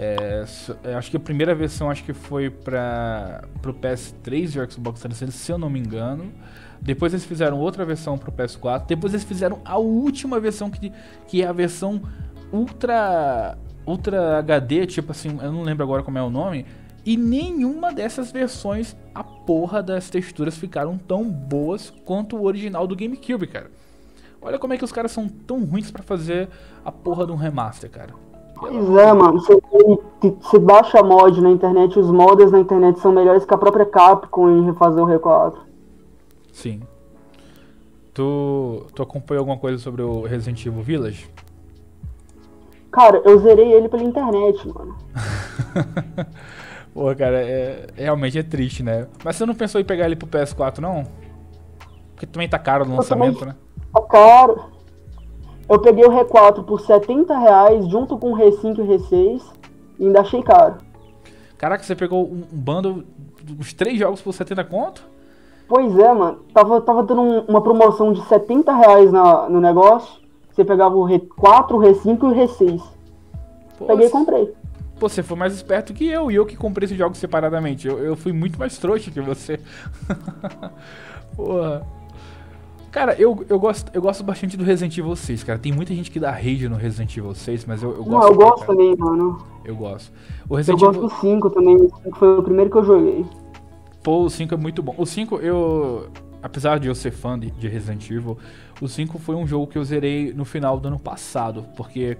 é, 0.03 0.47
é, 0.85 0.95
acho 0.95 1.11
que 1.11 1.19
a 1.19 1.21
primeira 1.21 1.55
versão 1.55 1.91
acho 1.91 2.03
que 2.05 2.15
foi 2.15 2.49
para 2.49 3.43
o 3.63 3.75
PS3 3.75 4.57
e 4.57 4.59
o 4.59 4.71
Xbox 4.71 5.01
360, 5.01 5.31
se 5.31 5.53
eu 5.53 5.59
não 5.59 5.69
me 5.69 5.79
engano. 5.79 6.33
Depois 6.81 7.13
eles 7.13 7.27
fizeram 7.27 7.59
outra 7.59 7.85
versão 7.85 8.17
para 8.17 8.31
o 8.31 8.33
PS4. 8.33 8.87
Depois 8.87 9.13
eles 9.13 9.25
fizeram 9.25 9.61
a 9.63 9.77
última 9.77 10.41
versão 10.41 10.71
que, 10.71 10.91
que 11.29 11.43
é 11.43 11.47
a 11.47 11.53
versão 11.53 12.01
Ultra 12.51 13.59
Ultra 13.87 14.39
HD, 14.39 14.87
tipo 14.87 15.13
assim, 15.13 15.39
eu 15.43 15.53
não 15.53 15.63
lembro 15.63 15.85
agora 15.85 16.03
como 16.03 16.17
é 16.17 16.23
o 16.23 16.31
nome. 16.31 16.65
E 17.05 17.17
nenhuma 17.17 17.93
dessas 17.93 18.31
versões, 18.31 18.95
a 19.15 19.25
porra 19.25 19.83
das 19.83 20.11
texturas 20.11 20.57
ficaram 20.57 20.99
tão 20.99 21.25
boas 21.25 21.91
quanto 22.05 22.37
o 22.37 22.45
original 22.45 22.87
do 22.87 22.95
GameCube, 22.95 23.47
cara. 23.47 23.71
Olha 24.43 24.59
como 24.59 24.73
é 24.73 24.79
que 24.79 24.85
os 24.85 24.93
caras 24.93 25.13
são 25.13 25.29
tão 25.29 25.65
ruins 25.65 25.91
para 25.91 26.03
fazer 26.03 26.49
a 26.85 26.91
porra 26.91 27.27
de 27.27 27.33
um 27.33 27.37
remaster, 27.37 27.91
cara. 27.91 28.15
Pois 28.55 28.91
é, 28.97 29.13
mano. 29.13 29.41
Você, 29.41 29.61
você 30.41 30.59
baixa 30.59 31.03
mod 31.03 31.41
na 31.41 31.51
internet, 31.51 31.99
os 31.99 32.11
mods 32.11 32.51
na 32.51 32.61
internet 32.61 33.01
são 33.01 33.13
melhores 33.13 33.45
que 33.45 33.55
a 33.55 33.59
própria 33.59 33.87
Capcom 33.87 34.51
em 34.51 34.65
refazer 34.67 35.03
o 35.03 35.07
R4. 35.07 35.55
Sim. 36.53 36.83
Tu, 38.13 38.87
tu 38.95 39.03
acompanhou 39.03 39.41
alguma 39.41 39.57
coisa 39.57 39.79
sobre 39.79 40.03
o 40.03 40.23
Resident 40.23 40.65
Evil 40.67 40.83
Village? 40.83 41.31
Cara, 42.91 43.23
eu 43.25 43.39
zerei 43.39 43.73
ele 43.73 43.89
pela 43.89 44.03
internet, 44.03 44.69
mano. 44.69 44.97
Pô, 46.93 47.15
cara, 47.15 47.41
é, 47.41 47.87
realmente 47.95 48.39
é 48.39 48.43
triste, 48.43 48.83
né? 48.83 49.07
Mas 49.25 49.37
você 49.37 49.47
não 49.47 49.55
pensou 49.55 49.81
em 49.81 49.85
pegar 49.85 50.07
ele 50.07 50.17
pro 50.17 50.27
PS4, 50.27 50.79
não? 50.79 51.05
Porque 52.15 52.27
também 52.27 52.49
tá 52.49 52.59
caro 52.59 52.85
no 52.85 52.97
lançamento, 52.97 53.45
né? 53.45 53.55
Tá 53.93 54.03
caro. 54.03 54.65
Eu 55.69 55.79
peguei 55.79 56.05
o 56.05 56.11
R4 56.11 56.65
por 56.65 56.81
70 56.81 57.39
reais, 57.39 57.87
junto 57.87 58.19
com 58.19 58.33
o 58.33 58.37
R5 58.37 58.79
e 58.79 58.81
o 58.81 58.87
R6, 58.87 59.43
e 60.01 60.07
ainda 60.07 60.21
achei 60.21 60.43
caro. 60.43 60.79
Caraca, 61.57 61.85
você 61.85 61.95
pegou 61.95 62.25
um 62.25 62.43
bando 62.51 63.07
dos 63.43 63.73
três 63.73 63.99
jogos 63.99 64.21
por 64.21 64.33
70 64.33 64.65
conto? 64.65 65.07
Pois 65.69 65.97
é, 65.97 66.13
mano. 66.13 66.41
Tava, 66.53 66.81
tava 66.81 67.05
dando 67.05 67.21
um, 67.21 67.41
uma 67.43 67.63
promoção 67.63 68.13
de 68.13 68.21
70 68.27 68.75
reais 68.75 69.13
na, 69.13 69.49
no 69.49 69.61
negócio. 69.61 70.21
Você 70.51 70.65
pegava 70.65 70.97
o 70.97 71.05
R4, 71.05 71.71
o 71.71 71.79
R5 71.79 72.23
e 72.23 72.27
o 72.27 72.49
R6. 72.49 72.83
Pô, 73.79 73.87
Peguei 73.87 74.09
e 74.09 74.11
comprei. 74.11 74.53
Pô, 75.01 75.09
você 75.09 75.23
foi 75.23 75.35
mais 75.35 75.55
esperto 75.55 75.95
que 75.95 76.07
eu, 76.07 76.31
e 76.31 76.35
eu 76.35 76.45
que 76.45 76.55
comprei 76.55 76.85
esses 76.85 76.99
jogos 76.99 77.17
separadamente. 77.17 77.89
Eu, 77.89 77.99
eu 78.01 78.15
fui 78.15 78.35
muito 78.35 78.59
mais 78.59 78.77
trouxa 78.77 79.11
que 79.11 79.19
você. 79.19 79.59
Porra. 81.35 81.87
Cara, 82.91 83.15
eu, 83.15 83.43
eu, 83.49 83.59
gosto, 83.59 83.91
eu 83.95 84.03
gosto 84.03 84.23
bastante 84.23 84.59
do 84.59 84.65
Resident 84.65 84.99
Evil 84.99 85.17
6, 85.17 85.43
cara. 85.43 85.59
Tem 85.59 85.73
muita 85.73 85.95
gente 85.95 86.11
que 86.11 86.21
dá 86.21 86.31
rage 86.31 86.69
no 86.69 86.77
Resident 86.77 87.17
Evil 87.17 87.35
6, 87.35 87.65
mas 87.65 87.83
eu, 87.83 87.93
eu 87.93 88.05
gosto. 88.05 88.11
Não, 88.11 88.29
eu 88.29 88.35
gosto 88.35 88.67
cara. 88.67 88.67
também, 88.67 88.95
mano. 88.95 89.39
Eu 89.65 89.75
gosto. 89.75 90.13
O 90.47 90.55
Resident 90.55 90.83
eu 90.83 90.89
Evil... 90.91 91.01
gosto 91.01 91.15
do 91.15 91.21
5 91.21 91.51
também. 91.51 91.77
O 91.77 91.91
5 92.03 92.19
foi 92.19 92.39
o 92.39 92.43
primeiro 92.43 92.71
que 92.71 92.77
eu 92.77 92.85
joguei. 92.85 93.25
Pô, 94.03 94.25
o 94.25 94.29
5 94.29 94.53
é 94.53 94.57
muito 94.59 94.83
bom. 94.83 94.95
O 94.99 95.07
5, 95.07 95.37
eu. 95.37 96.11
Apesar 96.43 96.79
de 96.79 96.89
eu 96.89 96.95
ser 96.95 97.11
fã 97.11 97.39
de, 97.39 97.51
de 97.51 97.69
Resident 97.69 98.11
Evil, 98.11 98.37
o 98.83 98.89
5 98.89 99.19
foi 99.19 99.35
um 99.35 99.47
jogo 99.47 99.67
que 99.67 99.79
eu 99.79 99.85
zerei 99.85 100.35
no 100.35 100.45
final 100.45 100.79
do 100.79 100.89
ano 100.89 100.99
passado. 100.99 101.65
Porque 101.75 102.19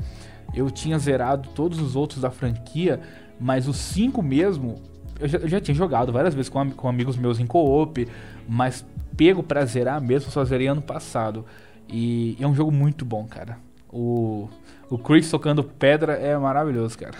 eu 0.55 0.71
tinha 0.71 0.99
zerado 0.99 1.49
todos 1.51 1.79
os 1.81 1.97
outros 1.97 2.21
da 2.21 2.31
franquia, 2.31 3.01
mas 3.39 3.69
o 3.69 3.73
5 3.73 4.23
mesmo. 4.23 4.77
Eu 5.19 5.29
já, 5.29 5.39
eu 5.39 5.49
já 5.49 5.61
tinha 5.61 5.75
jogado 5.75 6.13
várias 6.13 6.35
vezes 6.35 6.49
com, 6.49 6.71
com 6.71 6.89
amigos 6.89 7.17
meus 7.17 7.39
em 7.39 7.47
co-op, 7.47 8.09
mas 8.49 8.85
pego 9.17 9.43
pra 9.43 9.65
zerar 9.65 10.01
mesmo, 10.01 10.31
só 10.31 10.45
zerei 10.45 10.67
ano 10.67 10.83
passado. 10.83 11.45
E 11.89 12.37
é 12.41 12.47
um 12.47 12.55
jogo 12.55 12.71
muito 12.71 13.05
bom, 13.05 13.27
cara. 13.27 13.59
O, 13.93 14.49
o 14.89 14.97
Chris 14.97 15.31
tocando 15.31 15.63
pedra 15.63 16.15
é 16.15 16.37
maravilhoso, 16.39 16.97
cara. 16.97 17.19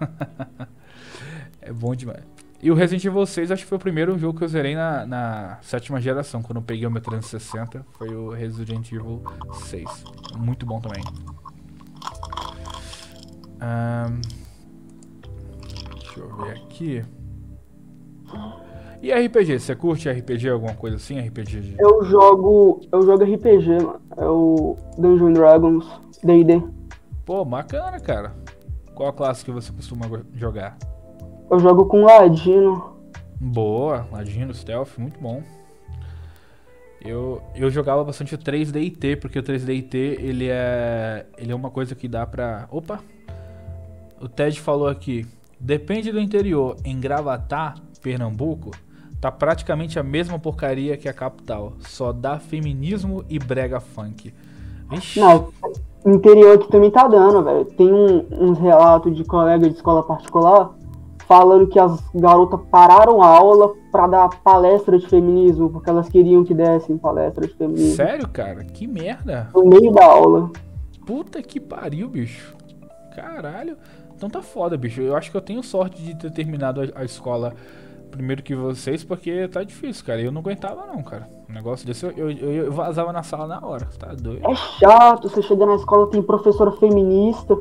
é 1.62 1.72
bom 1.72 1.94
demais. 1.94 2.24
E 2.62 2.70
o 2.70 2.74
Resident 2.74 3.04
Evil 3.04 3.24
6 3.24 3.52
acho 3.52 3.62
que 3.62 3.68
foi 3.68 3.78
o 3.78 3.80
primeiro 3.80 4.18
jogo 4.18 4.36
que 4.36 4.44
eu 4.44 4.48
zerei 4.48 4.74
na, 4.74 5.06
na 5.06 5.58
sétima 5.62 5.98
geração. 5.98 6.42
Quando 6.42 6.56
eu 6.56 6.62
peguei 6.62 6.86
o 6.86 6.90
meu 6.90 7.00
360, 7.00 7.86
foi 7.96 8.14
o 8.14 8.30
Resident 8.30 8.92
Evil 8.92 9.22
6. 9.68 10.04
Muito 10.36 10.66
bom 10.66 10.78
também. 10.78 11.02
Um, 13.60 14.20
deixa 15.94 16.20
eu 16.20 16.36
ver 16.36 16.52
aqui. 16.52 17.04
E 19.02 19.12
RPG, 19.12 19.58
você 19.58 19.74
curte 19.74 20.10
RPG, 20.10 20.48
alguma 20.50 20.74
coisa 20.74 20.96
assim? 20.96 21.18
RPG. 21.18 21.76
Eu 21.78 22.04
jogo. 22.04 22.80
Eu 22.92 23.02
jogo 23.02 23.24
RPG, 23.24 23.68
mano. 23.68 24.00
É 24.16 24.26
o 24.26 24.76
Dungeons 24.98 25.34
Dragons, 25.34 26.00
DD. 26.22 26.62
Pô, 27.24 27.44
bacana, 27.44 27.98
cara. 28.00 28.34
Qual 28.94 29.08
a 29.08 29.12
classe 29.12 29.44
que 29.44 29.50
você 29.50 29.72
costuma 29.72 30.06
jogar? 30.34 30.76
Eu 31.50 31.58
jogo 31.58 31.86
com 31.86 32.04
Ladino. 32.04 32.96
Boa, 33.40 34.06
Ladino, 34.12 34.52
Stealth, 34.52 34.98
muito 34.98 35.18
bom. 35.18 35.42
Eu, 37.02 37.42
eu 37.54 37.70
jogava 37.70 38.04
bastante 38.04 38.34
o 38.34 38.38
3DIT, 38.38 39.18
porque 39.18 39.38
o 39.38 39.42
3DIT 39.42 39.94
ele 39.94 40.48
é, 40.50 41.24
ele 41.38 41.50
é 41.50 41.54
uma 41.54 41.70
coisa 41.70 41.94
que 41.94 42.06
dá 42.06 42.26
pra. 42.26 42.68
Opa! 42.70 43.00
O 44.20 44.28
Ted 44.28 44.60
falou 44.60 44.86
aqui. 44.86 45.26
Depende 45.58 46.12
do 46.12 46.20
interior. 46.20 46.76
Em 46.84 47.00
Gravatar, 47.00 47.76
Pernambuco, 48.02 48.70
tá 49.20 49.30
praticamente 49.32 49.98
a 49.98 50.02
mesma 50.02 50.38
porcaria 50.38 50.96
que 50.96 51.08
a 51.08 51.12
capital. 51.12 51.72
Só 51.80 52.12
dá 52.12 52.38
feminismo 52.38 53.24
e 53.28 53.38
brega 53.38 53.80
funk. 53.80 54.32
Ixi. 54.92 55.20
Não, 55.20 55.48
interior 56.06 56.56
aqui 56.56 56.68
também 56.68 56.90
tá 56.90 57.08
dando, 57.08 57.42
velho. 57.42 57.64
Tem 57.64 57.92
um, 57.92 58.26
uns 58.30 58.58
relatos 58.58 59.16
de 59.16 59.24
colega 59.24 59.68
de 59.68 59.76
escola 59.76 60.02
particular 60.02 60.74
falando 61.30 61.68
que 61.68 61.78
as 61.78 62.00
garotas 62.12 62.58
pararam 62.72 63.22
a 63.22 63.26
aula 63.28 63.72
para 63.92 64.08
dar 64.08 64.28
palestra 64.42 64.98
de 64.98 65.06
feminismo, 65.06 65.70
porque 65.70 65.88
elas 65.88 66.08
queriam 66.08 66.42
que 66.42 66.52
dessem 66.52 66.98
palestra 66.98 67.46
de 67.46 67.54
feminismo. 67.54 67.94
Sério, 67.94 68.28
cara? 68.28 68.64
Que 68.64 68.84
merda. 68.84 69.48
No 69.54 69.64
meio 69.64 69.92
da 69.92 70.04
aula. 70.04 70.50
Puta 71.06 71.40
que 71.40 71.60
pariu, 71.60 72.08
bicho. 72.08 72.56
Caralho. 73.14 73.76
Então 74.20 74.28
tá 74.28 74.42
foda, 74.42 74.76
bicho. 74.76 75.00
Eu 75.00 75.16
acho 75.16 75.30
que 75.30 75.36
eu 75.38 75.40
tenho 75.40 75.62
sorte 75.62 76.02
de 76.02 76.14
ter 76.14 76.30
terminado 76.30 76.82
a, 76.82 77.00
a 77.00 77.04
escola 77.06 77.54
primeiro 78.10 78.42
que 78.42 78.54
vocês, 78.54 79.02
porque 79.02 79.48
tá 79.48 79.64
difícil, 79.64 80.04
cara. 80.04 80.20
Eu 80.20 80.30
não 80.30 80.42
aguentava, 80.42 80.84
não, 80.84 81.02
cara. 81.02 81.26
Um 81.48 81.54
negócio 81.54 81.86
desse 81.86 82.04
eu, 82.04 82.12
eu, 82.12 82.30
eu 82.30 82.70
vazava 82.70 83.14
na 83.14 83.22
sala 83.22 83.46
na 83.46 83.66
hora, 83.66 83.88
tá 83.98 84.08
doido. 84.08 84.46
É 84.46 84.54
chato, 84.54 85.26
você 85.26 85.40
chega 85.40 85.64
na 85.64 85.74
escola, 85.74 86.10
tem 86.10 86.22
professora 86.22 86.70
feminista. 86.72 87.56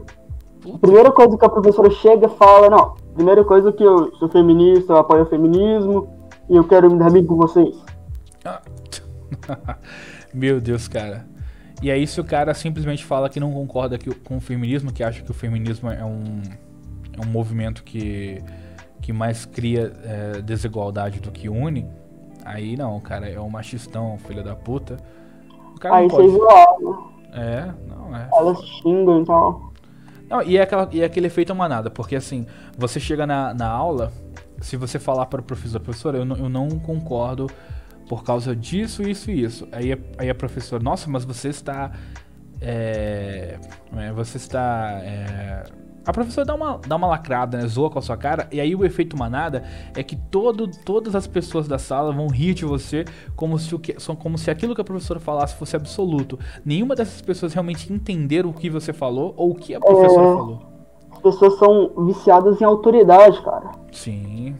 Puta. 0.59 0.79
Primeira 0.79 1.11
coisa 1.13 1.37
que 1.37 1.45
a 1.45 1.49
professora 1.49 1.89
chega 1.91 2.27
e 2.27 2.37
fala, 2.37 2.69
não, 2.69 2.95
primeira 3.13 3.45
coisa 3.45 3.71
que 3.71 3.81
eu 3.81 4.13
sou 4.17 4.27
feminista, 4.27 4.91
eu 4.91 4.97
apoio 4.97 5.23
o 5.23 5.27
feminismo 5.27 6.13
e 6.49 6.57
eu 6.57 6.65
quero 6.65 6.91
me 6.91 6.99
dar 6.99 7.07
amigo 7.07 7.27
com 7.29 7.37
vocês. 7.37 7.81
Ah. 8.43 8.61
Meu 10.33 10.59
Deus, 10.59 10.89
cara. 10.89 11.25
E 11.81 11.89
aí 11.89 12.05
se 12.05 12.19
o 12.19 12.23
cara 12.23 12.53
simplesmente 12.53 13.05
fala 13.05 13.29
que 13.29 13.39
não 13.39 13.51
concorda 13.51 13.97
com 14.23 14.37
o 14.37 14.41
feminismo, 14.41 14.91
que 14.91 15.03
acha 15.03 15.21
que 15.21 15.31
o 15.31 15.33
feminismo 15.33 15.89
é 15.89 16.03
um, 16.03 16.41
é 17.17 17.25
um 17.25 17.29
movimento 17.29 17.83
que 17.83 18.43
que 19.01 19.13
mais 19.13 19.45
cria 19.45 19.93
é, 20.03 20.41
desigualdade 20.41 21.19
do 21.19 21.31
que 21.31 21.49
une, 21.49 21.87
aí 22.45 22.75
não, 22.77 22.99
cara, 22.99 23.27
é 23.27 23.39
um 23.39 23.49
machistão, 23.49 24.17
filho 24.19 24.43
da 24.43 24.55
puta. 24.55 24.97
aí 25.83 26.07
você 26.07 26.37
pode... 26.37 27.09
É, 27.33 27.73
não, 27.87 28.15
é. 28.15 28.29
Elas 28.31 28.59
xingam 28.61 29.21
então. 29.21 29.71
Não, 30.29 30.43
e 30.43 30.57
é, 30.57 30.61
aquela, 30.61 30.87
e 30.91 31.01
é 31.01 31.05
aquele 31.05 31.27
efeito 31.27 31.55
manada, 31.55 31.89
porque 31.89 32.15
assim, 32.15 32.45
você 32.77 32.99
chega 32.99 33.25
na, 33.25 33.53
na 33.53 33.67
aula, 33.67 34.11
se 34.61 34.77
você 34.77 34.99
falar 34.99 35.25
para 35.25 35.41
o 35.41 35.43
professor, 35.43 35.79
professor, 35.79 36.13
eu 36.13 36.25
não, 36.25 36.35
eu 36.35 36.49
não 36.49 36.69
concordo 36.69 37.47
por 38.09 38.23
causa 38.23 38.55
disso, 38.55 39.07
isso 39.07 39.29
e 39.29 39.43
isso. 39.43 39.67
Aí, 39.71 39.95
aí 40.17 40.29
a 40.31 40.35
professora, 40.35 40.81
nossa, 40.81 41.07
mas 41.07 41.23
você 41.23 41.49
está. 41.49 41.91
É, 42.59 43.59
é 43.95 44.11
você 44.11 44.37
está. 44.37 44.99
É, 45.03 45.63
a 46.03 46.11
professora 46.11 46.43
dá 46.43 46.55
uma, 46.55 46.79
dá 46.87 46.95
uma 46.95 47.05
lacrada, 47.05 47.59
né? 47.59 47.67
Zoa 47.67 47.91
com 47.91 47.99
a 47.99 48.01
sua 48.01 48.17
cara. 48.17 48.47
E 48.51 48.59
aí 48.59 48.75
o 48.75 48.83
efeito 48.83 49.15
manada 49.15 49.63
é 49.95 50.01
que 50.01 50.15
todo, 50.15 50.67
todas 50.83 51.13
as 51.13 51.27
pessoas 51.27 51.67
da 51.67 51.77
sala 51.77 52.11
vão 52.11 52.27
rir 52.27 52.55
de 52.55 52.65
você 52.65 53.05
como 53.35 53.59
se, 53.59 53.75
o 53.75 53.79
que, 53.79 53.93
como 54.17 54.39
se 54.39 54.49
aquilo 54.49 54.73
que 54.73 54.81
a 54.81 54.83
professora 54.83 55.19
falasse 55.19 55.53
fosse 55.55 55.75
absoluto. 55.75 56.39
Nenhuma 56.65 56.95
dessas 56.95 57.21
pessoas 57.21 57.53
realmente 57.53 57.93
entenderam 57.93 58.49
o 58.49 58.53
que 58.53 58.71
você 58.71 58.91
falou 58.91 59.35
ou 59.37 59.51
o 59.51 59.55
que 59.55 59.75
a 59.75 59.79
professora 59.79 60.27
é... 60.27 60.33
falou. 60.33 60.61
As 61.11 61.19
pessoas 61.19 61.59
são 61.59 62.05
viciadas 62.07 62.59
em 62.59 62.65
autoridade, 62.65 63.39
cara. 63.43 63.71
Sim. 63.91 64.55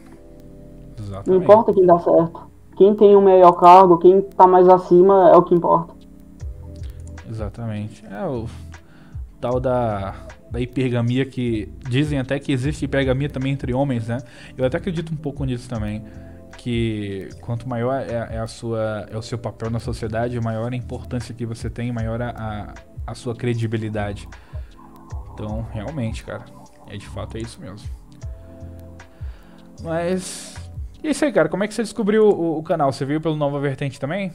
Não 0.96 1.04
Exatamente. 1.04 1.42
importa 1.42 1.72
quem 1.72 1.84
dá 1.84 1.98
certo. 1.98 2.49
Quem 2.80 2.94
tem 2.94 3.14
o 3.14 3.20
melhor 3.20 3.52
cargo, 3.52 3.98
quem 3.98 4.22
tá 4.22 4.46
mais 4.46 4.66
acima 4.66 5.28
é 5.28 5.36
o 5.36 5.42
que 5.42 5.54
importa. 5.54 5.92
Exatamente. 7.28 8.02
É 8.06 8.24
o 8.24 8.46
tal 9.38 9.60
da, 9.60 10.14
da 10.50 10.58
hipergamia 10.58 11.26
que 11.26 11.70
dizem 11.86 12.18
até 12.18 12.38
que 12.38 12.50
existe 12.50 12.86
hipergamia 12.86 13.28
também 13.28 13.52
entre 13.52 13.74
homens, 13.74 14.08
né? 14.08 14.16
Eu 14.56 14.64
até 14.64 14.78
acredito 14.78 15.12
um 15.12 15.16
pouco 15.16 15.44
nisso 15.44 15.68
também. 15.68 16.06
Que 16.56 17.28
quanto 17.42 17.68
maior 17.68 18.00
é, 18.00 18.36
é 18.36 18.38
a 18.38 18.46
sua, 18.46 19.06
é 19.10 19.18
o 19.18 19.20
seu 19.20 19.36
papel 19.36 19.68
na 19.68 19.78
sociedade, 19.78 20.40
maior 20.40 20.72
a 20.72 20.76
importância 20.76 21.34
que 21.34 21.44
você 21.44 21.68
tem, 21.68 21.92
maior 21.92 22.22
a, 22.22 22.72
a 23.06 23.14
sua 23.14 23.36
credibilidade. 23.36 24.26
Então, 25.34 25.66
realmente, 25.70 26.24
cara, 26.24 26.46
é 26.88 26.96
de 26.96 27.06
fato 27.06 27.36
é 27.36 27.40
isso 27.40 27.60
mesmo. 27.60 27.86
Mas. 29.82 30.59
E 31.02 31.10
isso 31.10 31.24
aí, 31.24 31.32
cara, 31.32 31.48
como 31.48 31.64
é 31.64 31.68
que 31.68 31.74
você 31.74 31.82
descobriu 31.82 32.26
o, 32.28 32.58
o 32.58 32.62
canal? 32.62 32.92
Você 32.92 33.04
viu 33.04 33.20
pelo 33.20 33.36
Nova 33.36 33.58
Vertente 33.58 33.98
também? 33.98 34.32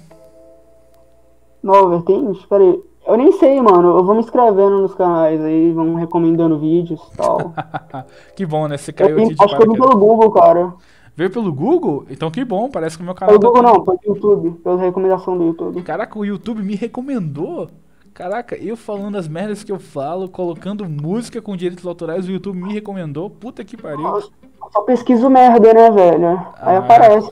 Nova 1.64 1.90
vertente? 1.90 2.46
Peraí. 2.48 2.80
Eu 3.08 3.18
nem 3.18 3.32
sei, 3.34 3.62
mano. 3.62 3.98
Eu 3.98 4.04
vou 4.04 4.16
me 4.16 4.22
inscrevendo 4.22 4.82
nos 4.82 4.96
canais 4.96 5.40
aí, 5.42 5.72
vão 5.72 5.94
recomendando 5.96 6.60
vídeos 6.60 7.02
e 7.14 7.18
tal. 7.18 7.54
que 8.36 8.46
bom, 8.46 8.68
né? 8.68 8.78
Você 8.78 8.92
Eu 8.92 8.96
caiu 8.96 9.16
vim- 9.16 9.26
aqui 9.26 9.36
acho 9.40 9.56
que 9.58 9.64
eu 9.64 9.68
paraquedas. 9.68 9.78
pelo 9.78 10.00
Google, 10.00 10.32
cara. 10.32 10.74
Veio 11.16 11.32
pelo 11.32 11.54
Google? 11.54 12.06
Então 12.10 12.30
que 12.30 12.44
bom, 12.44 12.70
parece 12.70 12.98
que 12.98 13.04
o 13.04 13.06
meu 13.06 13.16
canal 13.16 13.40
Pelo 13.40 13.54
tá 13.54 13.60
Google 13.60 13.64
não, 13.74 13.84
pelo 13.84 14.00
YouTube. 14.06 14.52
Pela 14.62 14.78
recomendação 14.82 15.38
do 15.38 15.46
YouTube. 15.46 15.82
Caraca, 15.84 16.18
o 16.20 16.26
YouTube 16.26 16.62
me 16.62 16.76
recomendou. 16.76 17.70
Caraca, 18.16 18.56
eu 18.56 18.78
falando 18.78 19.18
as 19.18 19.28
merdas 19.28 19.62
que 19.62 19.70
eu 19.70 19.78
falo, 19.78 20.30
colocando 20.30 20.88
música 20.90 21.42
com 21.42 21.54
direitos 21.54 21.86
autorais, 21.86 22.26
o 22.26 22.32
YouTube 22.32 22.58
me 22.64 22.74
recomendou. 22.74 23.30
Puta 23.30 23.62
que 23.66 23.76
pariu. 23.76 24.08
Eu 24.08 24.32
Só 24.72 24.82
pesquiso 24.84 25.30
merda, 25.30 25.74
né, 25.74 25.92
velho? 25.92 26.28
Aí 26.56 26.76
Ah. 26.76 26.80
aparece. 26.80 27.30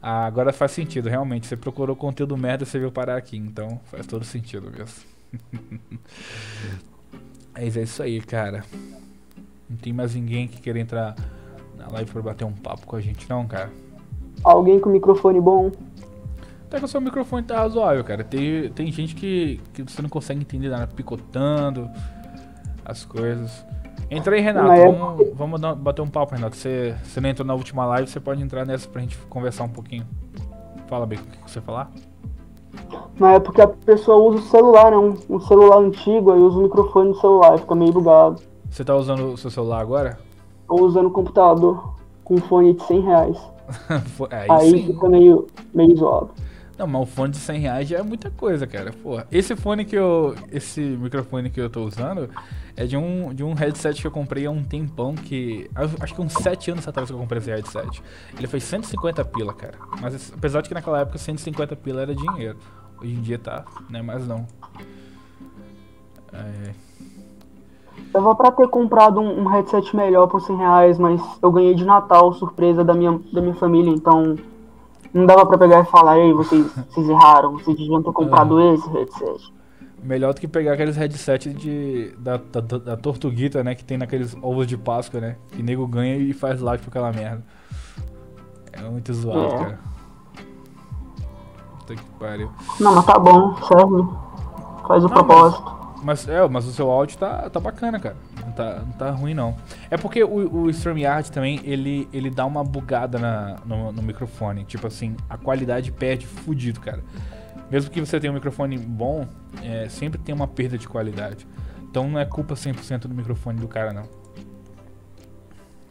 Ah, 0.00 0.26
agora 0.26 0.52
faz 0.52 0.72
sentido, 0.72 1.08
realmente. 1.08 1.46
Você 1.46 1.56
procurou 1.56 1.96
conteúdo 1.96 2.36
merda, 2.36 2.66
você 2.66 2.78
veio 2.78 2.92
parar 2.92 3.16
aqui, 3.16 3.38
então 3.38 3.80
faz 3.86 4.06
todo 4.06 4.26
sentido 4.26 4.70
mesmo. 4.70 5.02
Mas 7.54 7.74
é 7.78 7.82
isso 7.82 8.02
aí, 8.02 8.20
cara. 8.20 8.62
Não 9.70 9.76
tem 9.78 9.94
mais 9.94 10.14
ninguém 10.14 10.46
que 10.46 10.60
queira 10.60 10.78
entrar 10.78 11.16
na 11.78 11.88
live 11.88 12.10
pra 12.12 12.20
bater 12.20 12.44
um 12.44 12.52
papo 12.52 12.86
com 12.86 12.94
a 12.96 13.00
gente, 13.00 13.28
não, 13.28 13.46
cara. 13.46 13.72
Alguém 14.44 14.78
com 14.78 14.90
microfone 14.90 15.40
bom. 15.40 15.72
Até 16.66 16.78
que 16.78 16.84
o 16.84 16.88
seu 16.88 17.00
microfone 17.00 17.42
tá 17.44 17.58
razoável, 17.58 18.02
cara. 18.02 18.24
Tem, 18.24 18.68
tem 18.70 18.90
gente 18.90 19.14
que, 19.14 19.60
que 19.72 19.82
você 19.82 20.02
não 20.02 20.08
consegue 20.08 20.40
entender 20.40 20.68
nada, 20.68 20.86
picotando 20.88 21.88
as 22.84 23.04
coisas. 23.04 23.64
Entra 24.10 24.34
aí, 24.36 24.40
Renato. 24.40 24.72
É- 24.72 24.90
Vamos, 24.92 25.26
vamos 25.34 25.60
dar- 25.60 25.74
bater 25.74 26.02
um 26.02 26.08
papo, 26.08 26.34
Renato. 26.34 26.56
Você, 26.56 26.94
você 27.02 27.20
não 27.20 27.28
entrou 27.30 27.46
na 27.46 27.54
última 27.54 27.84
live, 27.86 28.08
você 28.08 28.20
pode 28.20 28.42
entrar 28.42 28.64
nessa 28.66 28.88
pra 28.88 29.00
gente 29.00 29.16
conversar 29.28 29.64
um 29.64 29.68
pouquinho. 29.68 30.06
Fala 30.88 31.06
bem 31.06 31.18
o 31.18 31.22
que 31.22 31.50
você 31.50 31.60
falar. 31.60 31.90
Na 33.18 33.32
época 33.32 33.64
a 33.64 33.68
pessoa 33.68 34.18
usa 34.18 34.38
o 34.38 34.48
celular, 34.48 34.90
né? 34.90 34.96
Um, 34.96 35.14
um 35.36 35.40
celular 35.40 35.78
antigo, 35.78 36.32
aí 36.32 36.38
usa 36.40 36.58
o 36.58 36.62
microfone 36.62 37.10
do 37.12 37.20
celular, 37.20 37.58
fica 37.58 37.74
meio 37.74 37.92
bugado. 37.92 38.42
Você 38.70 38.84
tá 38.84 38.94
usando 38.94 39.32
o 39.32 39.36
seu 39.36 39.50
celular 39.50 39.80
agora? 39.80 40.18
Ou 40.68 40.82
usando 40.82 41.06
o 41.06 41.10
computador 41.10 41.94
com 42.22 42.34
um 42.34 42.38
fone 42.40 42.74
de 42.74 42.82
100 42.84 43.00
reais. 43.00 43.38
Aí, 44.30 44.46
Aí 44.50 44.82
fica 44.86 45.08
meio, 45.08 45.46
meio 45.74 45.96
zoado. 45.96 46.30
Não, 46.78 46.86
mas 46.86 47.02
o 47.02 47.06
fone 47.06 47.32
de 47.32 47.38
100 47.38 47.58
reais 47.60 47.88
já 47.88 47.98
é 47.98 48.02
muita 48.02 48.30
coisa, 48.30 48.66
cara. 48.66 48.92
Porra, 48.92 49.26
esse 49.32 49.56
fone 49.56 49.84
que 49.84 49.96
eu. 49.96 50.34
Esse 50.52 50.80
microfone 50.80 51.48
que 51.48 51.58
eu 51.60 51.70
tô 51.70 51.82
usando 51.84 52.28
é 52.76 52.84
de 52.84 52.96
um, 52.98 53.32
de 53.32 53.42
um 53.42 53.54
headset 53.54 53.98
que 54.00 54.06
eu 54.06 54.10
comprei 54.10 54.44
há 54.44 54.50
um 54.50 54.62
tempão 54.62 55.14
que. 55.14 55.70
acho- 55.74 56.14
que 56.14 56.20
uns 56.20 56.34
7 56.34 56.70
anos 56.72 56.86
atrás 56.86 57.08
que 57.08 57.14
eu 57.14 57.18
comprei 57.18 57.38
esse 57.40 57.50
headset. 57.50 58.02
Ele 58.36 58.46
foi 58.46 58.60
150 58.60 59.24
pila, 59.24 59.54
cara. 59.54 59.78
Mas 60.02 60.30
apesar 60.36 60.60
de 60.60 60.68
que 60.68 60.74
naquela 60.74 61.00
época 61.00 61.16
150 61.16 61.74
pila 61.76 62.02
era 62.02 62.14
dinheiro. 62.14 62.58
Hoje 63.00 63.12
em 63.12 63.22
dia 63.22 63.38
tá, 63.38 63.64
não 63.88 64.00
é 64.00 64.02
mais 64.02 64.26
não. 64.26 64.46
É, 66.32 66.72
Tava 68.12 68.34
pra 68.34 68.50
ter 68.50 68.68
comprado 68.68 69.20
um, 69.20 69.42
um 69.42 69.46
headset 69.48 69.94
melhor 69.94 70.26
por 70.26 70.40
100 70.40 70.56
reais, 70.56 70.98
mas 70.98 71.20
eu 71.42 71.50
ganhei 71.52 71.74
de 71.74 71.84
Natal, 71.84 72.32
surpresa 72.34 72.82
da 72.84 72.94
minha, 72.94 73.18
da 73.32 73.40
minha 73.42 73.54
família, 73.54 73.90
então 73.90 74.36
não 75.16 75.26
dava 75.26 75.46
pra 75.46 75.58
pegar 75.58 75.80
e 75.80 75.84
falar, 75.86 76.18
ei, 76.18 76.32
vocês, 76.32 76.66
vocês 76.90 77.08
erraram, 77.08 77.52
vocês 77.52 77.76
deviam 77.76 78.02
ter 78.02 78.12
comprado 78.12 78.60
esse 78.74 78.88
headset. 78.90 79.52
melhor 80.02 80.34
do 80.34 80.40
que 80.40 80.46
pegar 80.48 80.74
aqueles 80.74 80.96
headsets 80.96 81.54
de, 81.54 82.14
da, 82.18 82.36
da, 82.36 82.60
da, 82.78 82.96
Tortuguita, 82.96 83.64
né? 83.64 83.74
Que 83.74 83.84
tem 83.84 83.98
naqueles 83.98 84.36
ovos 84.42 84.66
de 84.66 84.76
Páscoa, 84.76 85.20
né? 85.20 85.36
Que 85.52 85.62
nego 85.62 85.86
ganha 85.86 86.16
e 86.16 86.32
faz 86.32 86.60
live 86.60 86.82
com 86.84 86.90
aquela 86.90 87.12
merda. 87.12 87.44
É 88.72 88.82
muito 88.82 89.12
zoado, 89.14 89.54
É. 89.54 89.58
cara. 89.58 89.78
Puta 91.78 91.94
que 91.96 92.04
pariu. 92.18 92.50
Não, 92.80 92.94
mas 92.94 93.04
tá 93.06 93.18
bom, 93.18 93.56
serve. 93.56 94.08
Faz 94.86 95.04
o 95.04 95.08
Não, 95.08 95.14
propósito. 95.14 95.76
Mas, 96.02 96.28
é, 96.28 96.46
mas 96.48 96.66
o 96.66 96.72
seu 96.72 96.90
áudio 96.90 97.18
tá, 97.18 97.48
tá 97.50 97.58
bacana, 97.58 97.98
cara. 97.98 98.16
Tá, 98.56 98.80
não 98.80 98.92
tá 98.92 99.10
ruim, 99.10 99.34
não. 99.34 99.54
É 99.90 99.98
porque 99.98 100.24
o, 100.24 100.62
o 100.62 100.70
StreamYard 100.70 101.30
também, 101.30 101.60
ele, 101.62 102.08
ele 102.10 102.30
dá 102.30 102.46
uma 102.46 102.64
bugada 102.64 103.18
na, 103.18 103.56
no, 103.66 103.92
no 103.92 104.02
microfone. 104.02 104.64
Tipo 104.64 104.86
assim, 104.86 105.14
a 105.28 105.36
qualidade 105.36 105.92
perde 105.92 106.26
fudido, 106.26 106.80
cara. 106.80 107.04
Mesmo 107.70 107.90
que 107.90 108.00
você 108.00 108.18
tenha 108.18 108.30
um 108.30 108.34
microfone 108.34 108.78
bom, 108.78 109.26
é, 109.62 109.90
sempre 109.90 110.18
tem 110.18 110.34
uma 110.34 110.48
perda 110.48 110.78
de 110.78 110.88
qualidade. 110.88 111.46
Então 111.82 112.08
não 112.08 112.18
é 112.18 112.24
culpa 112.24 112.54
100% 112.54 113.00
do 113.00 113.14
microfone 113.14 113.60
do 113.60 113.68
cara, 113.68 113.92
não. 113.92 114.04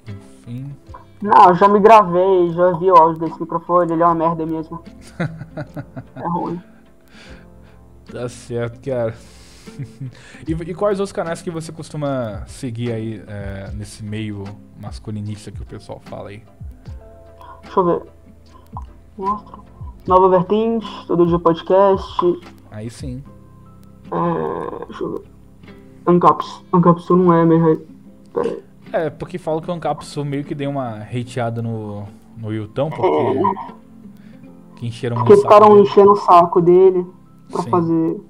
Enfim. 0.07 0.75
Não, 1.21 1.49
eu 1.49 1.55
já 1.55 1.67
me 1.67 1.79
gravei, 1.79 2.51
já 2.51 2.71
vi 2.71 2.91
o 2.91 2.95
áudio 2.95 3.19
desse 3.19 3.39
microfone, 3.39 3.93
ele 3.93 4.01
é 4.01 4.05
uma 4.05 4.15
merda 4.15 4.43
mesmo. 4.45 4.83
É 6.15 6.27
ruim. 6.27 6.59
Tá 8.11 8.27
certo, 8.29 8.79
cara. 8.89 9.13
e, 10.47 10.51
e 10.51 10.73
quais 10.73 10.99
outros 10.99 11.11
canais 11.11 11.41
que 11.41 11.49
você 11.51 11.71
costuma 11.71 12.43
seguir 12.47 12.91
aí 12.91 13.23
é, 13.27 13.71
nesse 13.73 14.03
meio 14.03 14.43
masculinista 14.81 15.51
que 15.51 15.61
o 15.61 15.65
pessoal 15.65 15.99
fala 16.05 16.29
aí? 16.29 16.43
Deixa 17.63 17.79
eu 17.79 17.85
ver. 17.85 18.01
Mostra. 19.17 19.57
Nova 20.07 20.29
Vertente, 20.29 20.87
todo 21.07 21.25
dia 21.25 21.39
podcast. 21.39 22.39
Aí 22.71 22.89
sim. 22.89 23.23
É, 24.11 24.85
deixa 24.85 25.03
eu 25.03 25.13
ver. 25.13 25.21
Ancaps. 26.07 26.63
Ancapsul 26.71 27.17
não 27.17 27.33
é, 27.33 27.43
mas. 27.43 27.79
Pera 28.33 28.49
aí. 28.49 28.63
É, 28.93 29.09
porque 29.09 29.37
falam 29.37 29.61
que 29.61 29.69
o 29.69 29.73
Ancapsul 29.73 30.23
meio 30.23 30.43
que 30.43 30.53
deu 30.53 30.69
uma 30.69 31.01
hateada 31.01 31.61
no, 31.61 32.03
no 32.37 32.53
Yutão, 32.53 32.89
porque. 32.89 33.41
Que 34.75 34.87
encheram 34.87 35.15
Porque 35.17 35.35
saco 35.37 35.47
ficaram 35.47 35.69
dele. 35.69 35.81
enchendo 35.87 36.11
o 36.11 36.15
saco 36.17 36.61
dele 36.61 37.07
pra 37.49 37.63
Sim. 37.63 37.69
fazer. 37.69 38.21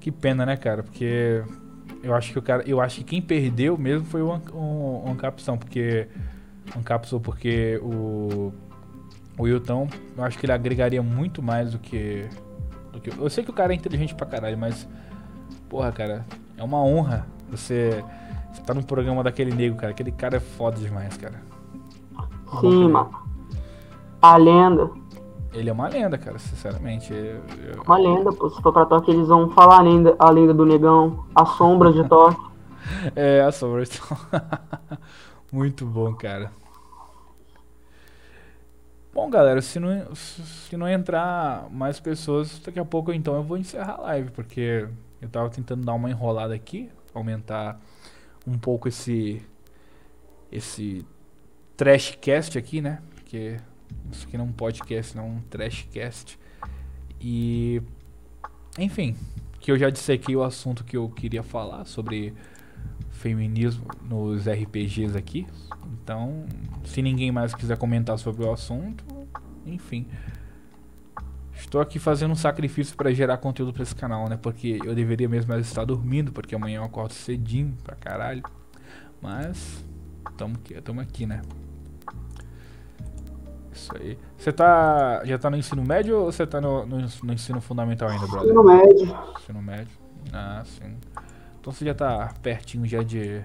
Que 0.00 0.10
pena, 0.10 0.46
né, 0.46 0.56
cara? 0.56 0.82
Porque 0.82 1.42
eu 2.02 2.14
acho 2.14 2.32
que 2.32 2.38
o 2.38 2.42
cara. 2.42 2.62
Eu 2.66 2.80
acho 2.80 2.98
que 2.98 3.04
quem 3.04 3.22
perdeu 3.22 3.76
mesmo 3.76 4.06
foi 4.06 4.22
o, 4.22 4.32
An- 4.32 4.42
o, 4.52 5.04
o 5.06 5.10
Ancapsão, 5.10 5.58
porque. 5.58 6.08
Porque 7.20 7.78
o. 7.82 8.52
O 9.38 9.46
Yutão, 9.48 9.88
eu 10.16 10.24
acho 10.24 10.38
que 10.38 10.44
ele 10.44 10.52
agregaria 10.52 11.02
muito 11.02 11.42
mais 11.42 11.72
do 11.72 11.78
que. 11.78 12.26
Do 12.92 13.00
que 13.00 13.10
eu 13.16 13.30
sei 13.30 13.42
que 13.44 13.50
o 13.50 13.54
cara 13.54 13.72
é 13.72 13.76
inteligente 13.76 14.14
pra 14.14 14.26
caralho, 14.26 14.58
mas. 14.58 14.88
Porra, 15.68 15.92
cara, 15.92 16.26
é 16.56 16.62
uma 16.64 16.82
honra 16.82 17.26
você. 17.50 18.04
Você 18.52 18.62
tá 18.62 18.74
num 18.74 18.82
programa 18.82 19.22
daquele 19.22 19.54
nego, 19.54 19.76
cara. 19.76 19.92
Aquele 19.92 20.10
cara 20.12 20.36
é 20.36 20.40
foda 20.40 20.78
demais, 20.78 21.16
cara. 21.16 21.40
Sim, 22.60 22.88
mano. 22.88 23.10
A 24.20 24.36
lenda. 24.36 24.90
Ele 25.52 25.68
é 25.68 25.72
uma 25.72 25.88
lenda, 25.88 26.16
cara, 26.16 26.38
sinceramente. 26.38 27.12
Eu- 27.12 27.42
eu- 27.74 27.82
Uma 27.84 27.98
lenda, 27.98 28.32
pô. 28.32 28.48
Se 28.50 28.62
for 28.62 28.72
pra 28.72 28.86
toque, 28.86 29.10
eles 29.10 29.26
vão 29.28 29.50
falar 29.50 29.78
a 29.78 29.82
lenda, 29.82 30.14
a 30.18 30.30
lenda 30.30 30.54
do 30.54 30.64
negão. 30.64 31.24
A 31.34 31.44
sombra 31.44 31.92
de 31.92 32.08
toque. 32.08 32.40
É, 33.14 33.42
a 33.42 33.52
Sombra. 33.52 33.84
Muito 35.52 35.86
bom, 35.86 36.12
cara. 36.14 36.50
Bom, 39.12 39.28
galera, 39.28 39.60
se 39.60 39.78
não, 39.78 40.14
se 40.14 40.76
não 40.76 40.88
entrar 40.88 41.68
mais 41.70 42.00
pessoas, 42.00 42.58
daqui 42.60 42.78
a 42.80 42.84
pouco 42.84 43.12
então 43.12 43.34
eu 43.36 43.42
vou 43.42 43.56
encerrar 43.56 43.94
a 43.96 44.00
live, 44.02 44.30
porque 44.30 44.88
eu 45.20 45.28
tava 45.28 45.50
tentando 45.50 45.84
dar 45.84 45.94
uma 45.94 46.10
enrolada 46.10 46.54
aqui, 46.54 46.90
aumentar 47.14 47.78
um 48.46 48.58
pouco 48.58 48.88
esse 48.88 49.42
esse 50.50 51.04
trashcast 51.76 52.58
aqui, 52.58 52.80
né? 52.80 53.00
Porque 53.14 53.56
isso 54.10 54.26
aqui 54.26 54.36
não 54.36 54.46
é 54.46 54.48
um 54.48 54.52
podcast, 54.52 55.16
não 55.16 55.24
é 55.24 55.26
um 55.26 55.40
trashcast. 55.48 56.38
E 57.20 57.82
enfim, 58.78 59.16
que 59.60 59.70
eu 59.70 59.78
já 59.78 59.90
dissequei 59.90 60.34
o 60.34 60.42
assunto 60.42 60.84
que 60.84 60.96
eu 60.96 61.08
queria 61.08 61.42
falar 61.42 61.84
sobre 61.84 62.34
feminismo 63.10 63.86
nos 64.02 64.48
RPGs 64.48 65.16
aqui. 65.16 65.46
Então, 66.02 66.46
se 66.84 67.02
ninguém 67.02 67.30
mais 67.30 67.54
quiser 67.54 67.76
comentar 67.76 68.18
sobre 68.18 68.44
o 68.44 68.52
assunto, 68.52 69.04
enfim. 69.66 70.06
Estou 71.54 71.80
aqui 71.80 71.98
fazendo 71.98 72.32
um 72.32 72.36
sacrifício 72.36 72.96
para 72.96 73.12
gerar 73.12 73.36
conteúdo 73.36 73.72
para 73.72 73.82
esse 73.82 73.94
canal, 73.94 74.28
né? 74.28 74.36
Porque 74.36 74.78
eu 74.82 74.94
deveria 74.94 75.28
mesmo 75.28 75.54
estar 75.54 75.84
dormindo, 75.84 76.32
porque 76.32 76.54
amanhã 76.54 76.78
eu 76.78 76.84
acordo 76.84 77.12
cedinho 77.12 77.76
pra 77.84 77.94
caralho. 77.94 78.42
Mas 79.20 79.84
tamo 80.38 80.56
tamo 80.82 81.00
aqui 81.00 81.26
né? 81.26 81.42
Isso 83.72 83.90
aí. 83.96 84.18
Você 84.36 84.52
tá. 84.52 85.22
Já 85.24 85.38
tá 85.38 85.50
no 85.50 85.56
ensino 85.56 85.82
médio 85.84 86.18
ou 86.18 86.32
você 86.32 86.46
tá 86.46 86.60
no, 86.60 86.84
no, 86.86 86.98
no 86.98 87.32
ensino 87.32 87.60
fundamental 87.60 88.08
ainda, 88.08 88.26
brother? 88.26 88.50
Ensino 88.50 88.64
médio. 88.64 89.18
Ensino 89.38 89.62
médio. 89.62 89.98
Ah, 90.32 90.62
sim. 90.64 90.96
Então 91.60 91.72
você 91.72 91.84
já 91.84 91.94
tá 91.94 92.32
pertinho 92.42 92.86
já 92.86 93.02
de 93.02 93.42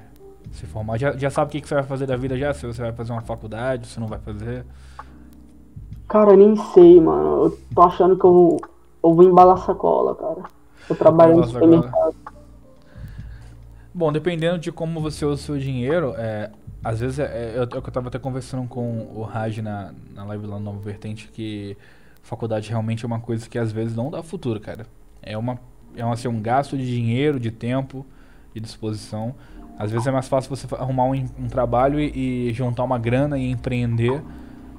se 0.51 0.65
formar. 0.65 0.97
Já, 0.97 1.15
já 1.15 1.29
sabe 1.29 1.49
o 1.49 1.51
que, 1.51 1.61
que 1.61 1.67
você 1.67 1.75
vai 1.75 1.83
fazer 1.83 2.05
da 2.05 2.15
vida 2.15 2.37
já? 2.37 2.53
Se 2.53 2.65
você 2.65 2.81
vai 2.81 2.93
fazer 2.93 3.11
uma 3.11 3.21
faculdade, 3.21 3.87
se 3.87 3.99
não 3.99 4.07
vai 4.07 4.19
fazer. 4.19 4.65
Cara, 6.07 6.35
nem 6.35 6.55
sei, 6.55 6.99
mano. 6.99 7.45
Eu 7.45 7.59
tô 7.73 7.81
achando 7.81 8.17
que 8.17 8.25
eu 8.25 8.33
vou, 8.33 8.61
eu 9.03 9.13
vou 9.13 9.23
embalar 9.23 9.57
sacola, 9.59 10.15
cara. 10.15 10.43
Eu 10.89 10.95
trabalho 10.95 11.37
no 11.37 11.47
supermercado. 11.47 12.15
Bom, 13.93 14.11
dependendo 14.11 14.59
de 14.59 14.71
como 14.71 15.01
você 15.01 15.25
usa 15.25 15.33
o 15.33 15.37
seu 15.37 15.57
dinheiro, 15.57 16.13
é, 16.17 16.51
às 16.85 16.99
vezes, 16.99 17.17
é, 17.17 17.23
é, 17.23 17.53
eu, 17.55 17.61
eu 17.61 17.81
tava 17.81 18.09
até 18.09 18.19
conversando 18.19 18.67
com 18.67 19.07
o 19.11 19.23
Raj 19.23 19.57
na, 19.57 19.91
na 20.13 20.23
live 20.25 20.45
lá 20.45 20.59
no 20.59 20.65
Novo 20.65 20.79
Vertente 20.79 21.27
que 21.29 21.75
faculdade 22.21 22.69
realmente 22.69 23.03
é 23.03 23.07
uma 23.07 23.19
coisa 23.19 23.49
que 23.49 23.57
às 23.57 23.71
vezes 23.71 23.95
não 23.95 24.11
dá 24.11 24.21
futuro, 24.21 24.59
cara. 24.59 24.85
É 25.19 25.35
uma 25.35 25.59
é 25.95 26.05
um, 26.05 26.11
assim, 26.11 26.27
um 26.27 26.39
gasto 26.39 26.77
de 26.77 26.85
dinheiro, 26.85 27.39
de 27.39 27.49
tempo, 27.49 28.05
de 28.53 28.59
disposição. 28.59 29.33
Às 29.79 29.89
vezes 29.89 30.05
é 30.05 30.11
mais 30.11 30.27
fácil 30.27 30.55
você 30.55 30.67
arrumar 30.75 31.05
um, 31.05 31.25
um 31.39 31.47
trabalho 31.47 31.99
e, 31.99 32.49
e, 32.49 32.53
juntar 32.53 32.83
uma 32.83 32.99
grana 32.99 33.35
e 33.35 33.49
empreender 33.49 34.21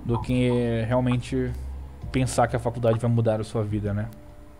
do 0.05 0.21
que 0.21 0.49
realmente 0.87 1.51
pensar 2.13 2.47
que 2.47 2.55
a 2.55 2.61
faculdade 2.61 3.01
vai 3.01 3.11
mudar 3.11 3.41
a 3.41 3.45
sua 3.45 3.65
vida, 3.65 3.93
né? 3.93 4.09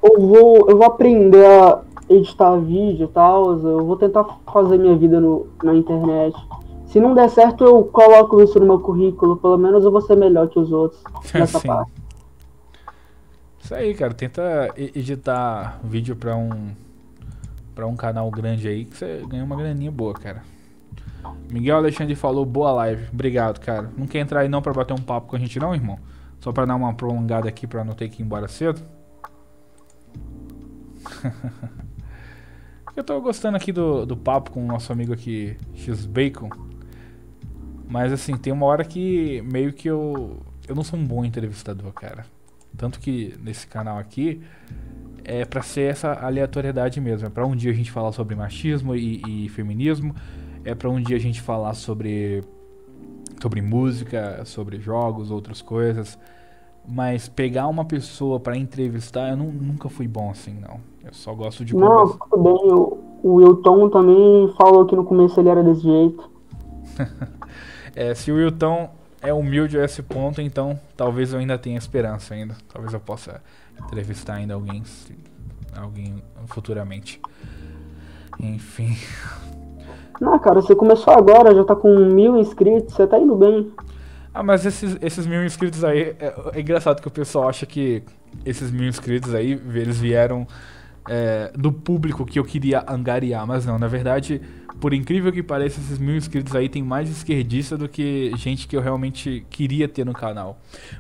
Eu 0.03 0.21
vou, 0.21 0.69
eu 0.69 0.77
vou 0.77 0.85
aprender 0.85 1.47
a 1.47 1.81
editar 2.11 2.57
vídeo 2.57 3.05
e 3.05 3.09
tal, 3.09 3.53
eu 3.53 3.87
vou 3.87 3.97
tentar 3.97 4.25
fazer 4.53 4.79
minha 4.79 4.97
vida 4.97 5.21
no, 5.21 5.47
na 5.63 5.75
internet. 5.75 6.37
Se 6.87 7.01
não 7.01 7.15
der 7.15 7.29
certo, 7.29 7.65
eu 7.65 7.85
coloco 7.85 8.43
isso 8.43 8.59
no 8.59 8.67
meu 8.67 8.81
currículo. 8.81 9.37
Pelo 9.37 9.59
menos 9.59 9.85
eu 9.85 9.91
vou 9.91 10.01
ser 10.01 10.17
melhor 10.17 10.49
que 10.49 10.59
os 10.59 10.73
outros 10.73 11.03
nessa 11.35 11.59
Sim. 11.59 11.69
parte. 11.69 11.93
Isso 13.61 13.75
aí, 13.75 13.95
cara. 13.95 14.15
Tenta 14.15 14.73
editar 14.77 15.81
vídeo 15.85 16.17
pra 16.17 16.37
um 16.37 16.71
para 17.75 17.87
um 17.87 17.95
canal 17.95 18.31
grande 18.31 18.67
aí 18.67 18.87
que 18.87 18.97
você 18.97 19.23
ganha 19.29 19.45
uma 19.45 19.55
graninha 19.55 19.91
boa, 19.91 20.15
cara. 20.15 20.43
Miguel 21.51 21.77
Alexandre 21.77 22.15
falou 22.15 22.47
boa 22.47 22.73
live. 22.73 23.09
Obrigado, 23.13 23.61
cara. 23.61 23.91
Não 23.99 24.07
quer 24.07 24.21
entrar 24.21 24.41
aí 24.41 24.49
não 24.49 24.63
pra 24.63 24.73
bater 24.73 24.95
um 24.95 25.03
papo 25.03 25.27
com 25.29 25.37
a 25.37 25.39
gente 25.39 25.59
não, 25.59 25.75
irmão? 25.75 25.99
Só 26.41 26.53
pra 26.53 26.65
dar 26.65 26.75
uma 26.75 26.95
prolongada 26.95 27.49
aqui 27.49 27.67
pra 27.67 27.85
não 27.85 27.93
ter 27.93 28.09
que 28.09 28.23
ir 28.23 28.25
embora 28.25 28.49
cedo. 28.49 28.81
Eu 32.97 33.05
tô 33.05 33.21
gostando 33.21 33.59
aqui 33.59 33.73
do, 33.73 34.07
do 34.07 34.17
papo 34.17 34.53
com 34.53 34.65
o 34.65 34.67
nosso 34.67 34.91
amigo 34.91 35.13
aqui, 35.13 35.59
X-Bacon. 35.75 36.49
Mas 37.89 38.13
assim, 38.13 38.37
tem 38.37 38.53
uma 38.53 38.67
hora 38.67 38.85
que 38.85 39.43
meio 39.43 39.73
que 39.73 39.89
eu. 39.89 40.39
Eu 40.69 40.75
não 40.75 40.83
sou 40.83 40.99
um 40.99 41.05
bom 41.05 41.25
entrevistador, 41.25 41.93
cara. 41.93 42.27
Tanto 42.77 42.99
que 42.99 43.35
nesse 43.43 43.67
canal 43.67 43.99
aqui 43.99 44.43
é 45.25 45.45
para 45.45 45.63
ser 45.63 45.91
essa 45.91 46.13
aleatoriedade 46.13 47.01
mesmo. 47.01 47.27
É 47.27 47.31
pra 47.31 47.47
um 47.47 47.55
dia 47.55 47.71
a 47.71 47.75
gente 47.75 47.91
falar 47.91 48.13
sobre 48.13 48.35
machismo 48.35 48.95
e, 48.95 49.23
e 49.27 49.49
feminismo. 49.49 50.15
É 50.65 50.75
para 50.75 50.91
um 50.91 51.01
dia 51.01 51.17
a 51.17 51.21
gente 51.21 51.41
falar 51.41 51.75
sobre. 51.75 52.43
sobre 53.41 53.63
música, 53.63 54.45
sobre 54.45 54.79
jogos, 54.81 55.31
outras 55.31 55.63
coisas. 55.63 56.19
Mas 56.89 57.29
pegar 57.29 57.67
uma 57.67 57.85
pessoa 57.85 58.39
para 58.39 58.57
entrevistar, 58.57 59.31
eu 59.31 59.37
não, 59.37 59.47
nunca 59.47 59.89
fui 59.89 60.07
bom 60.07 60.31
assim, 60.31 60.55
não. 60.55 60.81
Eu 61.05 61.13
só 61.13 61.35
gosto 61.35 61.65
de 61.65 61.75
Não, 61.75 62.09
tudo 62.09 62.43
bem. 62.43 62.73
O, 62.73 62.99
o 63.23 63.35
Wilton 63.35 63.89
também 63.91 64.53
falou 64.57 64.87
que 64.87 64.95
no 64.95 65.05
começo 65.05 65.39
ele 65.41 65.49
era 65.49 65.63
desse 65.63 65.83
jeito. 65.83 66.31
É, 67.97 68.15
se 68.15 68.31
o 68.31 68.37
Wilton 68.37 68.91
é 69.23 69.33
humilde 69.33 69.79
a 69.79 69.85
esse 69.85 70.03
ponto, 70.03 70.41
então 70.43 70.79
talvez 70.97 71.33
eu 71.33 71.39
ainda 71.39 71.57
tenha 71.57 71.79
esperança 71.79 72.35
ainda. 72.35 72.55
Talvez 72.73 72.93
eu 72.93 73.01
possa 73.01 73.43
entrevistar 73.83 74.35
ainda 74.35 74.53
alguém, 74.55 74.85
se- 74.85 75.17
alguém 75.75 76.23
futuramente. 76.47 77.21
Enfim. 78.39 78.97
Não, 80.21 80.39
cara, 80.39 80.61
você 80.61 80.75
começou 80.75 81.13
agora, 81.15 81.55
já 81.55 81.65
tá 81.65 81.75
com 81.75 81.89
mil 82.11 82.37
inscritos, 82.39 82.95
você 82.95 83.07
tá 83.07 83.19
indo 83.19 83.35
bem. 83.35 83.73
Ah, 84.33 84.43
mas 84.43 84.67
esses, 84.67 84.99
esses 85.01 85.27
mil 85.27 85.43
inscritos 85.45 85.83
aí, 85.83 86.15
é, 86.21 86.35
é 86.53 86.61
engraçado 86.61 87.01
que 87.01 87.09
o 87.09 87.11
pessoal 87.11 87.49
acha 87.49 87.65
que 87.65 88.03
esses 88.45 88.71
mil 88.71 88.87
inscritos 88.87 89.35
aí, 89.35 89.53
eles 89.75 89.99
vieram 89.99 90.47
é, 91.09 91.51
do 91.57 91.73
público 91.73 92.27
que 92.27 92.39
eu 92.39 92.45
queria 92.45 92.85
angariar, 92.87 93.47
mas 93.47 93.65
não, 93.65 93.79
na 93.79 93.89
verdade, 93.89 94.43
por 94.81 94.93
incrível 94.95 95.33
que 95.33 95.43
pareça, 95.43 95.81
esses 95.81 95.99
mil 95.99 96.17
inscritos 96.17 96.55
aí 96.55 96.69
tem 96.69 96.83
mais 96.83 97.09
esquerdista 97.11 97.77
do 97.77 97.89
que 97.89 98.31
gente 98.37 98.69
que 98.69 98.77
eu 98.77 98.81
realmente 98.81 99.45
queria 99.51 99.89
ter 99.89 100.05
no 100.05 100.13
canal. 100.13 100.59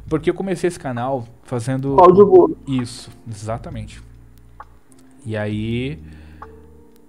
Porque 0.09 0.31
eu 0.31 0.35
comecei 0.35 0.69
esse 0.69 0.79
canal 0.79 1.25
fazendo 1.43 1.97
bolo. 1.97 2.57
isso, 2.67 3.11
exatamente. 3.29 4.03
E 5.25 5.37
aí 5.37 5.99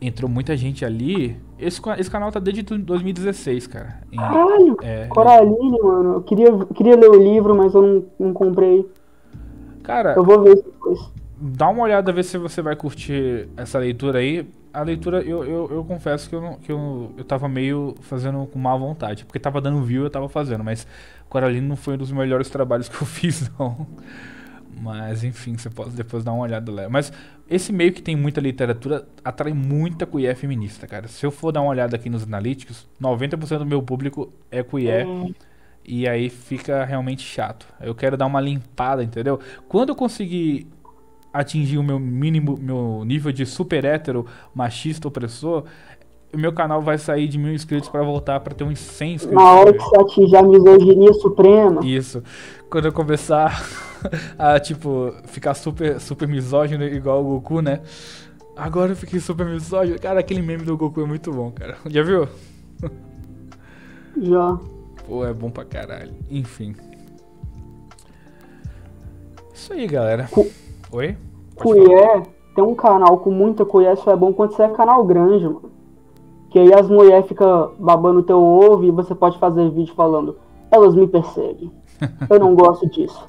entrou 0.01 0.29
muita 0.29 0.55
gente 0.55 0.83
ali. 0.85 1.37
Esse, 1.59 1.81
esse 1.97 2.09
canal 2.11 2.31
tá 2.31 2.39
desde 2.39 2.61
2016, 2.61 3.67
cara. 3.67 4.01
Em- 4.11 4.17
Caralho, 4.17 4.77
é, 4.81 5.07
Coraline, 5.07 5.79
mano. 5.81 6.13
Eu 6.15 6.21
queria, 6.21 6.65
queria 6.75 6.95
ler 6.95 7.09
o 7.09 7.15
livro, 7.15 7.55
mas 7.55 7.73
eu 7.73 7.81
não, 7.81 8.05
não 8.27 8.33
comprei. 8.33 8.87
cara, 9.83 10.13
Eu 10.15 10.23
vou 10.23 10.43
ver 10.43 10.55
depois. 10.55 10.99
dá 11.39 11.69
uma 11.69 11.83
olhada, 11.83 12.11
ver 12.11 12.23
se 12.23 12.37
você 12.37 12.61
vai 12.61 12.75
curtir 12.75 13.47
essa 13.57 13.79
leitura 13.79 14.19
aí. 14.19 14.47
A 14.79 14.83
leitura, 14.83 15.21
eu, 15.23 15.43
eu, 15.43 15.69
eu 15.71 15.83
confesso 15.85 16.29
que, 16.29 16.35
eu, 16.35 16.41
não- 16.41 16.55
que 16.59 16.71
eu, 16.71 17.13
eu 17.17 17.23
tava 17.25 17.49
meio 17.49 17.95
fazendo 18.01 18.45
com 18.47 18.59
má 18.59 18.75
vontade. 18.77 19.25
Porque 19.25 19.39
tava 19.39 19.59
dando 19.59 19.81
view, 19.83 20.03
eu 20.03 20.09
tava 20.09 20.29
fazendo. 20.29 20.63
Mas 20.63 20.85
Coraline 21.29 21.67
não 21.67 21.75
foi 21.75 21.95
um 21.95 21.97
dos 21.97 22.11
melhores 22.11 22.49
trabalhos 22.49 22.87
que 22.89 22.95
eu 23.01 23.05
fiz, 23.07 23.49
não. 23.57 23.87
Mas 24.81 25.23
enfim, 25.23 25.57
você 25.57 25.69
pode 25.69 25.91
depois 25.91 26.23
dar 26.23 26.33
uma 26.33 26.43
olhada 26.43 26.71
lá. 26.71 26.89
Mas 26.89 27.11
esse 27.49 27.73
meio 27.73 27.91
que 27.93 28.01
tem 28.01 28.15
muita 28.15 28.39
literatura 28.41 29.07
atrai 29.23 29.53
muita 29.53 30.05
queer 30.05 30.35
feminista, 30.35 30.87
cara. 30.87 31.07
Se 31.07 31.25
eu 31.25 31.31
for 31.31 31.51
dar 31.51 31.61
uma 31.61 31.71
olhada 31.71 31.95
aqui 31.95 32.09
nos 32.09 32.23
analíticos, 32.23 32.87
90% 32.99 33.59
do 33.59 33.65
meu 33.65 33.81
público 33.81 34.31
é 34.51 34.63
queer. 34.63 35.07
Hum, 35.07 35.33
E 35.85 36.07
aí 36.07 36.29
fica 36.29 36.83
realmente 36.83 37.21
chato. 37.23 37.65
Eu 37.79 37.95
quero 37.95 38.17
dar 38.17 38.25
uma 38.25 38.41
limpada, 38.41 39.03
entendeu? 39.03 39.39
Quando 39.69 39.89
eu 39.89 39.95
conseguir 39.95 40.67
atingir 41.33 41.77
o 41.77 41.83
meu 41.83 41.99
mínimo, 41.99 42.57
meu 42.57 43.03
nível 43.05 43.31
de 43.31 43.45
super 43.45 43.85
hétero, 43.85 44.25
machista, 44.53 45.07
opressor, 45.07 45.63
o 46.33 46.37
meu 46.37 46.51
canal 46.51 46.81
vai 46.81 46.97
sair 46.97 47.27
de 47.27 47.37
mil 47.37 47.53
inscritos 47.53 47.89
pra 47.89 48.01
voltar 48.03 48.39
pra 48.39 48.53
ter 48.53 48.63
uns 48.63 48.79
100 48.79 49.13
inscritos. 49.13 49.43
Na 49.43 49.51
hora 49.53 49.73
que 49.73 49.79
você 49.79 49.99
atingir 49.99 50.35
a 50.35 50.43
misoginia 50.43 51.13
suprema, 51.13 51.85
Isso. 51.85 52.23
Quando 52.69 52.85
eu 52.85 52.91
começar 52.91 53.63
a, 54.37 54.59
tipo, 54.59 55.13
ficar 55.25 55.53
super, 55.53 55.99
super 55.99 56.27
misógino 56.27 56.83
igual 56.83 57.21
o 57.21 57.39
Goku, 57.39 57.61
né? 57.61 57.81
Agora 58.55 58.91
eu 58.91 58.95
fiquei 58.95 59.19
super 59.19 59.45
misógino. 59.45 59.99
Cara, 59.99 60.19
aquele 60.19 60.41
meme 60.41 60.63
do 60.63 60.75
Goku 60.75 61.01
é 61.01 61.05
muito 61.05 61.31
bom, 61.31 61.51
cara. 61.51 61.77
Já 61.85 62.03
viu? 62.03 62.27
já. 64.19 64.57
Pô, 65.07 65.25
é 65.25 65.33
bom 65.33 65.49
pra 65.49 65.63
caralho. 65.63 66.13
Enfim. 66.29 66.75
Isso 69.53 69.71
aí, 69.71 69.87
galera. 69.87 70.29
Oi? 70.91 71.17
Cuié, 71.55 72.23
tem 72.55 72.63
um 72.63 72.75
canal 72.75 73.17
com 73.19 73.31
muita 73.31 73.65
cuié, 73.65 73.95
só 73.95 74.11
é 74.11 74.15
bom 74.15 74.31
quando 74.31 74.53
você 74.53 74.63
é 74.63 74.69
canal 74.69 75.03
grande, 75.05 75.45
mano. 75.45 75.71
Que 76.49 76.59
aí 76.59 76.73
as 76.73 76.89
mulheres 76.89 77.27
ficam 77.27 77.73
babando 77.77 78.23
teu 78.23 78.41
ovo 78.41 78.85
e 78.85 78.91
você 78.91 79.13
pode 79.13 79.37
fazer 79.37 79.69
vídeo 79.69 79.93
falando, 79.93 80.37
elas 80.71 80.95
me 80.95 81.07
perseguem. 81.07 81.71
Eu 82.29 82.39
não 82.39 82.55
gosto 82.55 82.89
disso. 82.89 83.25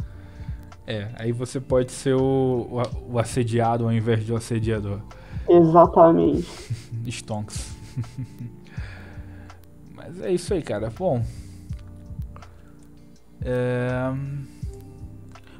É, 0.86 1.08
aí 1.16 1.32
você 1.32 1.60
pode 1.60 1.92
ser 1.92 2.14
o, 2.14 2.66
o, 2.70 3.14
o 3.14 3.18
assediado 3.18 3.84
ao 3.84 3.92
invés 3.92 4.24
de 4.24 4.32
o 4.32 4.36
assediador. 4.36 5.00
Exatamente. 5.48 6.46
Stonks. 7.10 7.76
Mas 9.94 10.22
é 10.22 10.32
isso 10.32 10.54
aí, 10.54 10.62
cara. 10.62 10.90
Bom. 10.96 11.22
É... 13.42 14.12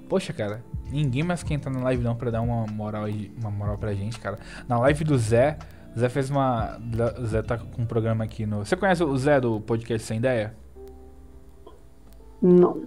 Poxa, 0.08 0.32
cara. 0.32 0.62
Ninguém 0.90 1.22
mais 1.22 1.42
quer 1.42 1.54
entrar 1.54 1.70
na 1.70 1.80
live 1.80 2.02
não 2.02 2.16
pra 2.16 2.30
dar 2.30 2.40
uma 2.40 2.66
moral, 2.66 3.04
uma 3.38 3.50
moral 3.50 3.78
pra 3.78 3.94
gente, 3.94 4.18
cara. 4.18 4.38
Na 4.66 4.78
live 4.78 5.04
do 5.04 5.18
Zé, 5.18 5.58
Zé 5.98 6.08
fez 6.08 6.30
uma. 6.30 6.78
Zé 7.24 7.42
tá 7.42 7.58
com 7.58 7.82
um 7.82 7.86
programa 7.86 8.24
aqui 8.24 8.46
no. 8.46 8.58
Você 8.64 8.76
conhece 8.76 9.02
o 9.02 9.16
Zé 9.16 9.40
do 9.40 9.60
podcast 9.60 10.06
Sem 10.06 10.18
Ideia? 10.18 10.54
Não. 12.40 12.82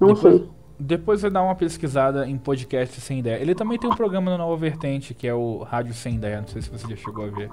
Não 0.00 0.14
depois, 0.14 0.20
sei. 0.20 0.50
Depois 0.78 1.20
você 1.20 1.30
dá 1.30 1.42
uma 1.42 1.54
pesquisada 1.54 2.26
em 2.28 2.36
podcast 2.36 3.00
sem 3.00 3.18
ideia. 3.18 3.40
Ele 3.40 3.54
também 3.54 3.78
tem 3.78 3.90
um 3.90 3.94
programa 3.94 4.30
no 4.30 4.38
Nova 4.38 4.56
Vertente, 4.56 5.14
que 5.14 5.26
é 5.26 5.34
o 5.34 5.62
Rádio 5.62 5.94
Sem 5.94 6.16
Ideia. 6.16 6.40
Não 6.40 6.48
sei 6.48 6.62
se 6.62 6.70
você 6.70 6.88
já 6.88 6.96
chegou 6.96 7.24
a 7.24 7.28
ver. 7.28 7.50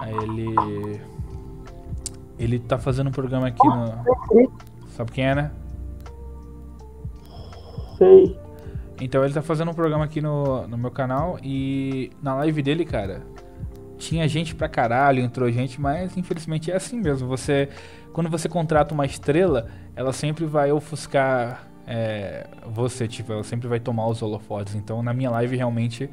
Aí 0.00 0.14
ele. 0.14 1.00
Ele 2.38 2.58
tá 2.58 2.78
fazendo 2.78 3.08
um 3.08 3.12
programa 3.12 3.48
aqui 3.48 3.66
no. 3.66 4.48
Sabe 4.88 5.12
quem 5.12 5.26
é, 5.26 5.34
né? 5.34 5.50
Sei. 8.02 8.36
Então 9.00 9.24
ele 9.24 9.32
tá 9.32 9.42
fazendo 9.42 9.70
um 9.70 9.74
programa 9.74 10.04
aqui 10.04 10.20
no, 10.20 10.66
no 10.66 10.76
meu 10.76 10.90
canal 10.90 11.38
e 11.42 12.10
na 12.22 12.34
live 12.36 12.62
dele, 12.62 12.84
cara, 12.84 13.22
tinha 13.96 14.28
gente 14.28 14.54
pra 14.54 14.68
caralho, 14.68 15.22
entrou 15.22 15.50
gente, 15.50 15.80
mas 15.80 16.16
infelizmente 16.16 16.70
é 16.70 16.76
assim 16.76 17.00
mesmo. 17.00 17.28
Você, 17.28 17.68
quando 18.12 18.28
você 18.28 18.48
contrata 18.48 18.92
uma 18.92 19.06
estrela, 19.06 19.68
ela 19.96 20.12
sempre 20.12 20.44
vai 20.44 20.70
ofuscar 20.72 21.66
é, 21.86 22.46
você, 22.66 23.08
tipo, 23.08 23.32
ela 23.32 23.42
sempre 23.42 23.68
vai 23.68 23.80
tomar 23.80 24.06
os 24.08 24.22
holofotes. 24.22 24.74
Então 24.74 25.02
na 25.02 25.12
minha 25.12 25.30
live 25.30 25.56
realmente 25.56 26.10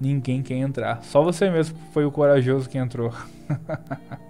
ninguém 0.00 0.42
quer 0.42 0.56
entrar. 0.56 1.02
Só 1.02 1.22
você 1.22 1.50
mesmo 1.50 1.78
foi 1.92 2.04
o 2.04 2.10
corajoso 2.10 2.68
que 2.68 2.78
entrou. 2.78 3.12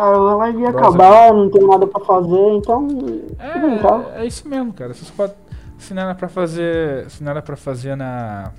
Cara, 0.00 0.16
a 0.16 0.36
live 0.36 0.62
ia 0.62 0.70
acabar, 0.70 1.34
não 1.34 1.50
tem 1.50 1.66
nada 1.66 1.86
pra 1.86 2.02
fazer, 2.02 2.56
então. 2.56 2.88
É, 3.38 4.22
é 4.22 4.26
isso 4.26 4.48
mesmo, 4.48 4.72
cara. 4.72 4.94
Se, 4.94 5.12
pode, 5.12 5.34
se 5.76 5.92
não 5.92 6.04
era 6.04 6.14
pra 6.14 6.26
fazer. 6.26 7.10
Se 7.10 7.22
não 7.22 7.30
era 7.30 7.42
pra 7.42 7.54
fazer 7.54 7.94
na. 7.96 8.50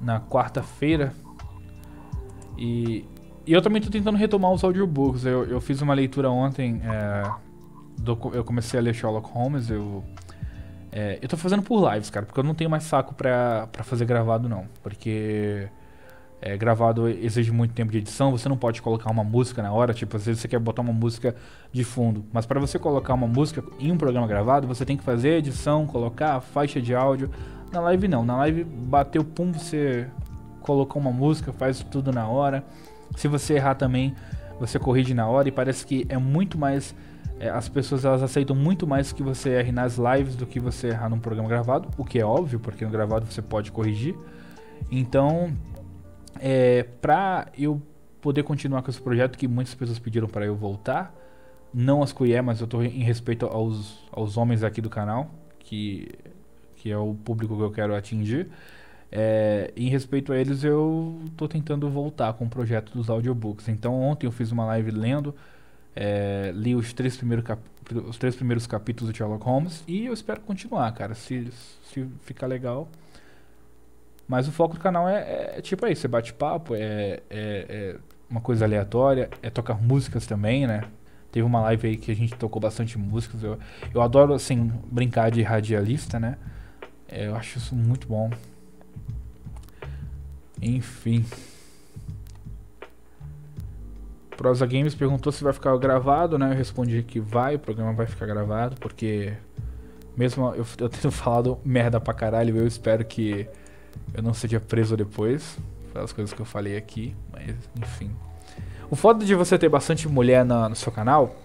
Na 0.00 0.20
quarta-feira. 0.20 1.12
E. 2.58 3.06
E 3.46 3.52
eu 3.52 3.62
também 3.62 3.80
tô 3.80 3.90
tentando 3.90 4.18
retomar 4.18 4.50
os 4.50 4.64
audiobooks. 4.64 5.24
Eu, 5.24 5.44
eu 5.44 5.60
fiz 5.60 5.80
uma 5.80 5.94
leitura 5.94 6.28
ontem. 6.30 6.82
É, 6.84 7.30
do, 7.96 8.18
eu 8.32 8.42
comecei 8.42 8.80
a 8.80 8.82
ler 8.82 8.92
Sherlock 8.92 9.30
Holmes. 9.30 9.70
Eu. 9.70 10.02
É, 10.90 11.20
eu 11.22 11.28
tô 11.28 11.36
fazendo 11.36 11.62
por 11.62 11.92
lives, 11.92 12.10
cara, 12.10 12.26
porque 12.26 12.40
eu 12.40 12.44
não 12.44 12.54
tenho 12.54 12.70
mais 12.70 12.82
saco 12.82 13.14
pra, 13.14 13.68
pra 13.70 13.84
fazer 13.84 14.04
gravado, 14.04 14.48
não. 14.48 14.64
Porque 14.82 15.68
é, 16.46 16.58
gravado 16.58 17.08
exige 17.08 17.50
muito 17.50 17.72
tempo 17.72 17.90
de 17.90 17.96
edição, 17.96 18.30
você 18.30 18.50
não 18.50 18.56
pode 18.58 18.82
colocar 18.82 19.10
uma 19.10 19.24
música 19.24 19.62
na 19.62 19.72
hora, 19.72 19.94
tipo, 19.94 20.14
às 20.14 20.26
vezes 20.26 20.42
você 20.42 20.46
quer 20.46 20.58
botar 20.58 20.82
uma 20.82 20.92
música 20.92 21.34
de 21.72 21.82
fundo, 21.82 22.22
mas 22.30 22.44
para 22.44 22.60
você 22.60 22.78
colocar 22.78 23.14
uma 23.14 23.26
música 23.26 23.64
em 23.80 23.90
um 23.90 23.96
programa 23.96 24.26
gravado, 24.26 24.66
você 24.66 24.84
tem 24.84 24.94
que 24.94 25.02
fazer 25.02 25.38
edição, 25.38 25.86
colocar 25.86 26.34
a 26.34 26.40
faixa 26.42 26.82
de 26.82 26.94
áudio. 26.94 27.30
Na 27.72 27.80
live 27.80 28.06
não, 28.08 28.26
na 28.26 28.36
live 28.36 28.62
bateu 28.62 29.24
pum, 29.24 29.52
você 29.52 30.06
colocou 30.60 31.00
uma 31.00 31.10
música, 31.10 31.50
faz 31.50 31.82
tudo 31.82 32.12
na 32.12 32.28
hora. 32.28 32.62
Se 33.16 33.26
você 33.26 33.54
errar 33.54 33.76
também, 33.76 34.14
você 34.60 34.78
corrige 34.78 35.14
na 35.14 35.26
hora 35.26 35.48
e 35.48 35.50
parece 35.50 35.86
que 35.86 36.04
é 36.10 36.18
muito 36.18 36.58
mais 36.58 36.94
é, 37.40 37.48
as 37.48 37.70
pessoas 37.70 38.04
elas 38.04 38.22
aceitam 38.22 38.54
muito 38.54 38.86
mais 38.86 39.14
que 39.14 39.22
você 39.22 39.48
erre 39.48 39.72
nas 39.72 39.96
lives 39.96 40.36
do 40.36 40.44
que 40.44 40.60
você 40.60 40.88
errar 40.88 41.08
num 41.08 41.18
programa 41.18 41.48
gravado, 41.48 41.88
o 41.96 42.04
que 42.04 42.18
é 42.18 42.24
óbvio, 42.24 42.60
porque 42.60 42.84
no 42.84 42.90
gravado 42.90 43.24
você 43.24 43.40
pode 43.40 43.72
corrigir. 43.72 44.14
Então, 44.90 45.50
é, 46.40 46.82
pra 47.00 47.48
eu 47.58 47.80
poder 48.20 48.42
continuar 48.42 48.82
com 48.82 48.90
esse 48.90 49.00
projeto 49.00 49.36
que 49.36 49.46
muitas 49.46 49.74
pessoas 49.74 49.98
pediram 49.98 50.28
para 50.28 50.46
eu 50.46 50.56
voltar, 50.56 51.14
não 51.72 52.02
as 52.02 52.12
que 52.12 52.32
é, 52.32 52.40
mas 52.40 52.60
eu 52.60 52.66
tô 52.66 52.82
em 52.82 53.02
respeito 53.02 53.46
aos, 53.46 53.98
aos 54.12 54.36
homens 54.36 54.62
aqui 54.62 54.80
do 54.80 54.88
canal, 54.88 55.30
que, 55.58 56.08
que 56.76 56.90
é 56.90 56.96
o 56.96 57.14
público 57.14 57.56
que 57.56 57.62
eu 57.62 57.70
quero 57.70 57.94
atingir. 57.94 58.48
É, 59.10 59.72
em 59.76 59.88
respeito 59.88 60.32
a 60.32 60.38
eles, 60.38 60.64
eu 60.64 61.20
tô 61.36 61.46
tentando 61.46 61.88
voltar 61.88 62.32
com 62.34 62.46
o 62.46 62.48
projeto 62.48 62.92
dos 62.92 63.10
audiobooks. 63.10 63.68
Então, 63.68 64.00
ontem 64.00 64.26
eu 64.26 64.32
fiz 64.32 64.50
uma 64.50 64.64
live 64.66 64.90
lendo, 64.90 65.34
é, 65.94 66.50
li 66.54 66.74
os 66.74 66.92
três, 66.92 67.16
primeiros 67.16 67.44
os 68.08 68.16
três 68.16 68.34
primeiros 68.34 68.66
capítulos 68.66 69.12
do 69.12 69.16
Sherlock 69.16 69.44
Holmes 69.44 69.84
e 69.86 70.06
eu 70.06 70.14
espero 70.14 70.40
continuar, 70.40 70.90
cara. 70.92 71.14
Se, 71.14 71.48
se 71.84 72.06
ficar 72.22 72.46
legal, 72.46 72.88
mas 74.26 74.48
o 74.48 74.52
foco 74.52 74.74
do 74.74 74.80
canal 74.80 75.08
é, 75.08 75.56
é 75.56 75.60
tipo 75.60 75.84
aí, 75.84 75.94
você 75.94 76.08
bate 76.08 76.32
papo, 76.32 76.74
é, 76.74 76.80
é, 76.80 77.20
é, 77.30 77.96
uma 78.28 78.40
coisa 78.40 78.64
aleatória, 78.64 79.28
é 79.42 79.50
tocar 79.50 79.80
músicas 79.80 80.26
também, 80.26 80.66
né? 80.66 80.84
Teve 81.30 81.44
uma 81.44 81.60
live 81.62 81.88
aí 81.88 81.96
que 81.96 82.10
a 82.10 82.14
gente 82.14 82.34
tocou 82.36 82.60
bastante 82.60 82.96
músicas. 82.96 83.42
Eu, 83.42 83.58
eu 83.92 84.00
adoro, 84.00 84.32
assim, 84.34 84.72
brincar 84.90 85.30
de 85.30 85.42
radialista, 85.42 86.18
né? 86.18 86.38
É, 87.08 87.26
eu 87.26 87.36
acho 87.36 87.58
isso 87.58 87.74
muito 87.74 88.06
bom. 88.06 88.30
Enfim. 90.62 91.24
Prosa 94.36 94.66
Games 94.66 94.94
perguntou 94.94 95.32
se 95.32 95.44
vai 95.44 95.52
ficar 95.52 95.76
gravado, 95.76 96.38
né? 96.38 96.50
Eu 96.50 96.56
respondi 96.56 97.02
que 97.02 97.20
vai, 97.20 97.56
o 97.56 97.58
programa 97.58 97.92
vai 97.92 98.06
ficar 98.06 98.26
gravado, 98.26 98.76
porque 98.76 99.34
mesmo 100.16 100.54
eu, 100.54 100.66
eu 100.78 100.88
tendo 100.88 101.10
falado 101.12 101.58
merda 101.64 102.00
pra 102.00 102.14
caralho, 102.14 102.56
eu 102.56 102.66
espero 102.66 103.04
que 103.04 103.48
eu 104.14 104.22
não 104.22 104.34
seja 104.34 104.60
preso 104.60 104.96
depois 104.96 105.58
pelas 105.92 106.12
coisas 106.12 106.34
que 106.34 106.40
eu 106.40 106.46
falei 106.46 106.76
aqui, 106.76 107.14
mas 107.32 107.54
enfim. 107.80 108.10
O 108.90 108.96
foda 108.96 109.24
de 109.24 109.34
você 109.34 109.58
ter 109.58 109.68
bastante 109.68 110.08
mulher 110.08 110.44
na, 110.44 110.68
no 110.68 110.76
seu 110.76 110.92
canal 110.92 111.36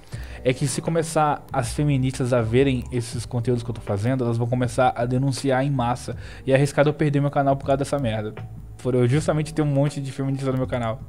é 0.43 0.53
que 0.53 0.67
se 0.67 0.81
começar 0.81 1.45
as 1.51 1.73
feministas 1.73 2.33
a 2.33 2.41
verem 2.41 2.83
esses 2.91 3.25
conteúdos 3.25 3.63
que 3.63 3.69
eu 3.69 3.75
tô 3.75 3.81
fazendo, 3.81 4.23
elas 4.23 4.37
vão 4.37 4.47
começar 4.47 4.93
a 4.95 5.05
denunciar 5.05 5.63
em 5.65 5.71
massa 5.71 6.17
e 6.45 6.51
é 6.51 6.55
arriscado 6.55 6.89
eu 6.89 6.93
perder 6.93 7.21
meu 7.21 7.31
canal 7.31 7.55
por 7.55 7.65
causa 7.65 7.77
dessa 7.77 7.99
merda. 7.99 8.33
Por 8.81 8.95
eu 8.95 9.07
justamente 9.07 9.53
ter 9.53 9.61
um 9.61 9.65
monte 9.65 9.99
de 10.01 10.11
feministas 10.11 10.49
no 10.51 10.57
meu 10.57 10.67
canal. 10.67 11.01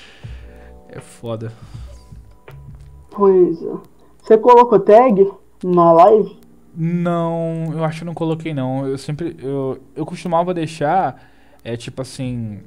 é 0.88 1.00
foda. 1.00 1.52
Pois 3.10 3.62
é. 3.62 3.72
Você 4.22 4.38
colocou 4.38 4.78
tag 4.78 5.30
na 5.64 5.92
live? 5.92 6.39
Não, 6.74 7.70
eu 7.72 7.84
acho 7.84 8.00
que 8.00 8.04
não 8.04 8.14
coloquei 8.14 8.54
não. 8.54 8.86
Eu 8.86 8.98
sempre. 8.98 9.36
Eu, 9.40 9.80
eu 9.94 10.06
costumava 10.06 10.54
deixar. 10.54 11.20
É 11.64 11.76
tipo 11.76 12.02
assim. 12.02 12.60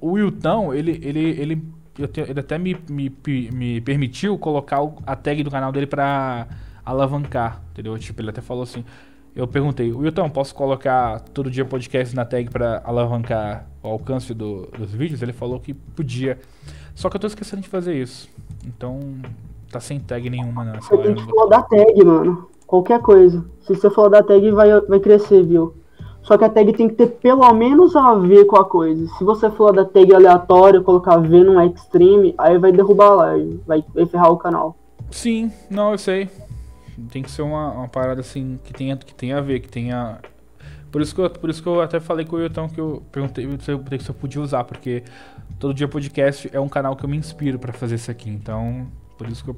O 0.00 0.12
Wilton, 0.12 0.74
ele. 0.74 1.00
ele, 1.02 1.40
ele, 1.40 1.62
eu 1.98 2.10
ele 2.28 2.40
até 2.40 2.58
me, 2.58 2.76
me, 2.88 3.12
me 3.52 3.80
permitiu 3.80 4.36
colocar 4.38 4.78
a 5.06 5.16
tag 5.16 5.42
do 5.42 5.50
canal 5.50 5.72
dele 5.72 5.86
pra 5.86 6.46
alavancar. 6.84 7.62
Entendeu? 7.72 7.96
Tipo, 7.98 8.20
ele 8.20 8.30
até 8.30 8.40
falou 8.40 8.64
assim. 8.64 8.84
Eu 9.34 9.46
perguntei, 9.46 9.92
Wilton, 9.92 10.30
posso 10.30 10.54
colocar 10.54 11.20
todo 11.20 11.50
dia 11.50 11.62
podcast 11.62 12.16
na 12.16 12.24
tag 12.24 12.48
pra 12.48 12.80
alavancar 12.82 13.66
o 13.82 13.88
alcance 13.88 14.32
do, 14.32 14.66
dos 14.78 14.92
vídeos? 14.92 15.20
Ele 15.20 15.34
falou 15.34 15.60
que 15.60 15.74
podia. 15.74 16.38
Só 16.94 17.10
que 17.10 17.16
eu 17.16 17.20
tô 17.20 17.26
esquecendo 17.26 17.60
de 17.60 17.68
fazer 17.68 18.00
isso. 18.00 18.30
Então, 18.64 18.98
tá 19.70 19.78
sem 19.78 20.00
tag 20.00 20.30
nenhuma 20.30 20.64
nessa 20.64 20.88
Você 20.88 20.96
tem 21.02 21.14
que 21.14 21.48
da 21.50 21.62
tag, 21.62 22.04
mano. 22.04 22.48
Qualquer 22.66 23.00
coisa. 23.00 23.44
Se 23.60 23.74
você 23.74 23.88
for 23.90 24.08
da 24.08 24.22
tag, 24.22 24.50
vai, 24.50 24.80
vai 24.82 25.00
crescer, 25.00 25.42
viu? 25.44 25.74
Só 26.26 26.36
que 26.36 26.44
a 26.44 26.48
tag 26.48 26.72
tem 26.72 26.88
que 26.88 26.96
ter 26.96 27.06
pelo 27.06 27.52
menos 27.54 27.94
a 27.94 28.14
ver 28.14 28.46
com 28.46 28.56
a 28.56 28.64
coisa. 28.64 29.06
Se 29.16 29.22
você 29.22 29.48
for 29.48 29.72
da 29.72 29.84
tag 29.84 30.12
aleatória, 30.12 30.80
colocar 30.80 31.18
V 31.18 31.44
no 31.44 31.60
extreme, 31.62 32.34
aí 32.36 32.58
vai 32.58 32.72
derrubar 32.72 33.12
a 33.12 33.14
live, 33.14 33.60
vai, 33.64 33.84
vai 33.94 34.06
ferrar 34.06 34.32
o 34.32 34.36
canal. 34.36 34.76
Sim, 35.08 35.52
não, 35.70 35.92
eu 35.92 35.98
sei. 35.98 36.28
Tem 37.12 37.22
que 37.22 37.30
ser 37.30 37.42
uma, 37.42 37.70
uma 37.70 37.88
parada 37.88 38.20
assim 38.20 38.58
que 38.64 38.72
tenha, 38.72 38.96
que 38.96 39.14
tenha 39.14 39.38
a 39.38 39.40
ver, 39.40 39.60
que 39.60 39.68
tenha. 39.68 40.18
Por 40.90 41.00
isso 41.00 41.14
que, 41.14 41.20
eu, 41.20 41.30
por 41.30 41.48
isso 41.48 41.62
que 41.62 41.68
eu 41.68 41.80
até 41.80 42.00
falei 42.00 42.26
com 42.26 42.34
o 42.34 42.40
Yutão 42.40 42.68
que 42.68 42.80
eu 42.80 43.02
perguntei 43.12 43.44
se 43.60 43.70
eu, 43.70 43.80
se 44.00 44.08
eu 44.08 44.14
podia 44.14 44.42
usar, 44.42 44.64
porque 44.64 45.04
todo 45.60 45.74
dia 45.74 45.86
podcast 45.86 46.50
é 46.52 46.58
um 46.58 46.68
canal 46.68 46.96
que 46.96 47.04
eu 47.04 47.08
me 47.08 47.16
inspiro 47.16 47.56
para 47.56 47.72
fazer 47.72 47.94
isso 47.94 48.10
aqui. 48.10 48.30
Então, 48.30 48.88
por 49.16 49.28
isso 49.28 49.44
que 49.44 49.50
eu 49.50 49.56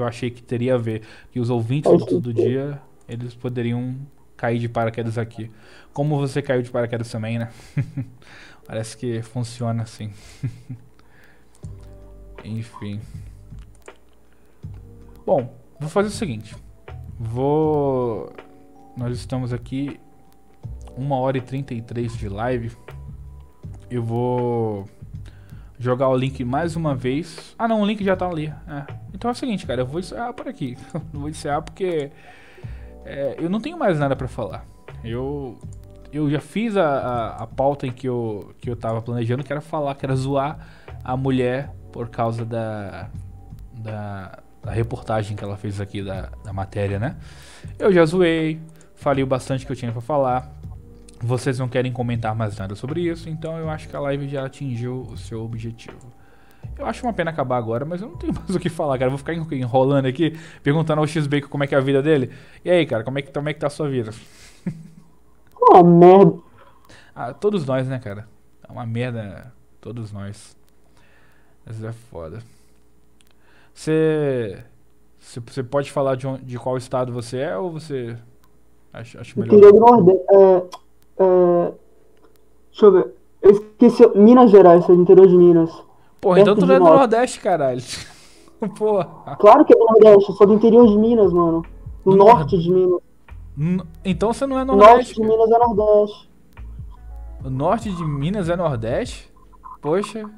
que 0.00 0.02
eu 0.02 0.06
achei 0.06 0.30
que 0.30 0.42
teria 0.42 0.74
a 0.74 0.78
ver. 0.78 1.02
Que 1.30 1.38
os 1.38 1.50
ouvintes 1.50 1.90
do 1.92 2.06
Todo 2.06 2.32
Dia, 2.32 2.80
eles 3.06 3.34
poderiam 3.34 3.94
cair 4.36 4.58
de 4.58 4.68
paraquedas 4.68 5.18
aqui. 5.18 5.50
Como 5.92 6.16
você 6.16 6.40
caiu 6.40 6.62
de 6.62 6.70
paraquedas 6.70 7.10
também, 7.10 7.38
né? 7.38 7.50
Parece 8.66 8.96
que 8.96 9.20
funciona 9.20 9.82
assim. 9.82 10.10
Enfim. 12.42 13.00
Bom, 15.26 15.54
vou 15.78 15.90
fazer 15.90 16.08
o 16.08 16.12
seguinte. 16.12 16.56
Vou. 17.18 18.32
Nós 18.96 19.18
estamos 19.18 19.52
aqui. 19.52 20.00
1 20.96 21.10
hora 21.12 21.38
e 21.38 21.40
33 21.40 22.16
de 22.16 22.28
live. 22.28 22.76
Eu 23.90 24.02
vou 24.02 24.88
jogar 25.80 26.08
o 26.10 26.16
link 26.16 26.44
mais 26.44 26.76
uma 26.76 26.94
vez. 26.94 27.54
Ah 27.58 27.66
não, 27.66 27.80
o 27.80 27.86
link 27.86 28.04
já 28.04 28.14
tá 28.14 28.28
ali. 28.28 28.52
É. 28.68 28.94
Então 29.14 29.30
é 29.30 29.32
o 29.32 29.34
seguinte, 29.34 29.66
cara, 29.66 29.80
eu 29.80 29.86
vou 29.86 29.98
encerrar 29.98 30.32
por 30.34 30.46
aqui. 30.46 30.76
vou 31.10 31.28
encerrar 31.28 31.62
porque 31.62 32.12
é, 33.04 33.36
eu 33.38 33.48
não 33.48 33.60
tenho 33.60 33.78
mais 33.78 33.98
nada 33.98 34.14
para 34.14 34.28
falar. 34.28 34.64
Eu 35.02 35.58
eu 36.12 36.28
já 36.28 36.40
fiz 36.40 36.76
a, 36.76 36.86
a, 36.86 37.42
a, 37.44 37.46
pauta 37.46 37.86
em 37.86 37.92
que 37.92 38.08
eu, 38.08 38.52
que 38.60 38.68
eu 38.68 38.76
tava 38.76 39.00
planejando, 39.00 39.44
que 39.44 39.52
era 39.52 39.60
falar, 39.60 39.94
que 39.94 40.04
era 40.04 40.14
zoar 40.16 40.58
a 41.04 41.16
mulher 41.16 41.70
por 41.92 42.08
causa 42.08 42.44
da, 42.44 43.08
da, 43.72 44.40
da 44.60 44.72
reportagem 44.72 45.36
que 45.36 45.44
ela 45.44 45.56
fez 45.56 45.80
aqui, 45.80 46.02
da, 46.02 46.30
da 46.44 46.52
matéria, 46.52 46.98
né? 46.98 47.16
Eu 47.78 47.92
já 47.92 48.04
zoei, 48.04 48.60
falei 48.96 49.22
o 49.22 49.26
bastante 49.26 49.64
que 49.64 49.70
eu 49.70 49.76
tinha 49.76 49.92
para 49.92 50.00
falar. 50.00 50.52
Vocês 51.22 51.58
não 51.58 51.68
querem 51.68 51.92
comentar 51.92 52.34
mais 52.34 52.56
nada 52.56 52.74
sobre 52.74 53.02
isso, 53.02 53.28
então 53.28 53.58
eu 53.58 53.68
acho 53.68 53.88
que 53.88 53.94
a 53.94 54.00
live 54.00 54.26
já 54.26 54.46
atingiu 54.46 55.02
o 55.02 55.16
seu 55.16 55.42
objetivo. 55.42 55.98
Eu 56.78 56.86
acho 56.86 57.06
uma 57.06 57.12
pena 57.12 57.30
acabar 57.30 57.58
agora, 57.58 57.84
mas 57.84 58.00
eu 58.00 58.08
não 58.08 58.16
tenho 58.16 58.32
mais 58.34 58.54
o 58.54 58.58
que 58.58 58.70
falar, 58.70 58.98
cara. 58.98 59.06
Eu 59.06 59.16
vou 59.16 59.18
ficar 59.18 59.34
enrolando 59.34 60.06
aqui, 60.06 60.38
perguntando 60.62 61.00
ao 61.00 61.06
X-Bacon 61.06 61.48
como 61.48 61.62
é 61.62 61.66
que 61.66 61.74
é 61.74 61.78
a 61.78 61.82
vida 61.82 62.02
dele. 62.02 62.30
E 62.64 62.70
aí, 62.70 62.86
cara, 62.86 63.04
como 63.04 63.18
é 63.18 63.22
que, 63.22 63.30
como 63.30 63.48
é 63.48 63.54
que 63.54 63.60
tá 63.60 63.66
a 63.66 63.70
sua 63.70 63.88
vida? 63.88 64.10
Uma 65.60 65.82
merda. 65.82 66.38
Ah, 67.14 67.34
todos 67.34 67.66
nós, 67.66 67.86
né, 67.86 67.98
cara? 67.98 68.26
É 68.66 68.72
uma 68.72 68.86
merda, 68.86 69.52
todos 69.80 70.10
nós. 70.10 70.56
Mas 71.66 71.82
é 71.84 71.92
foda. 71.92 72.42
Você. 73.74 74.64
Você, 75.18 75.62
pode 75.62 75.92
falar 75.92 76.16
de, 76.16 76.26
onde, 76.26 76.44
de 76.44 76.58
qual 76.58 76.78
estado 76.78 77.12
você 77.12 77.38
é 77.38 77.56
ou 77.56 77.70
você 77.70 78.16
acha, 78.90 79.20
acha 79.20 79.38
melhor? 79.38 79.54
Interior 79.54 79.72
do 79.72 79.80
Nordeste. 79.80 80.26
É, 80.32 80.79
é, 81.20 81.72
deixa 82.70 82.86
eu 82.86 82.92
ver. 82.92 83.14
Eu 83.42 83.50
esqueci. 83.52 84.06
Minas 84.16 84.50
Gerais, 84.50 84.84
sou 84.84 84.94
do 84.96 85.02
interior 85.02 85.26
de 85.26 85.36
Minas. 85.36 85.70
Porra, 86.20 86.40
então 86.40 86.54
tu 86.54 86.66
não 86.66 86.74
é 86.74 86.78
do. 86.78 86.84
Nordeste, 86.84 87.40
caralho. 87.40 87.80
Porra. 88.78 89.36
Claro 89.38 89.64
que 89.64 89.72
é 89.72 89.76
do 89.76 89.84
Nordeste, 89.84 90.30
eu 90.30 90.36
sou 90.36 90.46
do 90.46 90.54
interior 90.54 90.86
de 90.86 90.96
Minas, 90.98 91.32
mano. 91.32 91.64
Do 92.04 92.12
Do 92.12 92.16
norte 92.16 92.58
de 92.58 92.70
Minas. 92.70 93.00
Então 94.04 94.32
você 94.32 94.46
não 94.46 94.58
é 94.58 94.62
O 94.62 94.66
norte 94.66 94.80
Nordeste. 94.86 95.14
de 95.14 95.20
Minas 95.22 95.50
é 95.50 95.58
Nordeste. 95.58 96.30
O 97.44 97.50
norte 97.50 97.90
de 97.92 98.04
Minas 98.04 98.48
é 98.48 98.56
Nordeste? 98.56 99.32
Poxa. 99.80 100.28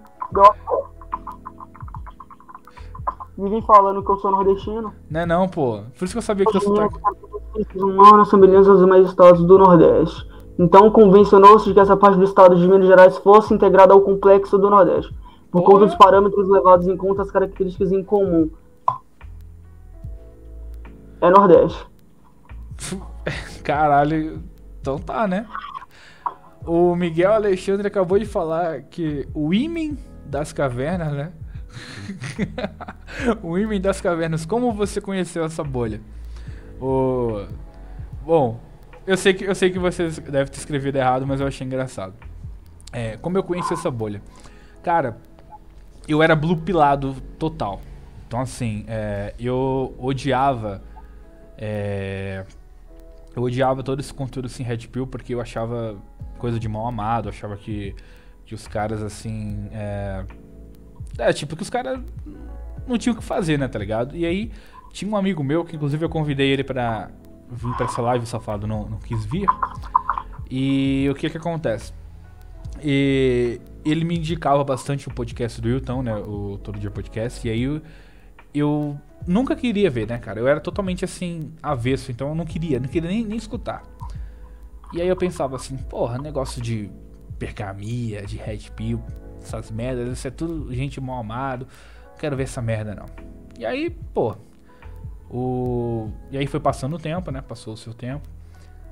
Me 3.36 3.48
vem 3.50 3.62
falando 3.62 4.04
que 4.04 4.10
eu 4.10 4.18
sou 4.18 4.30
nordestino. 4.30 4.92
Não 5.10 5.20
é 5.20 5.26
não, 5.26 5.48
pô. 5.48 5.80
Por 5.98 6.04
isso 6.04 6.14
que 6.14 6.18
eu 6.18 6.22
sabia 6.22 6.44
que 6.44 6.52
teu 6.52 6.60
sotaque. 6.60 6.96
Humanos 7.76 8.28
semelhantes 8.30 8.68
aos 8.68 8.80
demais 8.80 9.06
estados 9.08 9.44
do 9.44 9.58
Nordeste. 9.58 10.26
Então 10.58 10.90
convencionou-se 10.90 11.66
de 11.66 11.74
que 11.74 11.80
essa 11.80 11.96
parte 11.96 12.18
do 12.18 12.24
estado 12.24 12.56
de 12.56 12.68
Minas 12.68 12.86
Gerais 12.86 13.16
fosse 13.18 13.54
integrada 13.54 13.94
ao 13.94 14.02
complexo 14.02 14.58
do 14.58 14.68
Nordeste, 14.68 15.14
por 15.50 15.62
conta 15.62 15.86
dos 15.86 15.94
parâmetros 15.94 16.48
levados 16.48 16.86
em 16.86 16.96
conta 16.96 17.22
as 17.22 17.30
características 17.30 17.92
em 17.92 18.02
comum. 18.02 18.50
É 21.20 21.30
Nordeste. 21.30 21.86
Caralho. 23.62 24.42
Então 24.80 24.98
tá, 24.98 25.26
né? 25.26 25.46
O 26.66 26.94
Miguel 26.94 27.32
Alexandre 27.32 27.86
acabou 27.86 28.18
de 28.18 28.26
falar 28.26 28.82
que 28.82 29.28
o 29.34 29.54
Imen 29.54 29.96
das 30.26 30.52
cavernas, 30.52 31.12
né? 31.12 31.32
o 33.42 33.56
Imen 33.58 33.80
das 33.80 34.00
cavernas. 34.00 34.44
Como 34.44 34.72
você 34.72 35.00
conheceu 35.00 35.44
essa 35.44 35.64
bolha? 35.64 36.00
O... 36.80 37.46
Bom, 38.24 38.60
eu 39.06 39.16
sei, 39.16 39.34
que, 39.34 39.44
eu 39.44 39.54
sei 39.54 39.70
que 39.70 39.78
você 39.78 40.08
deve 40.08 40.50
ter 40.50 40.58
escrevido 40.58 40.98
errado, 40.98 41.26
mas 41.26 41.40
eu 41.40 41.46
achei 41.46 41.66
engraçado. 41.66 42.14
É, 42.92 43.16
como 43.16 43.38
eu 43.38 43.42
conheci 43.42 43.72
essa 43.72 43.90
bolha? 43.90 44.22
Cara, 44.82 45.16
eu 46.08 46.22
era 46.22 46.36
blue 46.36 46.56
pilado 46.56 47.16
total. 47.38 47.80
Então 48.26 48.40
assim, 48.40 48.84
é, 48.86 49.34
eu 49.38 49.94
odiava. 49.98 50.82
É, 51.56 52.44
eu 53.34 53.42
odiava 53.42 53.82
todo 53.82 54.00
esse 54.00 54.12
conteúdo 54.12 54.46
assim, 54.46 54.62
Red 54.62 54.88
Pill, 54.88 55.06
porque 55.06 55.34
eu 55.34 55.40
achava 55.40 55.96
coisa 56.38 56.58
de 56.58 56.68
mal 56.68 56.86
amado, 56.86 57.28
eu 57.28 57.30
achava 57.30 57.56
que, 57.56 57.94
que 58.44 58.54
os 58.54 58.68
caras 58.68 59.02
assim. 59.02 59.68
É, 59.72 60.24
é, 61.18 61.32
tipo, 61.32 61.56
que 61.56 61.62
os 61.62 61.70
caras 61.70 62.00
não 62.86 62.98
tinham 62.98 63.14
o 63.14 63.18
que 63.18 63.24
fazer, 63.24 63.58
né, 63.58 63.68
tá 63.68 63.78
ligado? 63.78 64.16
E 64.16 64.24
aí 64.26 64.52
tinha 64.92 65.10
um 65.10 65.16
amigo 65.16 65.42
meu, 65.42 65.64
que 65.64 65.76
inclusive 65.76 66.04
eu 66.04 66.08
convidei 66.08 66.50
ele 66.50 66.64
pra 66.64 67.10
vir 67.52 67.74
pra 67.76 67.86
essa 67.86 68.02
live, 68.02 68.26
safado 68.26 68.66
não, 68.66 68.88
não 68.88 68.98
quis 68.98 69.24
vir. 69.24 69.46
E 70.50 71.08
o 71.10 71.14
que 71.14 71.30
que 71.30 71.36
acontece? 71.36 71.92
E 72.82 73.60
ele 73.84 74.04
me 74.04 74.18
indicava 74.18 74.62
bastante 74.64 75.08
o 75.08 75.14
podcast 75.14 75.60
do 75.60 75.68
Wilton, 75.68 76.02
né? 76.02 76.14
O 76.16 76.58
Todo 76.58 76.78
Dia 76.78 76.90
Podcast. 76.90 77.46
E 77.46 77.50
aí 77.50 77.62
eu, 77.62 77.80
eu 78.54 79.00
nunca 79.26 79.54
queria 79.54 79.90
ver, 79.90 80.06
né, 80.06 80.18
cara? 80.18 80.40
Eu 80.40 80.48
era 80.48 80.60
totalmente 80.60 81.04
assim, 81.04 81.52
avesso, 81.62 82.10
então 82.10 82.28
eu 82.28 82.34
não 82.34 82.44
queria, 82.44 82.80
não 82.80 82.88
queria 82.88 83.10
nem, 83.10 83.24
nem 83.24 83.38
escutar. 83.38 83.82
E 84.92 85.00
aí 85.00 85.08
eu 85.08 85.16
pensava 85.16 85.56
assim, 85.56 85.76
porra, 85.76 86.18
negócio 86.18 86.60
de 86.60 86.90
pergamia, 87.38 88.22
de 88.22 88.36
red 88.36 88.70
pill, 88.76 89.02
essas 89.40 89.70
merdas, 89.70 90.18
isso 90.18 90.28
é 90.28 90.30
tudo 90.30 90.72
gente 90.74 91.00
mal 91.00 91.20
amado. 91.20 91.66
Não 92.10 92.18
quero 92.18 92.36
ver 92.36 92.44
essa 92.44 92.60
merda 92.60 92.94
não. 92.94 93.06
E 93.58 93.64
aí, 93.64 93.90
pô, 93.90 94.36
o 95.32 96.10
e 96.30 96.36
aí 96.36 96.46
foi 96.46 96.60
passando 96.60 96.96
o 96.96 96.98
tempo, 96.98 97.30
né? 97.30 97.40
Passou 97.40 97.74
o 97.74 97.76
seu 97.76 97.94
tempo. 97.94 98.28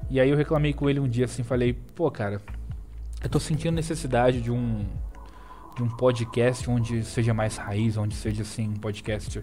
E 0.09 0.19
aí 0.19 0.31
eu 0.31 0.37
reclamei 0.37 0.73
com 0.73 0.89
ele 0.89 0.99
um 0.99 1.09
dia 1.09 1.27
assim, 1.27 1.43
falei, 1.43 1.73
pô, 1.73 2.11
cara, 2.11 2.41
eu 3.23 3.29
tô 3.29 3.39
sentindo 3.39 3.75
necessidade 3.75 4.41
de 4.41 4.51
um 4.51 4.87
de 5.77 5.83
um 5.83 5.89
podcast 5.89 6.69
onde 6.69 7.05
seja 7.05 7.33
mais 7.33 7.57
raiz, 7.57 7.97
onde 7.97 8.15
seja 8.15 8.43
assim 8.43 8.69
um 8.69 8.75
podcast 8.75 9.43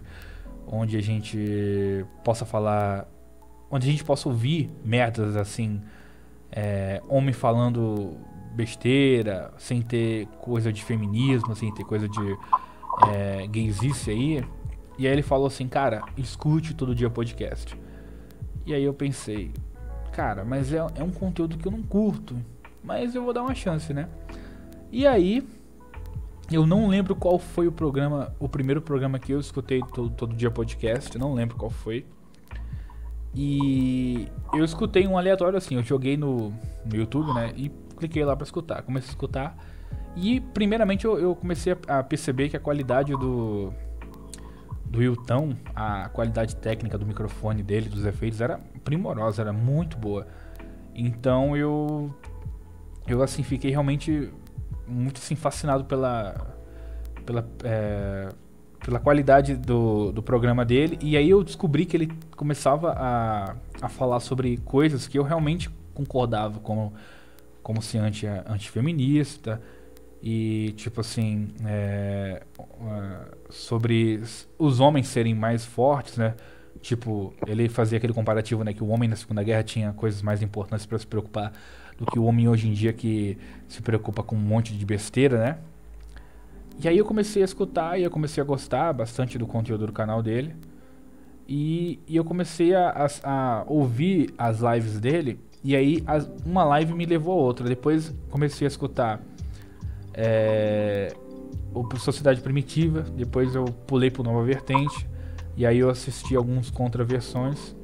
onde 0.66 0.96
a 0.96 1.00
gente 1.00 2.04
possa 2.22 2.44
falar, 2.44 3.08
onde 3.70 3.88
a 3.88 3.90
gente 3.90 4.04
possa 4.04 4.28
ouvir 4.28 4.70
merdas 4.84 5.36
assim, 5.36 5.80
é, 6.52 7.00
homem 7.08 7.32
falando 7.32 8.16
besteira, 8.54 9.52
sem 9.56 9.80
ter 9.80 10.26
coisa 10.40 10.72
de 10.72 10.84
feminismo, 10.84 11.54
sem 11.54 11.72
ter 11.72 11.84
coisa 11.84 12.08
de 12.08 12.36
é, 13.08 13.46
gaysice 13.46 14.10
aí. 14.10 14.44
E 14.98 15.06
aí 15.06 15.12
ele 15.12 15.22
falou 15.22 15.46
assim, 15.46 15.68
cara, 15.68 16.02
escute 16.16 16.74
todo 16.74 16.94
dia 16.94 17.08
podcast. 17.08 17.78
E 18.66 18.74
aí 18.74 18.82
eu 18.82 18.92
pensei, 18.92 19.52
cara, 20.12 20.44
mas 20.44 20.72
é, 20.72 20.78
é 20.96 21.02
um 21.02 21.10
conteúdo 21.10 21.56
que 21.56 21.66
eu 21.66 21.72
não 21.72 21.82
curto, 21.82 22.36
mas 22.82 23.14
eu 23.14 23.22
vou 23.22 23.32
dar 23.32 23.42
uma 23.42 23.54
chance, 23.54 23.94
né? 23.94 24.08
E 24.90 25.06
aí, 25.06 25.46
eu 26.50 26.66
não 26.66 26.88
lembro 26.88 27.14
qual 27.14 27.38
foi 27.38 27.68
o 27.68 27.72
programa, 27.72 28.34
o 28.38 28.48
primeiro 28.48 28.82
programa 28.82 29.18
que 29.18 29.32
eu 29.32 29.38
escutei 29.38 29.80
todo, 29.94 30.10
todo 30.10 30.34
dia 30.34 30.50
podcast, 30.50 31.16
não 31.16 31.32
lembro 31.32 31.56
qual 31.56 31.70
foi. 31.70 32.04
E 33.34 34.26
eu 34.52 34.64
escutei 34.64 35.06
um 35.06 35.16
aleatório 35.16 35.56
assim, 35.56 35.76
eu 35.76 35.82
joguei 35.82 36.16
no, 36.16 36.50
no 36.84 36.96
YouTube, 36.96 37.32
né? 37.34 37.52
E 37.56 37.70
cliquei 37.96 38.24
lá 38.24 38.34
pra 38.34 38.44
escutar. 38.44 38.82
Comecei 38.82 39.10
a 39.10 39.12
escutar. 39.12 39.56
E 40.16 40.40
primeiramente 40.40 41.04
eu, 41.04 41.18
eu 41.18 41.36
comecei 41.36 41.76
a, 41.86 41.98
a 41.98 42.02
perceber 42.02 42.48
que 42.48 42.56
a 42.56 42.60
qualidade 42.60 43.12
do. 43.12 43.72
Do 44.90 45.00
Wilton, 45.00 45.54
a 45.74 46.08
qualidade 46.08 46.56
técnica 46.56 46.96
do 46.96 47.04
microfone 47.04 47.62
dele, 47.62 47.88
dos 47.88 48.04
efeitos, 48.06 48.40
era 48.40 48.58
primorosa, 48.84 49.42
era 49.42 49.52
muito 49.52 49.96
boa. 49.96 50.26
Então 50.94 51.56
eu. 51.56 52.14
Eu 53.06 53.22
assim 53.22 53.42
fiquei 53.42 53.70
realmente 53.70 54.30
muito 54.86 55.18
assim, 55.18 55.36
fascinado 55.36 55.84
pela. 55.84 56.34
pela. 57.24 57.48
é, 57.64 58.28
pela 58.84 58.98
qualidade 58.98 59.54
do, 59.54 60.12
do 60.12 60.22
programa 60.22 60.64
dele. 60.64 60.98
E 61.02 61.16
aí 61.16 61.28
eu 61.28 61.42
descobri 61.42 61.84
que 61.84 61.96
ele 61.96 62.12
começava 62.36 62.92
a, 62.92 63.56
a 63.82 63.88
falar 63.88 64.20
sobre 64.20 64.56
coisas 64.58 65.06
que 65.06 65.18
eu 65.18 65.22
realmente 65.22 65.68
concordava, 65.92 66.60
como, 66.60 66.94
como 67.62 67.82
se 67.82 67.98
anti, 67.98 68.26
antifeminista. 68.26 69.60
E 70.22 70.72
tipo 70.76 71.00
assim, 71.00 71.48
é, 71.64 72.42
sobre 73.50 74.20
os 74.58 74.80
homens 74.80 75.06
serem 75.08 75.34
mais 75.34 75.64
fortes, 75.64 76.16
né? 76.16 76.34
Tipo, 76.80 77.32
ele 77.46 77.68
fazia 77.68 77.98
aquele 77.98 78.12
comparativo, 78.12 78.62
né? 78.64 78.72
Que 78.72 78.82
o 78.82 78.88
homem 78.88 79.08
na 79.08 79.16
Segunda 79.16 79.42
Guerra 79.42 79.62
tinha 79.62 79.92
coisas 79.92 80.22
mais 80.22 80.42
importantes 80.42 80.86
para 80.86 80.98
se 80.98 81.06
preocupar 81.06 81.52
do 81.96 82.06
que 82.06 82.18
o 82.18 82.24
homem 82.24 82.48
hoje 82.48 82.68
em 82.68 82.72
dia 82.72 82.92
que 82.92 83.36
se 83.68 83.82
preocupa 83.82 84.22
com 84.22 84.36
um 84.36 84.40
monte 84.40 84.72
de 84.76 84.84
besteira, 84.86 85.38
né? 85.38 85.58
E 86.82 86.86
aí 86.88 86.96
eu 86.98 87.04
comecei 87.04 87.42
a 87.42 87.44
escutar 87.44 87.98
e 87.98 88.04
eu 88.04 88.10
comecei 88.10 88.40
a 88.40 88.46
gostar 88.46 88.92
bastante 88.92 89.36
do 89.36 89.46
conteúdo 89.46 89.86
do 89.86 89.92
canal 89.92 90.22
dele. 90.22 90.54
E, 91.48 91.98
e 92.06 92.14
eu 92.16 92.24
comecei 92.24 92.74
a, 92.74 93.08
a, 93.24 93.60
a 93.60 93.64
ouvir 93.66 94.32
as 94.38 94.60
lives 94.60 95.00
dele. 95.00 95.40
E 95.64 95.74
aí 95.74 96.02
as- 96.06 96.30
uma 96.46 96.62
live 96.64 96.92
me 96.94 97.04
levou 97.06 97.32
a 97.40 97.42
outra. 97.42 97.66
Depois 97.68 98.14
comecei 98.30 98.66
a 98.66 98.68
escutar 98.68 99.20
é, 100.20 101.12
o 101.72 101.96
Sociedade 101.96 102.40
Primitiva. 102.40 103.02
Depois 103.02 103.54
eu 103.54 103.64
pulei 103.64 104.10
pro 104.10 104.22
Nova 104.24 104.42
Vertente. 104.42 105.08
E 105.56 105.64
aí 105.64 105.78
eu 105.78 105.88
assisti 105.88 106.34
alguns 106.36 106.70
contraversões. 106.70 107.74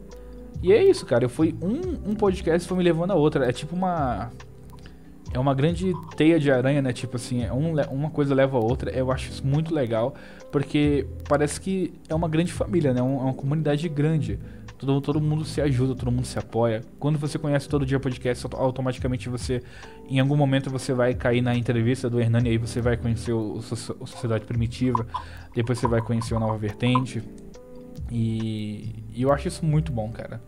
E 0.63 0.73
é 0.73 0.83
isso, 0.83 1.07
cara. 1.07 1.25
Eu 1.25 1.29
fui 1.29 1.55
um, 1.63 2.11
um 2.11 2.15
podcast 2.15 2.67
foi 2.69 2.77
me 2.77 2.83
levando 2.85 3.13
a 3.13 3.15
outra. 3.15 3.49
É 3.49 3.53
tipo 3.53 3.75
uma 3.77 4.31
é 5.33 5.39
uma 5.39 5.55
grande 5.55 5.93
teia 6.17 6.39
de 6.39 6.51
aranha, 6.51 6.81
né? 6.81 6.93
Tipo 6.93 7.17
assim, 7.17 7.43
é 7.45 7.53
um 7.53 7.75
uma 7.91 8.11
coisa 8.11 8.35
leva 8.35 8.57
a 8.57 8.61
outra. 8.61 8.91
Eu 8.91 9.11
acho 9.11 9.31
isso 9.31 9.47
muito 9.47 9.75
legal, 9.75 10.15
porque 10.53 11.07
parece 11.29 11.61
que 11.61 11.93
é 12.09 12.15
uma 12.15 12.29
grande 12.29 12.53
família, 12.53 12.93
né? 12.93 13.03
Um- 13.03 13.19
É 13.21 13.23
uma 13.25 13.35
comunidade 13.35 13.89
grande. 13.89 14.39
Todo, 14.79 15.01
todo 15.01 15.21
mundo 15.21 15.45
se 15.45 15.61
ajuda, 15.61 15.95
todo 15.95 16.11
mundo 16.11 16.27
se 16.27 16.39
apoia. 16.39 16.83
Quando 16.99 17.19
você 17.19 17.39
conhece 17.39 17.69
todo 17.69 17.87
dia 17.87 17.99
podcast, 18.01 18.45
auto- 18.45 18.57
automaticamente 18.57 19.29
você, 19.29 19.63
em 20.09 20.19
algum 20.19 20.37
momento, 20.37 20.69
você 20.69 20.93
vai 20.93 21.15
cair 21.15 21.41
na 21.41 21.55
entrevista 21.55 22.11
do 22.11 22.21
Hernani, 22.21 22.51
aí 22.51 22.59
você 22.59 22.81
vai 22.81 22.97
conhecer 22.97 23.33
o, 23.33 23.55
o 23.55 23.63
Soci- 23.63 23.95
o 23.99 24.07
Sociedade 24.07 24.45
Primitiva, 24.45 25.07
depois 25.55 25.79
você 25.79 25.87
vai 25.87 26.03
conhecer 26.03 26.35
o 26.35 26.41
Nova 26.41 26.59
Vertente. 26.59 27.23
E, 28.11 29.05
e 29.15 29.23
eu 29.23 29.33
acho 29.33 29.49
isso 29.49 29.65
muito 29.65 29.91
bom, 29.93 30.11
cara. 30.11 30.41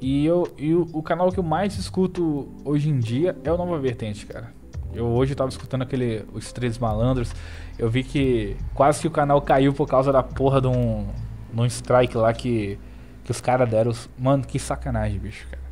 E, 0.00 0.26
eu, 0.26 0.52
e 0.58 0.74
o, 0.74 0.86
o 0.92 1.02
canal 1.02 1.30
que 1.30 1.38
eu 1.38 1.44
mais 1.44 1.78
escuto 1.78 2.48
hoje 2.64 2.88
em 2.90 2.98
dia 2.98 3.36
é 3.44 3.52
o 3.52 3.56
Nova 3.56 3.78
Vertente, 3.78 4.26
cara. 4.26 4.52
Eu 4.92 5.06
hoje 5.06 5.34
tava 5.34 5.50
escutando 5.50 5.82
aquele 5.82 6.24
Os 6.32 6.52
Três 6.52 6.78
Malandros. 6.78 7.32
Eu 7.78 7.88
vi 7.90 8.02
que 8.02 8.56
quase 8.74 9.00
que 9.00 9.06
o 9.06 9.10
canal 9.10 9.40
caiu 9.42 9.72
por 9.72 9.86
causa 9.86 10.10
da 10.10 10.22
porra 10.22 10.60
de 10.60 10.68
um, 10.68 11.06
de 11.52 11.60
um 11.60 11.66
strike 11.66 12.16
lá 12.16 12.32
que, 12.32 12.78
que 13.26 13.32
os 13.32 13.40
caras 13.40 13.68
deram. 13.68 13.92
Mano, 14.16 14.44
que 14.46 14.56
sacanagem, 14.58 15.18
bicho, 15.18 15.46
cara. 15.50 15.62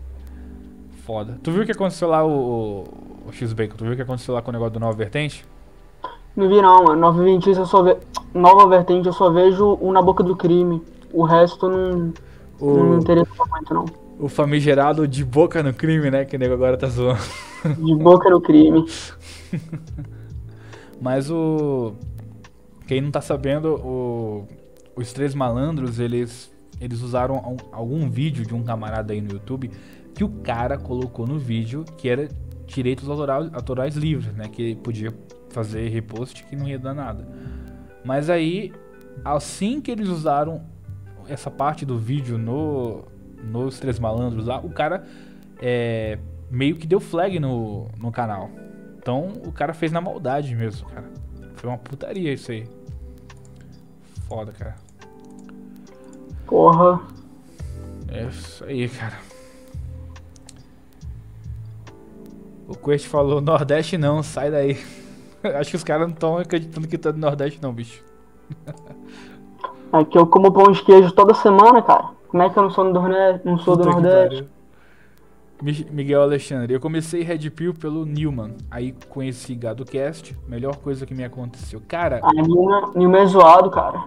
Foda. 1.06 1.38
Tu 1.42 1.52
viu 1.52 1.62
o 1.62 1.66
que 1.66 1.72
aconteceu 1.72 2.08
lá, 2.08 2.24
o, 2.26 2.84
o 3.28 3.32
X-Bacon? 3.32 3.76
Tu 3.76 3.84
viu 3.84 3.92
o 3.92 3.96
que 3.96 4.02
aconteceu 4.02 4.34
lá 4.34 4.42
com 4.42 4.50
o 4.50 4.52
negócio 4.52 4.72
do 4.72 4.80
Nova 4.80 4.96
Vertente? 4.96 5.46
Não 6.34 6.48
vi 6.48 6.60
não, 6.60 6.84
mano. 6.84 7.00
Nova 7.00 7.22
Vertente 7.22 7.58
eu 7.58 7.66
só 7.66 7.82
ve... 7.82 7.96
Nova 8.34 8.68
Vertente 8.68 9.06
eu 9.06 9.12
só 9.12 9.30
vejo 9.30 9.78
o 9.80 9.92
Na 9.92 10.02
Boca 10.02 10.24
do 10.24 10.36
Crime. 10.36 10.82
o 11.12 11.24
resto 11.24 11.68
não, 11.68 12.12
não 12.72 12.84
me 12.86 12.96
O, 12.96 12.96
interessou 12.96 13.46
muito, 13.50 13.72
não. 13.74 13.92
o 14.18 14.28
famigerado 14.28 15.06
de 15.08 15.24
boca 15.24 15.62
no 15.62 15.74
crime, 15.74 16.10
né? 16.10 16.24
Que 16.24 16.36
o 16.36 16.38
nego 16.38 16.54
agora 16.54 16.76
tá 16.76 16.88
zoando. 16.88 17.20
De 17.78 17.94
boca 17.96 18.28
no 18.30 18.40
crime. 18.40 18.84
Mas 21.00 21.30
o. 21.30 21.94
Quem 22.86 23.00
não 23.00 23.10
tá 23.10 23.20
sabendo, 23.20 23.74
o... 23.76 24.46
os 24.96 25.12
três 25.12 25.34
malandros, 25.34 25.98
eles. 25.98 26.53
Eles 26.84 27.00
usaram 27.02 27.36
al- 27.36 27.56
algum 27.72 28.08
vídeo 28.10 28.44
de 28.46 28.54
um 28.54 28.62
camarada 28.62 29.12
aí 29.12 29.20
no 29.20 29.32
YouTube 29.32 29.70
que 30.14 30.22
o 30.22 30.28
cara 30.28 30.78
colocou 30.78 31.26
no 31.26 31.38
vídeo 31.38 31.84
que 31.98 32.08
era 32.08 32.28
direitos 32.66 33.08
autorais, 33.08 33.52
autorais 33.52 33.96
livres, 33.96 34.32
né? 34.34 34.48
Que 34.48 34.76
podia 34.76 35.12
fazer 35.50 35.88
repost 35.88 36.44
que 36.44 36.54
não 36.54 36.68
ia 36.68 36.78
dar 36.78 36.94
nada. 36.94 37.26
Mas 38.04 38.28
aí, 38.28 38.72
assim 39.24 39.80
que 39.80 39.90
eles 39.90 40.08
usaram 40.08 40.62
essa 41.28 41.50
parte 41.50 41.86
do 41.86 41.98
vídeo 41.98 42.36
no 42.38 43.04
nos 43.42 43.78
três 43.78 43.98
malandros 43.98 44.46
lá, 44.46 44.58
o 44.58 44.70
cara 44.70 45.04
é, 45.60 46.18
meio 46.50 46.76
que 46.76 46.86
deu 46.86 46.98
flag 47.00 47.38
no, 47.38 47.88
no 47.98 48.10
canal. 48.10 48.50
Então 48.98 49.32
o 49.44 49.52
cara 49.52 49.74
fez 49.74 49.92
na 49.92 50.00
maldade 50.00 50.54
mesmo, 50.54 50.88
cara. 50.88 51.10
Foi 51.54 51.68
uma 51.68 51.76
putaria 51.78 52.32
isso 52.32 52.50
aí. 52.50 52.66
Foda, 54.26 54.52
cara. 54.52 54.76
Porra. 56.46 57.00
É 58.08 58.24
isso 58.24 58.64
aí, 58.64 58.88
cara. 58.88 59.18
O 62.68 62.74
Quest 62.74 63.06
falou, 63.06 63.40
Nordeste 63.40 63.98
não, 63.98 64.22
sai 64.22 64.50
daí. 64.50 64.78
Acho 65.58 65.70
que 65.70 65.76
os 65.76 65.84
caras 65.84 66.06
não 66.06 66.14
estão 66.14 66.38
acreditando 66.38 66.88
que 66.88 66.96
tá 66.96 67.10
do 67.10 67.18
Nordeste 67.18 67.60
não, 67.62 67.72
bicho. 67.72 68.02
É 69.92 70.04
que 70.04 70.16
eu 70.16 70.26
como 70.26 70.52
pão 70.52 70.72
de 70.72 70.82
queijo 70.82 71.12
toda 71.12 71.34
semana, 71.34 71.82
cara. 71.82 72.10
Como 72.28 72.42
é 72.42 72.48
que 72.50 72.58
eu 72.58 72.62
não 72.62 72.70
sou 72.70 72.84
do 72.84 72.92
Nordeste? 72.92 73.46
Não 73.46 73.58
sou 73.58 73.76
do 73.76 73.84
Nordeste? 73.84 74.48
Miguel 75.90 76.22
Alexandre, 76.22 76.74
eu 76.74 76.80
comecei 76.80 77.22
Red 77.22 77.48
Pill 77.50 77.72
pelo 77.72 78.04
Newman. 78.04 78.56
Aí 78.70 78.94
conheci 79.08 79.54
GadoCast, 79.54 80.36
melhor 80.48 80.76
coisa 80.76 81.06
que 81.06 81.14
me 81.14 81.24
aconteceu. 81.24 81.80
Cara, 81.86 82.20
Ah, 82.22 82.32
Nilma, 82.34 82.92
Nilma 82.94 83.18
é 83.18 83.26
zoado, 83.26 83.70
cara. 83.70 84.04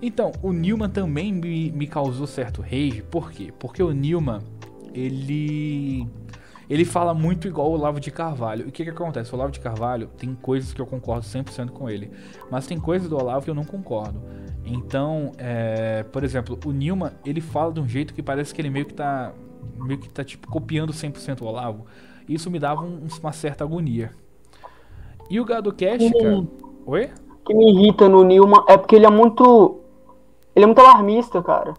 Então, 0.00 0.32
o 0.42 0.52
Newman 0.52 0.90
também 0.90 1.32
me, 1.32 1.72
me 1.72 1.86
causou 1.86 2.26
certo 2.26 2.60
rage, 2.60 3.02
por 3.10 3.30
quê? 3.30 3.52
Porque 3.58 3.82
o 3.82 3.92
Newman, 3.92 4.40
ele. 4.94 6.06
Ele 6.68 6.84
fala 6.84 7.14
muito 7.14 7.46
igual 7.46 7.70
o 7.70 7.74
Olavo 7.74 8.00
de 8.00 8.10
Carvalho. 8.10 8.66
E 8.66 8.68
o 8.68 8.72
que 8.72 8.82
que 8.82 8.90
acontece? 8.90 9.30
O 9.32 9.36
Olavo 9.36 9.52
de 9.52 9.60
Carvalho 9.60 10.08
tem 10.18 10.34
coisas 10.34 10.72
que 10.74 10.80
eu 10.80 10.86
concordo 10.86 11.24
100% 11.24 11.70
com 11.70 11.88
ele. 11.88 12.10
Mas 12.50 12.66
tem 12.66 12.78
coisas 12.80 13.08
do 13.08 13.16
Olavo 13.16 13.44
que 13.44 13.50
eu 13.50 13.54
não 13.54 13.64
concordo. 13.64 14.20
Então, 14.64 15.30
é, 15.38 16.02
por 16.10 16.24
exemplo, 16.24 16.58
o 16.66 16.72
Newman, 16.72 17.12
ele 17.24 17.40
fala 17.40 17.72
de 17.72 17.78
um 17.78 17.88
jeito 17.88 18.12
que 18.12 18.20
parece 18.20 18.52
que 18.52 18.60
ele 18.60 18.68
meio 18.70 18.84
que 18.84 18.94
tá. 18.94 19.32
Meio 19.78 20.00
que 20.00 20.08
tá 20.08 20.24
tipo 20.24 20.48
copiando 20.48 20.92
100% 20.92 21.40
o 21.42 21.46
Olavo. 21.46 21.86
Isso 22.28 22.50
me 22.50 22.58
dava 22.58 22.82
um- 22.82 23.06
uma 23.22 23.32
certa 23.32 23.62
agonia. 23.62 24.10
E 25.30 25.38
o 25.40 25.44
GadoCast, 25.44 26.12
cara. 26.18 26.44
Oi? 26.84 27.10
O 27.30 27.44
que 27.46 27.54
me 27.54 27.70
irrita 27.72 28.08
no 28.08 28.24
Nilma 28.24 28.64
é 28.68 28.76
porque 28.76 28.96
ele 28.96 29.06
é 29.06 29.10
muito. 29.10 29.82
Ele 30.56 30.64
é 30.64 30.66
muito 30.66 30.80
alarmista, 30.80 31.40
cara. 31.42 31.74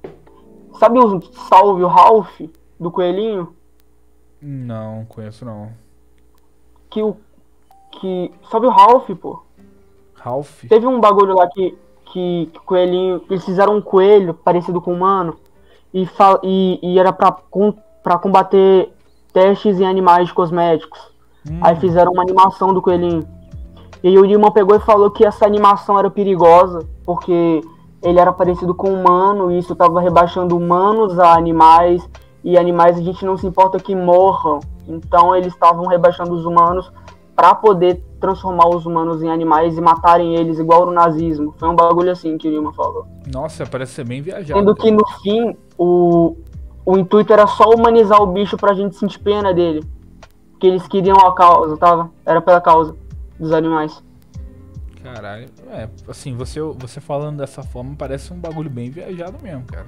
Sabe 0.79 0.99
o 0.99 1.19
Salve 1.49 1.83
o 1.83 1.87
Ralph 1.87 2.39
do 2.79 2.91
Coelhinho? 2.91 3.53
Não, 4.41 5.03
conheço 5.05 5.43
não. 5.43 5.69
Que 6.89 7.01
o. 7.01 7.17
Que. 7.91 8.31
Sabe 8.51 8.67
o 8.67 8.69
Ralph, 8.69 9.09
pô? 9.19 9.41
Ralph? 10.13 10.63
Teve 10.69 10.85
um 10.85 10.99
bagulho 10.99 11.35
lá 11.35 11.47
que. 11.47 11.75
Que, 12.13 12.49
que 12.53 12.59
coelhinho. 12.61 13.21
Eles 13.29 13.43
fizeram 13.43 13.75
um 13.75 13.81
coelho 13.81 14.33
parecido 14.33 14.79
com 14.79 14.93
um 14.93 14.95
humano. 14.95 15.35
E, 15.93 16.05
fa- 16.05 16.39
e, 16.43 16.79
e 16.81 16.97
era 16.99 17.11
pra, 17.11 17.31
com, 17.31 17.73
pra 18.03 18.17
combater 18.17 18.93
testes 19.33 19.79
em 19.81 19.85
animais 19.85 20.31
cosméticos. 20.31 20.99
Hum, 21.49 21.59
Aí 21.61 21.75
fizeram 21.77 22.11
uma 22.13 22.21
animação 22.23 22.73
do 22.73 22.81
coelhinho. 22.81 23.27
E 24.03 24.07
aí 24.09 24.17
o 24.17 24.23
Nilman 24.23 24.51
pegou 24.51 24.75
e 24.75 24.79
falou 24.79 25.11
que 25.11 25.25
essa 25.25 25.45
animação 25.45 25.97
era 25.99 26.09
perigosa, 26.09 26.87
porque 27.03 27.61
ele 28.01 28.19
era 28.19 28.31
parecido 28.31 28.73
com 28.73 28.93
humano, 28.93 29.51
e 29.51 29.59
isso 29.59 29.75
tava 29.75 29.99
rebaixando 29.99 30.55
humanos 30.55 31.17
a 31.19 31.33
animais, 31.33 32.07
e 32.43 32.57
animais 32.57 32.97
a 32.97 33.01
gente 33.01 33.25
não 33.25 33.37
se 33.37 33.45
importa 33.45 33.79
que 33.79 33.95
morram. 33.95 34.59
Então 34.87 35.35
eles 35.35 35.53
estavam 35.53 35.85
rebaixando 35.87 36.33
os 36.33 36.45
humanos 36.45 36.91
para 37.35 37.53
poder 37.53 38.03
transformar 38.19 38.67
os 38.67 38.85
humanos 38.85 39.21
em 39.21 39.29
animais 39.29 39.77
e 39.77 39.81
matarem 39.81 40.35
eles 40.35 40.57
igual 40.57 40.85
no 40.85 40.91
nazismo. 40.91 41.53
Foi 41.57 41.69
um 41.69 41.75
bagulho 41.75 42.11
assim 42.11 42.37
que 42.37 42.47
o 42.47 42.51
Nilman 42.51 42.73
falou. 42.73 43.05
Nossa, 43.31 43.65
parece 43.65 43.93
ser 43.93 44.05
bem 44.05 44.21
viajado. 44.21 44.59
Sendo 44.59 44.73
que 44.73 44.89
no 44.89 45.05
fim 45.21 45.55
o, 45.77 46.35
o 46.85 46.97
intuito 46.97 47.31
era 47.33 47.45
só 47.45 47.69
humanizar 47.69 48.21
o 48.21 48.27
bicho 48.27 48.57
pra 48.57 48.73
gente 48.73 48.95
sentir 48.95 49.19
pena 49.19 49.53
dele. 49.53 49.83
Que 50.59 50.67
eles 50.67 50.87
queriam 50.87 51.17
a 51.17 51.35
causa, 51.35 51.77
tava? 51.77 52.09
Era 52.25 52.41
pela 52.41 52.59
causa 52.59 52.95
dos 53.39 53.51
animais. 53.51 54.01
Caralho. 55.13 55.49
É, 55.69 55.89
assim, 56.07 56.35
você, 56.35 56.59
você 56.61 56.99
falando 56.99 57.38
dessa 57.38 57.63
forma 57.63 57.95
parece 57.97 58.34
um 58.34 58.38
bagulho 58.38 58.69
bem 58.69 58.89
viajado 58.89 59.38
mesmo, 59.41 59.63
cara. 59.65 59.85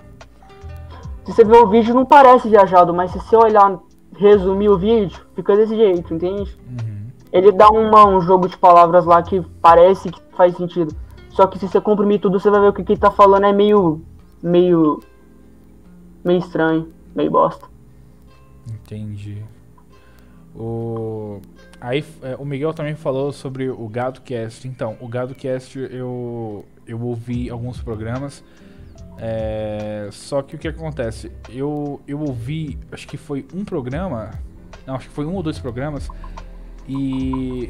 Se 1.26 1.34
você 1.34 1.44
ver 1.44 1.58
o 1.58 1.68
vídeo, 1.68 1.94
não 1.94 2.06
parece 2.06 2.50
viajado, 2.50 2.94
mas 2.94 3.12
se 3.12 3.20
você 3.20 3.36
olhar, 3.36 3.80
resumir 4.16 4.70
o 4.70 4.78
vídeo, 4.78 5.20
fica 5.36 5.56
desse 5.56 5.76
jeito, 5.76 6.14
entende? 6.14 6.58
Uhum. 6.68 7.08
Ele 7.32 7.52
dá 7.52 7.70
uma, 7.70 8.08
um 8.08 8.22
jogo 8.22 8.48
de 8.48 8.58
palavras 8.58 9.06
lá 9.06 9.22
que 9.22 9.41
parece 9.62 10.10
que 10.10 10.22
faz 10.36 10.56
sentido. 10.56 10.96
Só 11.32 11.46
que 11.46 11.60
se 11.60 11.68
você 11.68 11.80
comprimir 11.80 12.20
tudo, 12.20 12.40
você 12.40 12.50
vai 12.50 12.62
ver 12.62 12.74
que 12.74 12.82
o 12.82 12.86
que 12.86 12.94
ele 12.94 13.00
tá 13.00 13.12
falando 13.12 13.46
é 13.46 13.54
meio. 13.54 14.02
meio. 14.41 15.00
meio 16.24 16.40
estranho, 16.40 16.91
meio 17.16 17.30
bosta. 17.30 17.68
Entendi. 18.68 19.44
O. 20.56 21.40
Aí 21.82 22.04
é, 22.22 22.36
o 22.36 22.46
Miguel 22.46 22.74
também 22.74 22.96
falou 22.96 23.32
sobre 23.32 23.70
o 23.70 23.88
GadoCast. 23.88 24.68
Então, 24.68 24.98
o 25.00 25.08
GadoCast 25.08 25.80
eu, 25.80 26.66
eu 26.86 27.02
ouvi 27.02 27.50
alguns 27.50 27.82
programas. 27.82 28.44
é, 29.18 30.10
só 30.12 30.42
que 30.42 30.56
o 30.56 30.60
que 30.60 30.68
acontece? 30.68 31.32
Eu, 31.50 32.02
eu 32.08 32.20
ouvi, 32.20 32.78
acho 32.92 33.08
que 33.08 33.18
foi 33.18 33.46
um 33.54 33.64
programa. 33.64 34.32
Não, 34.86 34.96
acho 34.96 35.08
que 35.08 35.14
foi 35.14 35.26
um 35.26 35.36
ou 35.36 35.44
dois 35.44 35.60
programas. 35.60 36.10
E 36.88 37.70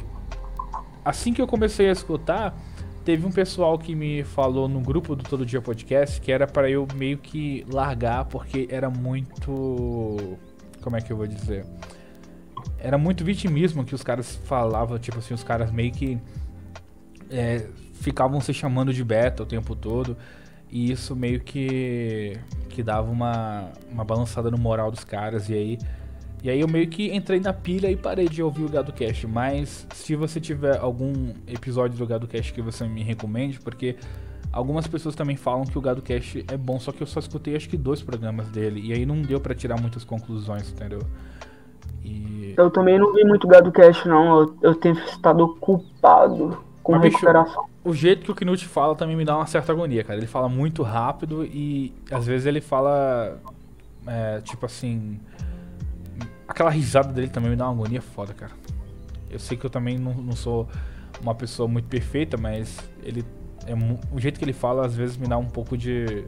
assim 1.06 1.34
que 1.34 1.41
eu 1.41 1.48
comecei 1.48 1.90
a 1.90 1.91
escutar, 1.91 2.57
teve 3.06 3.26
um 3.27 3.31
pessoal 3.31 3.77
que 3.77 3.94
me 3.94 4.23
falou 4.23 4.68
no 4.68 4.80
grupo 4.80 5.15
do 5.15 5.23
Todo 5.23 5.45
Dia 5.45 5.61
Podcast 5.61 6.22
que 6.22 6.31
era 6.31 6.48
para 6.48 6.69
eu 6.69 6.88
meio 6.95 7.18
que 7.18 7.65
largar 7.72 8.26
porque 8.26 8.68
era 8.72 8.90
muito. 8.90 10.38
Como 10.81 10.95
é 10.95 11.02
que 11.02 11.11
eu 11.11 11.18
vou 11.18 11.27
dizer? 11.27 11.65
Era 12.77 12.98
muito 12.98 13.23
vitimismo 13.23 13.84
que 13.84 13.95
os 13.95 14.03
caras 14.03 14.36
falavam, 14.45 14.98
tipo 14.98 15.19
assim, 15.19 15.34
os 15.34 15.44
caras 15.44 15.72
meio 15.72 15.91
que 15.91 16.18
é, 17.30 17.65
ficavam 17.94 18.40
se 18.41 18.53
chamando 18.53 18.94
de 18.94 19.03
beta 19.03 19.44
o 19.44 19.45
tempo 19.45 19.76
todo. 19.76 20.18
E 20.72 20.91
isso 20.91 21.15
meio 21.15 21.40
que, 21.40 22.38
que 22.69 22.84
dava 22.84 23.10
uma, 23.10 23.72
uma 23.91 24.03
balançada 24.03 24.52
no 24.52 24.57
moral 24.57 24.91
dos 24.91 25.03
caras. 25.03 25.49
E 25.49 25.53
aí, 25.53 25.80
e 26.44 26.49
aí 26.49 26.60
eu 26.60 26.68
meio 26.68 26.88
que 26.88 27.14
entrei 27.14 27.40
na 27.40 27.52
pilha 27.52 27.90
e 27.90 27.95
parei 27.95 28.30
de 28.30 28.41
ouvir 28.44 28.64
o 28.64 28.69
GadoCast. 28.69 29.26
Mas 29.27 29.88
se 29.94 30.15
você 30.15 30.40
tiver 30.40 30.77
algum 30.77 31.34
episódio 31.48 31.98
do 31.98 32.06
GadoCast 32.06 32.53
que 32.53 32.61
você 32.61 32.88
me 32.88 33.02
recomende, 33.03 33.60
porque 33.60 33.95
algumas 34.52 34.86
pessoas 34.86 35.15
também 35.15 35.36
falam 35.36 35.65
que 35.65 35.77
o 35.77 35.81
GadoCast 35.81 36.45
é 36.48 36.57
bom, 36.57 36.80
só 36.80 36.91
que 36.91 37.02
eu 37.02 37.07
só 37.07 37.19
escutei 37.19 37.56
acho 37.56 37.68
que 37.68 37.77
dois 37.77 38.03
programas 38.03 38.48
dele. 38.49 38.80
E 38.81 38.94
aí 38.94 39.07
não 39.07 39.22
deu 39.22 39.40
pra 39.40 39.56
tirar 39.56 39.81
muitas 39.81 40.03
conclusões, 40.03 40.69
entendeu? 40.69 41.02
E. 42.03 42.53
Eu 42.57 42.69
também 42.69 42.97
não 42.99 43.13
vi 43.13 43.23
muito 43.23 43.47
Gado 43.47 43.71
Cash, 43.71 44.05
não. 44.05 44.41
Eu, 44.41 44.55
eu 44.61 44.75
tenho 44.75 44.95
estado 44.95 45.43
ocupado 45.43 46.57
com 46.83 46.93
Mas, 46.93 47.01
bicho, 47.01 47.17
recuperação. 47.17 47.65
O 47.83 47.93
jeito 47.93 48.23
que 48.23 48.31
o 48.31 48.35
Knut 48.35 48.65
fala 48.67 48.95
também 48.95 49.15
me 49.15 49.23
dá 49.23 49.35
uma 49.35 49.45
certa 49.45 49.71
agonia, 49.71 50.03
cara. 50.03 50.17
Ele 50.17 50.27
fala 50.27 50.49
muito 50.49 50.83
rápido 50.83 51.45
e 51.45 51.93
às 52.11 52.25
vezes 52.25 52.45
ele 52.45 52.61
fala. 52.61 53.39
é, 54.05 54.41
tipo 54.41 54.65
assim. 54.65 55.19
Aquela 56.47 56.71
risada 56.71 57.13
dele 57.13 57.29
também 57.29 57.51
me 57.51 57.55
dá 57.55 57.65
uma 57.65 57.73
agonia 57.73 58.01
foda, 58.01 58.33
cara. 58.33 58.51
Eu 59.29 59.37
sei 59.37 59.55
que 59.55 59.65
eu 59.65 59.69
também 59.69 59.99
não, 59.99 60.13
não 60.13 60.35
sou 60.35 60.67
uma 61.21 61.35
pessoa 61.35 61.67
muito 61.67 61.87
perfeita, 61.87 62.37
mas 62.37 62.79
ele. 63.03 63.23
É, 63.67 63.73
o 64.11 64.19
jeito 64.19 64.39
que 64.39 64.45
ele 64.45 64.53
fala 64.53 64.85
às 64.85 64.95
vezes 64.95 65.15
me 65.15 65.27
dá 65.27 65.37
um 65.37 65.45
pouco 65.45 65.77
de. 65.77 66.25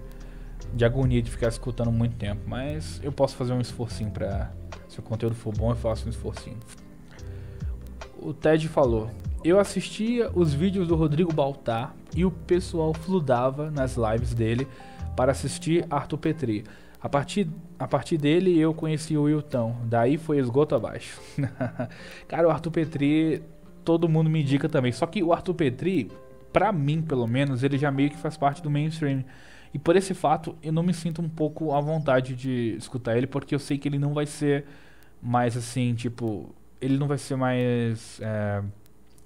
de 0.73 0.85
agonia 0.85 1.21
de 1.21 1.31
ficar 1.31 1.47
escutando 1.47 1.91
muito 1.91 2.15
tempo. 2.15 2.41
Mas 2.45 3.01
eu 3.03 3.11
posso 3.11 3.35
fazer 3.35 3.53
um 3.53 3.61
esforcinho 3.61 4.11
pra. 4.11 4.51
Se 4.91 4.99
o 4.99 5.01
conteúdo 5.01 5.35
for 5.35 5.53
bom, 5.55 5.72
eu 5.72 5.76
faço 5.77 6.05
um 6.05 6.09
esforcinho. 6.09 6.57
O 8.19 8.34
Ted 8.34 8.68
falou: 8.68 9.09
Eu 9.41 9.57
assistia 9.57 10.30
os 10.35 10.53
vídeos 10.53 10.85
do 10.85 10.97
Rodrigo 10.97 11.31
Baltar 11.31 11.95
e 12.13 12.26
o 12.26 12.30
pessoal 12.30 12.93
fludava 12.93 13.72
nas 13.72 13.95
lives 13.95 14.34
dele 14.34 14.68
para 15.15 15.31
assistir 15.31 15.88
Arthur 15.89 16.18
Petri. 16.18 16.65
A 17.01 17.07
partir, 17.07 17.49
a 17.80 17.88
partir 17.88 18.18
dele 18.18 18.59
eu 18.59 18.73
conheci 18.73 19.15
o 19.15 19.23
Wilton, 19.23 19.77
daí 19.85 20.18
foi 20.18 20.39
esgoto 20.39 20.76
abaixo. 20.76 21.22
Cara, 22.27 22.49
o 22.49 22.51
Arthur 22.51 22.72
Petri, 22.72 23.41
todo 23.85 24.09
mundo 24.09 24.30
me 24.30 24.41
indica 24.41 24.68
também. 24.68 24.91
Só 24.91 25.05
que 25.05 25.23
o 25.23 25.31
Arthur 25.31 25.53
Petri, 25.53 26.11
pra 26.51 26.73
mim, 26.73 27.01
pelo 27.01 27.26
menos, 27.26 27.63
ele 27.63 27.77
já 27.77 27.89
meio 27.89 28.09
que 28.09 28.18
faz 28.18 28.35
parte 28.35 28.61
do 28.61 28.69
mainstream. 28.69 29.23
E 29.73 29.80
por 29.80 29.95
esse 29.95 30.14
fato, 30.14 30.56
eu 30.61 30.72
não 30.72 30.84
me 30.84 30.93
sinto 30.93 31.22
um 31.22 31.30
pouco 31.30 31.73
à 31.73 31.80
vontade 31.80 32.35
de 32.35 32.76
escutar 32.77 33.18
ele, 33.18 33.27
porque 33.27 33.56
eu 33.56 33.60
sei 33.60 33.77
que 33.77 33.88
ele 33.88 33.98
não 33.98 34.14
vai 34.14 34.26
ser 34.26 34.65
mais 35.22 35.56
assim, 35.56 35.93
tipo. 35.93 36.53
Ele 36.80 36.98
não 36.98 37.07
vai 37.07 37.18
ser 37.18 37.35
mais. 37.35 38.19
É, 38.22 38.64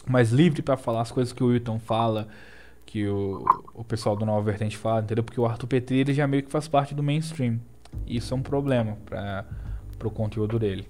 mais 0.08 0.32
livre 0.32 0.62
para 0.62 0.78
falar 0.78 1.02
as 1.02 1.12
coisas 1.12 1.34
que 1.34 1.44
o 1.44 1.48
Wilton 1.48 1.80
fala, 1.80 2.28
que 2.86 3.08
o, 3.08 3.44
o 3.74 3.84
pessoal 3.84 4.16
do 4.16 4.26
Nova 4.26 4.42
Vertente 4.44 4.78
fala, 4.78 5.02
entendeu? 5.02 5.24
Porque 5.24 5.40
o 5.40 5.46
Arthur 5.46 5.68
Petri 5.68 6.00
ele 6.00 6.14
já 6.14 6.28
meio 6.28 6.44
que 6.44 6.52
faz 6.52 6.68
parte 6.68 6.94
do 6.94 7.02
mainstream. 7.02 7.60
E 8.06 8.18
isso 8.18 8.34
é 8.34 8.38
um 8.38 8.42
problema 8.42 8.98
para 9.06 9.46
o 10.08 10.12
conteúdo 10.12 10.60
dele. 10.60 10.88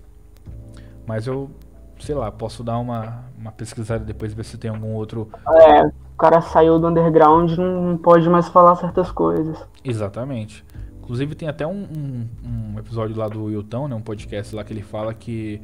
Mas 1.08 1.28
eu, 1.28 1.52
sei 2.00 2.16
lá, 2.16 2.32
posso 2.32 2.64
dar 2.64 2.78
uma, 2.78 3.26
uma 3.38 3.52
pesquisada 3.52 4.04
depois 4.04 4.34
ver 4.34 4.44
se 4.44 4.58
tem 4.58 4.70
algum 4.70 4.94
outro. 4.94 5.30
É, 5.48 5.86
o 5.86 6.18
cara 6.18 6.42
saiu 6.42 6.80
do 6.80 6.88
underground 6.88 7.52
não 7.58 7.98
pode 7.98 8.30
mais 8.30 8.48
falar 8.48 8.76
certas 8.76 9.12
coisas. 9.12 9.58
Exatamente. 9.84 10.66
Inclusive 11.00 11.36
tem 11.36 11.48
até 11.48 11.68
um, 11.68 11.84
um, 11.84 12.28
um 12.44 12.80
episódio 12.80 13.16
lá 13.16 13.28
do 13.28 13.46
Wilton, 13.46 13.88
né, 13.88 13.96
um 13.96 14.02
podcast 14.02 14.56
lá 14.56 14.64
que 14.64 14.74
ele 14.74 14.82
fala 14.82 15.14
que 15.14 15.62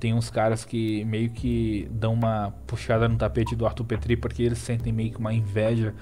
tem 0.00 0.12
uns 0.12 0.28
caras 0.28 0.64
que 0.64 1.04
meio 1.04 1.30
que 1.30 1.88
dão 1.92 2.12
uma 2.12 2.52
puxada 2.66 3.08
no 3.08 3.16
tapete 3.16 3.54
do 3.54 3.64
Arthur 3.64 3.84
Petri 3.84 4.16
porque 4.16 4.42
eles 4.42 4.58
sentem 4.58 4.92
meio 4.92 5.12
que 5.12 5.18
uma 5.18 5.32
inveja 5.32 5.94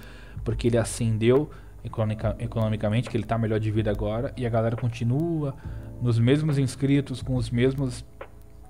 porque 0.42 0.68
ele 0.68 0.78
ascendeu 0.78 1.50
economica, 1.84 2.34
economicamente, 2.38 3.10
que 3.10 3.16
ele 3.16 3.24
tá 3.24 3.36
melhor 3.36 3.60
de 3.60 3.70
vida 3.70 3.90
agora 3.90 4.32
e 4.36 4.46
a 4.46 4.48
galera 4.48 4.76
continua 4.76 5.54
nos 6.00 6.18
mesmos 6.18 6.58
inscritos, 6.58 7.22
com 7.22 7.36
os 7.36 7.50
mesmos 7.50 8.04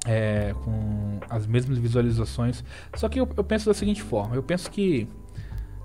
é, 0.06 0.55
com 0.64 1.20
as 1.28 1.47
mesmas 1.47 1.78
visualizações. 1.78 2.64
Só 2.94 3.09
que 3.09 3.20
eu, 3.20 3.28
eu, 3.36 3.44
penso 3.44 3.66
da 3.66 3.74
seguinte 3.74 4.02
forma: 4.02 4.35
eu 4.35 4.43
penso 4.43 4.70
que 4.70 5.09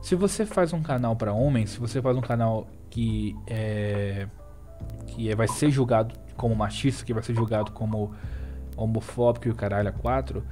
se 0.01 0.15
você 0.15 0.45
faz 0.45 0.73
um 0.73 0.81
canal 0.81 1.15
para 1.15 1.33
homens, 1.33 1.71
se 1.71 1.79
você 1.79 2.01
faz 2.01 2.15
um 2.15 2.21
canal 2.21 2.67
que 2.89 3.35
é, 3.47 4.27
que 5.07 5.29
é, 5.29 5.35
vai 5.35 5.47
ser 5.47 5.69
julgado 5.71 6.15
como 6.35 6.55
machista, 6.55 7.05
que 7.05 7.13
vai 7.13 7.23
ser 7.23 7.33
julgado 7.33 7.71
como 7.71 8.13
homofóbico 8.77 9.47
e 9.47 9.51
o 9.51 9.55
caralho 9.55 9.89
a 9.89 9.91
quatro, 9.91 10.43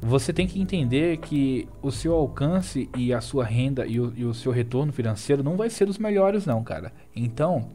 você 0.00 0.32
tem 0.32 0.46
que 0.46 0.60
entender 0.60 1.16
que 1.18 1.68
o 1.80 1.90
seu 1.90 2.14
alcance 2.14 2.88
e 2.96 3.12
a 3.12 3.20
sua 3.20 3.44
renda 3.44 3.86
e 3.86 3.98
o, 3.98 4.12
e 4.14 4.24
o 4.24 4.34
seu 4.34 4.52
retorno 4.52 4.92
financeiro 4.92 5.42
não 5.42 5.56
vai 5.56 5.70
ser 5.70 5.86
dos 5.86 5.98
melhores 5.98 6.44
não, 6.44 6.62
cara. 6.62 6.92
Então, 7.14 7.68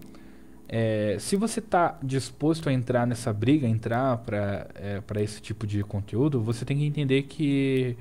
é, 0.74 1.18
se 1.20 1.36
você 1.36 1.60
está 1.60 2.00
disposto 2.02 2.70
a 2.70 2.74
entrar 2.74 3.06
nessa 3.06 3.34
briga, 3.34 3.68
entrar 3.68 4.18
para 4.20 4.70
é, 4.76 5.22
esse 5.22 5.42
tipo 5.42 5.68
de 5.68 5.84
conteúdo, 5.84 6.42
você 6.42 6.64
tem 6.64 6.78
que 6.78 6.86
entender 6.86 7.24
que 7.24 7.98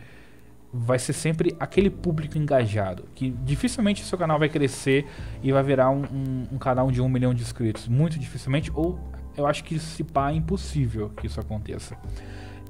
vai 0.73 0.97
ser 0.97 1.13
sempre 1.13 1.57
aquele 1.59 1.91
público 1.91 2.39
engajado. 2.39 3.07
Que 3.13 3.29
dificilmente 3.29 4.05
seu 4.05 4.17
canal 4.17 4.39
vai 4.39 4.49
crescer 4.49 5.05
e 5.43 5.51
vai 5.51 5.65
virar 5.65 5.91
um, 5.91 6.05
um, 6.05 6.47
um, 6.53 6.59
canal 6.59 6.93
de 6.93 7.03
um 7.03 7.09
milhão 7.09 7.35
de 7.35 7.43
inscritos. 7.43 7.89
Muito 7.89 8.17
dificilmente, 8.21 8.71
ou 8.73 9.01
eu 9.37 9.49
acho 9.49 9.65
que 9.65 9.77
se 9.81 10.05
pá 10.05 10.31
é 10.31 10.35
impossível 10.37 11.11
que 11.11 11.27
isso 11.27 11.41
aconteça. 11.41 11.97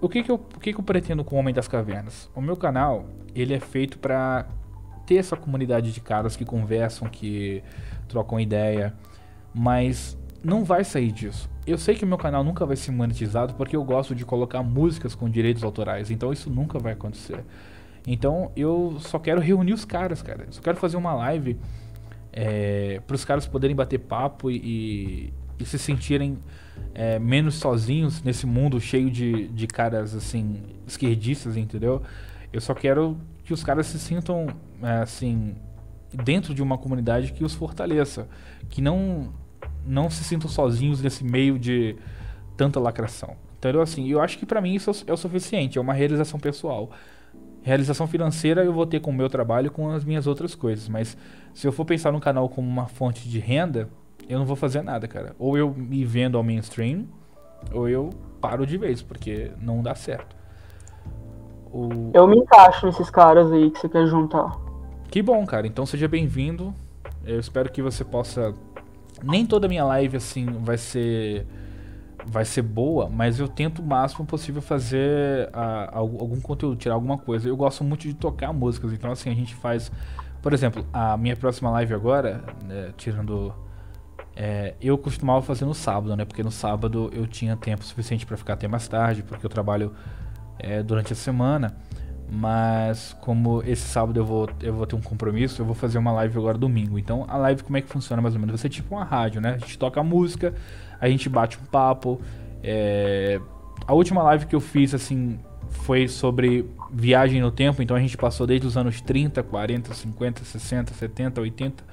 O 0.00 0.08
que, 0.08 0.22
que, 0.22 0.30
eu, 0.30 0.36
o 0.36 0.58
que, 0.58 0.72
que 0.72 0.80
eu 0.80 0.84
pretendo 0.84 1.22
com 1.22 1.36
o 1.36 1.38
Homem 1.38 1.52
das 1.52 1.68
Cavernas? 1.68 2.30
O 2.34 2.40
meu 2.40 2.56
canal 2.56 3.04
ele 3.34 3.52
é 3.52 3.60
feito 3.60 3.98
para 3.98 4.46
ter 5.04 5.16
essa 5.16 5.36
comunidade 5.36 5.92
de 5.92 6.00
caras 6.00 6.36
que 6.36 6.44
conversam, 6.46 7.06
que 7.06 7.62
trocam 8.08 8.40
ideia 8.40 8.94
mas 9.54 10.16
não 10.42 10.64
vai 10.64 10.84
sair 10.84 11.12
disso. 11.12 11.48
Eu 11.66 11.78
sei 11.78 11.94
que 11.94 12.04
o 12.04 12.08
meu 12.08 12.18
canal 12.18 12.42
nunca 12.42 12.64
vai 12.64 12.76
ser 12.76 12.90
monetizado 12.90 13.54
porque 13.54 13.76
eu 13.76 13.84
gosto 13.84 14.14
de 14.14 14.24
colocar 14.24 14.62
músicas 14.62 15.14
com 15.14 15.28
direitos 15.28 15.62
autorais, 15.62 16.10
então 16.10 16.32
isso 16.32 16.50
nunca 16.50 16.78
vai 16.78 16.94
acontecer. 16.94 17.44
Então 18.06 18.50
eu 18.56 18.96
só 19.00 19.18
quero 19.18 19.40
reunir 19.40 19.72
os 19.72 19.84
caras, 19.84 20.22
cara. 20.22 20.44
Eu 20.46 20.52
só 20.52 20.62
quero 20.62 20.78
fazer 20.78 20.96
uma 20.96 21.12
live 21.14 21.58
é, 22.32 23.00
para 23.06 23.14
os 23.14 23.24
caras 23.24 23.46
poderem 23.46 23.76
bater 23.76 23.98
papo 23.98 24.50
e, 24.50 25.32
e 25.58 25.64
se 25.64 25.78
sentirem 25.78 26.38
é, 26.94 27.18
menos 27.18 27.56
sozinhos 27.56 28.22
nesse 28.22 28.46
mundo 28.46 28.80
cheio 28.80 29.10
de, 29.10 29.48
de 29.48 29.66
caras 29.66 30.14
assim 30.14 30.62
esquerdistas, 30.86 31.56
entendeu? 31.56 32.02
Eu 32.52 32.60
só 32.60 32.74
quero 32.74 33.18
que 33.44 33.52
os 33.52 33.62
caras 33.62 33.86
se 33.86 33.98
sintam 33.98 34.46
é, 34.82 35.02
assim 35.02 35.54
dentro 36.12 36.54
de 36.54 36.62
uma 36.62 36.76
comunidade 36.76 37.32
que 37.32 37.44
os 37.44 37.54
fortaleça, 37.54 38.28
que 38.68 38.80
não 38.80 39.32
não 39.90 40.08
se 40.08 40.22
sintam 40.24 40.48
sozinhos 40.48 41.02
nesse 41.02 41.24
meio 41.24 41.58
de 41.58 41.96
tanta 42.56 42.78
lacração. 42.78 43.36
Então, 43.58 43.80
assim, 43.80 44.08
eu 44.08 44.20
acho 44.20 44.38
que 44.38 44.46
para 44.46 44.60
mim 44.60 44.74
isso 44.74 44.90
é 45.06 45.12
o 45.12 45.16
suficiente, 45.16 45.76
é 45.76 45.80
uma 45.80 45.92
realização 45.92 46.38
pessoal. 46.40 46.90
Realização 47.62 48.06
financeira 48.06 48.64
eu 48.64 48.72
vou 48.72 48.86
ter 48.86 49.00
com 49.00 49.10
o 49.10 49.14
meu 49.14 49.28
trabalho 49.28 49.66
e 49.66 49.70
com 49.70 49.90
as 49.90 50.04
minhas 50.04 50.26
outras 50.26 50.54
coisas, 50.54 50.88
mas 50.88 51.16
se 51.52 51.66
eu 51.66 51.72
for 51.72 51.84
pensar 51.84 52.10
no 52.10 52.20
canal 52.20 52.48
como 52.48 52.66
uma 52.66 52.86
fonte 52.86 53.28
de 53.28 53.38
renda, 53.38 53.88
eu 54.28 54.38
não 54.38 54.46
vou 54.46 54.56
fazer 54.56 54.82
nada, 54.82 55.06
cara. 55.06 55.34
Ou 55.38 55.58
eu 55.58 55.74
me 55.74 56.04
vendo 56.04 56.38
ao 56.38 56.44
mainstream, 56.44 57.06
ou 57.72 57.88
eu 57.88 58.10
paro 58.40 58.64
de 58.64 58.78
vez, 58.78 59.02
porque 59.02 59.50
não 59.60 59.82
dá 59.82 59.94
certo. 59.94 60.36
O... 61.72 62.10
Eu 62.14 62.26
me 62.26 62.36
encaixo 62.36 62.86
nesses 62.86 63.10
caras 63.10 63.52
aí 63.52 63.70
que 63.70 63.78
você 63.78 63.88
quer 63.88 64.06
juntar. 64.06 64.56
Que 65.10 65.20
bom, 65.20 65.44
cara. 65.44 65.66
Então 65.66 65.84
seja 65.84 66.08
bem-vindo. 66.08 66.72
Eu 67.24 67.38
espero 67.38 67.70
que 67.70 67.82
você 67.82 68.04
possa. 68.04 68.54
Nem 69.22 69.46
toda 69.46 69.68
minha 69.68 69.84
live 69.84 70.16
assim 70.16 70.46
vai 70.46 70.78
ser 70.78 71.46
vai 72.26 72.44
ser 72.44 72.62
boa, 72.62 73.08
mas 73.08 73.40
eu 73.40 73.48
tento 73.48 73.80
o 73.80 73.82
máximo 73.82 74.26
possível 74.26 74.60
fazer 74.60 75.48
a, 75.52 75.84
a, 75.84 75.98
algum 75.98 76.40
conteúdo, 76.40 76.76
tirar 76.76 76.94
alguma 76.94 77.16
coisa. 77.16 77.48
Eu 77.48 77.56
gosto 77.56 77.82
muito 77.82 78.02
de 78.02 78.14
tocar 78.14 78.52
músicas, 78.52 78.92
então 78.92 79.10
assim 79.10 79.30
a 79.30 79.34
gente 79.34 79.54
faz, 79.54 79.90
por 80.42 80.52
exemplo, 80.52 80.84
a 80.92 81.16
minha 81.16 81.34
próxima 81.34 81.70
live 81.70 81.94
agora, 81.94 82.44
né, 82.62 82.92
tirando 82.96 83.54
é, 84.36 84.74
eu 84.80 84.96
costumava 84.96 85.42
fazer 85.42 85.64
no 85.64 85.74
sábado, 85.74 86.16
né? 86.16 86.24
Porque 86.24 86.42
no 86.42 86.50
sábado 86.50 87.10
eu 87.12 87.26
tinha 87.26 87.56
tempo 87.56 87.84
suficiente 87.84 88.24
para 88.24 88.36
ficar 88.36 88.54
até 88.54 88.68
mais 88.68 88.86
tarde, 88.88 89.22
porque 89.22 89.44
eu 89.44 89.50
trabalho 89.50 89.92
é, 90.58 90.82
durante 90.82 91.12
a 91.12 91.16
semana. 91.16 91.76
Mas 92.32 93.16
como 93.20 93.60
esse 93.66 93.82
sábado 93.82 94.18
eu 94.20 94.24
vou, 94.24 94.48
eu 94.62 94.72
vou 94.72 94.86
ter 94.86 94.94
um 94.94 95.00
compromisso, 95.00 95.60
eu 95.60 95.66
vou 95.66 95.74
fazer 95.74 95.98
uma 95.98 96.12
live 96.12 96.38
agora 96.38 96.56
domingo. 96.56 96.96
Então 96.96 97.24
a 97.28 97.36
live 97.36 97.64
como 97.64 97.76
é 97.76 97.80
que 97.80 97.88
funciona 97.88 98.22
mais 98.22 98.34
ou 98.34 98.40
menos? 98.40 98.52
Vai 98.52 98.58
ser 98.58 98.68
tipo 98.68 98.94
uma 98.94 99.04
rádio, 99.04 99.40
né? 99.40 99.54
A 99.54 99.58
gente 99.58 99.76
toca 99.76 100.00
música, 100.02 100.54
a 101.00 101.08
gente 101.08 101.28
bate 101.28 101.58
um 101.58 101.64
papo. 101.64 102.20
É... 102.62 103.40
A 103.84 103.94
última 103.94 104.22
live 104.22 104.46
que 104.46 104.54
eu 104.54 104.60
fiz 104.60 104.94
assim 104.94 105.40
foi 105.70 106.06
sobre 106.06 106.68
viagem 106.92 107.40
no 107.40 107.50
tempo, 107.50 107.82
então 107.82 107.96
a 107.96 108.00
gente 108.00 108.16
passou 108.16 108.46
desde 108.46 108.66
os 108.66 108.76
anos 108.76 109.00
30, 109.00 109.42
40, 109.42 109.92
50, 109.92 110.44
60, 110.44 110.94
70, 110.94 111.40
80, 111.40 111.84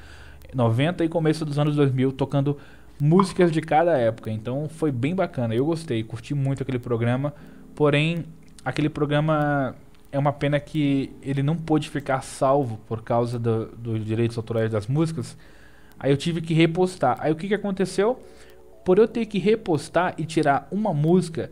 90 0.53 1.03
e 1.03 1.09
começo 1.09 1.45
dos 1.45 1.57
anos 1.57 1.75
2000 1.75 2.11
tocando 2.11 2.57
músicas 3.01 3.51
de 3.51 3.61
cada 3.61 3.97
época. 3.97 4.29
Então 4.29 4.67
foi 4.69 4.91
bem 4.91 5.15
bacana, 5.15 5.55
eu 5.55 5.65
gostei, 5.65 6.03
curti 6.03 6.35
muito 6.35 6.61
aquele 6.61 6.79
programa. 6.79 7.33
Porém, 7.75 8.25
aquele 8.63 8.89
programa 8.89 9.75
é 10.11 10.17
uma 10.17 10.31
pena 10.31 10.59
que 10.59 11.11
ele 11.21 11.43
não 11.43 11.55
pôde 11.55 11.89
ficar 11.89 12.21
salvo 12.21 12.77
por 12.87 13.01
causa 13.03 13.37
dos 13.37 13.69
do 13.77 13.99
direitos 13.99 14.37
autorais 14.37 14.71
das 14.71 14.87
músicas. 14.87 15.37
Aí 15.99 16.11
eu 16.11 16.17
tive 16.17 16.41
que 16.41 16.53
repostar. 16.53 17.17
Aí 17.19 17.31
o 17.31 17.35
que, 17.35 17.47
que 17.47 17.53
aconteceu? 17.53 18.19
Por 18.85 18.99
eu 18.99 19.07
ter 19.07 19.25
que 19.25 19.37
repostar 19.37 20.13
e 20.17 20.25
tirar 20.25 20.67
uma 20.71 20.93
música, 20.93 21.51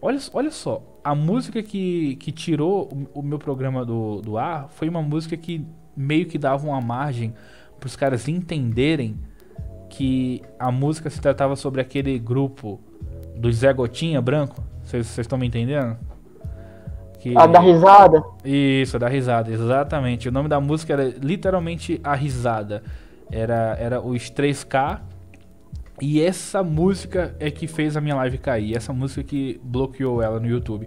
olha, 0.00 0.18
olha 0.32 0.50
só, 0.50 0.82
a 1.02 1.14
música 1.14 1.62
que, 1.62 2.16
que 2.16 2.30
tirou 2.30 2.88
o, 3.14 3.20
o 3.20 3.22
meu 3.22 3.38
programa 3.38 3.84
do, 3.84 4.20
do 4.20 4.38
ar 4.38 4.68
foi 4.68 4.88
uma 4.88 5.02
música 5.02 5.36
que 5.36 5.66
meio 5.96 6.26
que 6.26 6.38
dava 6.38 6.66
uma 6.66 6.80
margem 6.80 7.34
para 7.78 7.86
os 7.86 7.96
caras 7.96 8.28
entenderem 8.28 9.18
que 9.88 10.42
a 10.58 10.70
música 10.70 11.08
se 11.10 11.20
tratava 11.20 11.56
sobre 11.56 11.80
aquele 11.80 12.18
grupo 12.18 12.80
do 13.36 13.50
Zé 13.52 13.72
Gotinha 13.72 14.20
branco. 14.20 14.62
Vocês 14.82 15.18
estão 15.18 15.38
me 15.38 15.46
entendendo? 15.46 15.96
Que... 17.18 17.36
A 17.36 17.46
da 17.46 17.60
risada? 17.60 18.22
Isso, 18.44 18.96
a 18.96 18.98
da 18.98 19.08
risada, 19.08 19.50
exatamente. 19.50 20.28
O 20.28 20.32
nome 20.32 20.48
da 20.48 20.60
música 20.60 20.92
era 20.92 21.14
literalmente 21.20 22.00
A 22.04 22.14
Risada. 22.14 22.82
Era, 23.30 23.76
era 23.80 24.00
os 24.00 24.30
3K. 24.30 25.00
E 26.00 26.20
essa 26.20 26.62
música 26.62 27.34
é 27.40 27.50
que 27.50 27.66
fez 27.66 27.96
a 27.96 28.00
minha 28.00 28.14
live 28.16 28.38
cair. 28.38 28.76
Essa 28.76 28.92
música 28.92 29.22
que 29.22 29.60
bloqueou 29.62 30.22
ela 30.22 30.38
no 30.38 30.46
YouTube. 30.46 30.86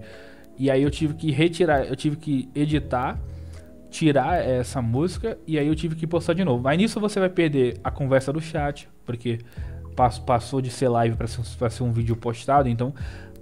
E 0.59 0.69
aí 0.69 0.83
eu 0.83 0.91
tive 0.91 1.13
que 1.13 1.31
retirar, 1.31 1.85
eu 1.85 1.95
tive 1.95 2.17
que 2.17 2.49
editar, 2.53 3.17
tirar 3.89 4.45
essa 4.45 4.81
música 4.81 5.37
e 5.47 5.57
aí 5.57 5.65
eu 5.65 5.73
tive 5.73 5.95
que 5.95 6.05
postar 6.05 6.33
de 6.33 6.43
novo. 6.43 6.67
Aí 6.67 6.77
nisso 6.77 6.99
você 6.99 7.17
vai 7.17 7.29
perder 7.29 7.79
a 7.81 7.89
conversa 7.89 8.33
do 8.33 8.41
chat, 8.41 8.89
porque 9.05 9.39
passou 10.25 10.61
de 10.61 10.69
ser 10.69 10.89
live 10.89 11.15
para 11.15 11.27
ser, 11.27 11.43
ser 11.71 11.83
um 11.83 11.93
vídeo 11.93 12.15
postado, 12.15 12.67
então 12.67 12.93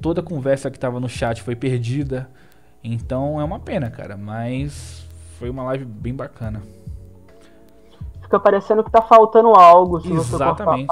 toda 0.02 0.22
a 0.22 0.24
conversa 0.24 0.70
que 0.70 0.78
estava 0.78 1.00
no 1.00 1.10
chat 1.10 1.42
foi 1.42 1.56
perdida. 1.56 2.30
Então 2.84 3.40
é 3.40 3.44
uma 3.44 3.60
pena, 3.60 3.90
cara, 3.90 4.16
mas 4.16 5.06
foi 5.38 5.50
uma 5.50 5.64
live 5.64 5.86
bem 5.86 6.14
bacana. 6.14 6.62
Fica 8.22 8.40
parecendo 8.40 8.84
que 8.84 8.92
tá 8.92 9.02
faltando 9.02 9.50
algo. 9.50 10.02
Se 10.02 10.12
Exatamente. 10.12 10.88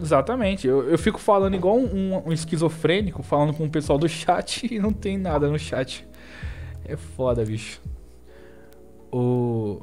Exatamente. 0.00 0.66
Eu, 0.66 0.88
eu 0.88 0.98
fico 0.98 1.18
falando 1.18 1.54
igual 1.54 1.76
um, 1.76 2.28
um, 2.28 2.32
esquizofrênico, 2.32 3.22
falando 3.22 3.52
com 3.52 3.64
o 3.64 3.70
pessoal 3.70 3.98
do 3.98 4.08
chat 4.08 4.66
e 4.74 4.78
não 4.78 4.92
tem 4.92 5.18
nada 5.18 5.48
no 5.48 5.58
chat. 5.58 6.08
É 6.84 6.96
foda, 6.96 7.44
bicho. 7.44 7.80
O, 9.12 9.82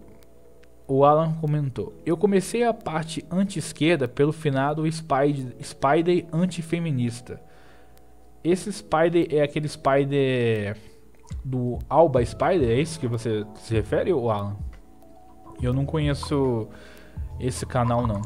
o 0.88 1.06
Alan 1.06 1.34
comentou: 1.34 1.94
Eu 2.06 2.18
comecei 2.18 2.64
a 2.64 2.74
parte 2.74 3.24
anti-esquerda 3.30 4.08
pelo 4.08 4.34
finado 4.34 4.90
Spider, 4.92 5.56
Spider 5.62 6.26
antifeminista. 6.34 7.40
Esse 8.44 8.72
Spider 8.72 9.28
é 9.30 9.42
aquele 9.44 9.68
Spider 9.68 10.76
do 11.44 11.80
Alba 11.90 12.24
Spider? 12.26 12.70
É 12.70 12.80
isso 12.80 13.00
que 13.00 13.08
você 13.08 13.46
se 13.56 13.74
refere, 13.74 14.14
o 14.14 14.30
Alan? 14.30 14.56
Eu 15.62 15.74
não 15.74 15.86
conheço 15.86 16.68
esse 17.40 17.66
canal, 17.66 18.06
não. 18.06 18.22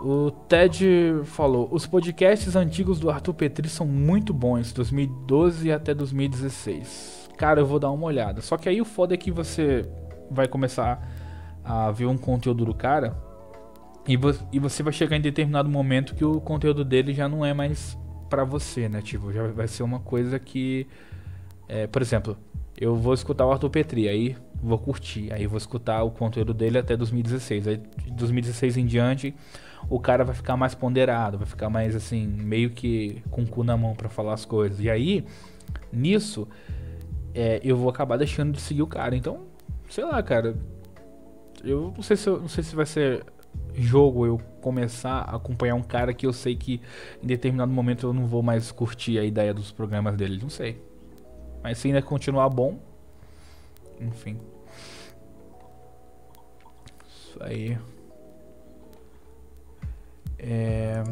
O 0.00 0.30
Ted 0.30 1.20
falou: 1.24 1.68
Os 1.70 1.86
podcasts 1.86 2.56
antigos 2.56 2.98
do 2.98 3.10
Arthur 3.10 3.34
Petri 3.34 3.68
são 3.68 3.86
muito 3.86 4.32
bons, 4.32 4.72
2012 4.72 5.70
até 5.70 5.94
2016. 5.94 7.30
Cara, 7.36 7.60
eu 7.60 7.66
vou 7.66 7.78
dar 7.78 7.90
uma 7.90 8.06
olhada. 8.06 8.40
Só 8.40 8.56
que 8.56 8.68
aí 8.68 8.80
o 8.80 8.84
foda 8.84 9.14
é 9.14 9.16
que 9.16 9.30
você 9.30 9.88
vai 10.30 10.48
começar 10.48 11.06
a 11.64 11.90
ver 11.90 12.06
um 12.06 12.16
conteúdo 12.16 12.64
do 12.64 12.74
cara 12.74 13.16
e, 14.06 14.16
vo 14.16 14.34
e 14.52 14.58
você 14.58 14.82
vai 14.82 14.92
chegar 14.92 15.16
em 15.16 15.20
determinado 15.20 15.68
momento 15.68 16.14
que 16.14 16.24
o 16.24 16.40
conteúdo 16.40 16.84
dele 16.84 17.14
já 17.14 17.28
não 17.28 17.44
é 17.44 17.54
mais 17.54 17.96
para 18.28 18.44
você, 18.44 18.88
né? 18.88 19.00
Tipo, 19.00 19.32
já 19.32 19.46
vai 19.48 19.68
ser 19.68 19.82
uma 19.82 20.00
coisa 20.00 20.38
que. 20.38 20.86
É, 21.68 21.86
por 21.86 22.02
exemplo, 22.02 22.36
eu 22.78 22.96
vou 22.96 23.14
escutar 23.14 23.46
o 23.46 23.52
Arthur 23.52 23.70
Petri, 23.70 24.08
aí 24.08 24.36
vou 24.62 24.78
curtir, 24.78 25.32
aí 25.32 25.46
vou 25.46 25.58
escutar 25.58 26.02
o 26.02 26.10
conteúdo 26.10 26.54
dele 26.54 26.78
até 26.78 26.96
2016. 26.96 27.68
Aí 27.68 27.76
de 27.76 28.10
2016 28.12 28.76
em 28.76 28.86
diante, 28.86 29.34
o 29.88 29.98
cara 29.98 30.24
vai 30.24 30.34
ficar 30.34 30.56
mais 30.56 30.74
ponderado, 30.74 31.38
vai 31.38 31.46
ficar 31.46 31.68
mais 31.68 31.96
assim, 31.96 32.26
meio 32.26 32.70
que 32.70 33.22
com 33.30 33.42
o 33.42 33.46
cu 33.46 33.64
na 33.64 33.76
mão 33.76 33.94
para 33.94 34.08
falar 34.08 34.34
as 34.34 34.44
coisas. 34.44 34.80
E 34.80 34.88
aí, 34.88 35.24
nisso, 35.92 36.48
é, 37.34 37.60
eu 37.64 37.76
vou 37.76 37.88
acabar 37.90 38.16
deixando 38.16 38.52
de 38.52 38.60
seguir 38.60 38.82
o 38.82 38.86
cara. 38.86 39.16
Então, 39.16 39.46
sei 39.88 40.04
lá, 40.04 40.22
cara. 40.22 40.56
Eu 41.64 41.92
não 41.94 42.02
sei 42.02 42.16
se, 42.16 42.28
eu, 42.28 42.40
não 42.40 42.48
sei 42.48 42.64
se 42.64 42.74
vai 42.74 42.86
ser 42.86 43.24
jogo 43.74 44.26
eu 44.26 44.38
começar 44.60 45.18
a 45.18 45.36
acompanhar 45.36 45.74
um 45.74 45.82
cara 45.82 46.12
que 46.12 46.26
eu 46.26 46.32
sei 46.32 46.56
que 46.56 46.80
em 47.22 47.26
determinado 47.26 47.70
momento 47.70 48.06
eu 48.06 48.12
não 48.12 48.26
vou 48.26 48.42
mais 48.42 48.72
curtir 48.72 49.18
a 49.18 49.24
ideia 49.24 49.54
dos 49.54 49.70
programas 49.70 50.16
dele. 50.16 50.38
Não 50.42 50.50
sei. 50.50 50.82
Mas 51.62 51.78
se 51.78 51.88
ainda 51.88 52.02
continuar 52.02 52.48
bom. 52.48 52.78
Enfim. 54.00 54.38
Isso 57.08 57.42
aí. 57.42 57.78
É... 60.38 61.02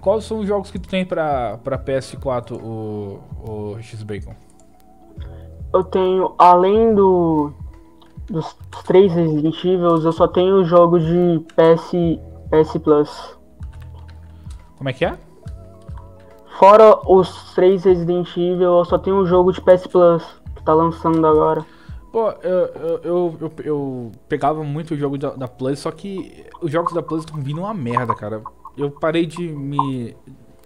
Quais 0.00 0.24
são 0.24 0.40
os 0.40 0.48
jogos 0.48 0.70
que 0.70 0.78
tu 0.78 0.88
tem 0.88 1.04
pra, 1.06 1.58
pra 1.58 1.78
PS4, 1.78 2.60
o, 2.60 3.20
o 3.38 3.78
X-Bacon? 3.80 4.34
Eu 5.72 5.84
tenho, 5.84 6.34
além 6.38 6.94
do 6.94 7.52
dos 8.28 8.56
três 8.86 9.12
Resident 9.12 9.56
Evil, 9.58 9.96
eu 10.00 10.12
só 10.12 10.26
tenho 10.26 10.64
jogos 10.64 11.04
de 11.04 11.44
PS, 11.54 11.92
PS 12.50 12.78
Plus. 12.78 13.38
Como 14.76 14.88
é 14.88 14.92
que 14.92 15.04
é? 15.04 15.16
Fora 16.58 16.98
os 17.10 17.52
três 17.54 17.84
Resident 17.84 18.28
Evil, 18.36 18.78
eu 18.78 18.84
só 18.84 18.98
tenho 18.98 19.16
o 19.16 19.26
jogo 19.26 19.52
de 19.52 19.60
PS 19.60 19.86
Plus 19.86 20.22
que 20.54 20.62
tá 20.62 20.74
lançando 20.74 21.26
agora. 21.26 21.64
Pô, 22.12 22.30
eu, 22.42 22.50
eu, 22.50 23.00
eu, 23.02 23.38
eu, 23.40 23.52
eu 23.64 24.12
pegava 24.28 24.62
muito 24.62 24.92
o 24.92 24.96
jogo 24.96 25.16
da, 25.16 25.30
da 25.30 25.48
Plus, 25.48 25.78
só 25.78 25.90
que 25.90 26.46
os 26.60 26.70
jogos 26.70 26.92
da 26.92 27.02
Plus 27.02 27.24
estão 27.24 27.40
vindo 27.40 27.60
uma 27.60 27.72
merda, 27.72 28.14
cara. 28.14 28.42
Eu 28.76 28.90
parei 28.90 29.24
de 29.24 29.48
me. 29.48 30.14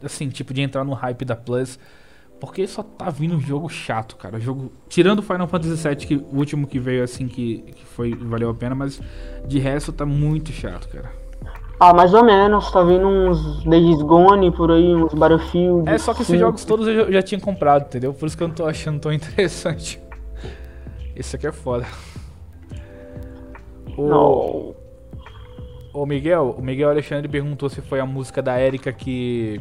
Assim, 0.03 0.29
tipo, 0.29 0.53
de 0.53 0.61
entrar 0.61 0.85
no 0.85 0.93
hype 0.93 1.25
da 1.25 1.37
Plus. 1.37 1.79
Porque 2.41 2.67
só 2.67 2.83
tá 2.83 3.09
vindo 3.09 3.35
um 3.35 3.41
jogo 3.41 3.69
chato, 3.69 4.17
cara. 4.17 4.39
Jogo. 4.39 4.71
Tirando 4.89 5.21
o 5.21 5.23
Final 5.23 5.47
Fantasy 5.47 5.89
VII, 5.89 5.97
que 5.97 6.17
o 6.17 6.37
último 6.37 6.67
que 6.67 6.79
veio 6.79 7.03
assim 7.03 7.29
que, 7.29 7.59
que 7.75 7.87
foi, 7.87 8.15
valeu 8.15 8.51
a 8.51 8.55
pena, 8.55 8.75
mas 8.75 9.01
de 9.47 9.59
resto 9.59 9.93
tá 9.93 10.05
muito 10.05 10.53
chato, 10.53 10.89
cara. 10.89 11.11
Ah, 11.79 11.93
mais 11.93 12.15
ou 12.15 12.25
menos, 12.25 12.71
tá 12.71 12.83
vindo 12.83 13.07
uns 13.07 13.63
Days 13.65 14.01
Gone 14.01 14.51
por 14.51 14.71
aí, 14.71 14.95
uns 14.95 15.13
Battlefield. 15.13 15.89
É, 15.89 15.99
só 15.99 16.15
que 16.15 16.23
esses 16.23 16.39
jogos 16.39 16.65
todos 16.65 16.89
eu 16.89 17.13
já 17.13 17.23
tinha 17.23 17.41
comprado, 17.41 17.85
entendeu? 17.85 18.15
Por 18.15 18.27
isso 18.27 18.37
que 18.37 18.43
eu 18.43 18.49
não 18.49 18.55
tô 18.55 18.65
achando 18.67 18.99
tão 18.99 19.13
interessante. 19.15 20.01
Esse 21.15 21.37
aqui 21.37 21.47
é 21.47 21.53
foda. 21.53 21.87
O... 23.97 24.09
Não. 24.09 24.75
o 25.93 26.07
Miguel, 26.07 26.55
o 26.59 26.63
Miguel 26.63 26.91
Alexandre 26.91 27.29
perguntou 27.29 27.69
se 27.69 27.83
foi 27.83 28.01
a 28.01 28.07
música 28.07 28.43
da 28.43 28.61
Erika 28.61 28.93
que 28.93 29.61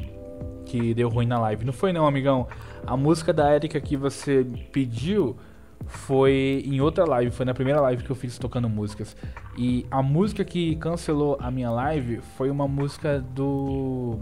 que 0.66 0.94
deu 0.94 1.10
ruim 1.10 1.28
na 1.28 1.40
live. 1.40 1.64
Não 1.64 1.72
foi 1.72 1.94
não, 1.94 2.08
amigão. 2.08 2.48
A 2.86 2.98
música 2.98 3.32
da 3.32 3.54
Erika 3.54 3.80
que 3.80 3.96
você 3.96 4.46
pediu 4.72 5.38
foi 5.86 6.64
em 6.66 6.82
outra 6.82 7.06
live, 7.06 7.32
foi 7.32 7.46
na 7.46 7.54
primeira 7.54 7.80
live 7.82 8.04
que 8.04 8.10
eu 8.10 8.16
fiz 8.16 8.38
tocando 8.38 8.70
músicas. 8.70 9.16
E 9.58 9.86
a 9.90 10.02
música 10.02 10.44
que 10.44 10.76
cancelou 10.76 11.38
a 11.40 11.50
minha 11.50 11.70
live 11.72 12.22
foi 12.38 12.50
uma 12.50 12.68
música 12.68 13.20
do 13.20 14.20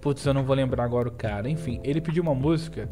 Putz, 0.00 0.24
eu 0.24 0.32
não 0.32 0.44
vou 0.44 0.56
lembrar 0.56 0.84
agora 0.84 1.08
o 1.08 1.12
cara. 1.12 1.48
Enfim, 1.48 1.80
ele 1.84 2.00
pediu 2.00 2.22
uma 2.22 2.34
música 2.34 2.88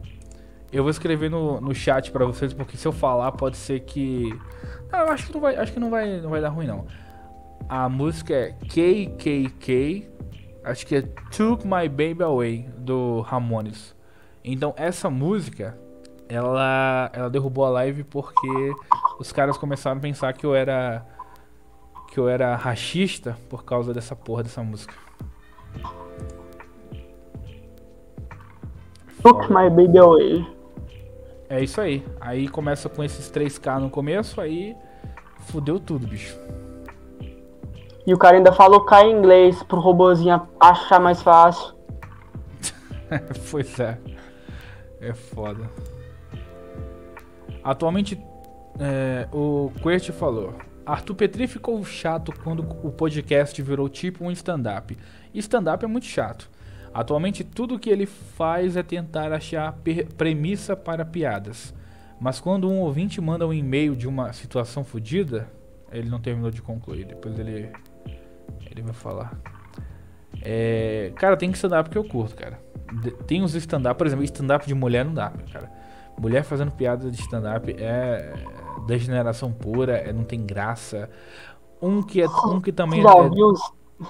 eu 0.70 0.82
vou 0.82 0.90
escrever 0.90 1.30
no, 1.30 1.60
no 1.60 1.74
chat 1.74 2.10
para 2.10 2.24
vocês, 2.26 2.52
porque 2.52 2.76
se 2.76 2.86
eu 2.86 2.92
falar 2.92 3.32
pode 3.32 3.56
ser 3.56 3.80
que. 3.80 4.28
Não, 4.92 5.00
eu 5.00 5.08
acho 5.08 5.26
que 5.26 5.32
não 5.32 5.40
vai, 5.40 5.56
acho 5.56 5.72
que 5.72 5.80
não 5.80 5.90
vai, 5.90 6.20
não 6.20 6.30
vai 6.30 6.40
dar 6.40 6.50
ruim 6.50 6.66
não. 6.66 6.86
A 7.68 7.88
música 7.88 8.34
é 8.34 8.52
KKK, 8.52 10.08
acho 10.64 10.86
que 10.86 10.96
é 10.96 11.02
Took 11.02 11.66
My 11.66 11.88
Baby 11.88 12.22
Away 12.22 12.68
do 12.78 13.20
Ramones. 13.22 13.94
Então 14.44 14.74
essa 14.76 15.08
música, 15.10 15.78
ela, 16.28 17.10
ela 17.12 17.30
derrubou 17.30 17.64
a 17.64 17.70
live 17.70 18.04
porque 18.04 18.72
os 19.18 19.32
caras 19.32 19.56
começaram 19.56 19.96
a 19.96 20.00
pensar 20.00 20.32
que 20.32 20.44
eu 20.44 20.54
era 20.54 21.04
que 22.08 22.18
eu 22.18 22.28
era 22.28 22.54
rachista 22.56 23.36
por 23.48 23.64
causa 23.64 23.92
dessa 23.92 24.16
porra 24.16 24.42
dessa 24.42 24.62
música. 24.62 24.94
Took 29.22 29.48
My 29.48 29.68
Baby 29.68 29.98
Away. 29.98 30.46
É 31.50 31.62
isso 31.62 31.80
aí. 31.80 32.04
Aí 32.20 32.48
começa 32.48 32.88
com 32.88 33.02
esses 33.02 33.30
3K 33.30 33.80
no 33.80 33.90
começo, 33.90 34.40
aí 34.40 34.76
fudeu 35.46 35.78
tudo, 35.78 36.06
bicho. 36.06 36.36
E 38.06 38.14
o 38.14 38.18
cara 38.18 38.36
ainda 38.36 38.52
falou 38.52 38.86
K 38.86 39.04
em 39.04 39.18
inglês 39.18 39.62
pro 39.62 39.80
robozinho 39.80 40.48
achar 40.58 40.98
mais 40.98 41.22
fácil. 41.22 41.74
pois 43.50 43.78
é. 43.80 43.98
É 45.00 45.12
foda. 45.12 45.70
Atualmente, 47.68 48.18
é, 48.80 49.28
o 49.30 49.70
Quert 49.82 50.10
falou. 50.12 50.54
Arthur 50.86 51.14
Petri 51.14 51.46
ficou 51.46 51.84
chato 51.84 52.32
quando 52.42 52.60
o 52.82 52.90
podcast 52.90 53.60
virou 53.60 53.90
tipo 53.90 54.24
um 54.24 54.30
stand-up. 54.30 54.96
Stand-up 55.34 55.84
é 55.84 55.86
muito 55.86 56.06
chato. 56.06 56.50
Atualmente, 56.94 57.44
tudo 57.44 57.78
que 57.78 57.90
ele 57.90 58.06
faz 58.06 58.74
é 58.74 58.82
tentar 58.82 59.34
achar 59.34 59.78
premissa 60.16 60.74
para 60.74 61.04
piadas. 61.04 61.74
Mas 62.18 62.40
quando 62.40 62.70
um 62.70 62.78
ouvinte 62.78 63.20
manda 63.20 63.46
um 63.46 63.52
e-mail 63.52 63.94
de 63.94 64.08
uma 64.08 64.32
situação 64.32 64.82
fodida, 64.82 65.46
ele 65.92 66.08
não 66.08 66.22
terminou 66.22 66.50
de 66.50 66.62
concluir. 66.62 67.04
Depois 67.04 67.38
ele, 67.38 67.70
ele 68.70 68.80
vai 68.80 68.94
falar. 68.94 69.38
É, 70.40 71.12
cara, 71.16 71.36
tem 71.36 71.50
stand-up 71.50 71.90
que 71.90 71.98
eu 71.98 72.04
curto, 72.04 72.34
cara. 72.34 72.58
Tem 73.26 73.42
uns 73.42 73.54
stand-up, 73.54 73.98
por 73.98 74.06
exemplo, 74.06 74.24
stand-up 74.24 74.66
de 74.66 74.74
mulher 74.74 75.04
não 75.04 75.12
dá, 75.12 75.30
cara. 75.52 75.77
Mulher 76.20 76.42
fazendo 76.42 76.72
piada 76.72 77.10
de 77.10 77.20
stand-up 77.20 77.74
é 77.78 78.34
degeneração 78.86 79.52
pura, 79.52 79.96
é, 79.96 80.12
não 80.12 80.24
tem 80.24 80.44
graça. 80.44 81.08
Um 81.80 82.02
que 82.02 82.20
é 82.20 82.26
um 82.28 82.60
que 82.60 82.72
também 82.72 83.02
Já 83.02 83.10
é. 83.10 83.28
viu? 83.28 83.52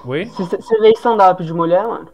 Oi? 0.04 0.24
Você 0.26 0.80
vê 0.80 0.90
stand-up 0.92 1.44
de 1.44 1.52
mulher, 1.52 1.86
mano? 1.86 2.08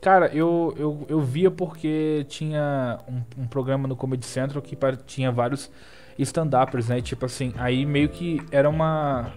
Cara, 0.00 0.34
eu, 0.34 0.74
eu, 0.78 1.06
eu 1.08 1.20
via 1.20 1.50
porque 1.50 2.24
tinha 2.28 2.98
um, 3.06 3.42
um 3.42 3.46
programa 3.46 3.86
no 3.86 3.94
Comedy 3.94 4.24
Central 4.24 4.62
que 4.62 4.76
tinha 5.06 5.30
vários 5.30 5.70
stand-uppers, 6.18 6.88
né? 6.88 7.00
Tipo 7.02 7.26
assim, 7.26 7.52
aí 7.58 7.84
meio 7.84 8.08
que 8.08 8.40
era 8.50 8.68
uma. 8.68 9.32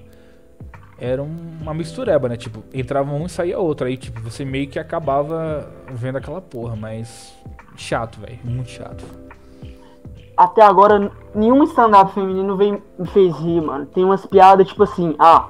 Era 0.98 1.22
uma 1.22 1.74
mistureba, 1.74 2.30
né? 2.30 2.38
Tipo, 2.38 2.64
entrava 2.74 3.12
um 3.12 3.26
e 3.26 3.30
saía 3.30 3.60
outro. 3.60 3.88
Aí, 3.88 3.98
tipo, 3.98 4.22
você 4.22 4.46
meio 4.46 4.70
que 4.70 4.80
acabava 4.80 5.70
vendo 5.92 6.18
aquela 6.18 6.42
porra, 6.42 6.76
mas. 6.76 7.34
Chato, 7.76 8.22
velho. 8.22 8.40
Muito 8.44 8.70
chato. 8.70 9.04
Até 10.36 10.62
agora, 10.62 11.12
nenhum 11.34 11.64
stand-up 11.64 12.14
feminino 12.14 12.58
veio, 12.58 12.82
me 12.98 13.08
fez 13.08 13.36
rir, 13.38 13.62
mano. 13.62 13.86
Tem 13.86 14.04
umas 14.04 14.26
piadas 14.26 14.68
tipo 14.68 14.84
assim, 14.84 15.16
ah, 15.20 15.50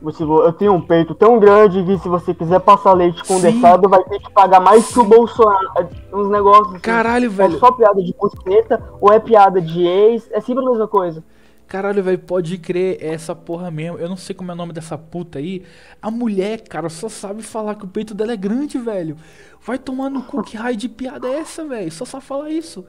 você, 0.00 0.22
eu 0.22 0.52
tenho 0.52 0.74
um 0.74 0.80
peito 0.80 1.14
tão 1.14 1.38
grande 1.38 1.82
que 1.82 1.98
se 1.98 2.08
você 2.08 2.34
quiser 2.34 2.60
passar 2.60 2.92
leite 2.92 3.24
condensado, 3.24 3.84
Sim. 3.84 3.90
vai 3.90 4.04
ter 4.04 4.20
que 4.20 4.30
pagar 4.30 4.60
mais 4.60 4.86
que 4.92 5.00
o 5.00 5.04
Bolsonaro. 5.04 5.68
É, 5.78 6.14
uns 6.14 6.28
negócios 6.28 6.68
assim. 6.68 6.80
Caralho, 6.80 7.30
velho. 7.30 7.56
É 7.56 7.58
só 7.58 7.72
piada 7.72 8.02
de 8.02 8.14
buceta 8.14 8.82
ou 9.00 9.12
é 9.12 9.18
piada 9.18 9.60
de 9.60 9.84
ex, 9.84 10.28
é 10.30 10.40
sempre 10.40 10.64
a 10.64 10.70
mesma 10.70 10.86
coisa. 10.86 11.24
Caralho, 11.66 12.00
velho, 12.04 12.18
pode 12.20 12.58
crer, 12.58 12.98
é 13.00 13.14
essa 13.14 13.34
porra 13.34 13.70
mesmo. 13.70 13.98
Eu 13.98 14.08
não 14.08 14.16
sei 14.16 14.36
como 14.36 14.52
é 14.52 14.54
o 14.54 14.56
nome 14.56 14.72
dessa 14.72 14.96
puta 14.96 15.40
aí. 15.40 15.64
A 16.00 16.10
mulher, 16.12 16.60
cara, 16.60 16.88
só 16.88 17.08
sabe 17.08 17.42
falar 17.42 17.74
que 17.74 17.84
o 17.84 17.88
peito 17.88 18.14
dela 18.14 18.32
é 18.32 18.36
grande, 18.36 18.78
velho. 18.78 19.16
Vai 19.60 19.76
tomar 19.76 20.08
no 20.08 20.22
cu, 20.22 20.42
que 20.42 20.56
raio 20.56 20.76
de 20.76 20.88
piada 20.88 21.26
é 21.26 21.38
essa, 21.38 21.64
velho? 21.64 21.90
Só 21.90 22.04
sabe 22.04 22.24
falar 22.24 22.50
isso. 22.50 22.86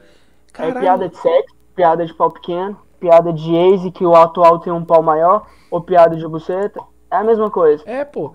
Caralho. 0.54 0.78
É 0.78 0.82
piada 0.82 1.10
de 1.10 1.18
sexo, 1.18 1.56
piada 1.76 2.06
de 2.06 2.14
pau 2.14 2.32
pequeno, 2.32 2.80
piada 3.00 3.32
de 3.32 3.54
ex 3.54 3.92
que 3.94 4.06
o 4.06 4.16
atual 4.16 4.60
tem 4.60 4.74
um 4.74 4.84
pau 4.84 5.02
maior, 5.04 5.48
ou 5.70 5.82
piada 5.82 6.16
de 6.16 6.28
buceta. 6.28 6.82
É 7.12 7.18
a 7.18 7.24
mesma 7.24 7.50
coisa. 7.50 7.84
É, 7.86 8.04
pô. 8.04 8.34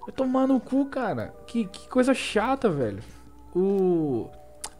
Vai 0.00 0.12
tomar 0.14 0.46
no 0.46 0.60
cu, 0.60 0.86
cara. 0.86 1.32
Que, 1.46 1.64
que 1.66 1.88
coisa 1.88 2.12
chata, 2.12 2.68
velho. 2.68 3.02
O. 3.54 4.28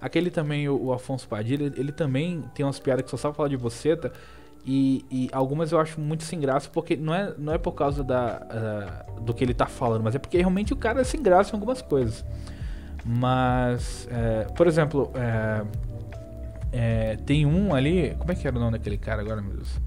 Aquele 0.01 0.31
também, 0.31 0.69
o, 0.69 0.87
o 0.87 0.93
Afonso 0.93 1.29
Padilha, 1.29 1.67
ele, 1.67 1.81
ele 1.81 1.93
também 1.93 2.43
tem 2.55 2.67
umas 2.67 2.81
piadas 2.81 3.05
que 3.05 3.11
só 3.11 3.17
sabe 3.17 3.37
falar 3.37 3.49
de 3.49 3.57
buceta. 3.57 4.13
E, 4.65 5.05
e, 5.11 5.29
algumas 5.33 5.73
eu 5.73 5.81
acho 5.81 6.01
muito 6.01 6.23
sem 6.23 6.39
graça, 6.39 6.69
porque 6.73 6.97
não 6.97 7.13
é, 7.13 7.35
não 7.37 7.53
é 7.53 7.59
por 7.59 7.73
causa 7.73 8.05
da, 8.05 9.07
uh, 9.17 9.21
do 9.21 9.35
que 9.35 9.43
ele 9.43 9.55
tá 9.55 9.67
falando, 9.67 10.05
mas 10.05 10.15
é 10.15 10.21
porque 10.21 10.39
realmente 10.39 10.73
o 10.73 10.77
cara 10.77 11.01
é 11.01 11.05
sem 11.05 11.21
graça 11.21 11.51
em 11.51 11.55
algumas 11.55 11.83
coisas. 11.83 12.25
Mas, 13.05 14.07
é, 14.11 14.45
por 14.57 14.69
exemplo, 14.69 15.11
é, 15.15 15.63
é, 16.73 17.16
tem 17.27 17.44
um 17.44 17.74
ali. 17.74 18.16
Como 18.19 18.32
é 18.32 18.35
que 18.35 18.47
era 18.47 18.57
o 18.57 18.61
nome 18.61 18.73
daquele 18.78 18.97
cara 18.97 19.20
agora, 19.20 19.43
meu 19.43 19.53
Deus? 19.53 19.78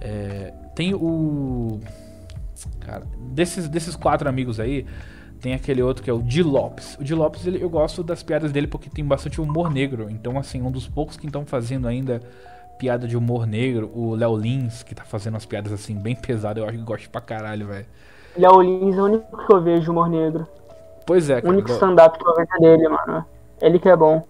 É, 0.00 0.52
tem 0.74 0.92
o. 0.94 1.80
Cara, 2.80 3.04
desses, 3.30 3.68
desses 3.68 3.94
quatro 3.94 4.28
amigos 4.28 4.58
aí, 4.58 4.84
tem 5.40 5.54
aquele 5.54 5.80
outro 5.80 6.02
que 6.02 6.10
é 6.10 6.12
o 6.12 6.20
Di 6.20 6.42
Lopes. 6.42 6.96
O 7.00 7.04
Di 7.04 7.14
Lopes, 7.14 7.46
ele, 7.46 7.62
eu 7.62 7.70
gosto 7.70 8.02
das 8.02 8.22
piadas 8.22 8.50
dele 8.50 8.66
porque 8.66 8.90
tem 8.90 9.04
bastante 9.04 9.40
humor 9.40 9.70
negro. 9.70 10.10
Então, 10.10 10.36
assim, 10.38 10.60
um 10.60 10.70
dos 10.70 10.88
poucos 10.88 11.16
que 11.16 11.26
estão 11.26 11.46
fazendo 11.46 11.86
ainda 11.86 12.20
piada 12.78 13.06
de 13.06 13.16
humor 13.16 13.46
negro. 13.46 13.90
O 13.94 14.14
Léo 14.14 14.36
Lins, 14.36 14.82
que 14.82 14.94
tá 14.94 15.04
fazendo 15.04 15.34
umas 15.34 15.46
piadas 15.46 15.72
assim 15.72 15.94
bem 15.94 16.16
pesadas, 16.16 16.62
eu 16.62 16.68
acho 16.68 16.78
que 16.78 16.84
gosto 16.84 17.08
pra 17.10 17.20
caralho, 17.20 17.68
velho. 17.68 17.86
Léo 18.36 18.60
Lins 18.60 18.96
é 18.96 19.00
o 19.00 19.04
único 19.04 19.46
que 19.46 19.52
eu 19.52 19.62
vejo 19.62 19.92
humor 19.92 20.08
negro. 20.08 20.46
Pois 21.06 21.30
é, 21.30 21.40
cara. 21.40 21.48
O 21.48 21.50
único 21.50 21.70
stand-up 21.70 22.18
que 22.18 22.26
eu 22.26 22.34
vejo 22.34 22.60
dele, 22.60 22.88
mano. 22.88 23.24
Ele 23.60 23.78
que 23.78 23.88
é 23.88 23.96
bom. 23.96 24.26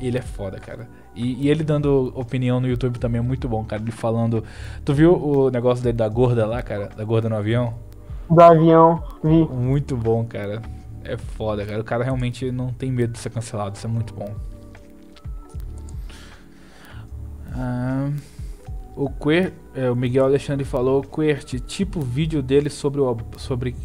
Ele 0.00 0.18
é 0.18 0.22
foda, 0.22 0.58
cara. 0.58 0.88
E, 1.14 1.44
e, 1.44 1.50
ele 1.50 1.62
dando 1.62 2.12
opinião 2.14 2.60
no 2.60 2.66
YouTube 2.66 2.98
também 2.98 3.18
é 3.18 3.22
muito 3.22 3.48
bom, 3.48 3.64
cara. 3.64 3.82
Ele 3.82 3.90
falando. 3.90 4.42
Tu 4.84 4.94
viu 4.94 5.14
o 5.14 5.50
negócio 5.50 5.84
dele 5.84 5.96
da 5.96 6.08
gorda 6.08 6.46
lá, 6.46 6.62
cara? 6.62 6.88
Da 6.96 7.04
gorda 7.04 7.28
no 7.28 7.36
avião? 7.36 7.74
Do 8.30 8.40
avião, 8.40 9.02
vi. 9.22 9.46
Muito 9.46 9.96
bom, 9.96 10.24
cara. 10.24 10.62
É 11.04 11.16
foda, 11.16 11.66
cara. 11.66 11.80
O 11.80 11.84
cara 11.84 12.04
realmente 12.04 12.50
não 12.50 12.72
tem 12.72 12.90
medo 12.90 13.12
de 13.12 13.18
ser 13.18 13.30
cancelado. 13.30 13.76
Isso 13.76 13.86
é 13.86 13.90
muito 13.90 14.14
bom. 14.14 14.34
Ah, 17.54 18.10
o, 18.96 19.10
Quer, 19.10 19.52
é, 19.74 19.90
o 19.90 19.96
Miguel 19.96 20.24
Alexandre 20.24 20.64
falou, 20.64 21.02
Quert, 21.02 21.60
tipo 21.66 22.00
vídeo 22.00 22.42
dele 22.42 22.70
sobre, 22.70 23.00
o, 23.00 23.16
sobre 23.36 23.76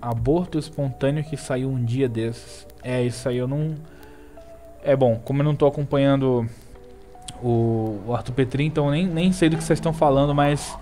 aborto 0.00 0.58
espontâneo 0.58 1.24
que 1.24 1.36
saiu 1.36 1.68
um 1.70 1.84
dia 1.84 2.08
desses. 2.08 2.66
É, 2.82 3.02
isso 3.02 3.28
aí 3.28 3.38
eu 3.38 3.48
não. 3.48 3.74
É 4.84 4.94
bom, 4.94 5.18
como 5.24 5.40
eu 5.40 5.44
não 5.44 5.56
tô 5.56 5.66
acompanhando 5.66 6.46
o, 7.42 8.00
o 8.06 8.14
Arthur 8.14 8.32
Petri, 8.32 8.64
então 8.64 8.90
nem, 8.90 9.06
nem 9.06 9.32
sei 9.32 9.48
do 9.48 9.56
que 9.56 9.64
vocês 9.64 9.78
estão 9.78 9.92
falando, 9.92 10.34
mas. 10.34 10.76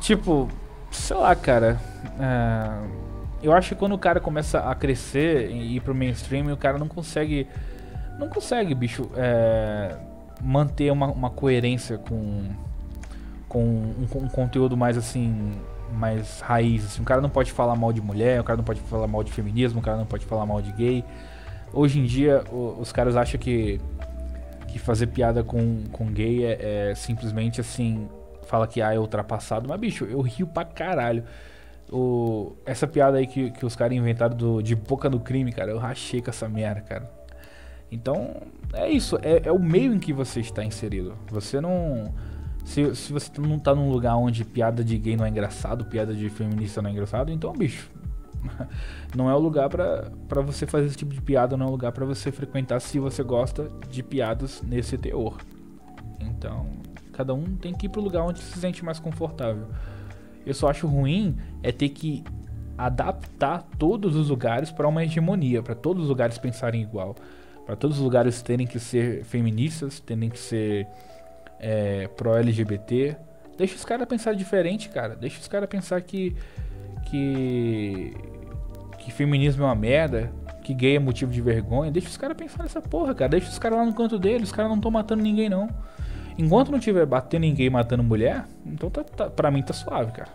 Tipo, 0.00 0.48
sei 0.90 1.16
lá, 1.16 1.34
cara. 1.34 1.80
É, 2.18 3.10
eu 3.42 3.52
acho 3.52 3.70
que 3.70 3.74
quando 3.74 3.94
o 3.94 3.98
cara 3.98 4.20
começa 4.20 4.60
a 4.60 4.74
crescer 4.74 5.50
e 5.50 5.76
ir 5.76 5.80
pro 5.80 5.94
mainstream, 5.94 6.52
o 6.52 6.56
cara 6.56 6.78
não 6.78 6.88
consegue. 6.88 7.46
Não 8.18 8.28
consegue, 8.28 8.74
bicho. 8.74 9.10
É, 9.16 9.96
manter 10.40 10.90
uma, 10.90 11.06
uma 11.08 11.30
coerência 11.30 11.98
com, 11.98 12.44
com 13.48 13.62
um, 13.62 14.06
um, 14.14 14.28
conteúdo 14.28 14.76
mais 14.76 14.96
assim 14.96 15.52
mais 15.92 16.40
raiz. 16.40 16.84
Assim. 16.84 17.02
O 17.02 17.04
cara 17.04 17.20
não 17.20 17.30
pode 17.30 17.50
falar 17.50 17.74
mal 17.74 17.92
de 17.92 18.00
mulher, 18.00 18.40
o 18.40 18.44
cara 18.44 18.56
não 18.56 18.64
pode 18.64 18.80
falar 18.82 19.08
mal 19.08 19.24
de 19.24 19.32
feminismo, 19.32 19.80
o 19.80 19.82
cara 19.82 19.96
não 19.96 20.06
pode 20.06 20.24
falar 20.24 20.46
mal 20.46 20.62
de 20.62 20.72
gay. 20.72 21.04
Hoje 21.72 22.00
em 22.00 22.04
dia, 22.04 22.42
o, 22.50 22.80
os 22.80 22.92
caras 22.92 23.16
acham 23.16 23.40
que, 23.40 23.80
que 24.68 24.78
fazer 24.78 25.08
piada 25.08 25.44
com, 25.44 25.84
com 25.92 26.06
gay 26.06 26.44
é, 26.44 26.90
é, 26.90 26.94
simplesmente 26.94 27.60
assim, 27.60 28.08
fala 28.46 28.66
que 28.66 28.82
ah, 28.82 28.92
é 28.92 28.98
ultrapassado. 28.98 29.68
Mas, 29.68 29.78
bicho, 29.78 30.04
eu 30.04 30.20
rio 30.20 30.46
pra 30.46 30.64
caralho. 30.64 31.24
O, 31.92 32.56
essa 32.64 32.86
piada 32.86 33.18
aí 33.18 33.26
que, 33.26 33.50
que 33.50 33.66
os 33.66 33.74
caras 33.74 33.96
inventaram 33.96 34.36
do, 34.36 34.62
de 34.62 34.74
boca 34.74 35.08
no 35.08 35.20
crime, 35.20 35.52
cara, 35.52 35.70
eu 35.70 35.78
rachei 35.78 36.20
com 36.20 36.30
essa 36.30 36.48
merda, 36.48 36.80
cara. 36.80 37.10
Então, 37.90 38.36
é 38.72 38.88
isso. 38.88 39.18
É, 39.22 39.48
é, 39.48 39.52
o 39.52 39.58
meio 39.58 39.92
em 39.92 39.98
que 39.98 40.12
você 40.12 40.40
está 40.40 40.64
inserido. 40.64 41.16
Você 41.28 41.60
não. 41.60 42.12
Se, 42.64 42.94
se 42.94 43.12
você 43.12 43.30
não 43.40 43.56
está 43.56 43.74
num 43.74 43.90
lugar 43.90 44.16
onde 44.16 44.44
piada 44.44 44.84
de 44.84 44.96
gay 44.98 45.16
não 45.16 45.24
é 45.24 45.28
engraçado, 45.28 45.84
piada 45.84 46.14
de 46.14 46.28
feminista 46.28 46.80
não 46.80 46.90
é 46.90 46.92
engraçado, 46.92 47.32
então, 47.32 47.52
bicho. 47.52 47.90
Não 49.14 49.28
é 49.28 49.34
o 49.34 49.38
lugar 49.38 49.68
para 49.68 50.40
você 50.42 50.66
fazer 50.66 50.86
esse 50.86 50.96
tipo 50.96 51.12
de 51.12 51.20
piada, 51.20 51.56
não 51.56 51.66
é 51.66 51.68
o 51.68 51.72
lugar 51.72 51.92
para 51.92 52.06
você 52.06 52.30
frequentar 52.30 52.80
se 52.80 52.98
você 52.98 53.22
gosta 53.22 53.70
de 53.90 54.02
piadas 54.02 54.62
nesse 54.62 54.96
teor. 54.96 55.38
Então, 56.20 56.68
cada 57.12 57.34
um 57.34 57.56
tem 57.56 57.74
que 57.74 57.86
ir 57.86 57.88
pro 57.88 58.00
lugar 58.00 58.22
onde 58.22 58.40
se 58.40 58.58
sente 58.58 58.84
mais 58.84 58.98
confortável. 58.98 59.68
Eu 60.46 60.54
só 60.54 60.70
acho 60.70 60.86
ruim 60.86 61.36
é 61.62 61.72
ter 61.72 61.88
que 61.90 62.24
adaptar 62.78 63.66
todos 63.78 64.16
os 64.16 64.30
lugares 64.30 64.70
para 64.70 64.88
uma 64.88 65.04
hegemonia, 65.04 65.62
para 65.62 65.74
todos 65.74 66.04
os 66.04 66.08
lugares 66.08 66.38
pensarem 66.38 66.80
igual 66.80 67.16
para 67.70 67.76
todos 67.76 67.98
os 67.98 68.02
lugares 68.02 68.42
terem 68.42 68.66
que 68.66 68.80
ser 68.80 69.24
feministas, 69.24 70.00
terem 70.00 70.28
que 70.28 70.40
ser 70.40 70.88
é, 71.60 72.08
pró-LGBT. 72.08 73.16
Deixa 73.56 73.76
os 73.76 73.84
caras 73.84 74.08
pensar 74.08 74.34
diferente, 74.34 74.88
cara. 74.88 75.14
Deixa 75.14 75.38
os 75.38 75.46
caras 75.46 75.68
pensar 75.68 76.00
que, 76.00 76.34
que 77.06 78.16
que 79.00 79.10
feminismo 79.10 79.64
é 79.64 79.66
uma 79.66 79.74
merda, 79.74 80.30
que 80.62 80.74
gay 80.74 80.96
é 80.96 80.98
motivo 80.98 81.32
de 81.32 81.40
vergonha. 81.40 81.90
Deixa 81.90 82.08
os 82.08 82.16
caras 82.16 82.36
pensar 82.36 82.62
nessa 82.62 82.80
porra, 82.80 83.14
cara. 83.14 83.30
Deixa 83.30 83.48
os 83.48 83.58
caras 83.58 83.78
lá 83.78 83.84
no 83.84 83.94
canto 83.94 84.18
deles. 84.18 84.48
Os 84.48 84.52
caras 84.52 84.70
não 84.70 84.76
estão 84.76 84.90
matando 84.90 85.22
ninguém, 85.22 85.48
não. 85.48 85.68
Enquanto 86.38 86.70
não 86.70 86.78
tiver 86.78 87.04
batendo 87.06 87.42
ninguém 87.42 87.68
matando 87.68 88.02
mulher, 88.02 88.46
então 88.64 88.88
tá, 88.88 89.02
tá, 89.02 89.28
pra 89.28 89.50
mim 89.50 89.62
tá 89.62 89.72
suave, 89.72 90.12
cara. 90.12 90.30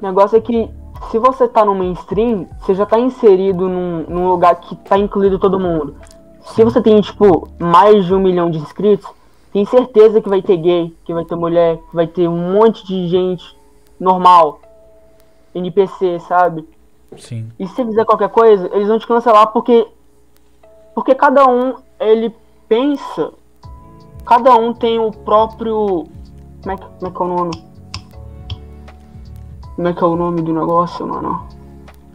O 0.00 0.06
negócio 0.06 0.38
é 0.38 0.40
que 0.40 0.70
se 1.10 1.18
você 1.18 1.48
tá 1.48 1.64
no 1.64 1.74
mainstream, 1.74 2.46
você 2.60 2.74
já 2.74 2.86
tá 2.86 2.98
inserido 2.98 3.68
num, 3.68 4.04
num 4.08 4.28
lugar 4.28 4.54
que 4.60 4.76
tá 4.76 4.96
incluído 4.98 5.38
todo 5.38 5.58
mundo. 5.58 5.96
Se 6.46 6.64
você 6.64 6.80
tem, 6.80 7.00
tipo, 7.00 7.48
mais 7.58 8.04
de 8.06 8.14
um 8.14 8.20
milhão 8.20 8.50
de 8.50 8.58
inscritos, 8.58 9.08
tem 9.52 9.64
certeza 9.64 10.20
que 10.20 10.28
vai 10.28 10.40
ter 10.40 10.56
gay, 10.56 10.96
que 11.04 11.12
vai 11.12 11.24
ter 11.24 11.36
mulher, 11.36 11.76
que 11.76 11.94
vai 11.94 12.06
ter 12.06 12.28
um 12.28 12.52
monte 12.52 12.86
de 12.86 13.08
gente 13.08 13.61
normal. 14.02 14.60
NPC, 15.54 16.18
sabe? 16.20 16.68
Sim. 17.16 17.50
E 17.58 17.66
se 17.66 17.74
você 17.74 17.84
fizer 17.84 18.04
qualquer 18.04 18.30
coisa, 18.30 18.68
eles 18.72 18.88
vão 18.88 18.98
te 18.98 19.06
cancelar 19.06 19.46
porque. 19.48 19.86
Porque 20.94 21.14
cada 21.14 21.46
um, 21.46 21.74
ele 22.00 22.34
pensa. 22.68 23.32
Cada 24.26 24.54
um 24.56 24.74
tem 24.74 24.98
o 24.98 25.10
próprio. 25.10 26.06
Como 26.62 26.72
é 26.72 26.76
que, 26.76 26.84
como 26.84 27.06
é, 27.06 27.10
que 27.10 27.22
é 27.22 27.24
o 27.24 27.28
nome? 27.28 27.72
Como 29.76 29.88
é 29.88 29.92
que 29.92 30.04
é 30.04 30.06
o 30.06 30.16
nome 30.16 30.42
do 30.42 30.52
negócio, 30.52 31.06
mano? 31.06 31.46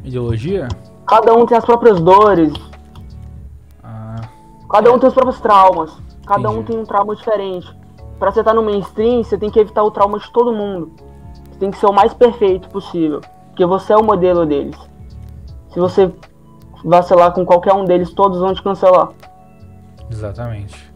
Ideologia? 0.03 0.67
Cada 1.05 1.33
um 1.33 1.45
tem 1.45 1.57
as 1.57 1.65
próprias 1.65 1.99
dores. 1.99 2.53
Ah, 3.83 4.21
Cada 4.69 4.89
é. 4.89 4.91
um 4.91 4.99
tem 4.99 5.07
os 5.07 5.13
próprios 5.13 5.39
traumas. 5.39 5.97
Cada 6.25 6.49
Entendi. 6.49 6.59
um 6.59 6.63
tem 6.63 6.79
um 6.79 6.83
trauma 6.85 7.15
diferente. 7.15 7.67
Pra 8.19 8.31
você 8.31 8.39
estar 8.39 8.53
no 8.53 8.63
mainstream, 8.63 9.23
você 9.23 9.37
tem 9.37 9.49
que 9.49 9.59
evitar 9.59 9.83
o 9.83 9.91
trauma 9.91 10.19
de 10.19 10.31
todo 10.31 10.51
mundo. 10.51 11.06
Tem 11.59 11.71
que 11.71 11.77
ser 11.77 11.87
o 11.87 11.93
mais 11.93 12.13
perfeito 12.13 12.69
possível. 12.69 13.21
Porque 13.47 13.65
você 13.65 13.93
é 13.93 13.97
o 13.97 14.03
modelo 14.03 14.45
deles. 14.45 14.77
Se 15.73 15.79
você 15.79 16.11
vacilar 16.83 17.33
com 17.33 17.45
qualquer 17.45 17.73
um 17.73 17.85
deles, 17.85 18.13
todos 18.13 18.39
vão 18.39 18.53
te 18.53 18.61
cancelar. 18.61 19.09
Exatamente. 20.09 20.91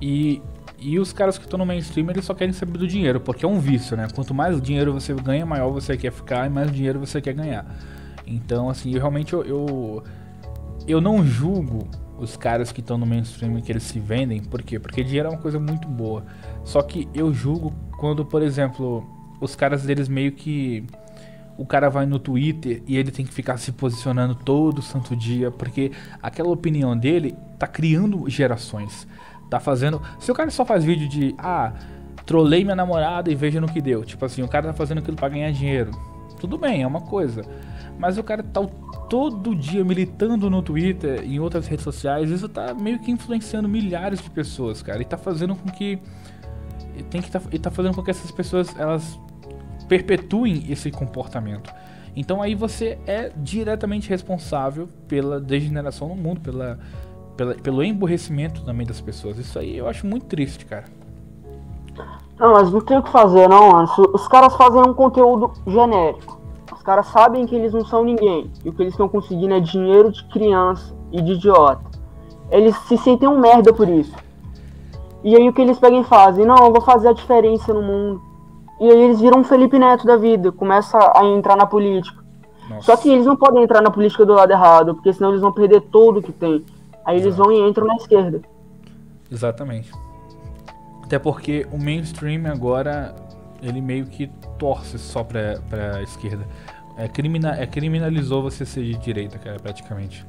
E 0.00 0.42
e 0.84 0.98
os 0.98 1.12
caras 1.12 1.38
que 1.38 1.44
estão 1.44 1.56
no 1.56 1.64
mainstream, 1.64 2.10
eles 2.10 2.24
só 2.24 2.34
querem 2.34 2.52
saber 2.52 2.76
do 2.76 2.88
dinheiro, 2.88 3.20
porque 3.20 3.44
é 3.44 3.48
um 3.48 3.60
vício, 3.60 3.96
né? 3.96 4.08
Quanto 4.12 4.34
mais 4.34 4.60
dinheiro 4.60 4.92
você 4.92 5.14
ganha, 5.14 5.46
maior 5.46 5.70
você 5.70 5.96
quer 5.96 6.10
ficar 6.10 6.44
e 6.44 6.50
mais 6.50 6.72
dinheiro 6.72 6.98
você 6.98 7.20
quer 7.20 7.34
ganhar. 7.34 7.64
Então, 8.26 8.68
assim, 8.68 8.92
eu 8.92 8.98
realmente 8.98 9.32
eu, 9.32 9.44
eu, 9.44 10.02
eu 10.88 11.00
não 11.00 11.24
julgo 11.24 11.86
os 12.18 12.36
caras 12.36 12.72
que 12.72 12.80
estão 12.80 12.98
no 12.98 13.06
mainstream 13.06 13.60
que 13.60 13.70
eles 13.70 13.84
se 13.84 14.00
vendem, 14.00 14.42
por 14.42 14.60
quê? 14.60 14.80
Porque 14.80 15.04
dinheiro 15.04 15.28
é 15.28 15.30
uma 15.30 15.40
coisa 15.40 15.60
muito 15.60 15.86
boa. 15.86 16.24
Só 16.64 16.82
que 16.82 17.08
eu 17.14 17.32
julgo 17.32 17.72
quando, 17.96 18.24
por 18.24 18.42
exemplo, 18.42 19.06
os 19.42 19.54
caras 19.54 19.82
deles 19.82 20.08
meio 20.08 20.32
que 20.32 20.84
o 21.58 21.66
cara 21.66 21.90
vai 21.90 22.06
no 22.06 22.18
Twitter 22.18 22.82
e 22.86 22.96
ele 22.96 23.10
tem 23.10 23.26
que 23.26 23.32
ficar 23.32 23.58
se 23.58 23.72
posicionando 23.72 24.34
todo 24.34 24.80
santo 24.80 25.14
dia, 25.14 25.50
porque 25.50 25.92
aquela 26.22 26.48
opinião 26.48 26.96
dele 26.96 27.36
tá 27.58 27.66
criando 27.66 28.28
gerações 28.28 29.06
tá 29.52 29.60
fazendo. 29.60 30.00
Se 30.18 30.32
o 30.32 30.34
cara 30.34 30.50
só 30.50 30.64
faz 30.64 30.82
vídeo 30.82 31.06
de 31.06 31.34
ah, 31.36 31.72
trolei 32.24 32.64
minha 32.64 32.74
namorada 32.74 33.30
e 33.30 33.34
veja 33.34 33.60
no 33.60 33.68
que 33.68 33.82
deu. 33.82 34.02
Tipo 34.02 34.24
assim, 34.24 34.42
o 34.42 34.48
cara 34.48 34.68
tá 34.68 34.72
fazendo 34.72 34.98
aquilo 34.98 35.16
para 35.16 35.28
ganhar 35.28 35.52
dinheiro. 35.52 35.90
Tudo 36.40 36.56
bem, 36.56 36.82
é 36.82 36.86
uma 36.86 37.02
coisa. 37.02 37.44
Mas 37.98 38.16
o 38.16 38.22
cara 38.22 38.42
tá 38.42 38.66
todo 39.10 39.54
dia 39.54 39.84
militando 39.84 40.48
no 40.48 40.62
Twitter 40.62 41.22
em 41.22 41.38
outras 41.38 41.66
redes 41.66 41.84
sociais, 41.84 42.30
isso 42.30 42.48
tá 42.48 42.72
meio 42.72 42.98
que 42.98 43.10
influenciando 43.10 43.68
milhares 43.68 44.22
de 44.22 44.30
pessoas, 44.30 44.82
cara. 44.82 45.02
E 45.02 45.04
tá 45.04 45.18
fazendo 45.18 45.54
com 45.54 45.70
que 45.70 45.98
tem 47.10 47.20
que 47.20 47.30
tá, 47.30 47.40
e 47.50 47.58
tá 47.58 47.70
fazendo 47.70 47.94
com 47.94 48.02
que 48.02 48.10
essas 48.10 48.30
pessoas 48.30 48.74
elas 48.78 49.18
perpetuem 49.92 50.64
esse 50.70 50.90
comportamento. 50.90 51.70
Então 52.16 52.40
aí 52.40 52.54
você 52.54 52.98
é 53.06 53.30
diretamente 53.36 54.08
responsável 54.08 54.88
pela 55.06 55.38
degeneração 55.38 56.08
no 56.08 56.16
mundo, 56.16 56.40
pela, 56.40 56.78
pela, 57.36 57.54
pelo 57.56 57.84
emborrecimento 57.84 58.64
também 58.64 58.86
das 58.86 59.02
pessoas. 59.02 59.36
Isso 59.36 59.58
aí 59.58 59.76
eu 59.76 59.86
acho 59.86 60.06
muito 60.06 60.24
triste, 60.24 60.64
cara. 60.64 60.84
Não, 62.38 62.52
mas 62.54 62.72
não 62.72 62.80
tem 62.80 62.96
o 62.96 63.02
que 63.02 63.10
fazer, 63.10 63.46
não, 63.48 63.70
mano. 63.70 63.88
Os 64.14 64.26
caras 64.28 64.56
fazem 64.56 64.80
um 64.80 64.94
conteúdo 64.94 65.52
genérico. 65.66 66.40
Os 66.72 66.82
caras 66.82 67.06
sabem 67.08 67.44
que 67.44 67.54
eles 67.54 67.74
não 67.74 67.84
são 67.84 68.02
ninguém. 68.02 68.50
E 68.64 68.70
o 68.70 68.72
que 68.72 68.82
eles 68.82 68.94
estão 68.94 69.10
conseguindo 69.10 69.52
é 69.52 69.60
dinheiro 69.60 70.10
de 70.10 70.24
criança 70.24 70.94
e 71.12 71.20
de 71.20 71.32
idiota. 71.32 71.84
Eles 72.50 72.74
se 72.88 72.96
sentem 72.96 73.28
um 73.28 73.38
merda 73.38 73.74
por 73.74 73.88
isso. 73.88 74.16
E 75.22 75.36
aí 75.36 75.46
o 75.46 75.52
que 75.52 75.60
eles 75.60 75.78
pegam 75.78 76.00
e 76.00 76.04
fazem? 76.04 76.46
Não, 76.46 76.56
eu 76.56 76.72
vou 76.72 76.80
fazer 76.80 77.08
a 77.08 77.12
diferença 77.12 77.74
no 77.74 77.82
mundo. 77.82 78.31
E 78.82 78.90
aí 78.90 79.00
eles 79.00 79.20
viram 79.20 79.38
um 79.38 79.44
Felipe 79.44 79.78
Neto 79.78 80.04
da 80.04 80.16
vida, 80.16 80.50
começa 80.50 80.98
a 81.14 81.24
entrar 81.24 81.56
na 81.56 81.66
política. 81.66 82.20
Nossa. 82.68 82.82
Só 82.82 82.96
que 82.96 83.08
eles 83.08 83.24
não 83.24 83.36
podem 83.36 83.62
entrar 83.62 83.80
na 83.80 83.92
política 83.92 84.26
do 84.26 84.32
lado 84.32 84.50
errado, 84.50 84.96
porque 84.96 85.12
senão 85.12 85.30
eles 85.30 85.40
vão 85.40 85.52
perder 85.52 85.82
tudo 85.82 86.20
que 86.20 86.32
tem. 86.32 86.64
Aí 87.04 87.14
eles 87.14 87.26
Exato. 87.26 87.44
vão 87.44 87.52
e 87.52 87.70
entram 87.70 87.86
na 87.86 87.94
esquerda. 87.94 88.42
Exatamente. 89.30 89.92
Até 91.04 91.16
porque 91.16 91.64
o 91.70 91.78
mainstream 91.78 92.50
agora, 92.50 93.14
ele 93.62 93.80
meio 93.80 94.06
que 94.06 94.26
torce 94.58 94.98
só 94.98 95.22
pra, 95.22 95.60
pra 95.70 96.02
esquerda. 96.02 96.44
É, 96.98 97.06
crimina, 97.06 97.54
é 97.54 97.66
criminalizou 97.68 98.42
você 98.42 98.66
ser 98.66 98.82
de 98.82 98.94
direita, 98.96 99.38
cara, 99.38 99.60
praticamente. 99.60 100.26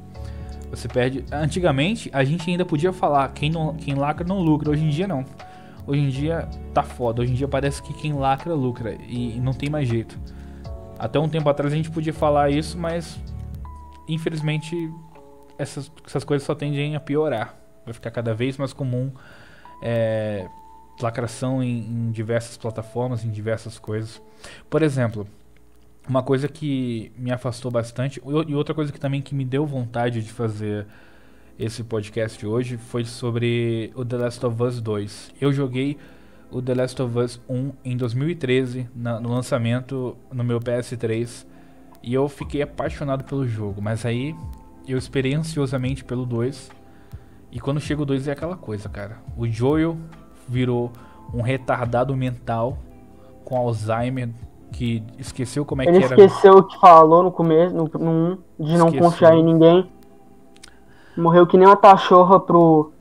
Você 0.70 0.86
perde. 0.86 1.24
Antigamente, 1.32 2.08
a 2.12 2.22
gente 2.22 2.48
ainda 2.48 2.64
podia 2.64 2.92
falar 2.92 3.26
quem, 3.30 3.50
não, 3.50 3.74
quem 3.74 3.96
lacra 3.96 4.24
não 4.24 4.38
lucra. 4.38 4.70
Hoje 4.70 4.84
em 4.84 4.90
dia, 4.90 5.08
não. 5.08 5.24
Hoje 5.86 6.00
em 6.00 6.08
dia 6.08 6.48
tá 6.72 6.82
foda. 6.82 7.22
Hoje 7.22 7.32
em 7.32 7.34
dia 7.34 7.48
parece 7.48 7.82
que 7.82 7.92
quem 7.92 8.12
lacra 8.12 8.54
lucra. 8.54 8.94
E, 8.94 9.38
não 9.40 9.52
tem 9.52 9.68
mais 9.68 9.88
jeito. 9.88 10.18
Até 10.98 11.18
um 11.18 11.28
tempo 11.28 11.48
atrás 11.48 11.72
a 11.72 11.76
gente 11.76 11.90
podia 11.90 12.12
falar 12.12 12.50
isso, 12.50 12.78
mas 12.78 13.20
infelizmente 14.08 14.90
essas, 15.58 15.90
essas 16.06 16.24
coisas 16.24 16.46
só 16.46 16.54
tendem 16.54 16.96
a 16.96 17.00
piorar. 17.00 17.56
Vai 17.84 17.92
ficar 17.92 18.10
cada 18.10 18.34
vez 18.34 18.56
mais 18.56 18.72
comum 18.72 19.12
é, 19.82 20.48
lacração 21.00 21.62
em, 21.62 21.78
em 21.80 22.10
diversas 22.10 22.56
plataformas, 22.56 23.24
em 23.24 23.30
diversas 23.30 23.78
coisas. 23.78 24.22
Por 24.70 24.82
exemplo, 24.82 25.26
uma 26.08 26.22
coisa 26.22 26.48
que 26.48 27.12
me 27.16 27.32
afastou 27.32 27.70
bastante 27.70 28.20
e 28.46 28.54
outra 28.54 28.74
coisa 28.74 28.92
que 28.92 29.00
também 29.00 29.20
que 29.20 29.34
me 29.34 29.44
deu 29.44 29.66
vontade 29.66 30.22
de 30.22 30.30
fazer 30.32 30.86
esse 31.58 31.84
podcast 31.84 32.44
hoje 32.44 32.76
foi 32.76 33.04
sobre 33.04 33.92
o 33.94 34.04
The 34.04 34.16
Last 34.16 34.44
of 34.44 34.62
Us 34.62 34.80
2. 34.80 35.34
Eu 35.40 35.52
joguei 35.52 35.96
o 36.50 36.60
The 36.60 36.74
Last 36.74 37.00
of 37.00 37.18
Us 37.18 37.40
1 37.48 37.72
em 37.84 37.96
2013, 37.96 38.88
na, 38.94 39.20
no 39.20 39.30
lançamento 39.30 40.16
no 40.32 40.42
meu 40.42 40.58
PS3, 40.58 41.46
e 42.02 42.12
eu 42.12 42.28
fiquei 42.28 42.62
apaixonado 42.62 43.24
pelo 43.24 43.46
jogo, 43.46 43.80
mas 43.80 44.04
aí 44.04 44.34
eu 44.86 44.98
esperei 44.98 45.34
ansiosamente 45.34 46.04
pelo 46.04 46.26
2. 46.26 46.70
E 47.52 47.60
quando 47.60 47.80
chega 47.80 48.02
o 48.02 48.06
2 48.06 48.26
é 48.26 48.32
aquela 48.32 48.56
coisa, 48.56 48.88
cara. 48.88 49.18
O 49.36 49.46
Joel 49.46 49.96
virou 50.48 50.90
um 51.32 51.40
retardado 51.40 52.16
mental 52.16 52.78
com 53.44 53.56
Alzheimer 53.56 54.30
que 54.72 55.04
esqueceu 55.18 55.64
como 55.64 55.82
é 55.82 55.86
Ele 55.86 55.98
que 55.98 56.04
era. 56.04 56.14
Ele 56.14 56.24
esqueceu 56.24 56.54
o 56.54 56.64
que 56.64 56.78
falou 56.80 57.22
no 57.22 57.30
começo, 57.30 57.74
no, 57.74 57.84
no 57.84 58.38
de 58.58 58.76
não 58.76 58.86
esqueceu. 58.86 59.10
confiar 59.10 59.36
em 59.36 59.44
ninguém. 59.44 59.88
Morreu 61.16 61.46
que 61.46 61.56
nem 61.56 61.66
uma 61.66 61.76
cachorra 61.76 62.40
pro, 62.40 62.92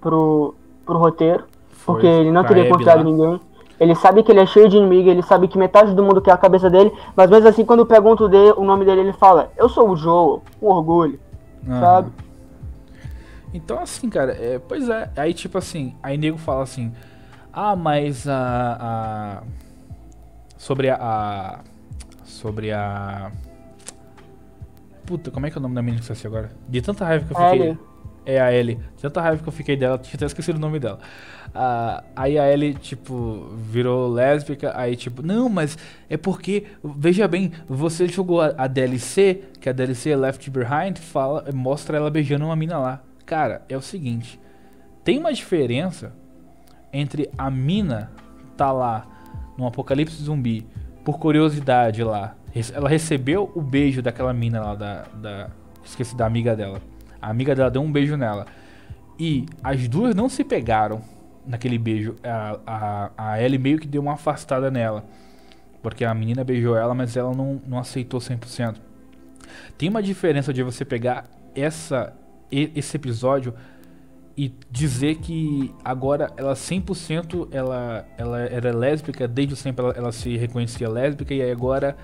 pro, 0.00 0.54
pro 0.84 0.98
roteiro. 0.98 1.44
Foi 1.70 1.94
porque 1.94 2.06
ele 2.06 2.30
não 2.30 2.44
queria 2.44 2.68
confiar 2.68 3.00
em 3.00 3.04
ninguém. 3.04 3.40
Ele 3.80 3.94
sabe 3.94 4.22
que 4.22 4.32
ele 4.32 4.40
é 4.40 4.46
cheio 4.46 4.68
de 4.68 4.76
inimigo, 4.76 5.08
ele 5.08 5.22
sabe 5.22 5.46
que 5.46 5.56
metade 5.56 5.94
do 5.94 6.02
mundo 6.02 6.20
quer 6.20 6.32
a 6.32 6.36
cabeça 6.36 6.68
dele, 6.68 6.92
mas 7.14 7.30
mesmo 7.30 7.48
assim, 7.48 7.64
quando 7.64 7.86
pergunto 7.86 8.28
dele, 8.28 8.52
o 8.56 8.64
nome 8.64 8.84
dele, 8.84 9.02
ele 9.02 9.12
fala: 9.12 9.52
Eu 9.56 9.68
sou 9.68 9.88
o 9.90 9.96
Joe, 9.96 10.40
com 10.58 10.66
orgulho, 10.66 11.18
uhum. 11.64 11.78
sabe? 11.78 12.10
Então, 13.54 13.78
assim, 13.78 14.10
cara, 14.10 14.32
é, 14.32 14.58
pois 14.58 14.88
é. 14.88 15.10
Aí, 15.16 15.32
tipo 15.32 15.56
assim, 15.56 15.94
aí 16.02 16.18
nego 16.18 16.36
fala 16.36 16.62
assim: 16.62 16.92
Ah, 17.52 17.76
mas 17.76 18.28
a. 18.28 18.78
a 18.80 19.42
sobre 20.56 20.90
a, 20.90 20.96
a. 21.00 21.58
Sobre 22.24 22.72
a. 22.72 23.30
Puta, 25.08 25.30
como 25.30 25.46
é 25.46 25.50
que 25.50 25.56
é 25.56 25.58
o 25.58 25.62
nome 25.62 25.74
da 25.74 25.80
menina 25.80 26.02
que 26.02 26.14
você 26.14 26.26
agora? 26.26 26.50
De 26.68 26.82
tanta 26.82 27.02
raiva 27.02 27.24
que 27.24 27.32
eu 27.32 27.50
fiquei. 27.50 27.78
É 28.26 28.38
a 28.38 28.52
Ellie. 28.52 28.74
De 28.74 29.00
tanta 29.00 29.22
raiva 29.22 29.42
que 29.42 29.48
eu 29.48 29.52
fiquei 29.52 29.74
dela, 29.74 29.96
tinha 29.96 30.16
até 30.16 30.26
esquecido 30.26 30.56
o 30.56 30.60
nome 30.60 30.78
dela. 30.78 30.98
Uh, 31.46 32.04
aí 32.14 32.38
a 32.38 32.52
Ellie, 32.52 32.74
tipo, 32.74 33.48
virou 33.56 34.06
lésbica. 34.06 34.70
Aí, 34.78 34.96
tipo, 34.96 35.22
não, 35.22 35.48
mas 35.48 35.78
é 36.10 36.18
porque, 36.18 36.66
veja 36.84 37.26
bem, 37.26 37.52
você 37.66 38.06
jogou 38.06 38.42
a, 38.42 38.52
a 38.58 38.66
DLC, 38.66 39.44
que 39.58 39.70
a 39.70 39.72
DLC 39.72 40.10
é 40.10 40.16
Left 40.16 40.50
Behind, 40.50 40.98
fala, 40.98 41.46
mostra 41.54 41.96
ela 41.96 42.10
beijando 42.10 42.44
uma 42.44 42.54
mina 42.54 42.76
lá. 42.76 43.02
Cara, 43.24 43.62
é 43.66 43.78
o 43.78 43.80
seguinte: 43.80 44.38
tem 45.02 45.18
uma 45.18 45.32
diferença 45.32 46.12
entre 46.92 47.30
a 47.38 47.50
mina 47.50 48.10
tá 48.58 48.70
lá 48.70 49.06
no 49.56 49.66
apocalipse 49.66 50.22
zumbi 50.22 50.66
por 51.02 51.18
curiosidade 51.18 52.04
lá. 52.04 52.37
Ela 52.74 52.88
recebeu 52.88 53.50
o 53.54 53.60
beijo 53.60 54.02
daquela 54.02 54.32
mina 54.32 54.60
lá, 54.60 54.74
da, 54.74 55.02
da. 55.14 55.50
Esqueci 55.84 56.16
da 56.16 56.26
amiga 56.26 56.54
dela. 56.56 56.80
A 57.20 57.30
amiga 57.30 57.54
dela 57.54 57.70
deu 57.70 57.82
um 57.82 57.90
beijo 57.90 58.16
nela. 58.16 58.46
E 59.18 59.46
as 59.62 59.88
duas 59.88 60.14
não 60.14 60.28
se 60.28 60.44
pegaram 60.44 61.00
naquele 61.46 61.78
beijo. 61.78 62.16
A, 62.22 62.58
a, 62.66 63.10
a 63.16 63.42
Ellie 63.42 63.58
meio 63.58 63.78
que 63.78 63.86
deu 63.86 64.02
uma 64.02 64.14
afastada 64.14 64.70
nela. 64.70 65.04
Porque 65.82 66.04
a 66.04 66.14
menina 66.14 66.44
beijou 66.44 66.76
ela, 66.76 66.94
mas 66.94 67.16
ela 67.16 67.34
não, 67.34 67.60
não 67.66 67.78
aceitou 67.78 68.20
100%. 68.20 68.76
Tem 69.76 69.88
uma 69.88 70.02
diferença 70.02 70.52
de 70.52 70.62
você 70.62 70.84
pegar 70.84 71.24
essa, 71.54 72.14
esse 72.50 72.96
episódio 72.96 73.54
e 74.36 74.52
dizer 74.70 75.16
que 75.16 75.74
agora 75.84 76.30
ela 76.36 76.54
100% 76.54 77.48
ela, 77.50 78.06
ela 78.16 78.40
era 78.40 78.72
lésbica, 78.72 79.26
desde 79.26 79.56
sempre 79.56 79.84
ela, 79.84 79.94
ela 79.96 80.12
se 80.12 80.36
reconhecia 80.36 80.88
lésbica 80.88 81.34
e 81.34 81.50
agora 81.50 81.96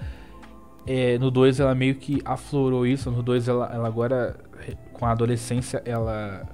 é, 0.87 1.19
no 1.19 1.31
2 1.31 1.61
ela 1.61 1.75
meio 1.75 1.95
que 1.97 2.21
aflorou 2.25 2.87
isso, 2.87 3.11
no 3.11 3.23
2 3.23 3.49
ela, 3.49 3.71
ela 3.73 3.89
agora 3.89 4.37
com 4.93 5.07
a 5.07 5.11
adolescência 5.11 5.83
ela 5.85 6.47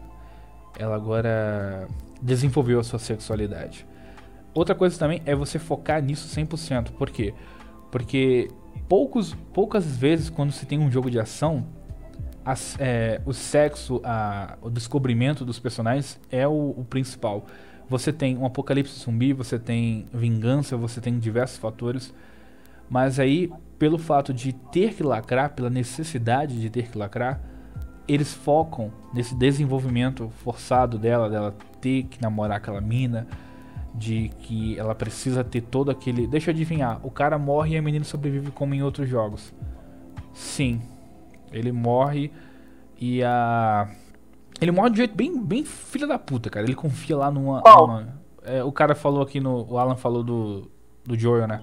ela 0.78 0.96
agora 0.96 1.86
desenvolveu 2.22 2.80
a 2.80 2.84
sua 2.84 2.98
sexualidade. 2.98 3.86
Outra 4.52 4.74
coisa 4.74 4.98
também 4.98 5.22
é 5.24 5.34
você 5.34 5.58
focar 5.58 6.02
nisso 6.02 6.28
100%. 6.28 6.92
Por 6.92 7.10
quê? 7.10 7.34
Porque 7.90 8.48
poucos, 8.88 9.34
poucas 9.52 9.84
vezes 9.96 10.28
quando 10.28 10.52
se 10.52 10.66
tem 10.66 10.78
um 10.78 10.90
jogo 10.90 11.10
de 11.10 11.18
ação, 11.18 11.66
as, 12.44 12.76
é, 12.80 13.20
o 13.24 13.32
sexo, 13.32 14.00
a, 14.04 14.56
o 14.60 14.70
descobrimento 14.70 15.44
dos 15.44 15.58
personagens 15.58 16.18
é 16.30 16.46
o, 16.46 16.74
o, 16.76 16.84
principal. 16.84 17.46
Você 17.88 18.12
tem 18.12 18.36
um 18.36 18.46
apocalipse 18.46 18.98
zumbi, 18.98 19.32
você 19.32 19.58
tem 19.58 20.06
vingança, 20.12 20.76
você 20.76 21.00
tem 21.00 21.18
diversos 21.18 21.58
fatores. 21.58 22.14
Mas 22.90 23.20
aí, 23.20 23.50
pelo 23.78 23.96
fato 23.96 24.34
de 24.34 24.52
ter 24.52 24.94
que 24.94 25.02
lacrar, 25.04 25.54
pela 25.54 25.70
necessidade 25.70 26.60
de 26.60 26.68
ter 26.68 26.90
que 26.90 26.98
lacrar, 26.98 27.40
eles 28.08 28.34
focam 28.34 28.92
nesse 29.14 29.36
desenvolvimento 29.36 30.28
forçado 30.42 30.98
dela, 30.98 31.30
dela 31.30 31.56
ter 31.80 32.02
que 32.02 32.20
namorar 32.20 32.56
aquela 32.56 32.80
mina, 32.80 33.28
de 33.94 34.28
que 34.40 34.76
ela 34.78 34.94
precisa 34.94 35.44
ter 35.44 35.60
todo 35.60 35.90
aquele. 35.90 36.26
Deixa 36.26 36.50
eu 36.50 36.54
adivinhar, 36.54 37.00
o 37.06 37.10
cara 37.10 37.38
morre 37.38 37.74
e 37.74 37.78
a 37.78 37.82
menina 37.82 38.04
sobrevive 38.04 38.50
como 38.50 38.74
em 38.74 38.82
outros 38.82 39.08
jogos. 39.08 39.54
Sim, 40.32 40.82
ele 41.52 41.70
morre 41.70 42.32
e 43.00 43.22
a. 43.22 43.88
Ele 44.60 44.72
morre 44.72 44.90
de 44.90 44.96
jeito 44.98 45.14
bem, 45.14 45.40
bem 45.42 45.64
filha 45.64 46.06
da 46.06 46.18
puta, 46.18 46.50
cara. 46.50 46.66
Ele 46.66 46.74
confia 46.74 47.16
lá 47.16 47.30
numa. 47.30 47.62
Numa 47.64 48.20
é, 48.42 48.62
o 48.64 48.72
cara 48.72 48.94
falou 48.94 49.22
aqui 49.22 49.40
no. 49.40 49.64
O 49.70 49.78
Alan 49.78 49.96
falou 49.96 50.22
do. 50.22 50.70
Do 51.04 51.18
Joel, 51.18 51.46
né? 51.48 51.62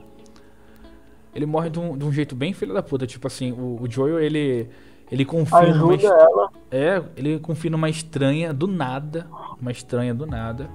Ele 1.37 1.45
morre 1.45 1.69
de 1.69 1.79
um, 1.79 1.95
de 1.95 2.03
um 2.03 2.11
jeito 2.11 2.35
bem 2.35 2.51
filha 2.51 2.73
da 2.73 2.81
puta. 2.81 3.05
Tipo 3.05 3.27
assim, 3.27 3.51
o, 3.51 3.79
o 3.79 3.87
Joel, 3.87 4.19
ele 4.19 4.67
ele 5.11 5.23
confia 5.23 5.59
Ajuda 5.59 6.09
numa. 6.09 6.21
Ela. 6.21 6.49
É, 6.71 7.03
ele 7.15 7.37
confia 7.37 7.69
numa 7.69 7.87
estranha 7.89 8.51
do 8.51 8.65
nada. 8.65 9.27
Uma 9.61 9.71
estranha 9.71 10.15
do 10.15 10.25
nada. 10.25 10.67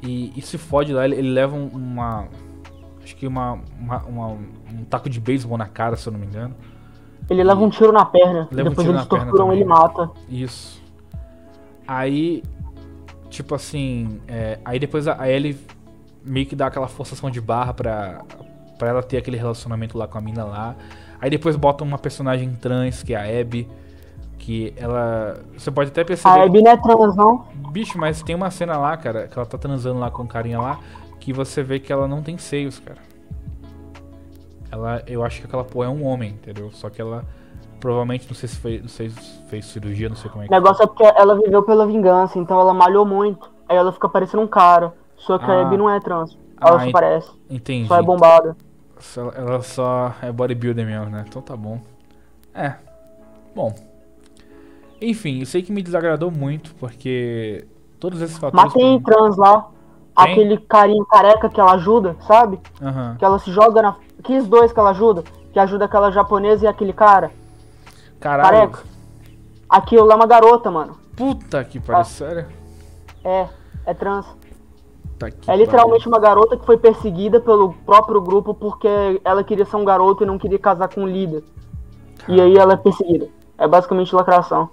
E, 0.00 0.32
e 0.36 0.40
se 0.40 0.56
fode 0.56 0.92
lá, 0.92 1.04
ele, 1.04 1.16
ele 1.16 1.30
leva 1.30 1.56
uma. 1.56 2.28
Acho 3.02 3.16
que 3.16 3.26
uma, 3.26 3.58
uma, 3.76 4.04
uma, 4.04 4.26
um 4.28 4.84
taco 4.88 5.10
de 5.10 5.18
beisebol 5.18 5.58
na 5.58 5.66
cara, 5.66 5.96
se 5.96 6.08
eu 6.08 6.12
não 6.12 6.20
me 6.20 6.26
engano. 6.26 6.54
Ele 7.28 7.42
leva 7.42 7.60
um 7.60 7.68
tiro 7.68 7.90
na 7.90 8.04
perna. 8.04 8.48
Leva 8.52 8.70
depois 8.70 8.86
um 8.86 8.90
eles 8.92 9.06
torturam 9.06 9.52
ele 9.52 9.64
mata. 9.64 10.10
Isso. 10.28 10.80
Aí. 11.88 12.42
Tipo 13.28 13.56
assim. 13.56 14.20
É, 14.28 14.60
aí 14.64 14.78
depois 14.78 15.08
a, 15.08 15.20
a 15.20 15.28
Ellie 15.28 15.58
meio 16.24 16.46
que 16.46 16.54
dá 16.54 16.68
aquela 16.68 16.86
forçação 16.86 17.28
de 17.28 17.40
barra 17.40 17.74
pra, 17.74 18.24
pra 18.78 18.88
ela 18.88 19.02
ter 19.02 19.16
aquele 19.18 19.36
relacionamento 19.36 19.96
lá 19.96 20.06
com 20.06 20.18
a 20.18 20.20
mina 20.20 20.44
lá. 20.44 20.74
Aí 21.20 21.30
depois 21.30 21.54
botam 21.56 21.86
uma 21.86 21.98
personagem 21.98 22.52
trans, 22.60 23.02
que 23.02 23.14
é 23.14 23.16
a 23.16 23.40
Abby. 23.40 23.68
Que 24.38 24.74
ela. 24.76 25.38
Você 25.56 25.70
pode 25.70 25.90
até 25.90 26.02
perceber. 26.02 26.36
A 26.40 26.42
Abby 26.44 26.62
não 26.62 26.70
é 26.72 26.76
trans, 26.76 27.14
não? 27.16 27.44
Bicho, 27.70 27.96
mas 27.98 28.22
tem 28.22 28.34
uma 28.34 28.50
cena 28.50 28.76
lá, 28.76 28.96
cara, 28.96 29.28
que 29.28 29.38
ela 29.38 29.46
tá 29.46 29.56
transando 29.56 30.00
lá 30.00 30.10
com 30.10 30.24
o 30.24 30.26
carinha 30.26 30.60
lá. 30.60 30.78
que 31.20 31.32
você 31.32 31.62
vê 31.62 31.78
que 31.78 31.92
ela 31.92 32.08
não 32.08 32.20
tem 32.20 32.36
seios, 32.36 32.80
cara. 32.80 32.98
Ela, 34.70 35.02
eu 35.06 35.22
acho 35.22 35.40
que 35.40 35.46
aquela 35.46 35.64
porra 35.64 35.86
é 35.86 35.90
um 35.90 36.04
homem, 36.04 36.30
entendeu? 36.30 36.70
Só 36.72 36.88
que 36.90 37.00
ela 37.00 37.24
provavelmente 37.78 38.26
não 38.28 38.34
sei 38.34 38.48
se 38.48 38.56
fez, 38.56 38.80
não 38.82 38.88
sei 38.88 39.10
se 39.10 39.42
fez 39.48 39.64
cirurgia, 39.66 40.08
não 40.08 40.16
sei 40.16 40.30
como 40.30 40.42
é 40.42 40.46
O 40.46 40.48
que. 40.48 40.54
negócio 40.54 40.82
é 40.82 40.86
porque 40.86 41.02
ela 41.04 41.34
viveu 41.38 41.62
pela 41.62 41.86
vingança, 41.86 42.38
então 42.38 42.58
ela 42.60 42.72
malhou 42.72 43.04
muito. 43.04 43.50
Aí 43.68 43.76
ela 43.76 43.92
fica 43.92 44.08
parecendo 44.08 44.42
um 44.42 44.46
cara. 44.48 44.92
Só 45.16 45.38
que 45.38 45.44
Ah. 45.44 45.54
a 45.54 45.62
Abby 45.62 45.76
não 45.76 45.88
é 45.90 46.00
trans. 46.00 46.36
Ela 46.64 46.76
Ah, 46.76 46.80
só 46.80 46.86
en- 46.86 46.92
parece. 46.92 47.30
Entendi. 47.50 47.88
Só 47.88 47.98
é 47.98 48.02
bombada. 48.02 48.56
Só- 48.98 49.30
Ela 49.34 49.60
só 49.62 50.14
é 50.22 50.30
bodybuilder 50.30 50.86
mesmo, 50.86 51.06
né? 51.10 51.24
Então 51.26 51.42
tá 51.42 51.56
bom. 51.56 51.80
É. 52.54 52.74
Bom. 53.54 53.74
Enfim, 55.00 55.40
eu 55.40 55.46
sei 55.46 55.62
que 55.62 55.72
me 55.72 55.82
desagradou 55.82 56.30
muito, 56.30 56.74
porque 56.76 57.66
todos 57.98 58.20
esses 58.22 58.38
fatores. 58.38 58.64
Mas 58.64 58.72
tem 58.72 59.00
trans 59.00 59.36
lá. 59.36 59.62
Tem? 59.62 60.32
Aquele 60.32 60.58
carinha 60.58 61.04
careca 61.06 61.48
que 61.48 61.58
ela 61.60 61.72
ajuda, 61.72 62.16
sabe? 62.26 62.60
Aham. 62.80 63.16
Que 63.18 63.24
ela 63.24 63.38
se 63.38 63.50
joga 63.50 63.80
na. 63.82 63.96
Aqueles 64.18 64.46
dois 64.46 64.72
que 64.72 64.78
ela 64.78 64.90
ajuda. 64.90 65.24
Que 65.52 65.58
ajuda 65.58 65.86
aquela 65.86 66.10
japonesa 66.12 66.64
e 66.64 66.68
aquele 66.68 66.92
cara. 66.92 67.30
Caralho. 68.20 68.70
Careca. 68.70 68.82
Aquilo 69.68 70.04
lá 70.04 70.12
é 70.12 70.16
uma 70.16 70.26
garota, 70.26 70.70
mano. 70.70 70.96
Puta 71.16 71.64
que 71.64 71.80
pariu, 71.80 72.04
sério? 72.04 72.46
É, 73.24 73.48
é 73.86 73.94
trans. 73.94 74.26
Tá 75.22 75.30
que 75.30 75.48
É 75.50 75.56
literalmente 75.56 76.08
uma 76.08 76.18
garota 76.18 76.56
que 76.56 76.66
foi 76.66 76.76
perseguida 76.76 77.40
pelo 77.40 77.72
próprio 77.86 78.20
grupo 78.20 78.52
porque 78.52 78.88
ela 79.24 79.44
queria 79.44 79.64
ser 79.64 79.76
um 79.76 79.84
garoto 79.84 80.24
e 80.24 80.26
não 80.26 80.38
queria 80.38 80.58
casar 80.58 80.88
com 80.88 81.02
um 81.02 81.06
líder. 81.06 81.44
E 82.28 82.40
aí 82.40 82.56
ela 82.56 82.72
é 82.72 82.76
perseguida. 82.76 83.28
É 83.56 83.68
basicamente 83.68 84.14
lacração. 84.14 84.70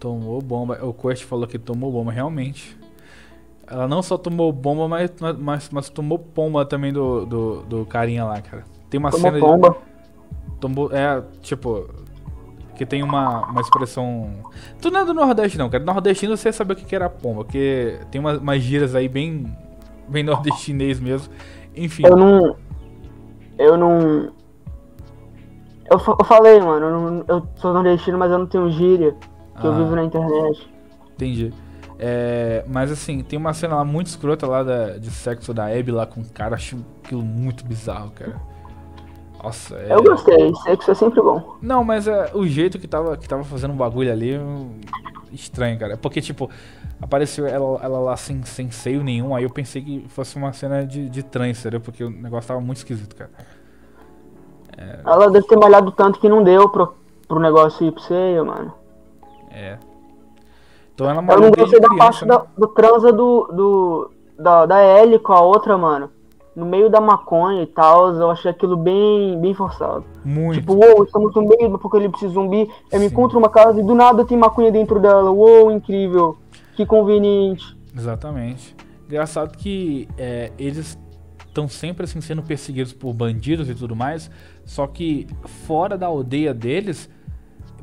Tomou 0.00 0.40
bomba. 0.40 0.84
O 0.84 0.92
Quest 0.92 1.24
falou 1.24 1.46
que 1.46 1.58
tomou 1.58 1.92
bomba, 1.92 2.10
realmente. 2.10 2.76
Ela 3.66 3.86
não 3.86 4.02
só 4.02 4.18
tomou 4.18 4.52
bomba, 4.52 4.88
mas, 4.88 5.12
mas, 5.38 5.70
mas 5.70 5.88
tomou 5.88 6.18
pomba 6.18 6.66
também 6.66 6.92
do, 6.92 7.24
do, 7.24 7.62
do 7.62 7.86
carinha 7.86 8.24
lá, 8.24 8.40
cara. 8.42 8.64
Tem 8.90 8.98
uma 8.98 9.10
Tomou 9.10 9.30
cena 9.30 9.38
pomba. 9.38 9.70
de. 9.70 10.58
Tomou. 10.60 10.92
É, 10.92 11.22
tipo. 11.40 11.88
Que 12.82 12.86
tem 12.86 13.00
uma, 13.00 13.46
uma 13.46 13.60
expressão. 13.60 14.28
Tu 14.80 14.90
não 14.90 15.00
é 15.00 15.04
do 15.04 15.14
Nordeste, 15.14 15.56
não, 15.56 15.70
cara. 15.70 15.84
Nordestino 15.84 16.36
você 16.36 16.52
sabe 16.52 16.72
o 16.72 16.76
que 16.76 16.92
era 16.96 17.08
pomba. 17.08 17.44
Porque 17.44 18.00
tem 18.10 18.20
umas, 18.20 18.38
umas 18.38 18.60
gírias 18.60 18.96
aí 18.96 19.08
bem. 19.08 19.56
Bem 20.08 20.24
nordestinês 20.24 20.98
mesmo. 20.98 21.32
Enfim. 21.76 22.02
Eu 22.04 22.16
não. 22.16 22.56
Eu 23.56 23.76
não. 23.76 24.32
Eu, 25.88 25.96
eu 26.18 26.24
falei, 26.24 26.58
mano, 26.60 26.86
eu, 26.86 26.90
não- 27.00 27.24
eu 27.28 27.46
sou 27.54 27.72
nordestino, 27.72 28.18
mas 28.18 28.32
eu 28.32 28.38
não 28.38 28.46
tenho 28.46 28.68
gíria. 28.72 29.14
Que 29.60 29.64
eu 29.64 29.72
Ah. 29.72 29.76
vivo 29.76 29.94
na 29.94 30.02
internet. 30.02 30.68
Entendi. 31.14 31.54
É, 32.00 32.64
mas 32.66 32.90
assim, 32.90 33.22
tem 33.22 33.38
uma 33.38 33.54
cena 33.54 33.76
lá 33.76 33.84
muito 33.84 34.08
escrota 34.08 34.44
lá 34.44 34.64
da, 34.64 34.98
de 34.98 35.08
sexo 35.08 35.54
da 35.54 35.66
Abby 35.66 35.92
lá 35.92 36.04
com 36.04 36.20
o 36.20 36.28
cara, 36.28 36.56
acho 36.56 36.78
aquilo 37.04 37.22
muito 37.22 37.64
bizarro, 37.64 38.10
cara. 38.10 38.40
Nossa, 39.42 39.76
é. 39.76 39.92
Eu 39.92 40.02
gostei, 40.02 40.54
sexo 40.56 40.90
é 40.90 40.94
sempre 40.94 41.20
bom. 41.20 41.56
Não, 41.60 41.82
mas 41.82 42.06
é, 42.06 42.30
o 42.34 42.46
jeito 42.46 42.78
que 42.78 42.86
tava, 42.86 43.16
que 43.16 43.28
tava 43.28 43.42
fazendo 43.44 43.72
o 43.72 43.76
bagulho 43.76 44.12
ali, 44.12 44.30
eu- 44.30 44.70
estranho, 45.32 45.78
cara. 45.78 45.96
Porque, 45.96 46.20
tipo, 46.20 46.48
apareceu 47.00 47.46
ela, 47.46 47.80
ela 47.82 47.98
lá 47.98 48.16
sem, 48.16 48.42
sem 48.44 48.70
seio 48.70 49.02
nenhum, 49.02 49.34
aí 49.34 49.44
eu 49.44 49.50
pensei 49.50 49.82
que 49.82 50.06
fosse 50.08 50.36
uma 50.36 50.52
cena 50.52 50.86
de, 50.86 51.08
de 51.08 51.22
trans, 51.22 51.58
entendeu? 51.60 51.80
Porque 51.80 52.04
o 52.04 52.10
negócio 52.10 52.48
tava 52.48 52.60
muito 52.60 52.78
esquisito, 52.78 53.16
cara. 53.16 53.30
Ela 55.04 55.30
deve 55.30 55.46
ter 55.46 55.56
malhado 55.56 55.92
tanto 55.92 56.18
que 56.18 56.28
não 56.28 56.42
deu 56.42 56.68
pro, 56.68 56.94
pro 57.28 57.38
negócio 57.40 57.86
ir 57.86 57.92
pro 57.92 58.02
seio, 58.02 58.44
mano. 58.46 58.72
É. 59.50 59.78
Então 60.94 61.08
ela 61.08 61.18
Eu 61.18 61.22
malhou 61.22 61.40
não 61.40 61.50
desde 61.50 61.76
gostei 61.76 61.80
da 61.80 61.88
parte 61.96 62.24
né? 62.24 62.28
da, 62.34 62.46
do 62.56 62.68
transa 62.68 63.12
do, 63.12 63.48
do, 63.52 64.10
da, 64.38 64.66
da 64.66 64.82
Ellie 65.00 65.18
com 65.18 65.32
a 65.32 65.40
outra, 65.40 65.76
mano. 65.76 66.10
No 66.54 66.66
meio 66.66 66.90
da 66.90 67.00
maconha 67.00 67.62
e 67.62 67.66
tal, 67.66 68.14
eu 68.14 68.30
achei 68.30 68.50
aquilo 68.50 68.76
bem, 68.76 69.40
bem 69.40 69.54
forçado. 69.54 70.04
Muito. 70.24 70.60
Tipo, 70.60 70.74
uou, 70.74 71.04
estamos 71.04 71.34
no 71.34 71.42
meio 71.42 71.68
do 71.70 71.76
apocalipse 71.76 72.28
zumbi, 72.28 72.70
eu 72.90 73.00
me 73.00 73.06
encontro 73.06 73.38
uma 73.38 73.48
casa 73.48 73.80
e 73.80 73.82
do 73.82 73.94
nada 73.94 74.24
tem 74.24 74.36
maconha 74.36 74.70
dentro 74.70 75.00
dela. 75.00 75.30
Uou, 75.30 75.70
incrível. 75.70 76.36
Que 76.76 76.84
conveniente. 76.84 77.76
Exatamente. 77.96 78.76
Engraçado 79.06 79.56
que 79.56 80.08
é, 80.18 80.52
eles 80.58 80.98
estão 81.46 81.68
sempre 81.68 82.04
assim 82.04 82.20
sendo 82.20 82.42
perseguidos 82.42 82.92
por 82.92 83.12
bandidos 83.12 83.68
e 83.68 83.74
tudo 83.74 83.94
mais, 83.94 84.30
só 84.64 84.86
que 84.86 85.26
fora 85.66 85.98
da 85.98 86.06
aldeia 86.06 86.54
deles, 86.54 87.10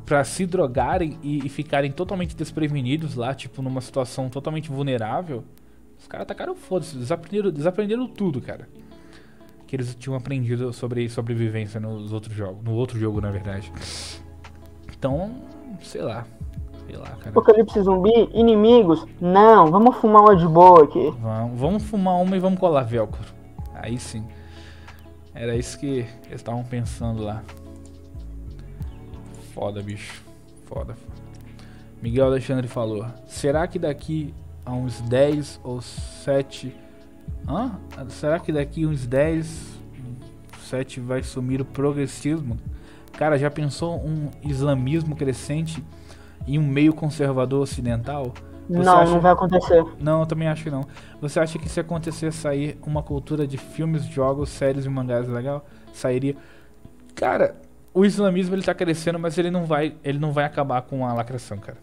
pra 0.04 0.24
se 0.24 0.44
drogarem 0.44 1.18
e, 1.22 1.46
e 1.46 1.48
ficarem 1.48 1.92
totalmente 1.92 2.34
desprevenidos 2.34 3.14
lá, 3.14 3.32
tipo 3.32 3.62
numa 3.62 3.80
situação 3.80 4.28
totalmente 4.28 4.68
vulnerável, 4.68 5.44
caras 6.10 6.26
tacaram 6.26 6.56
foda-se, 6.56 6.96
desaprenderam, 6.96 7.50
desaprenderam 7.50 8.08
tudo, 8.08 8.40
cara. 8.40 8.68
Que 9.66 9.76
eles 9.76 9.94
tinham 9.94 10.16
aprendido 10.16 10.72
sobre 10.72 11.08
sobrevivência 11.08 11.78
nos 11.78 12.12
outros 12.12 12.34
jogos, 12.34 12.62
no 12.64 12.72
outro 12.72 12.98
jogo, 12.98 13.20
na 13.20 13.30
verdade. 13.30 13.72
Então, 14.92 15.32
sei 15.80 16.02
lá. 16.02 16.26
Sei 16.86 16.96
lá, 16.96 17.10
cara. 17.10 17.30
Apocalipse 17.30 17.80
zumbi, 17.80 18.28
inimigos? 18.34 19.06
Não, 19.20 19.70
vamos 19.70 19.96
fumar 19.96 20.22
uma 20.22 20.36
de 20.36 20.46
boa 20.48 20.82
aqui. 20.82 21.14
Vamos, 21.20 21.60
vamos 21.60 21.82
fumar 21.84 22.16
uma 22.16 22.36
e 22.36 22.40
vamos 22.40 22.58
colar 22.58 22.82
velcro. 22.82 23.22
Aí 23.72 23.96
sim. 23.96 24.26
Era 25.32 25.54
isso 25.54 25.78
que 25.78 25.86
eles 26.26 26.40
estavam 26.40 26.64
pensando 26.64 27.22
lá. 27.22 27.42
Foda, 29.54 29.80
bicho. 29.80 30.24
Foda. 30.64 30.96
Miguel 32.02 32.26
Alexandre 32.26 32.66
falou: 32.66 33.06
Será 33.26 33.68
que 33.68 33.78
daqui 33.78 34.34
a 34.70 34.74
uns 34.74 35.00
10 35.02 35.60
ou 35.64 35.80
7. 35.80 36.74
Hã? 37.48 37.72
Será 38.08 38.38
que 38.38 38.52
daqui 38.52 38.86
uns 38.86 39.06
10, 39.06 39.80
7 40.62 41.00
vai 41.00 41.22
sumir 41.22 41.60
o 41.60 41.64
progressismo? 41.64 42.56
Cara, 43.18 43.36
já 43.38 43.50
pensou 43.50 43.98
um 44.00 44.30
islamismo 44.42 45.16
crescente 45.16 45.82
em 46.46 46.58
um 46.58 46.66
meio 46.66 46.92
conservador 46.94 47.62
ocidental? 47.62 48.32
Você 48.68 48.84
não, 48.84 48.98
acha- 48.98 49.12
não 49.12 49.20
vai 49.20 49.32
acontecer. 49.32 49.84
não, 49.98 50.20
eu 50.20 50.26
também 50.26 50.46
acho 50.46 50.62
que 50.62 50.70
não. 50.70 50.86
Você 51.20 51.40
acha 51.40 51.58
que 51.58 51.68
se 51.68 51.80
acontecer 51.80 52.32
sair 52.32 52.78
uma 52.86 53.02
cultura 53.02 53.46
de 53.46 53.58
filmes, 53.58 54.04
jogos, 54.04 54.48
séries 54.48 54.84
e 54.84 54.88
mangás 54.88 55.28
legal, 55.28 55.66
sairia? 55.92 56.36
Cara, 57.16 57.56
o 57.92 58.04
islamismo 58.04 58.54
ele 58.54 58.62
tá 58.62 58.72
crescendo, 58.72 59.18
mas 59.18 59.36
ele 59.36 59.50
não 59.50 59.64
vai, 59.64 59.96
ele 60.04 60.18
não 60.20 60.30
vai 60.32 60.44
acabar 60.44 60.82
com 60.82 61.04
a 61.04 61.12
lacração, 61.12 61.58
cara. 61.58 61.78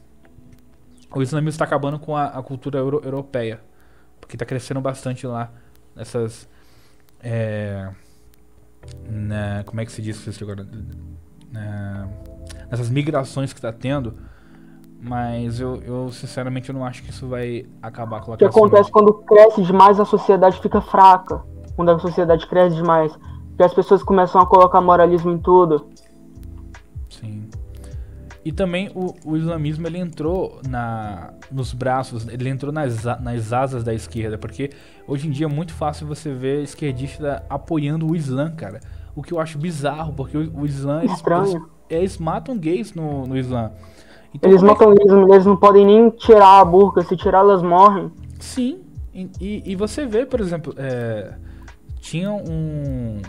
O 1.13 1.21
islamismo 1.21 1.49
está 1.49 1.65
acabando 1.65 1.97
com 1.99 2.15
a, 2.15 2.25
a 2.25 2.43
cultura 2.43 2.79
euro- 2.79 3.01
europeia, 3.03 3.61
porque 4.19 4.35
tá 4.37 4.45
crescendo 4.45 4.81
bastante 4.81 5.25
lá 5.25 5.51
nessas 5.95 6.47
é, 7.21 7.89
na, 9.09 9.63
como 9.65 9.81
é 9.81 9.85
que 9.85 9.91
se 9.91 10.01
diz 10.01 10.25
isso 10.25 10.43
agora? 10.43 10.67
Na- 11.51 12.07
nessas 12.69 12.89
migrações 12.89 13.53
que 13.53 13.61
tá 13.61 13.71
tendo. 13.71 14.13
Mas 14.99 15.59
eu, 15.59 15.75
eu 15.83 16.11
sinceramente 16.11 16.69
eu 16.69 16.75
não 16.75 16.83
acho 16.83 17.03
que 17.03 17.11
isso 17.11 17.27
vai 17.27 17.67
acabar 17.81 18.21
com 18.21 18.31
a 18.31 18.35
O 18.35 18.37
que 18.37 18.45
acontece 18.45 18.91
quando 18.91 19.13
cresce 19.13 19.61
demais, 19.61 19.99
a 19.99 20.05
sociedade 20.05 20.59
fica 20.59 20.81
fraca. 20.81 21.43
Quando 21.75 21.89
a 21.91 21.99
sociedade 21.99 22.47
cresce 22.47 22.75
demais. 22.75 23.15
Porque 23.49 23.63
as 23.63 23.73
pessoas 23.73 24.01
começam 24.03 24.41
a 24.41 24.45
colocar 24.45 24.81
moralismo 24.81 25.31
em 25.31 25.37
tudo. 25.37 25.87
E 28.47 28.51
também 28.53 28.89
o, 28.95 29.13
o 29.25 29.35
islamismo 29.35 29.85
ele 29.87 29.97
entrou 29.97 30.61
na, 30.69 31.33
nos 31.51 31.73
braços, 31.73 32.25
ele 32.29 32.47
entrou 32.47 32.71
nas, 32.71 33.03
nas 33.19 33.51
asas 33.51 33.83
da 33.83 33.93
esquerda, 33.93 34.37
porque 34.37 34.69
hoje 35.05 35.27
em 35.27 35.31
dia 35.31 35.47
é 35.47 35.49
muito 35.49 35.73
fácil 35.73 36.07
você 36.07 36.31
ver 36.31 36.63
esquerdista 36.63 37.43
apoiando 37.49 38.09
o 38.09 38.15
Islã, 38.15 38.49
cara. 38.55 38.79
O 39.13 39.21
que 39.21 39.33
eu 39.33 39.39
acho 39.41 39.57
bizarro, 39.57 40.13
porque 40.13 40.37
o, 40.37 40.61
o 40.61 40.65
Islã 40.65 41.03
eles, 41.03 41.21
eles, 41.25 41.61
eles 41.89 42.17
matam 42.17 42.57
gays 42.57 42.93
no, 42.93 43.27
no 43.27 43.37
Islã. 43.37 43.69
Então, 44.33 44.49
Eles 44.49 44.63
é 44.63 44.65
matam 44.65 44.93
eles, 44.93 45.11
as 45.11 45.19
mulheres 45.19 45.45
não 45.45 45.57
podem 45.57 45.85
nem 45.85 46.09
tirar 46.11 46.61
a 46.61 46.63
burca. 46.63 47.01
Se 47.01 47.17
tirar, 47.17 47.39
elas 47.39 47.61
morrem. 47.61 48.09
Sim, 48.39 48.79
e, 49.13 49.29
e- 49.41 49.63
e 49.65 49.75
você 49.75 50.05
vê, 50.05 50.25
por 50.25 50.39
exemplo, 50.39 50.73
é, 50.77 51.33
tinha 51.99 52.31
um 52.31 53.19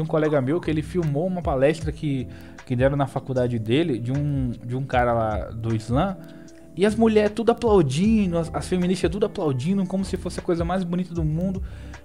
tinha 0.00 0.04
um 0.04 0.06
colega 0.06 0.40
meu 0.40 0.60
que 0.60 0.70
ele 0.70 0.82
filmou 0.82 1.26
uma 1.26 1.42
palestra 1.42 1.92
que, 1.92 2.26
que 2.66 2.74
deram 2.74 2.96
na 2.96 3.06
faculdade 3.06 3.58
dele 3.58 3.98
de 3.98 4.10
um, 4.12 4.50
de 4.50 4.76
um 4.76 4.84
cara 4.84 5.12
lá 5.12 5.38
do 5.50 5.74
Islã 5.74 6.16
e 6.76 6.86
as 6.86 6.94
mulheres 6.94 7.32
tudo 7.34 7.50
aplaudindo, 7.52 8.38
as, 8.38 8.50
as 8.54 8.66
feministas 8.66 9.10
tudo 9.10 9.26
aplaudindo 9.26 9.84
como 9.86 10.04
se 10.04 10.16
fosse 10.16 10.40
a 10.40 10.42
coisa 10.42 10.64
mais 10.64 10.82
bonita 10.84 11.12
do 11.12 11.24
mundo. 11.24 11.62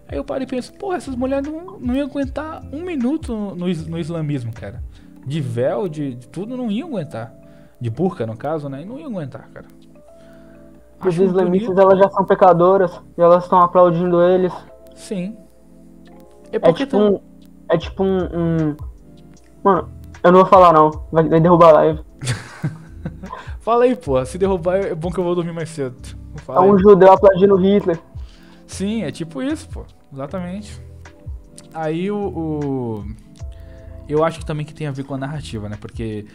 Aí 0.07 0.17
eu 0.17 0.23
paro 0.23 0.43
e 0.43 0.45
penso, 0.47 0.73
pô, 0.73 0.93
essas 0.93 1.15
mulheres 1.15 1.47
não, 1.47 1.79
não 1.79 1.95
iam 1.95 2.07
aguentar 2.07 2.61
um 2.71 2.83
minuto 2.83 3.33
no, 3.33 3.55
no, 3.55 3.69
is- 3.69 3.87
no 3.87 3.97
islamismo, 3.97 4.51
cara. 4.53 4.83
De 5.25 5.39
véu, 5.41 5.87
de, 5.87 6.15
de 6.15 6.27
tudo, 6.27 6.55
não 6.57 6.69
iam 6.71 6.89
aguentar. 6.89 7.33
De 7.79 7.89
burca, 7.89 8.25
no 8.27 8.35
caso, 8.37 8.69
né? 8.69 8.83
Não 8.85 8.99
iam 8.99 9.09
aguentar, 9.09 9.49
cara. 9.53 9.65
Os 11.03 11.17
islamistas, 11.17 11.77
elas 11.77 11.99
já 11.99 12.09
são 12.09 12.25
pecadoras. 12.25 12.91
E 13.17 13.21
elas 13.21 13.43
estão 13.43 13.59
aplaudindo 13.61 14.21
eles. 14.23 14.53
Sim. 14.95 15.37
É 16.51 16.57
É 16.57 16.59
porque 16.59 16.85
tipo 16.85 16.97
tam- 16.97 17.13
um. 17.15 17.19
É 17.69 17.77
tipo 17.77 18.03
um, 18.03 18.17
um- 18.23 18.77
Mano, 19.63 19.89
eu 20.23 20.31
não 20.31 20.39
vou 20.41 20.49
falar 20.49 20.73
não. 20.73 20.91
Vai, 21.11 21.27
vai 21.27 21.39
derrubar 21.39 21.69
a 21.69 21.73
live. 21.73 21.99
Fala 23.59 23.85
aí, 23.85 23.95
pô. 23.95 24.23
Se 24.25 24.37
derrubar, 24.37 24.77
é 24.77 24.93
bom 24.95 25.09
que 25.11 25.17
eu 25.19 25.23
vou 25.23 25.35
dormir 25.35 25.51
mais 25.53 25.69
cedo. 25.69 25.95
É 26.35 26.39
Fala 26.39 26.65
aí. 26.65 26.71
um 26.71 26.77
judeu 26.77 27.11
aplaudindo 27.11 27.55
Hitler. 27.55 27.99
Sim, 28.67 29.03
é 29.03 29.11
tipo 29.11 29.41
isso, 29.41 29.67
pô. 29.69 29.83
exatamente. 30.13 30.79
Aí 31.73 32.09
o, 32.09 32.17
o, 32.17 33.05
Eu 34.07 34.23
acho 34.23 34.39
que 34.39 34.45
também 34.45 34.65
que 34.65 34.73
tem 34.73 34.87
a 34.87 34.91
ver 34.91 35.03
com 35.03 35.13
a 35.15 35.17
narrativa, 35.17 35.67
né? 35.67 35.77
Porque 35.79 36.25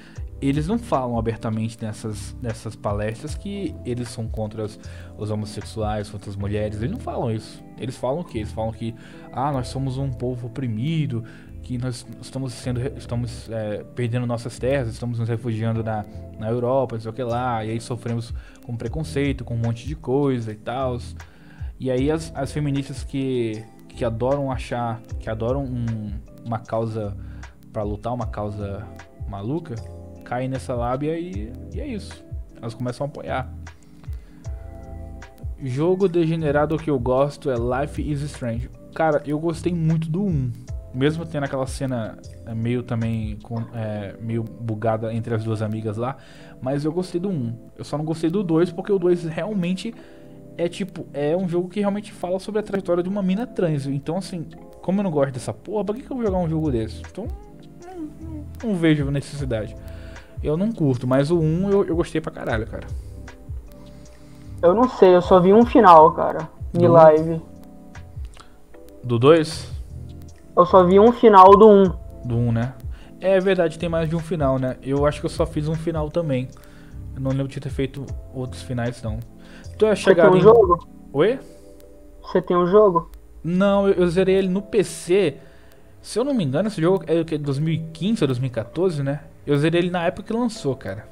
eles 0.40 0.66
não 0.66 0.78
falam 0.78 1.19
abertamente 1.19 1.78
nessas, 1.82 2.35
nessas 2.43 2.74
palestras 2.74 3.35
que 3.35 3.74
eles 3.85 4.09
são 4.09 4.27
contra 4.27 4.65
os, 4.65 4.78
os, 5.19 5.31
homossexuais, 5.31 6.09
contra 6.11 6.31
as 6.31 6.36
mulheres. 6.36 6.78
Eles 6.78 6.90
não 6.90 7.01
falam 7.01 7.31
isso. 7.31 7.62
Eles 7.81 7.97
falam 7.97 8.20
o 8.20 8.24
quê? 8.24 8.39
Eles 8.39 8.52
falam 8.52 8.73
que 8.73 8.94
ah, 9.32 9.51
nós 9.51 9.69
somos 9.69 9.98
um 9.98 10.11
povo 10.11 10.47
oprimido, 10.47 11.24
que 11.62 11.78
nós 11.78 12.07
estamos 12.20 12.52
sendo 12.52 12.81
estamos 12.97 13.48
é, 13.51 13.85
perdendo 13.94 14.27
nossas 14.27 14.59
terras, 14.59 14.89
estamos 14.89 15.19
nos 15.19 15.28
refugiando 15.28 15.82
na, 15.82 16.05
na 16.39 16.48
Europa, 16.48 16.97
não 16.97 17.02
sei 17.02 17.11
o 17.11 17.15
que 17.15 17.23
lá, 17.23 17.65
e 17.65 17.70
aí 17.70 17.81
sofremos 17.81 18.32
com 18.65 18.77
preconceito, 18.77 19.44
com 19.44 19.55
um 19.55 19.59
monte 19.59 19.86
de 19.86 19.94
coisa 19.94 20.52
e 20.52 20.57
tal. 20.57 20.98
E 21.78 21.90
aí 21.90 22.11
as, 22.11 22.32
as 22.35 22.52
feministas 22.52 23.05
que, 23.05 23.65
que 23.89 24.05
adoram 24.05 24.51
achar, 24.51 25.01
que 25.19 25.31
adoram 25.31 25.65
um, 25.65 26.12
uma 26.44 26.59
causa 26.59 27.16
para 27.73 27.82
lutar, 27.82 28.12
uma 28.12 28.27
causa 28.27 28.86
maluca, 29.28 29.74
caem 30.24 30.48
nessa 30.48 30.74
lábia 30.74 31.19
e, 31.19 31.52
e 31.73 31.81
é 31.81 31.86
isso. 31.86 32.24
Elas 32.57 32.74
começam 32.74 33.07
a 33.07 33.09
apoiar. 33.09 33.52
Jogo 35.62 36.09
degenerado 36.09 36.78
que 36.78 36.89
eu 36.89 36.99
gosto 36.99 37.51
é 37.51 37.55
Life 37.55 38.01
is 38.01 38.23
Strange. 38.23 38.70
Cara, 38.95 39.23
eu 39.27 39.39
gostei 39.39 39.74
muito 39.74 40.09
do 40.09 40.23
1. 40.23 40.51
Mesmo 40.95 41.27
tendo 41.27 41.45
aquela 41.45 41.66
cena 41.66 42.19
é, 42.47 42.55
meio 42.55 42.82
também 42.82 43.39
com, 43.43 43.61
é, 43.74 44.16
meio 44.20 44.43
bugada 44.43 45.12
entre 45.12 45.35
as 45.35 45.45
duas 45.45 45.61
amigas 45.61 45.99
lá. 45.99 46.16
Mas 46.62 46.85
eu 46.85 46.93
gostei 46.93 47.20
do 47.20 47.28
1. 47.28 47.70
Eu 47.77 47.85
só 47.85 47.99
não 47.99 48.05
gostei 48.07 48.31
do 48.31 48.43
2 48.43 48.73
porque 48.73 48.91
o 48.91 48.99
2 48.99 49.24
realmente 49.24 49.95
é 50.57 50.66
tipo, 50.66 51.07
é 51.12 51.37
um 51.37 51.47
jogo 51.47 51.69
que 51.69 51.81
realmente 51.81 52.11
fala 52.11 52.39
sobre 52.39 52.61
a 52.61 52.62
trajetória 52.62 53.03
de 53.03 53.09
uma 53.09 53.23
mina 53.23 53.47
trans. 53.47 53.87
Então 53.87 54.16
assim, 54.16 54.47
como 54.81 55.01
eu 55.01 55.05
não 55.05 55.11
gosto 55.11 55.32
dessa 55.32 55.53
porra, 55.53 55.85
pra 55.85 55.95
que, 55.95 56.03
que 56.03 56.11
eu 56.11 56.16
vou 56.16 56.24
jogar 56.24 56.39
um 56.39 56.49
jogo 56.49 56.70
desse? 56.73 57.03
Então, 57.11 57.28
não, 57.85 58.01
não, 58.01 58.45
não 58.65 58.74
vejo 58.74 59.11
necessidade. 59.11 59.77
Eu 60.43 60.57
não 60.57 60.73
curto, 60.73 61.07
mas 61.07 61.31
o 61.31 61.39
1 61.39 61.70
eu, 61.70 61.85
eu 61.85 61.95
gostei 61.95 62.19
pra 62.19 62.32
caralho, 62.32 62.66
cara. 62.66 62.87
Eu 64.62 64.74
não 64.74 64.89
sei, 64.89 65.15
eu 65.15 65.23
só 65.23 65.41
vi 65.41 65.55
um 65.55 65.65
final, 65.65 66.12
cara, 66.12 66.49
de 66.73 66.87
do 66.87 66.93
live. 66.93 67.41
Do 69.03 69.19
2? 69.19 69.70
Eu 70.55 70.66
só 70.66 70.85
vi 70.85 71.01
um 71.01 71.12
final 71.12 71.51
do 71.53 71.66
1. 71.66 71.85
Do 72.27 72.37
1, 72.37 72.53
né? 72.53 72.74
É 73.20 73.41
verdade, 73.41 73.78
tem 73.78 73.89
mais 73.89 74.09
de 74.09 74.16
um 74.16 74.19
final, 74.19 74.59
né? 74.59 74.77
Eu 74.82 75.07
acho 75.07 75.20
que 75.20 75.27
eu 75.27 75.31
só 75.31 75.47
fiz 75.47 75.66
um 75.66 75.74
final 75.74 76.11
também. 76.11 76.49
Eu 77.15 77.23
não 77.23 77.31
lembro 77.31 77.49
de 77.49 77.59
ter 77.59 77.70
feito 77.70 78.05
outros 78.35 78.62
finais, 78.62 79.03
não. 79.03 79.19
Tu 79.78 79.87
é 79.87 79.97
Você 79.97 80.15
tem 80.15 80.24
um 80.24 80.37
em... 80.37 80.41
jogo? 80.41 80.87
Oi? 81.12 81.39
Você 82.23 82.43
tem 82.43 82.57
um 82.57 82.66
jogo? 82.66 83.11
Não, 83.43 83.89
eu, 83.89 83.95
eu 83.95 84.09
zerei 84.09 84.37
ele 84.37 84.49
no 84.49 84.61
PC. 84.61 85.39
Se 86.03 86.19
eu 86.19 86.24
não 86.24 86.35
me 86.35 86.45
engano, 86.45 86.69
esse 86.69 86.81
jogo 86.81 87.03
é 87.07 87.20
o 87.20 87.24
que? 87.24 87.39
2015 87.39 88.24
ou 88.24 88.28
2014, 88.28 89.03
né? 89.03 89.20
Eu 89.47 89.57
zerei 89.57 89.81
ele 89.81 89.91
na 89.91 90.05
época 90.05 90.28
que 90.28 90.32
lançou, 90.32 90.77
cara. 90.77 91.09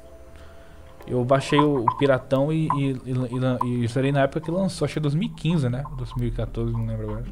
Eu 1.09 1.25
baixei 1.25 1.59
o, 1.59 1.85
Piratão 1.97 2.53
e, 2.53 2.67
e, 2.77 2.95
e, 3.05 3.83
e 3.83 3.87
zerei 3.87 4.11
na 4.11 4.21
época 4.21 4.41
que 4.41 4.51
lançou, 4.51 4.85
acho 4.85 4.93
que 4.93 4.99
é 4.99 5.01
2015, 5.01 5.67
né? 5.67 5.83
2014, 5.97 6.71
não 6.71 6.85
lembro 6.85 7.09
agora. 7.09 7.25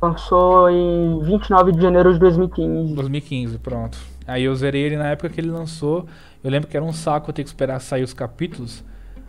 Lançou 0.00 0.70
em 0.70 1.22
29 1.22 1.72
de 1.72 1.80
janeiro 1.80 2.12
de 2.12 2.18
2015. 2.18 2.94
2015, 2.94 3.58
pronto. 3.58 3.98
Aí 4.26 4.44
eu 4.44 4.54
zerei 4.56 4.82
ele 4.82 4.96
na 4.96 5.08
época 5.08 5.28
que 5.28 5.40
ele 5.40 5.50
lançou. 5.50 6.06
Eu 6.42 6.50
lembro 6.50 6.68
que 6.68 6.76
era 6.76 6.84
um 6.84 6.92
saco 6.92 7.32
ter 7.32 7.42
que 7.42 7.48
esperar 7.48 7.78
sair 7.80 8.02
os 8.02 8.14
capítulos. 8.14 8.82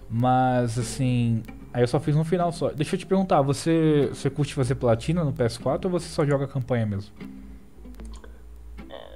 Mas 0.09 0.79
assim. 0.79 1.43
Aí 1.73 1.83
eu 1.83 1.87
só 1.87 1.99
fiz 1.99 2.15
um 2.15 2.23
final 2.23 2.51
só. 2.51 2.69
Deixa 2.69 2.95
eu 2.95 2.99
te 2.99 3.05
perguntar, 3.05 3.41
você, 3.41 4.09
você 4.13 4.29
curte 4.29 4.53
fazer 4.53 4.75
platina 4.75 5.23
no 5.23 5.33
PS4 5.33 5.85
ou 5.85 5.91
você 5.91 6.07
só 6.07 6.25
joga 6.25 6.47
campanha 6.47 6.85
mesmo? 6.85 7.11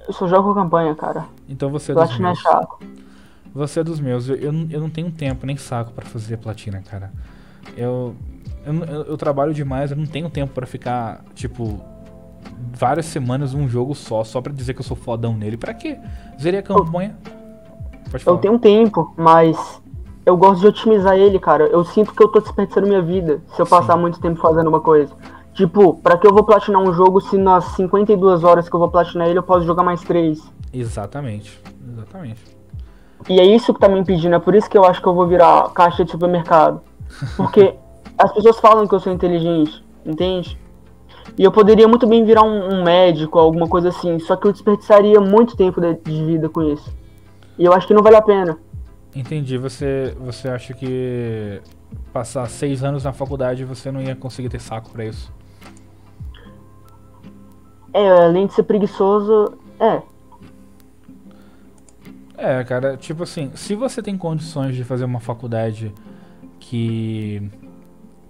Eu 0.06 0.12
só 0.12 0.26
jogo 0.26 0.54
campanha, 0.54 0.94
cara. 0.94 1.26
Então 1.48 1.70
você 1.70 1.92
é 1.92 1.94
platina 1.94 2.28
é 2.28 2.32
é 2.32 2.34
chato. 2.34 2.78
Você 3.54 3.80
é 3.80 3.84
dos 3.84 4.00
meus. 4.00 4.28
Eu, 4.28 4.36
eu, 4.36 4.52
eu 4.70 4.80
não 4.80 4.90
tenho 4.90 5.10
tempo 5.10 5.46
nem 5.46 5.56
saco 5.56 5.92
para 5.92 6.04
fazer 6.04 6.36
platina, 6.36 6.82
cara. 6.88 7.12
Eu, 7.76 8.14
eu, 8.64 9.02
eu, 9.04 9.16
trabalho 9.16 9.54
demais, 9.54 9.90
eu 9.90 9.96
não 9.96 10.06
tenho 10.06 10.28
tempo 10.28 10.52
para 10.52 10.66
ficar, 10.66 11.24
tipo, 11.34 11.80
várias 12.72 13.06
semanas 13.06 13.54
num 13.54 13.68
jogo 13.68 13.94
só, 13.94 14.24
só 14.24 14.40
para 14.40 14.52
dizer 14.52 14.74
que 14.74 14.80
eu 14.80 14.84
sou 14.84 14.96
fodão 14.96 15.36
nele. 15.36 15.56
Pra 15.56 15.74
quê? 15.74 15.98
Zerei 16.40 16.60
a 16.60 16.62
campanha. 16.62 17.16
Pode 18.10 18.24
falar. 18.24 18.36
Eu 18.36 18.40
tenho 18.40 18.58
tempo, 18.58 19.12
mas 19.16 19.82
eu 20.24 20.36
gosto 20.36 20.60
de 20.60 20.66
otimizar 20.66 21.16
ele, 21.16 21.38
cara. 21.38 21.64
Eu 21.64 21.84
sinto 21.84 22.14
que 22.14 22.22
eu 22.22 22.28
tô 22.28 22.40
desperdiçando 22.40 22.86
minha 22.86 23.02
vida 23.02 23.40
se 23.54 23.60
eu 23.60 23.66
passar 23.66 23.94
Sim. 23.94 24.00
muito 24.00 24.20
tempo 24.20 24.40
fazendo 24.40 24.68
uma 24.68 24.80
coisa. 24.80 25.14
Tipo, 25.54 25.94
pra 25.94 26.16
que 26.16 26.26
eu 26.26 26.32
vou 26.32 26.44
platinar 26.44 26.80
um 26.80 26.92
jogo 26.92 27.20
se 27.20 27.36
nas 27.36 27.64
52 27.76 28.44
horas 28.44 28.68
que 28.68 28.74
eu 28.76 28.78
vou 28.78 28.88
platinar 28.88 29.28
ele 29.28 29.38
eu 29.38 29.42
posso 29.42 29.66
jogar 29.66 29.82
mais 29.82 30.00
3? 30.02 30.40
Exatamente, 30.72 31.60
exatamente. 31.90 32.57
E 33.28 33.40
é 33.40 33.44
isso 33.44 33.72
que 33.74 33.80
tá 33.80 33.88
me 33.88 33.98
impedindo, 33.98 34.34
é 34.34 34.38
por 34.38 34.54
isso 34.54 34.68
que 34.68 34.76
eu 34.76 34.84
acho 34.84 35.00
que 35.00 35.08
eu 35.08 35.14
vou 35.14 35.26
virar 35.26 35.70
caixa 35.70 36.04
de 36.04 36.10
supermercado. 36.10 36.80
Porque 37.36 37.74
as 38.18 38.32
pessoas 38.32 38.58
falam 38.60 38.86
que 38.86 38.94
eu 38.94 39.00
sou 39.00 39.12
inteligente, 39.12 39.84
entende? 40.04 40.58
E 41.36 41.44
eu 41.44 41.52
poderia 41.52 41.86
muito 41.86 42.06
bem 42.06 42.24
virar 42.24 42.42
um, 42.42 42.74
um, 42.74 42.82
médico, 42.82 43.38
alguma 43.38 43.68
coisa 43.68 43.90
assim, 43.90 44.18
só 44.18 44.34
que 44.34 44.46
eu 44.46 44.52
desperdiçaria 44.52 45.20
muito 45.20 45.56
tempo 45.56 45.80
de, 45.80 45.94
de, 45.94 46.24
vida 46.24 46.48
com 46.48 46.62
isso. 46.62 46.92
E 47.58 47.64
eu 47.64 47.72
acho 47.72 47.86
que 47.86 47.94
não 47.94 48.02
vale 48.02 48.16
a 48.16 48.22
pena. 48.22 48.58
Entendi. 49.14 49.58
Você, 49.58 50.16
você 50.20 50.48
acha 50.48 50.74
que 50.74 51.60
passar 52.12 52.48
seis 52.48 52.82
anos 52.82 53.04
na 53.04 53.12
faculdade 53.12 53.64
você 53.64 53.90
não 53.90 54.00
ia 54.00 54.16
conseguir 54.16 54.48
ter 54.48 54.60
saco 54.60 54.90
para 54.90 55.04
isso? 55.04 55.32
É, 57.92 58.08
além 58.10 58.46
de 58.46 58.54
ser 58.54 58.64
preguiçoso, 58.64 59.54
é. 59.80 60.02
É, 62.38 62.62
cara, 62.62 62.96
tipo 62.96 63.24
assim, 63.24 63.50
se 63.56 63.74
você 63.74 64.00
tem 64.00 64.16
condições 64.16 64.76
de 64.76 64.84
fazer 64.84 65.04
uma 65.04 65.18
faculdade 65.18 65.92
que 66.60 67.50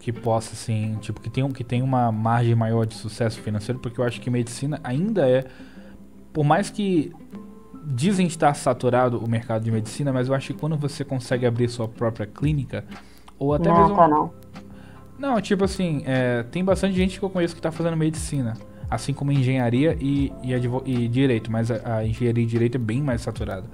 que 0.00 0.12
possa 0.12 0.54
assim, 0.54 0.96
tipo 1.00 1.20
que 1.20 1.28
tem 1.28 1.46
que 1.50 1.62
tem 1.62 1.82
uma 1.82 2.10
margem 2.10 2.54
maior 2.54 2.86
de 2.86 2.94
sucesso 2.94 3.38
financeiro, 3.42 3.78
porque 3.78 4.00
eu 4.00 4.04
acho 4.04 4.18
que 4.18 4.30
medicina 4.30 4.80
ainda 4.82 5.28
é 5.28 5.44
por 6.32 6.42
mais 6.42 6.70
que 6.70 7.12
dizem 7.84 8.26
estar 8.26 8.54
saturado 8.54 9.18
o 9.18 9.28
mercado 9.28 9.64
de 9.64 9.70
medicina, 9.70 10.10
mas 10.10 10.28
eu 10.28 10.34
acho 10.34 10.54
que 10.54 10.58
quando 10.58 10.76
você 10.78 11.04
consegue 11.04 11.44
abrir 11.44 11.68
sua 11.68 11.86
própria 11.86 12.26
clínica 12.26 12.86
ou 13.38 13.52
até 13.52 13.68
não, 13.68 13.80
mesmo 13.82 13.96
tá 13.96 14.08
não. 14.08 14.32
Não, 15.18 15.40
tipo 15.40 15.64
assim, 15.64 16.02
é, 16.06 16.44
tem 16.44 16.64
bastante 16.64 16.94
gente 16.96 17.18
que 17.18 17.24
eu 17.24 17.28
conheço 17.28 17.54
que 17.54 17.58
está 17.58 17.70
fazendo 17.70 17.96
medicina 17.96 18.56
assim 18.90 19.12
como 19.12 19.30
engenharia 19.30 19.96
e, 20.00 20.32
e, 20.42 20.52
e 20.86 21.08
direito, 21.08 21.50
mas 21.50 21.70
a, 21.70 21.98
a, 21.98 22.06
engenharia 22.06 22.42
e 22.42 22.46
direito 22.46 22.76
é 22.76 22.78
bem 22.78 23.02
mais 23.02 23.20
saturada. 23.20 23.64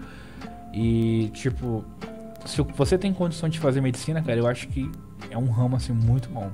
E, 0.72 1.30
tipo, 1.32 1.84
se 2.44 2.60
você 2.62 2.98
tem 2.98 3.12
condição 3.12 3.48
de 3.48 3.58
fazer 3.60 3.80
medicina, 3.80 4.22
cara, 4.22 4.38
eu 4.38 4.46
acho 4.46 4.68
que 4.68 4.90
é 5.30 5.38
um 5.38 5.50
ramo, 5.50 5.76
assim, 5.76 5.92
muito 5.92 6.28
bom. 6.28 6.50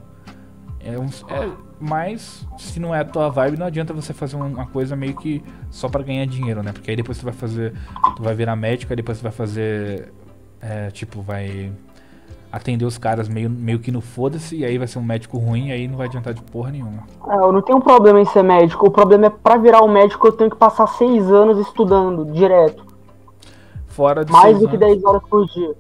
É 0.79 0.99
um, 0.99 1.07
é, 1.07 1.51
mas, 1.79 2.47
se 2.59 2.81
não 2.81 2.95
é 2.95 3.01
a 3.01 3.05
tua 3.05 3.29
vibe, 3.29 3.59
não 3.59 3.67
adianta 3.67 3.93
você 3.93 4.13
fazer 4.13 4.37
uma 4.37 4.67
coisa 4.67 4.95
meio 4.97 5.15
que 5.17 5.43
só 5.71 5.89
para 5.89 6.03
ganhar 6.03 6.27
dinheiro, 6.27 6.63
né? 6.63 6.73
Porque 6.73 6.91
aí 6.91 6.97
depois 6.97 7.19
você 7.19 7.25
vai 7.25 7.35
fazer, 7.35 7.75
tu 8.17 8.23
vai 8.23 8.35
virar 8.35 8.57
médico, 8.57 8.93
aí 8.93 8.97
depois 8.97 9.19
você 9.19 9.23
vai 9.23 9.33
fazer, 9.33 10.13
é, 10.61 10.91
tipo, 10.91 11.23
vai 11.23 11.73
atender 12.53 12.85
os 12.85 12.99
caras 12.99 13.29
meio, 13.29 13.49
meio 13.49 13.79
que 13.79 13.93
no 13.93 14.01
foda-se, 14.01 14.57
e 14.57 14.65
aí 14.65 14.77
vai 14.77 14.87
ser 14.87 14.99
um 14.99 15.05
médico 15.05 15.39
ruim, 15.39 15.69
e 15.69 15.73
aí 15.73 15.87
não 15.87 15.97
vai 15.97 16.09
adiantar 16.09 16.35
de 16.35 16.43
porra 16.43 16.71
nenhuma. 16.71 17.05
É, 17.29 17.35
eu 17.37 17.53
não 17.53 17.63
tenho 17.63 17.81
problema 17.81 18.21
em 18.21 18.25
ser 18.25 18.43
médico, 18.43 18.87
o 18.87 18.91
problema 18.91 19.27
é 19.27 19.31
pra 19.31 19.57
virar 19.57 19.83
um 19.83 19.89
médico 19.89 20.27
eu 20.27 20.33
tenho 20.33 20.51
que 20.51 20.57
passar 20.57 20.87
seis 20.89 21.31
anos 21.31 21.59
estudando, 21.59 22.25
direto. 22.33 22.85
Fora 23.87 24.25
de 24.25 24.33
Mais 24.33 24.59
do 24.59 24.69
que 24.69 24.77
dez 24.77 25.03
horas 25.05 25.23
por 25.29 25.47
dia. 25.47 25.75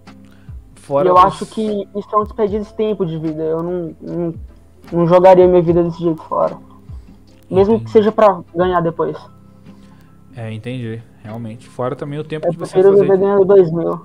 Fora 0.74 1.06
e 1.06 1.10
eu 1.10 1.14
dos... 1.14 1.24
acho 1.24 1.46
que 1.46 1.88
isso 1.96 2.08
é 2.12 2.16
um 2.16 2.22
desperdício 2.24 2.64
de 2.64 2.74
tempo 2.74 3.04
de 3.04 3.18
vida, 3.18 3.42
eu 3.42 3.62
não, 3.62 3.96
não, 4.00 4.34
não 4.92 5.06
jogaria 5.06 5.46
minha 5.46 5.62
vida 5.62 5.82
desse 5.82 6.00
jeito 6.02 6.22
fora. 6.22 6.56
Mesmo 7.50 7.74
entendi. 7.74 7.84
que 7.86 7.90
seja 7.90 8.12
para 8.12 8.40
ganhar 8.54 8.80
depois. 8.80 9.16
É, 10.36 10.52
entendi, 10.52 11.02
realmente. 11.24 11.68
Fora 11.68 11.96
também 11.96 12.18
o 12.18 12.24
tempo 12.24 12.46
eu 12.46 12.52
de 12.52 12.56
você 12.56 12.74
fazer... 12.74 12.86
Eu 12.86 12.92
prefiro 12.92 13.12
viver 13.12 13.24
ganhando 13.24 13.44
dois 13.44 13.72
mil. 13.72 14.00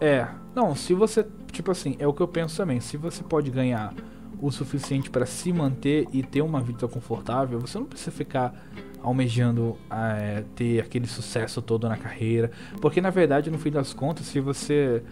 É, 0.00 0.26
não, 0.54 0.74
se 0.74 0.94
você, 0.94 1.26
tipo 1.52 1.70
assim, 1.70 1.96
é 1.98 2.06
o 2.06 2.12
que 2.12 2.20
eu 2.20 2.28
penso 2.28 2.56
também. 2.56 2.80
Se 2.80 2.96
você 2.96 3.22
pode 3.22 3.50
ganhar 3.50 3.94
o 4.40 4.50
suficiente 4.50 5.10
para 5.10 5.26
se 5.26 5.52
manter 5.52 6.06
e 6.12 6.22
ter 6.22 6.42
uma 6.42 6.60
vida 6.60 6.86
confortável, 6.86 7.58
você 7.58 7.78
não 7.78 7.86
precisa 7.86 8.10
ficar 8.10 8.54
almejando 9.02 9.76
é, 9.90 10.44
ter 10.54 10.80
aquele 10.80 11.06
sucesso 11.06 11.62
todo 11.62 11.88
na 11.88 11.96
carreira, 11.96 12.50
porque 12.80 13.00
na 13.00 13.10
verdade, 13.10 13.50
no 13.50 13.58
fim 13.58 13.70
das 13.70 13.92
contas, 13.92 14.26
se 14.26 14.40
você 14.40 15.02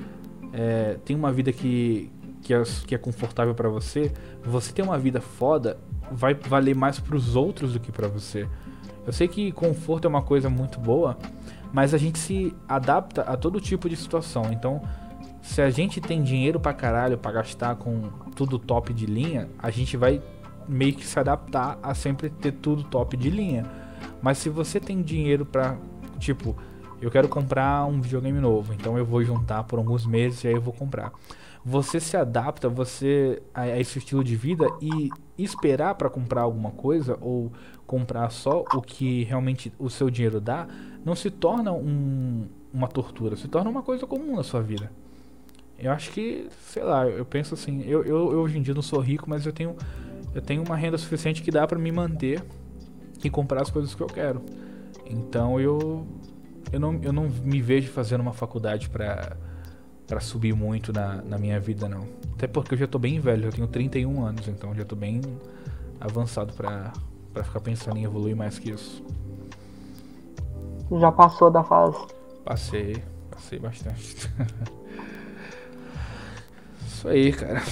é, 0.52 0.98
tem 1.04 1.16
uma 1.16 1.32
vida 1.32 1.52
que 1.52 2.10
que 2.42 2.54
é, 2.54 2.62
que 2.86 2.94
é 2.94 2.98
confortável 2.98 3.56
para 3.56 3.68
você, 3.68 4.12
você 4.44 4.72
ter 4.72 4.82
uma 4.82 4.96
vida 4.96 5.20
foda 5.20 5.78
vai 6.12 6.32
valer 6.32 6.76
mais 6.76 7.00
para 7.00 7.16
os 7.16 7.34
outros 7.34 7.72
do 7.72 7.80
que 7.80 7.90
para 7.90 8.06
você. 8.06 8.46
Eu 9.04 9.12
sei 9.12 9.26
que 9.26 9.50
conforto 9.50 10.04
é 10.04 10.08
uma 10.08 10.22
coisa 10.22 10.48
muito 10.48 10.78
boa, 10.78 11.18
mas 11.72 11.92
a 11.92 11.98
gente 11.98 12.20
se 12.20 12.54
adapta 12.68 13.22
a 13.22 13.36
todo 13.36 13.60
tipo 13.60 13.88
de 13.88 13.96
situação. 13.96 14.52
Então, 14.52 14.80
se 15.47 15.62
a 15.62 15.70
gente 15.70 16.01
tem 16.01 16.23
dinheiro 16.23 16.59
pra 16.59 16.74
caralho 16.74 17.16
pra 17.16 17.31
gastar 17.31 17.77
com 17.77 18.10
tudo 18.35 18.59
top 18.59 18.93
de 18.93 19.06
linha, 19.06 19.48
a 19.56 19.70
gente 19.70 19.97
vai 19.97 20.20
meio 20.68 20.93
que 20.93 21.06
se 21.06 21.18
adaptar 21.18 21.78
a 21.82 21.94
sempre 21.94 22.28
ter 22.28 22.52
tudo 22.52 22.82
top 22.82 23.16
de 23.16 23.31
linha. 23.31 23.64
Mas 24.20 24.39
se 24.39 24.51
você 24.51 24.81
tem 24.81 25.01
dinheiro 25.01 25.47
pra, 25.47 25.78
tipo, 26.18 26.56
eu 27.01 27.10
quero 27.12 27.28
comprar 27.28 27.86
um 27.86 28.01
videogame 28.01 28.40
novo, 28.40 28.74
então 28.74 28.98
eu 28.98 29.06
vou 29.06 29.23
juntar 29.23 29.62
por 29.64 29.78
alguns 29.78 30.05
meses 30.05 30.43
e 30.43 30.48
aí 30.48 30.55
eu 30.55 30.60
vou 30.60 30.74
comprar. 30.74 31.12
Você 31.64 32.01
se 32.01 32.16
adapta 32.16 32.68
você 32.68 33.40
a, 33.55 33.68
esse 33.78 33.98
estilo 33.98 34.24
de 34.24 34.35
vida 34.35 34.66
e 34.82 35.10
esperar 35.39 35.94
para 35.94 36.10
comprar 36.10 36.43
alguma 36.43 36.73
coisa 36.73 37.16
ou 37.20 37.52
comprar 37.86 38.28
só 38.31 38.64
o 38.74 38.82
que 38.82 39.23
realmente 39.23 39.73
o 39.78 39.89
seu 39.89 40.10
dinheiro 40.10 40.40
dá, 40.40 40.66
não 41.05 41.14
se 41.14 41.31
torna 41.31 41.73
um, 41.73 42.47
uma 42.74 42.89
tortura, 42.89 43.36
se 43.36 43.47
torna 43.47 43.70
uma 43.70 43.82
coisa 43.82 44.06
comum 44.09 44.35
na 44.35 44.43
sua 44.43 44.60
vida. 44.60 44.90
Eu 45.78 45.92
acho 45.92 46.10
que, 46.10 46.48
sei 46.68 46.82
lá, 46.82 47.06
eu 47.06 47.24
penso 47.24 47.54
assim, 47.54 47.82
eu, 47.82 48.02
eu, 48.04 48.32
eu 48.32 48.38
hoje 48.40 48.58
em 48.58 48.62
dia 48.62 48.74
não 48.74 48.82
sou 48.82 48.98
rico, 49.00 49.28
mas 49.28 49.44
eu 49.44 49.52
tenho, 49.52 49.76
eu 50.34 50.40
tenho 50.40 50.62
uma 50.62 50.76
renda 50.76 50.96
suficiente 50.96 51.42
que 51.42 51.50
dá 51.50 51.66
para 51.66 51.78
me 51.78 51.92
manter 51.92 52.42
e 53.22 53.28
comprar 53.28 53.62
as 53.62 53.70
coisas 53.70 53.94
que 53.94 54.02
eu 54.02 54.06
quero. 54.06 54.42
Então 55.04 55.60
eu, 55.60 56.06
eu, 56.72 56.80
não, 56.80 56.98
eu 57.02 57.12
não 57.12 57.28
me 57.28 57.60
vejo 57.60 57.90
fazendo 57.90 58.20
uma 58.20 58.32
faculdade 58.32 58.88
para 58.88 59.36
para 60.06 60.20
subir 60.20 60.54
muito 60.54 60.92
na, 60.92 61.16
na 61.22 61.36
minha 61.36 61.58
vida, 61.58 61.88
não. 61.88 62.06
Até 62.34 62.46
porque 62.46 62.74
eu 62.74 62.78
já 62.78 62.86
tô 62.86 62.98
bem 62.98 63.18
velho, 63.18 63.46
eu 63.46 63.52
tenho 63.52 63.66
31 63.66 64.24
anos, 64.24 64.46
então 64.46 64.74
já 64.74 64.84
tô 64.84 64.94
bem 64.94 65.20
avançado 66.00 66.52
para 66.52 66.92
ficar 67.42 67.60
pensando 67.60 67.98
em 67.98 68.04
evoluir 68.04 68.36
mais 68.36 68.58
que 68.58 68.70
isso. 68.70 69.04
Já 70.92 71.10
passou 71.10 71.50
da 71.50 71.64
fase. 71.64 71.98
Passei, 72.44 73.02
passei 73.30 73.58
bastante. 73.58 74.30
Isso 77.06 77.08
aí, 77.08 77.32
cara. 77.32 77.62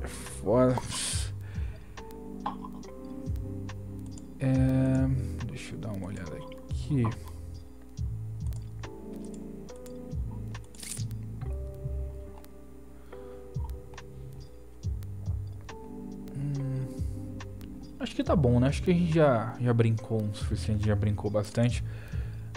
É 0.00 0.06
foda. 0.06 0.74
É... 4.40 5.06
Deixa 5.46 5.74
eu 5.74 5.78
dar 5.78 5.92
uma 5.92 6.06
olhada 6.06 6.34
aqui. 6.34 7.04
Hum, 16.34 16.86
acho 18.00 18.14
que 18.16 18.24
tá 18.24 18.34
bom, 18.34 18.58
né? 18.58 18.68
Acho 18.68 18.82
que 18.82 18.90
a 18.90 18.94
gente 18.94 19.12
já, 19.12 19.54
já 19.60 19.74
brincou 19.74 20.22
o 20.22 20.34
suficiente, 20.34 20.86
já 20.86 20.96
brincou 20.96 21.30
bastante. 21.30 21.84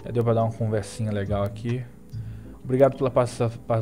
Já 0.05 0.11
deu 0.11 0.23
pra 0.23 0.33
dar 0.33 0.43
uma 0.43 0.53
conversinha 0.53 1.11
legal 1.11 1.43
aqui. 1.43 1.83
Obrigado 2.65 2.97
pela, 2.97 3.11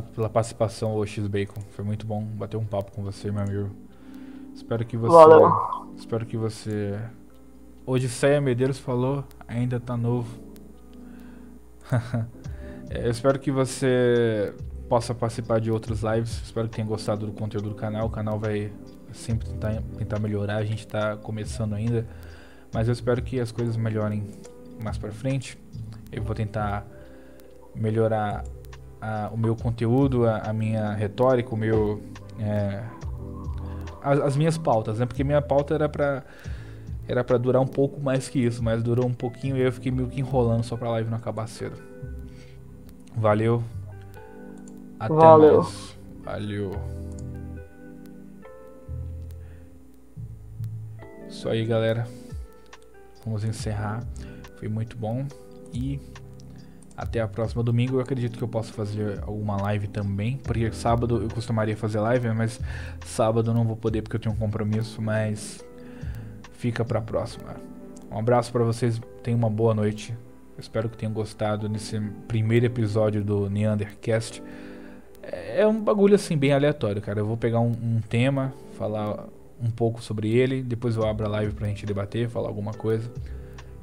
pela 0.02 0.30
participação, 0.30 0.94
o 0.94 1.06
X-Bacon. 1.06 1.62
Foi 1.72 1.86
muito 1.86 2.06
bom 2.06 2.22
bater 2.22 2.58
um 2.58 2.66
papo 2.66 2.92
com 2.92 3.02
você, 3.02 3.32
meu 3.32 3.42
amigo. 3.42 3.70
Espero 4.54 4.86
que 4.86 4.98
você. 4.98 5.16
Valeu. 5.16 5.94
Espero 5.98 6.26
que 6.26 6.36
você. 6.36 7.00
Odisseia 7.86 8.42
Medeiros 8.42 8.78
falou, 8.78 9.24
ainda 9.48 9.80
tá 9.80 9.96
novo. 9.96 10.38
é, 12.92 13.08
eu 13.08 13.12
espero 13.12 13.40
que 13.40 13.52
você 13.54 14.54
possa 14.90 15.16
participar 15.16 15.62
de 15.62 15.72
outras 15.72 16.02
lives. 16.02 16.42
Espero 16.44 16.68
que 16.68 16.76
tenha 16.76 16.88
gostado 16.88 17.26
do 17.26 17.32
conteúdo 17.32 17.70
do 17.70 17.76
canal. 17.76 18.08
O 18.08 18.10
canal 18.10 18.38
vai 18.38 18.70
sempre 19.14 19.48
tentar, 19.48 19.82
tentar 19.98 20.20
melhorar. 20.20 20.58
A 20.58 20.66
gente 20.66 20.86
tá 20.86 21.16
começando 21.16 21.74
ainda. 21.74 22.06
Mas 22.74 22.90
eu 22.90 22.92
espero 22.92 23.22
que 23.22 23.40
as 23.40 23.50
coisas 23.50 23.78
melhorem 23.78 24.30
mais 24.84 24.98
pra 24.98 25.10
frente. 25.10 25.58
Eu 26.12 26.22
vou 26.22 26.36
tentar 26.36 26.86
melhorar 27.74 28.44
a, 29.04 29.30
o 29.34 29.38
meu 29.38 29.54
conteúdo, 29.54 30.26
a, 30.26 30.38
a, 30.38 30.54
minha 30.54 30.94
retórica, 30.94 31.54
o 31.54 31.58
meu. 31.58 32.02
É, 32.40 32.82
as, 34.02 34.20
as, 34.20 34.38
minhas 34.38 34.58
pautas, 34.58 35.00
né? 35.00 35.06
Porque 35.06 35.24
minha 35.24 35.42
pauta 35.42 35.74
era 35.74 35.90
pra. 35.90 36.24
Era 37.06 37.22
pra 37.22 37.38
durar 37.38 37.62
um 37.62 37.68
pouco 37.68 38.00
mais 38.00 38.30
que 38.30 38.40
isso, 38.40 38.64
mas 38.64 38.82
durou 38.82 39.06
um 39.06 39.14
pouquinho 39.14 39.58
e 39.58 39.62
eu 39.62 39.74
fiquei 39.74 39.92
meio 39.92 40.08
que 40.08 40.22
enrolando 40.22 40.64
só 40.64 40.78
pra 40.78 40.90
live 40.92 41.10
não 41.10 41.18
acabar 41.18 41.48
cedo. 41.48 41.76
Valeu. 43.14 43.62
Até 44.98 45.14
Valeu. 45.14 45.64
mais. 45.64 45.98
Valeu. 46.24 46.72
Isso 51.28 51.50
aí, 51.50 51.66
galera. 51.66 52.08
Vamos 53.26 53.44
encerrar. 53.44 54.02
Foi 54.58 54.70
muito 54.70 54.96
bom. 54.96 55.26
E 55.74 56.00
até 56.96 57.20
a 57.22 57.28
próxima 57.28 57.64
domingo. 57.64 57.98
Eu 57.98 58.02
acredito 58.02 58.38
que 58.38 58.44
eu 58.44 58.48
possa 58.48 58.72
fazer 58.74 59.20
alguma 59.24 59.58
live 59.62 59.88
também. 59.88 60.38
Porque 60.38 60.72
sábado 60.72 61.22
eu 61.22 61.30
costumaria 61.30 61.76
fazer 61.76 62.00
live, 62.00 62.30
mas 62.34 62.60
sábado 63.06 63.52
eu 63.52 63.54
não 63.54 63.66
vou 63.66 63.76
poder 63.76 64.02
porque 64.02 64.16
eu 64.16 64.20
tenho 64.20 64.36
um 64.36 64.38
compromisso. 64.38 65.02
Mas 65.02 65.64
fica 66.54 66.86
pra 66.86 67.02
próxima. 67.02 67.56
Um 68.12 68.20
abraço 68.20 68.52
para 68.52 68.64
vocês. 68.64 69.02
Tenham 69.22 69.38
uma 69.38 69.50
boa 69.50 69.74
noite. 69.74 70.16
Espero 70.58 70.88
que 70.88 70.98
tenham 70.98 71.12
gostado 71.12 71.68
nesse 71.68 72.00
primeiro 72.28 72.66
episódio 72.66 73.24
do 73.24 73.50
Neandercast. 73.50 74.44
É 75.24 75.66
um 75.66 75.82
bagulho 75.82 76.16
assim 76.16 76.38
bem 76.38 76.54
aleatório, 76.54 77.02
cara. 77.02 77.20
Eu 77.20 77.26
vou 77.26 77.38
pegar 77.38 77.60
um, 77.60 77.72
um 77.72 78.02
tema, 78.08 78.54
falar 78.78 79.26
um 79.62 79.72
pouco 79.72 80.02
sobre 80.02 80.30
ele, 80.30 80.62
depois 80.62 80.98
eu 80.98 81.08
abro 81.08 81.26
a 81.26 81.30
live 81.30 81.54
pra 81.54 81.68
gente 81.68 81.86
debater, 81.86 82.30
falar 82.30 82.50
alguma 82.50 82.74
coisa. 82.74 83.10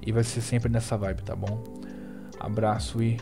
E 0.04 0.12
vai 0.12 0.22
ser 0.22 0.42
sempre 0.42 0.70
nessa 0.70 0.96
vibe, 0.96 1.22
tá 1.22 1.34
bom? 1.34 1.79
Abraço 2.40 3.02
e 3.02 3.20